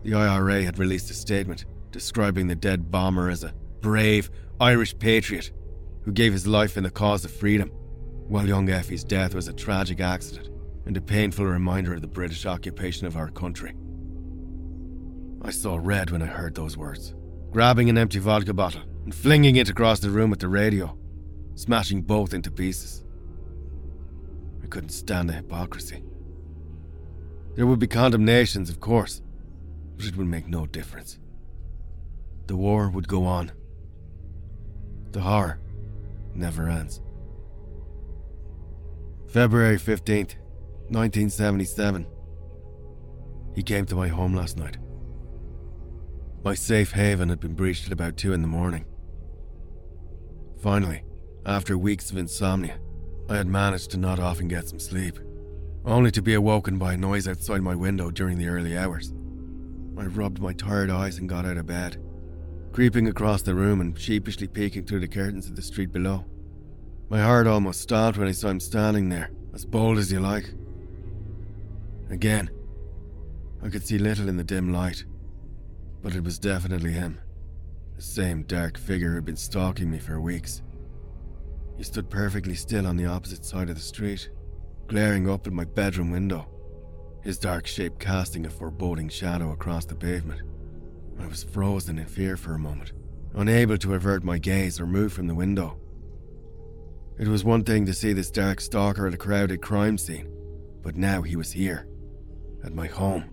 The 0.02 0.14
IRA 0.14 0.64
had 0.64 0.78
released 0.78 1.10
a 1.10 1.14
statement 1.14 1.66
describing 1.92 2.48
the 2.48 2.56
dead 2.56 2.90
bomber 2.90 3.30
as 3.30 3.44
a 3.44 3.54
brave 3.80 4.30
Irish 4.60 4.98
patriot 4.98 5.52
who 6.02 6.12
gave 6.12 6.32
his 6.32 6.46
life 6.46 6.76
in 6.76 6.82
the 6.82 6.90
cause 6.90 7.24
of 7.24 7.30
freedom, 7.30 7.68
while 8.26 8.46
young 8.46 8.68
Effie's 8.70 9.04
death 9.04 9.34
was 9.34 9.48
a 9.48 9.52
tragic 9.52 10.00
accident 10.00 10.49
and 10.86 10.96
a 10.96 11.00
painful 11.00 11.46
reminder 11.46 11.94
of 11.94 12.00
the 12.00 12.06
British 12.06 12.46
occupation 12.46 13.06
of 13.06 13.16
our 13.16 13.30
country. 13.30 13.74
I 15.42 15.50
saw 15.50 15.78
red 15.80 16.10
when 16.10 16.22
I 16.22 16.26
heard 16.26 16.54
those 16.54 16.76
words, 16.76 17.14
grabbing 17.50 17.88
an 17.88 17.98
empty 17.98 18.18
vodka 18.18 18.52
bottle 18.52 18.82
and 19.04 19.14
flinging 19.14 19.56
it 19.56 19.68
across 19.68 20.00
the 20.00 20.10
room 20.10 20.32
at 20.32 20.38
the 20.38 20.48
radio, 20.48 20.96
smashing 21.54 22.02
both 22.02 22.34
into 22.34 22.50
pieces. 22.50 23.04
I 24.62 24.66
couldn't 24.66 24.90
stand 24.90 25.28
the 25.28 25.34
hypocrisy. 25.34 26.02
There 27.54 27.66
would 27.66 27.78
be 27.78 27.86
condemnations, 27.86 28.70
of 28.70 28.80
course, 28.80 29.22
but 29.96 30.06
it 30.06 30.16
would 30.16 30.26
make 30.26 30.46
no 30.46 30.66
difference. 30.66 31.18
The 32.46 32.56
war 32.56 32.90
would 32.90 33.08
go 33.08 33.24
on. 33.24 33.52
The 35.12 35.20
horror 35.20 35.60
never 36.34 36.68
ends. 36.68 37.00
February 39.28 39.78
15th, 39.78 40.34
1977. 40.90 42.06
He 43.54 43.62
came 43.62 43.86
to 43.86 43.94
my 43.94 44.08
home 44.08 44.34
last 44.34 44.58
night. 44.58 44.76
My 46.42 46.54
safe 46.54 46.92
haven 46.92 47.28
had 47.28 47.38
been 47.38 47.54
breached 47.54 47.86
at 47.86 47.92
about 47.92 48.16
2 48.16 48.32
in 48.32 48.42
the 48.42 48.48
morning. 48.48 48.84
Finally, 50.60 51.04
after 51.46 51.78
weeks 51.78 52.10
of 52.10 52.16
insomnia, 52.16 52.78
I 53.28 53.36
had 53.36 53.46
managed 53.46 53.92
to 53.92 53.98
not 53.98 54.18
often 54.18 54.48
get 54.48 54.68
some 54.68 54.80
sleep, 54.80 55.18
only 55.84 56.10
to 56.10 56.22
be 56.22 56.34
awoken 56.34 56.76
by 56.76 56.94
a 56.94 56.96
noise 56.96 57.28
outside 57.28 57.62
my 57.62 57.74
window 57.74 58.10
during 58.10 58.36
the 58.36 58.48
early 58.48 58.76
hours. 58.76 59.12
I 59.96 60.06
rubbed 60.06 60.40
my 60.40 60.52
tired 60.52 60.90
eyes 60.90 61.18
and 61.18 61.28
got 61.28 61.46
out 61.46 61.56
of 61.56 61.66
bed, 61.66 62.02
creeping 62.72 63.06
across 63.06 63.42
the 63.42 63.54
room 63.54 63.80
and 63.80 63.98
sheepishly 63.98 64.48
peeking 64.48 64.86
through 64.86 65.00
the 65.00 65.08
curtains 65.08 65.46
of 65.46 65.56
the 65.56 65.62
street 65.62 65.92
below. 65.92 66.24
My 67.08 67.20
heart 67.20 67.46
almost 67.46 67.80
stopped 67.80 68.18
when 68.18 68.28
I 68.28 68.32
saw 68.32 68.48
him 68.48 68.60
standing 68.60 69.08
there, 69.08 69.30
as 69.54 69.64
bold 69.64 69.98
as 69.98 70.10
you 70.10 70.20
like. 70.20 70.52
Again, 72.10 72.50
I 73.62 73.68
could 73.68 73.86
see 73.86 73.98
little 73.98 74.28
in 74.28 74.36
the 74.36 74.44
dim 74.44 74.72
light, 74.72 75.04
but 76.02 76.16
it 76.16 76.24
was 76.24 76.38
definitely 76.38 76.92
him. 76.92 77.20
The 77.96 78.02
same 78.02 78.42
dark 78.42 78.78
figure 78.78 79.12
who'd 79.12 79.24
been 79.24 79.36
stalking 79.36 79.90
me 79.90 79.98
for 79.98 80.20
weeks. 80.20 80.62
He 81.76 81.84
stood 81.84 82.10
perfectly 82.10 82.54
still 82.54 82.86
on 82.86 82.96
the 82.96 83.06
opposite 83.06 83.44
side 83.44 83.68
of 83.68 83.76
the 83.76 83.80
street, 83.80 84.28
glaring 84.88 85.30
up 85.30 85.46
at 85.46 85.52
my 85.52 85.64
bedroom 85.64 86.10
window, 86.10 86.48
his 87.22 87.38
dark 87.38 87.66
shape 87.66 87.98
casting 87.98 88.44
a 88.44 88.50
foreboding 88.50 89.08
shadow 89.08 89.52
across 89.52 89.84
the 89.84 89.94
pavement. 89.94 90.42
I 91.20 91.26
was 91.26 91.44
frozen 91.44 91.98
in 91.98 92.06
fear 92.06 92.36
for 92.36 92.54
a 92.54 92.58
moment, 92.58 92.92
unable 93.34 93.78
to 93.78 93.94
avert 93.94 94.24
my 94.24 94.38
gaze 94.38 94.80
or 94.80 94.86
move 94.86 95.12
from 95.12 95.26
the 95.26 95.34
window. 95.34 95.78
It 97.18 97.28
was 97.28 97.44
one 97.44 97.62
thing 97.62 97.86
to 97.86 97.94
see 97.94 98.14
this 98.14 98.30
dark 98.30 98.60
stalker 98.60 99.06
at 99.06 99.14
a 99.14 99.18
crowded 99.18 99.60
crime 99.62 99.96
scene, 99.96 100.28
but 100.82 100.96
now 100.96 101.20
he 101.22 101.36
was 101.36 101.52
here, 101.52 101.86
at 102.64 102.74
my 102.74 102.86
home. 102.86 103.24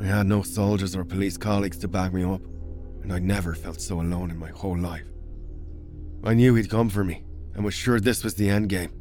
I 0.00 0.04
had 0.04 0.26
no 0.26 0.42
soldiers 0.42 0.96
or 0.96 1.04
police 1.04 1.36
colleagues 1.36 1.78
to 1.78 1.88
back 1.88 2.12
me 2.12 2.24
up, 2.24 2.42
and 3.02 3.12
I 3.12 3.18
never 3.18 3.54
felt 3.54 3.80
so 3.80 4.00
alone 4.00 4.30
in 4.30 4.38
my 4.38 4.50
whole 4.50 4.78
life. 4.78 5.04
I 6.24 6.34
knew 6.34 6.54
he'd 6.54 6.70
come 6.70 6.88
for 6.88 7.04
me, 7.04 7.24
and 7.54 7.64
was 7.64 7.74
sure 7.74 8.00
this 8.00 8.24
was 8.24 8.34
the 8.34 8.48
end 8.48 8.68
game. 8.68 8.92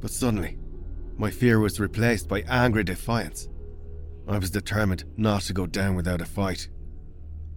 But 0.00 0.10
suddenly, 0.10 0.58
my 1.16 1.30
fear 1.30 1.58
was 1.58 1.80
replaced 1.80 2.28
by 2.28 2.42
angry 2.42 2.84
defiance. 2.84 3.48
I 4.28 4.38
was 4.38 4.50
determined 4.50 5.04
not 5.16 5.42
to 5.42 5.52
go 5.52 5.66
down 5.66 5.94
without 5.96 6.20
a 6.20 6.26
fight. 6.26 6.68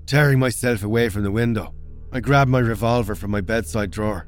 Tearing 0.05 0.39
myself 0.39 0.83
away 0.83 1.09
from 1.09 1.23
the 1.23 1.31
window, 1.31 1.73
I 2.11 2.19
grabbed 2.19 2.51
my 2.51 2.59
revolver 2.59 3.15
from 3.15 3.31
my 3.31 3.41
bedside 3.41 3.91
drawer 3.91 4.27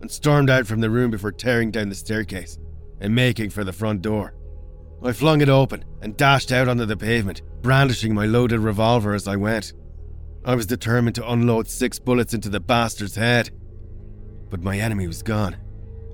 and 0.00 0.10
stormed 0.10 0.50
out 0.50 0.66
from 0.66 0.80
the 0.80 0.90
room 0.90 1.10
before 1.10 1.32
tearing 1.32 1.70
down 1.70 1.88
the 1.88 1.94
staircase 1.94 2.58
and 3.00 3.14
making 3.14 3.50
for 3.50 3.64
the 3.64 3.72
front 3.72 4.02
door. 4.02 4.34
I 5.02 5.12
flung 5.12 5.40
it 5.40 5.48
open 5.48 5.84
and 6.00 6.16
dashed 6.16 6.52
out 6.52 6.68
onto 6.68 6.86
the 6.86 6.96
pavement, 6.96 7.42
brandishing 7.62 8.14
my 8.14 8.26
loaded 8.26 8.60
revolver 8.60 9.14
as 9.14 9.28
I 9.28 9.36
went. 9.36 9.72
I 10.44 10.54
was 10.54 10.66
determined 10.66 11.14
to 11.16 11.30
unload 11.30 11.68
six 11.68 11.98
bullets 11.98 12.34
into 12.34 12.48
the 12.48 12.60
bastard's 12.60 13.16
head. 13.16 13.50
But 14.48 14.62
my 14.62 14.78
enemy 14.78 15.06
was 15.06 15.22
gone, 15.22 15.56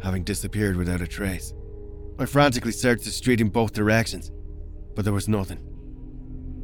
having 0.02 0.24
disappeared 0.24 0.76
without 0.76 1.00
a 1.00 1.06
trace. 1.06 1.54
I 2.18 2.26
frantically 2.26 2.72
searched 2.72 3.04
the 3.04 3.10
street 3.10 3.40
in 3.40 3.48
both 3.48 3.72
directions, 3.72 4.30
but 4.94 5.04
there 5.04 5.14
was 5.14 5.28
nothing. 5.28 5.60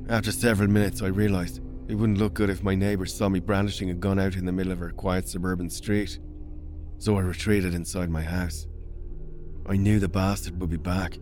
After 0.09 0.33
several 0.33 0.69
minutes, 0.69 1.03
I 1.03 1.07
realised 1.07 1.61
it 1.89 1.95
wouldn't 1.95 2.19
look 2.19 2.35
good 2.35 2.51
if 2.51 2.63
my 2.63 2.75
neighbours 2.75 3.15
saw 3.15 3.29
me 3.29 3.41
brandishing 3.41 3.91
a 3.91 3.95
gun 3.95 4.19
out 4.19 4.37
in 4.37 4.45
the 4.45 4.53
middle 4.53 4.73
of 4.73 4.83
a 4.83 4.91
quiet 4.91 5.29
suburban 5.29 5.71
street 5.71 6.19
so 7.03 7.19
I 7.19 7.23
retreated 7.23 7.75
inside 7.75 8.11
my 8.11 8.23
house. 8.23 8.69
I 9.67 9.77
knew 9.77 9.99
the 9.99 10.09
bastard 10.09 10.61
would 10.61 10.71
be 10.71 10.77
back, 10.77 11.19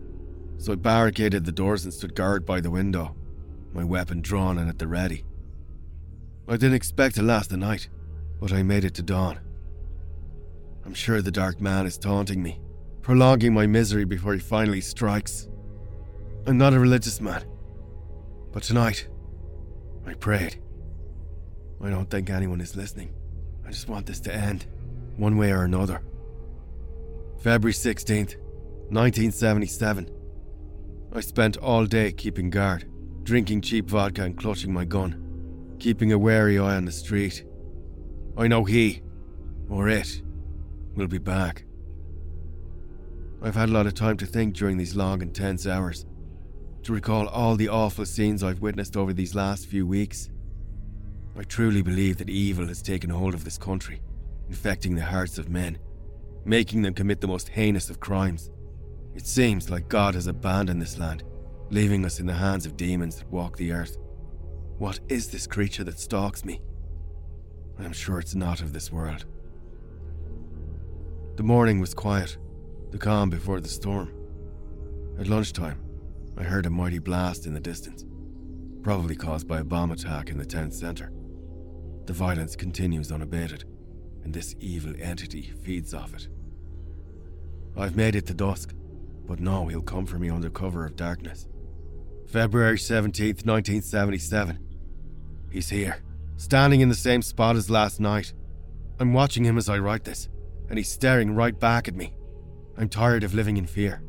so 0.61 0.73
I 0.73 0.75
barricaded 0.75 1.43
the 1.43 1.51
doors 1.51 1.85
and 1.85 1.93
stood 1.93 2.13
guard 2.13 2.45
by 2.45 2.61
the 2.61 2.69
window, 2.69 3.15
my 3.73 3.83
weapon 3.83 4.21
drawn 4.21 4.59
and 4.59 4.69
at 4.69 4.77
the 4.77 4.87
ready. 4.87 5.25
I 6.47 6.51
didn't 6.51 6.75
expect 6.75 7.15
to 7.15 7.23
last 7.23 7.49
the 7.49 7.57
night, 7.57 7.89
but 8.39 8.53
I 8.53 8.61
made 8.61 8.85
it 8.85 8.93
to 8.95 9.01
dawn. 9.01 9.39
I'm 10.85 10.93
sure 10.93 11.19
the 11.19 11.31
dark 11.31 11.59
man 11.59 11.87
is 11.87 11.97
taunting 11.97 12.43
me, 12.43 12.59
prolonging 13.01 13.55
my 13.55 13.65
misery 13.65 14.05
before 14.05 14.33
he 14.33 14.39
finally 14.39 14.81
strikes. 14.81 15.49
I'm 16.45 16.59
not 16.59 16.75
a 16.75 16.79
religious 16.79 17.19
man, 17.19 17.43
but 18.51 18.61
tonight, 18.61 19.07
I 20.05 20.13
prayed. 20.13 20.61
I 21.83 21.89
don't 21.89 22.09
think 22.09 22.29
anyone 22.29 22.61
is 22.61 22.75
listening. 22.75 23.15
I 23.65 23.71
just 23.71 23.89
want 23.89 24.05
this 24.05 24.19
to 24.21 24.35
end 24.35 24.67
one 25.17 25.37
way 25.37 25.51
or 25.51 25.63
another. 25.63 26.03
February 27.39 27.73
16th, 27.73 28.35
1977. 28.89 30.20
I 31.13 31.19
spent 31.19 31.57
all 31.57 31.85
day 31.85 32.13
keeping 32.13 32.49
guard, 32.49 32.85
drinking 33.23 33.61
cheap 33.61 33.89
vodka 33.89 34.23
and 34.23 34.37
clutching 34.37 34.71
my 34.71 34.85
gun, 34.85 35.75
keeping 35.77 36.13
a 36.13 36.17
wary 36.17 36.57
eye 36.57 36.75
on 36.75 36.85
the 36.85 36.91
street. 36.91 37.43
I 38.37 38.47
know 38.47 38.63
he, 38.63 39.01
or 39.69 39.89
it, 39.89 40.21
will 40.95 41.07
be 41.07 41.17
back. 41.17 41.65
I've 43.41 43.55
had 43.55 43.69
a 43.69 43.73
lot 43.73 43.87
of 43.87 43.93
time 43.93 44.17
to 44.17 44.25
think 44.25 44.55
during 44.55 44.77
these 44.77 44.95
long 44.95 45.21
and 45.21 45.35
tense 45.35 45.67
hours, 45.67 46.05
to 46.83 46.93
recall 46.93 47.27
all 47.27 47.55
the 47.55 47.69
awful 47.69 48.05
scenes 48.05 48.41
I've 48.41 48.61
witnessed 48.61 48.95
over 48.95 49.11
these 49.11 49.35
last 49.35 49.65
few 49.65 49.85
weeks. 49.85 50.29
I 51.37 51.43
truly 51.43 51.81
believe 51.81 52.17
that 52.17 52.29
evil 52.29 52.67
has 52.67 52.81
taken 52.81 53.09
hold 53.09 53.33
of 53.33 53.43
this 53.43 53.57
country 53.57 54.01
infecting 54.47 54.95
the 54.95 55.03
hearts 55.03 55.37
of 55.37 55.49
men, 55.49 55.77
making 56.43 56.81
them 56.81 56.93
commit 56.93 57.21
the 57.21 57.27
most 57.27 57.49
heinous 57.49 57.89
of 57.89 57.99
crimes. 57.99 58.49
It 59.21 59.27
seems 59.27 59.69
like 59.69 59.87
God 59.87 60.15
has 60.15 60.25
abandoned 60.25 60.81
this 60.81 60.97
land, 60.97 61.23
leaving 61.69 62.05
us 62.05 62.19
in 62.19 62.25
the 62.25 62.33
hands 62.33 62.65
of 62.65 62.75
demons 62.75 63.17
that 63.17 63.29
walk 63.29 63.55
the 63.55 63.71
earth. 63.71 63.99
What 64.79 64.99
is 65.09 65.27
this 65.27 65.45
creature 65.45 65.83
that 65.83 65.99
stalks 65.99 66.43
me? 66.43 66.59
I 67.77 67.85
am 67.85 67.93
sure 67.93 68.17
it's 68.17 68.33
not 68.33 68.61
of 68.61 68.73
this 68.73 68.91
world. 68.91 69.25
The 71.35 71.43
morning 71.43 71.79
was 71.79 71.93
quiet, 71.93 72.35
the 72.89 72.97
calm 72.97 73.29
before 73.29 73.61
the 73.61 73.67
storm. 73.67 74.11
At 75.19 75.27
lunchtime, 75.27 75.79
I 76.35 76.41
heard 76.41 76.65
a 76.65 76.71
mighty 76.71 76.97
blast 76.97 77.45
in 77.45 77.53
the 77.53 77.59
distance, 77.59 78.03
probably 78.81 79.15
caused 79.15 79.47
by 79.47 79.59
a 79.59 79.63
bomb 79.63 79.91
attack 79.91 80.31
in 80.31 80.39
the 80.39 80.45
town 80.47 80.71
centre. 80.71 81.11
The 82.07 82.13
violence 82.13 82.55
continues 82.55 83.11
unabated 83.11 83.65
and 84.23 84.33
this 84.33 84.55
evil 84.59 84.95
entity 84.99 85.53
feeds 85.61 85.93
off 85.93 86.15
it. 86.15 86.27
I've 87.77 87.95
made 87.95 88.15
it 88.15 88.25
to 88.25 88.33
dusk, 88.33 88.73
but 89.31 89.39
no, 89.39 89.65
he'll 89.67 89.81
come 89.81 90.05
for 90.05 90.19
me 90.19 90.29
under 90.29 90.49
cover 90.49 90.85
of 90.85 90.97
darkness. 90.97 91.47
February 92.27 92.75
17th, 92.75 93.45
1977. 93.45 94.59
He's 95.49 95.69
here, 95.69 96.03
standing 96.35 96.81
in 96.81 96.89
the 96.89 96.95
same 96.95 97.21
spot 97.21 97.55
as 97.55 97.69
last 97.69 98.01
night. 98.01 98.33
I'm 98.99 99.13
watching 99.13 99.45
him 99.45 99.57
as 99.57 99.69
I 99.69 99.79
write 99.79 100.03
this, 100.03 100.27
and 100.67 100.77
he's 100.77 100.89
staring 100.89 101.33
right 101.33 101.57
back 101.57 101.87
at 101.87 101.95
me. 101.95 102.13
I'm 102.77 102.89
tired 102.89 103.23
of 103.23 103.33
living 103.33 103.55
in 103.55 103.65
fear. 103.67 104.03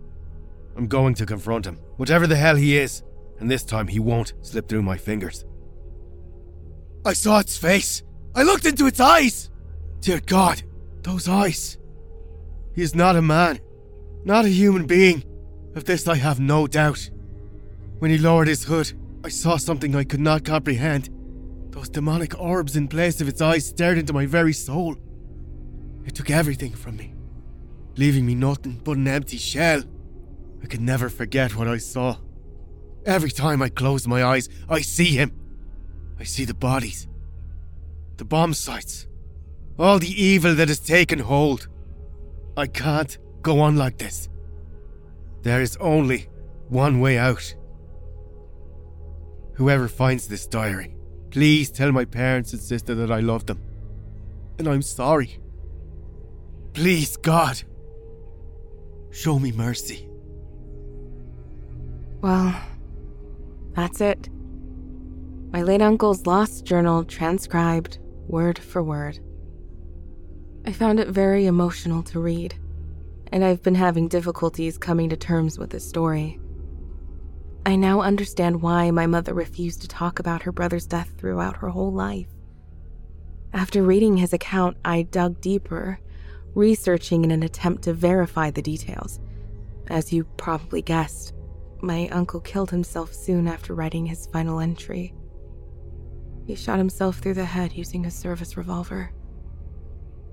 I'm 0.77 0.89
going 0.89 1.15
to 1.15 1.25
confront 1.25 1.67
him, 1.67 1.79
whatever 1.99 2.27
the 2.27 2.35
hell 2.35 2.57
he 2.57 2.77
is, 2.77 3.05
and 3.39 3.49
this 3.49 3.63
time 3.63 3.87
he 3.87 4.01
won't 4.01 4.33
slip 4.41 4.69
through 4.69 4.83
my 4.83 4.97
fingers. 4.97 5.45
I 7.05 7.13
saw 7.13 7.39
its 7.39 7.57
face. 7.57 8.03
I 8.35 8.43
looked 8.43 8.67
into 8.67 8.89
its 8.89 8.99
eyes. 8.99 9.51
Dear 10.01 10.21
God, 10.27 10.65
those 11.03 11.29
eyes. 11.29 11.79
He 12.75 12.83
is 12.83 12.97
not 12.97 13.15
a 13.15 13.23
man, 13.23 13.61
not 14.25 14.45
a 14.45 14.49
human 14.49 14.87
being. 14.87 15.25
Of 15.75 15.85
this 15.85 16.07
I 16.07 16.17
have 16.17 16.39
no 16.39 16.67
doubt. 16.67 17.11
When 17.99 18.11
he 18.11 18.19
lowered 18.19 18.49
his 18.49 18.65
hood, 18.65 18.93
I 19.25 19.29
saw 19.29 19.57
something 19.57 19.95
I 19.95 20.05
could 20.05 20.21
not 20.21 20.45
comprehend. 20.45 21.09
Those 21.71 21.89
demonic 21.89 22.39
orbs 22.39 22.77
in 22.77 22.89
place 22.89 23.21
of 23.21 23.29
its 23.29 23.41
eyes 23.41 23.67
stared 23.67 23.99
into 23.99 24.13
my 24.13 24.27
very 24.27 24.53
soul. 24.53 24.97
It 26.05 26.15
took 26.15 26.31
everything 26.31 26.73
from 26.73 26.97
me, 26.97 27.15
leaving 27.97 28.27
me 28.27 28.35
nothing 28.35 28.81
but 28.85 28.97
an 28.97 29.09
empty 29.09 29.39
shell. 29.39 29.83
I 30.63 30.67
can 30.67 30.85
never 30.85 31.09
forget 31.09 31.57
what 31.57 31.69
I 31.69 31.79
saw. 31.79 32.19
Every 33.07 33.31
time 33.31 33.63
I 33.63 33.69
close 33.69 34.07
my 34.07 34.23
eyes, 34.23 34.49
I 34.69 34.81
see 34.81 35.17
him. 35.17 35.33
I 36.19 36.25
see 36.25 36.45
the 36.45 36.55
bodies, 36.55 37.09
the 38.17 38.25
bomb 38.25 38.55
sites, 38.55 39.07
all 39.79 39.99
the 39.99 40.23
evil 40.23 40.55
that 40.55 40.69
has 40.69 40.79
taken 40.79 41.19
hold. 41.19 41.69
I 42.57 42.67
can't 42.67 43.17
go 43.43 43.61
on 43.61 43.77
like 43.77 43.99
this. 43.99 44.29
There 45.43 45.61
is 45.61 45.77
only 45.79 46.29
one 46.69 47.01
way 47.01 47.19
out. 47.19 47.55
Whoever 49.55 49.89
finds 49.89 50.29
this 50.29 50.47
diary, 50.47 50.97
please 51.31 51.71
tell 51.71 51.93
my 51.93 52.05
parents 52.05 52.53
and 52.53 52.63
sister 52.63 52.95
that 52.95 53.11
I 53.11 53.21
love 53.21 53.47
them. 53.47 53.61
And 54.59 54.69
I'm 54.69 54.83
sorry. 54.83 55.39
Please, 56.73 57.17
God, 57.17 57.63
show 59.11 59.39
me 59.39 59.53
mercy. 59.53 60.09
Well, 62.23 62.55
that's 63.75 64.01
it. 64.01 64.29
My 65.51 65.63
late 65.63 65.83
uncle's 65.83 66.27
lost 66.27 66.65
journal 66.65 67.05
transcribed 67.05 67.99
word 68.27 68.59
for 68.59 68.83
word. 68.83 69.19
I 70.65 70.73
found 70.73 71.01
it 71.01 71.09
very 71.09 71.47
emotional 71.47 72.03
to 72.05 72.21
read, 72.21 72.55
and 73.33 73.43
I've 73.43 73.63
been 73.63 73.75
having 73.75 74.09
difficulties 74.09 74.77
coming 74.77 75.09
to 75.09 75.17
terms 75.17 75.59
with 75.59 75.71
the 75.71 75.81
story. 75.81 76.39
I 77.65 77.77
now 77.77 78.03
understand 78.03 78.61
why 78.61 78.91
my 78.91 79.07
mother 79.07 79.33
refused 79.33 79.81
to 79.83 79.89
talk 79.89 80.19
about 80.19 80.43
her 80.43 80.53
brother's 80.53 80.87
death 80.87 81.13
throughout 81.17 81.57
her 81.57 81.71
whole 81.71 81.93
life. 81.93 82.29
After 83.55 83.83
reading 83.83 84.19
his 84.19 84.33
account, 84.33 84.77
I 84.85 85.03
dug 85.03 85.41
deeper, 85.41 85.99
researching 86.55 87.25
in 87.25 87.31
an 87.31 87.43
attempt 87.43 87.85
to 87.85 87.95
verify 87.95 88.51
the 88.51 88.63
details. 88.63 89.19
As 89.89 90.13
you 90.13 90.25
probably 90.37 90.83
guessed, 90.83 91.33
my 91.81 92.09
uncle 92.09 92.41
killed 92.41 92.71
himself 92.71 93.15
soon 93.15 93.49
after 93.49 93.75
writing 93.75 94.07
his 94.07 94.27
final 94.27 94.61
entry. 94.61 95.15
He 96.47 96.55
shot 96.55 96.79
himself 96.79 97.19
through 97.19 97.35
the 97.35 97.45
head 97.45 97.73
using 97.73 98.05
a 98.05 98.11
service 98.11 98.57
revolver. 98.57 99.13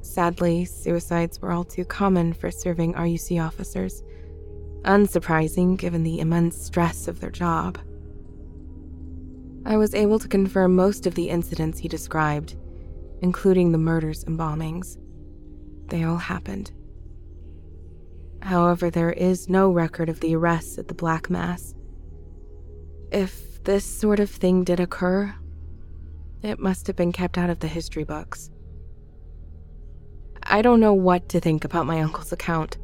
Sadly, 0.02 0.66
suicides 0.66 1.42
were 1.42 1.52
all 1.52 1.64
too 1.64 1.86
common 1.86 2.34
for 2.34 2.52
serving 2.52 2.94
RUC 2.94 3.44
officers. 3.44 4.04
Unsurprising 4.84 5.78
given 5.78 6.04
the 6.04 6.20
immense 6.20 6.58
stress 6.58 7.08
of 7.08 7.20
their 7.20 7.30
job. 7.30 7.78
I 9.66 9.78
was 9.78 9.94
able 9.94 10.20
to 10.20 10.28
confirm 10.28 10.76
most 10.76 11.06
of 11.06 11.16
the 11.16 11.30
incidents 11.30 11.80
he 11.80 11.88
described, 11.88 12.56
including 13.22 13.72
the 13.72 13.78
murders 13.78 14.24
and 14.24 14.40
bombings. 14.40 14.98
They 15.88 16.04
all 16.04 16.18
happened. 16.18 16.72
However, 18.42 18.90
there 18.90 19.12
is 19.12 19.50
no 19.50 19.70
record 19.70 20.08
of 20.08 20.22
the 20.22 20.36
arrests 20.36 20.78
at 20.78 20.88
the 20.88 20.94
Black 20.94 21.30
Mass. 21.30 21.76
If 23.12 23.62
this 23.64 23.84
sort 23.84 24.20
of 24.20 24.30
thing 24.30 24.64
did 24.64 24.80
occur, 24.80 25.36
it 26.42 26.58
must 26.58 26.88
have 26.88 26.96
been 26.96 27.12
kept 27.12 27.38
out 27.38 27.50
of 27.50 27.60
the 27.60 27.68
history 27.68 28.06
books. 28.06 28.50
I 30.52 30.64
don't 30.64 30.80
know 30.80 30.96
what 30.96 31.30
to 31.30 31.40
think 31.40 31.64
about 31.64 31.86
my 31.86 32.02
uncle's 32.02 32.32
account. 32.32 32.80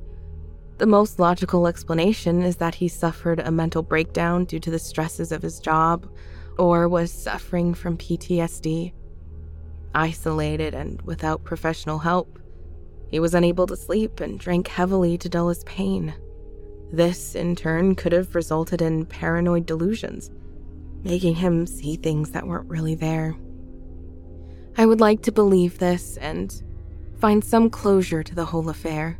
The 0.77 0.85
most 0.85 1.17
logical 1.17 1.65
explanation 1.65 2.43
is 2.43 2.57
that 2.57 2.75
he 2.75 2.87
suffered 2.87 3.39
a 3.39 3.49
mental 3.49 3.81
breakdown 3.81 4.45
due 4.45 4.59
to 4.59 4.69
the 4.69 4.77
stresses 4.77 5.31
of 5.31 5.41
his 5.41 5.59
job 5.59 6.07
or 6.59 6.87
was 6.87 7.11
suffering 7.11 7.73
from 7.73 7.97
PTSD. 7.97 8.93
Isolated 9.95 10.75
and 10.75 11.01
without 11.01 11.43
professional 11.43 11.97
help, 11.97 12.37
he 13.07 13.19
was 13.19 13.33
unable 13.33 13.65
to 13.65 13.75
sleep 13.75 14.19
and 14.19 14.39
drank 14.39 14.67
heavily 14.67 15.17
to 15.17 15.27
dull 15.27 15.49
his 15.49 15.63
pain. 15.63 16.13
This, 16.91 17.33
in 17.33 17.55
turn, 17.55 17.95
could 17.95 18.11
have 18.11 18.35
resulted 18.35 18.83
in 18.83 19.07
paranoid 19.07 19.65
delusions, 19.65 20.29
making 21.03 21.33
him 21.33 21.65
see 21.65 21.95
things 21.95 22.29
that 22.29 22.45
weren't 22.45 22.69
really 22.69 22.93
there. 22.93 23.35
I 24.77 24.85
would 24.85 24.99
like 24.99 25.23
to 25.23 25.31
believe 25.31 25.79
this 25.79 26.17
and 26.17 26.61
find 27.19 27.43
some 27.43 27.69
closure 27.69 28.23
to 28.23 28.35
the 28.35 28.45
whole 28.45 28.69
affair. 28.69 29.19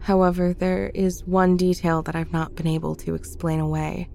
However, 0.00 0.54
there 0.54 0.90
is 0.94 1.24
one 1.24 1.56
detail 1.56 2.02
that 2.02 2.14
I've 2.14 2.32
not 2.32 2.54
been 2.54 2.66
able 2.66 2.94
to 2.96 3.14
explain 3.14 3.60
away. 3.60 4.08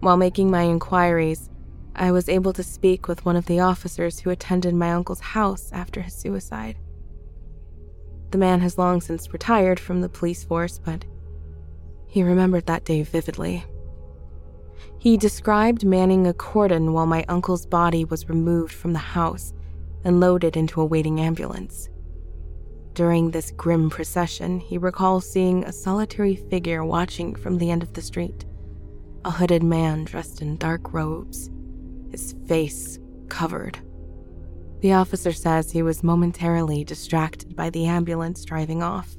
While 0.00 0.16
making 0.16 0.50
my 0.50 0.62
inquiries, 0.62 1.48
I 1.94 2.10
was 2.10 2.28
able 2.28 2.52
to 2.54 2.62
speak 2.62 3.06
with 3.06 3.24
one 3.24 3.36
of 3.36 3.46
the 3.46 3.60
officers 3.60 4.20
who 4.20 4.30
attended 4.30 4.74
my 4.74 4.92
uncle's 4.92 5.20
house 5.20 5.70
after 5.72 6.02
his 6.02 6.14
suicide. 6.14 6.76
The 8.30 8.38
man 8.38 8.60
has 8.60 8.78
long 8.78 9.00
since 9.00 9.32
retired 9.32 9.78
from 9.78 10.00
the 10.00 10.08
police 10.08 10.42
force, 10.42 10.80
but 10.84 11.04
he 12.08 12.22
remembered 12.22 12.66
that 12.66 12.84
day 12.84 13.02
vividly. 13.02 13.64
He 14.98 15.16
described 15.16 15.84
manning 15.84 16.26
a 16.26 16.34
cordon 16.34 16.92
while 16.92 17.06
my 17.06 17.24
uncle's 17.28 17.66
body 17.66 18.04
was 18.04 18.28
removed 18.28 18.72
from 18.72 18.92
the 18.92 18.98
house 18.98 19.52
and 20.04 20.20
loaded 20.20 20.56
into 20.56 20.80
a 20.80 20.84
waiting 20.84 21.20
ambulance. 21.20 21.88
During 22.92 23.30
this 23.30 23.50
grim 23.50 23.90
procession, 23.90 24.60
he 24.60 24.78
recalls 24.78 25.28
seeing 25.28 25.64
a 25.64 25.72
solitary 25.72 26.36
figure 26.36 26.84
watching 26.84 27.34
from 27.34 27.58
the 27.58 27.70
end 27.70 27.82
of 27.82 27.92
the 27.94 28.02
street. 28.02 28.44
A 29.24 29.30
hooded 29.30 29.62
man 29.62 30.04
dressed 30.04 30.42
in 30.42 30.56
dark 30.58 30.92
robes, 30.92 31.50
his 32.10 32.34
face 32.46 32.98
covered. 33.28 33.78
The 34.80 34.92
officer 34.92 35.32
says 35.32 35.70
he 35.70 35.82
was 35.82 36.04
momentarily 36.04 36.84
distracted 36.84 37.56
by 37.56 37.70
the 37.70 37.86
ambulance 37.86 38.44
driving 38.44 38.82
off. 38.82 39.16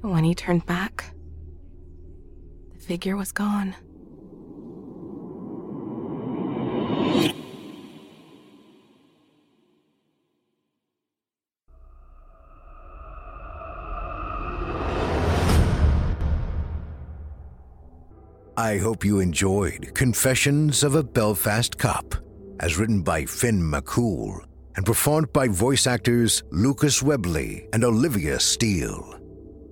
When 0.00 0.24
he 0.24 0.34
turned 0.34 0.66
back, 0.66 1.14
the 2.72 2.80
figure 2.80 3.16
was 3.16 3.30
gone. 3.30 3.74
I 18.56 18.78
hope 18.78 19.04
you 19.04 19.18
enjoyed 19.18 19.92
Confessions 19.94 20.84
of 20.84 20.94
a 20.94 21.02
Belfast 21.02 21.76
Cop, 21.76 22.14
as 22.60 22.78
written 22.78 23.02
by 23.02 23.24
Finn 23.24 23.60
MacCool 23.60 24.44
and 24.76 24.86
performed 24.86 25.32
by 25.32 25.48
voice 25.48 25.88
actors 25.88 26.44
Lucas 26.52 27.02
Webley 27.02 27.66
and 27.72 27.82
Olivia 27.82 28.38
Steele. 28.38 29.18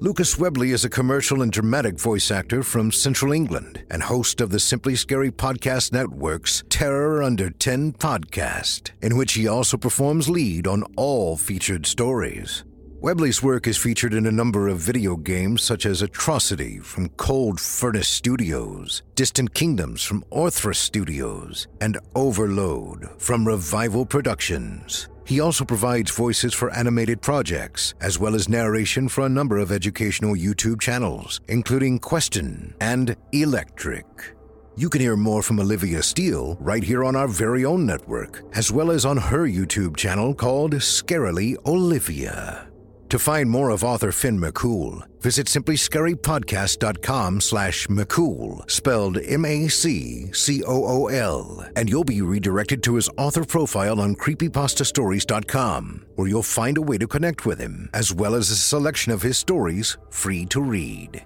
Lucas 0.00 0.36
Webley 0.36 0.72
is 0.72 0.84
a 0.84 0.90
commercial 0.90 1.42
and 1.42 1.52
dramatic 1.52 1.96
voice 1.96 2.32
actor 2.32 2.64
from 2.64 2.90
Central 2.90 3.32
England 3.32 3.84
and 3.88 4.02
host 4.02 4.40
of 4.40 4.50
the 4.50 4.58
Simply 4.58 4.96
Scary 4.96 5.30
Podcast 5.30 5.92
Network's 5.92 6.64
Terror 6.68 7.22
Under 7.22 7.50
10 7.50 7.92
podcast, 7.92 8.90
in 9.00 9.16
which 9.16 9.34
he 9.34 9.46
also 9.46 9.76
performs 9.76 10.28
lead 10.28 10.66
on 10.66 10.82
all 10.96 11.36
featured 11.36 11.86
stories. 11.86 12.64
Webley's 13.02 13.42
work 13.42 13.66
is 13.66 13.76
featured 13.76 14.14
in 14.14 14.26
a 14.26 14.30
number 14.30 14.68
of 14.68 14.78
video 14.78 15.16
games 15.16 15.60
such 15.60 15.86
as 15.86 16.02
Atrocity 16.02 16.78
from 16.78 17.08
Cold 17.16 17.60
Furnace 17.60 18.06
Studios, 18.06 19.02
Distant 19.16 19.52
Kingdoms 19.54 20.04
from 20.04 20.24
Orthra 20.30 20.72
Studios, 20.72 21.66
and 21.80 21.98
Overload 22.14 23.08
from 23.18 23.44
Revival 23.44 24.06
Productions. 24.06 25.08
He 25.26 25.40
also 25.40 25.64
provides 25.64 26.12
voices 26.12 26.54
for 26.54 26.70
animated 26.70 27.20
projects, 27.20 27.94
as 28.00 28.20
well 28.20 28.36
as 28.36 28.48
narration 28.48 29.08
for 29.08 29.26
a 29.26 29.28
number 29.28 29.58
of 29.58 29.72
educational 29.72 30.36
YouTube 30.36 30.80
channels, 30.80 31.40
including 31.48 31.98
Question 31.98 32.72
and 32.80 33.16
Electric. 33.32 34.06
You 34.76 34.88
can 34.88 35.00
hear 35.00 35.16
more 35.16 35.42
from 35.42 35.58
Olivia 35.58 36.04
Steele 36.04 36.56
right 36.60 36.84
here 36.84 37.02
on 37.02 37.16
our 37.16 37.26
very 37.26 37.64
own 37.64 37.84
network, 37.84 38.44
as 38.54 38.70
well 38.70 38.92
as 38.92 39.04
on 39.04 39.16
her 39.16 39.44
YouTube 39.44 39.96
channel 39.96 40.34
called 40.34 40.74
Scarily 40.74 41.56
Olivia. 41.66 42.68
To 43.12 43.18
find 43.18 43.50
more 43.50 43.68
of 43.68 43.84
author 43.84 44.10
Finn 44.10 44.40
MacCool, 44.40 45.06
visit 45.20 45.46
simplyscarypodcast.com 45.46 47.42
slash 47.42 47.86
MacCool, 47.88 48.70
spelled 48.70 49.18
M-A-C-C-O-O-L, 49.18 50.34
and 51.76 51.90
you'll 51.90 52.04
be 52.04 52.22
redirected 52.22 52.82
to 52.84 52.94
his 52.94 53.10
author 53.18 53.44
profile 53.44 54.00
on 54.00 54.16
creepypastastories.com, 54.16 56.06
where 56.14 56.26
you'll 56.26 56.42
find 56.42 56.78
a 56.78 56.82
way 56.82 56.96
to 56.96 57.06
connect 57.06 57.44
with 57.44 57.58
him, 57.58 57.90
as 57.92 58.14
well 58.14 58.34
as 58.34 58.48
a 58.48 58.56
selection 58.56 59.12
of 59.12 59.20
his 59.20 59.36
stories 59.36 59.98
free 60.08 60.46
to 60.46 60.62
read. 60.62 61.22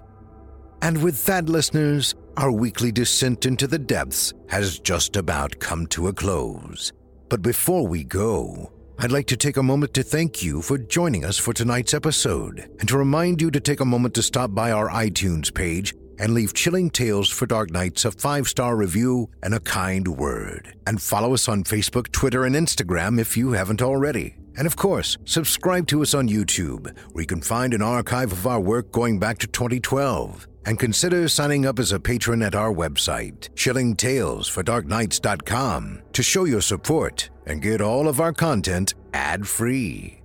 And 0.81 1.01
with 1.01 1.25
that, 1.27 1.47
listeners, 1.47 2.15
our 2.35 2.51
weekly 2.51 2.91
descent 2.91 3.45
into 3.45 3.65
the 3.65 3.79
depths 3.79 4.33
has 4.49 4.77
just 4.79 5.15
about 5.15 5.57
come 5.59 5.87
to 5.87 6.09
a 6.09 6.13
close. 6.13 6.91
But 7.29 7.41
before 7.41 7.87
we 7.87 8.03
go, 8.03 8.73
I'd 8.99 9.11
like 9.11 9.27
to 9.27 9.37
take 9.37 9.57
a 9.57 9.63
moment 9.63 9.93
to 9.93 10.01
thank 10.03 10.41
you 10.41 10.63
for 10.63 10.79
joining 10.79 11.23
us 11.23 11.37
for 11.37 11.53
tonight's 11.53 11.93
episode 11.93 12.67
and 12.79 12.89
to 12.89 12.97
remind 12.97 13.39
you 13.39 13.51
to 13.51 13.59
take 13.59 13.79
a 13.79 13.85
moment 13.85 14.15
to 14.15 14.23
stop 14.23 14.55
by 14.55 14.71
our 14.71 14.89
iTunes 14.89 15.53
page 15.53 15.93
and 16.17 16.33
leave 16.33 16.55
Chilling 16.55 16.89
Tales 16.89 17.29
for 17.29 17.45
Dark 17.45 17.69
Nights 17.69 18.05
a 18.05 18.11
five 18.11 18.47
star 18.47 18.75
review 18.75 19.29
and 19.43 19.53
a 19.53 19.59
kind 19.59 20.07
word. 20.07 20.75
And 20.87 20.99
follow 20.99 21.35
us 21.35 21.47
on 21.47 21.63
Facebook, 21.63 22.11
Twitter, 22.11 22.43
and 22.43 22.55
Instagram 22.55 23.19
if 23.19 23.37
you 23.37 23.51
haven't 23.51 23.83
already. 23.83 24.35
And 24.57 24.65
of 24.65 24.75
course, 24.75 25.15
subscribe 25.25 25.85
to 25.89 26.01
us 26.01 26.15
on 26.15 26.27
YouTube, 26.27 26.97
where 27.11 27.21
you 27.21 27.27
can 27.27 27.41
find 27.41 27.75
an 27.75 27.83
archive 27.83 28.31
of 28.31 28.47
our 28.47 28.59
work 28.59 28.91
going 28.91 29.19
back 29.19 29.37
to 29.39 29.47
2012. 29.47 30.47
And 30.67 30.77
consider 30.77 31.27
signing 31.29 31.65
up 31.65 31.79
as 31.79 31.93
a 31.93 31.99
patron 31.99 32.43
at 32.43 32.53
our 32.53 32.73
website, 32.73 33.47
chillingtalesfordarknights.com, 33.55 36.01
to 36.11 36.21
show 36.21 36.43
your 36.43 36.59
support 36.59 37.29
and 37.45 37.61
get 37.61 37.79
all 37.79 38.09
of 38.09 38.19
our 38.19 38.33
content 38.33 38.93
ad 39.13 39.47
free. 39.47 40.19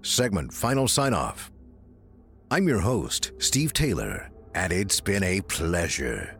Segment 0.00 0.54
final 0.54 0.88
sign 0.88 1.12
off. 1.12 1.52
I'm 2.50 2.66
your 2.66 2.80
host, 2.80 3.32
Steve 3.36 3.74
Taylor, 3.74 4.30
and 4.54 4.72
it's 4.72 4.98
been 4.98 5.24
a 5.24 5.42
pleasure. 5.42 6.34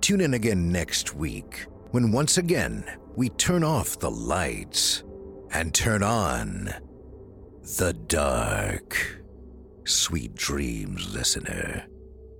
Tune 0.00 0.20
in 0.20 0.34
again 0.34 0.72
next 0.72 1.14
week 1.14 1.66
when 1.92 2.10
once 2.10 2.38
again 2.38 2.84
we 3.14 3.28
turn 3.28 3.62
off 3.62 4.00
the 4.00 4.10
lights 4.10 5.04
and 5.52 5.72
turn 5.72 6.02
on 6.02 6.74
the 7.78 7.92
dark. 8.08 9.21
Sweet 9.84 10.36
dreams, 10.36 11.12
listener. 11.12 11.84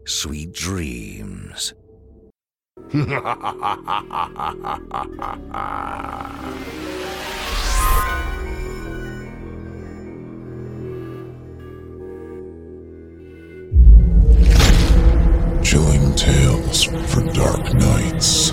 Sweet 0.06 0.52
dreams. 0.52 1.74
Chilling 15.64 16.14
tales 16.14 16.84
for 16.84 17.22
dark 17.32 17.74
nights. 17.74 18.52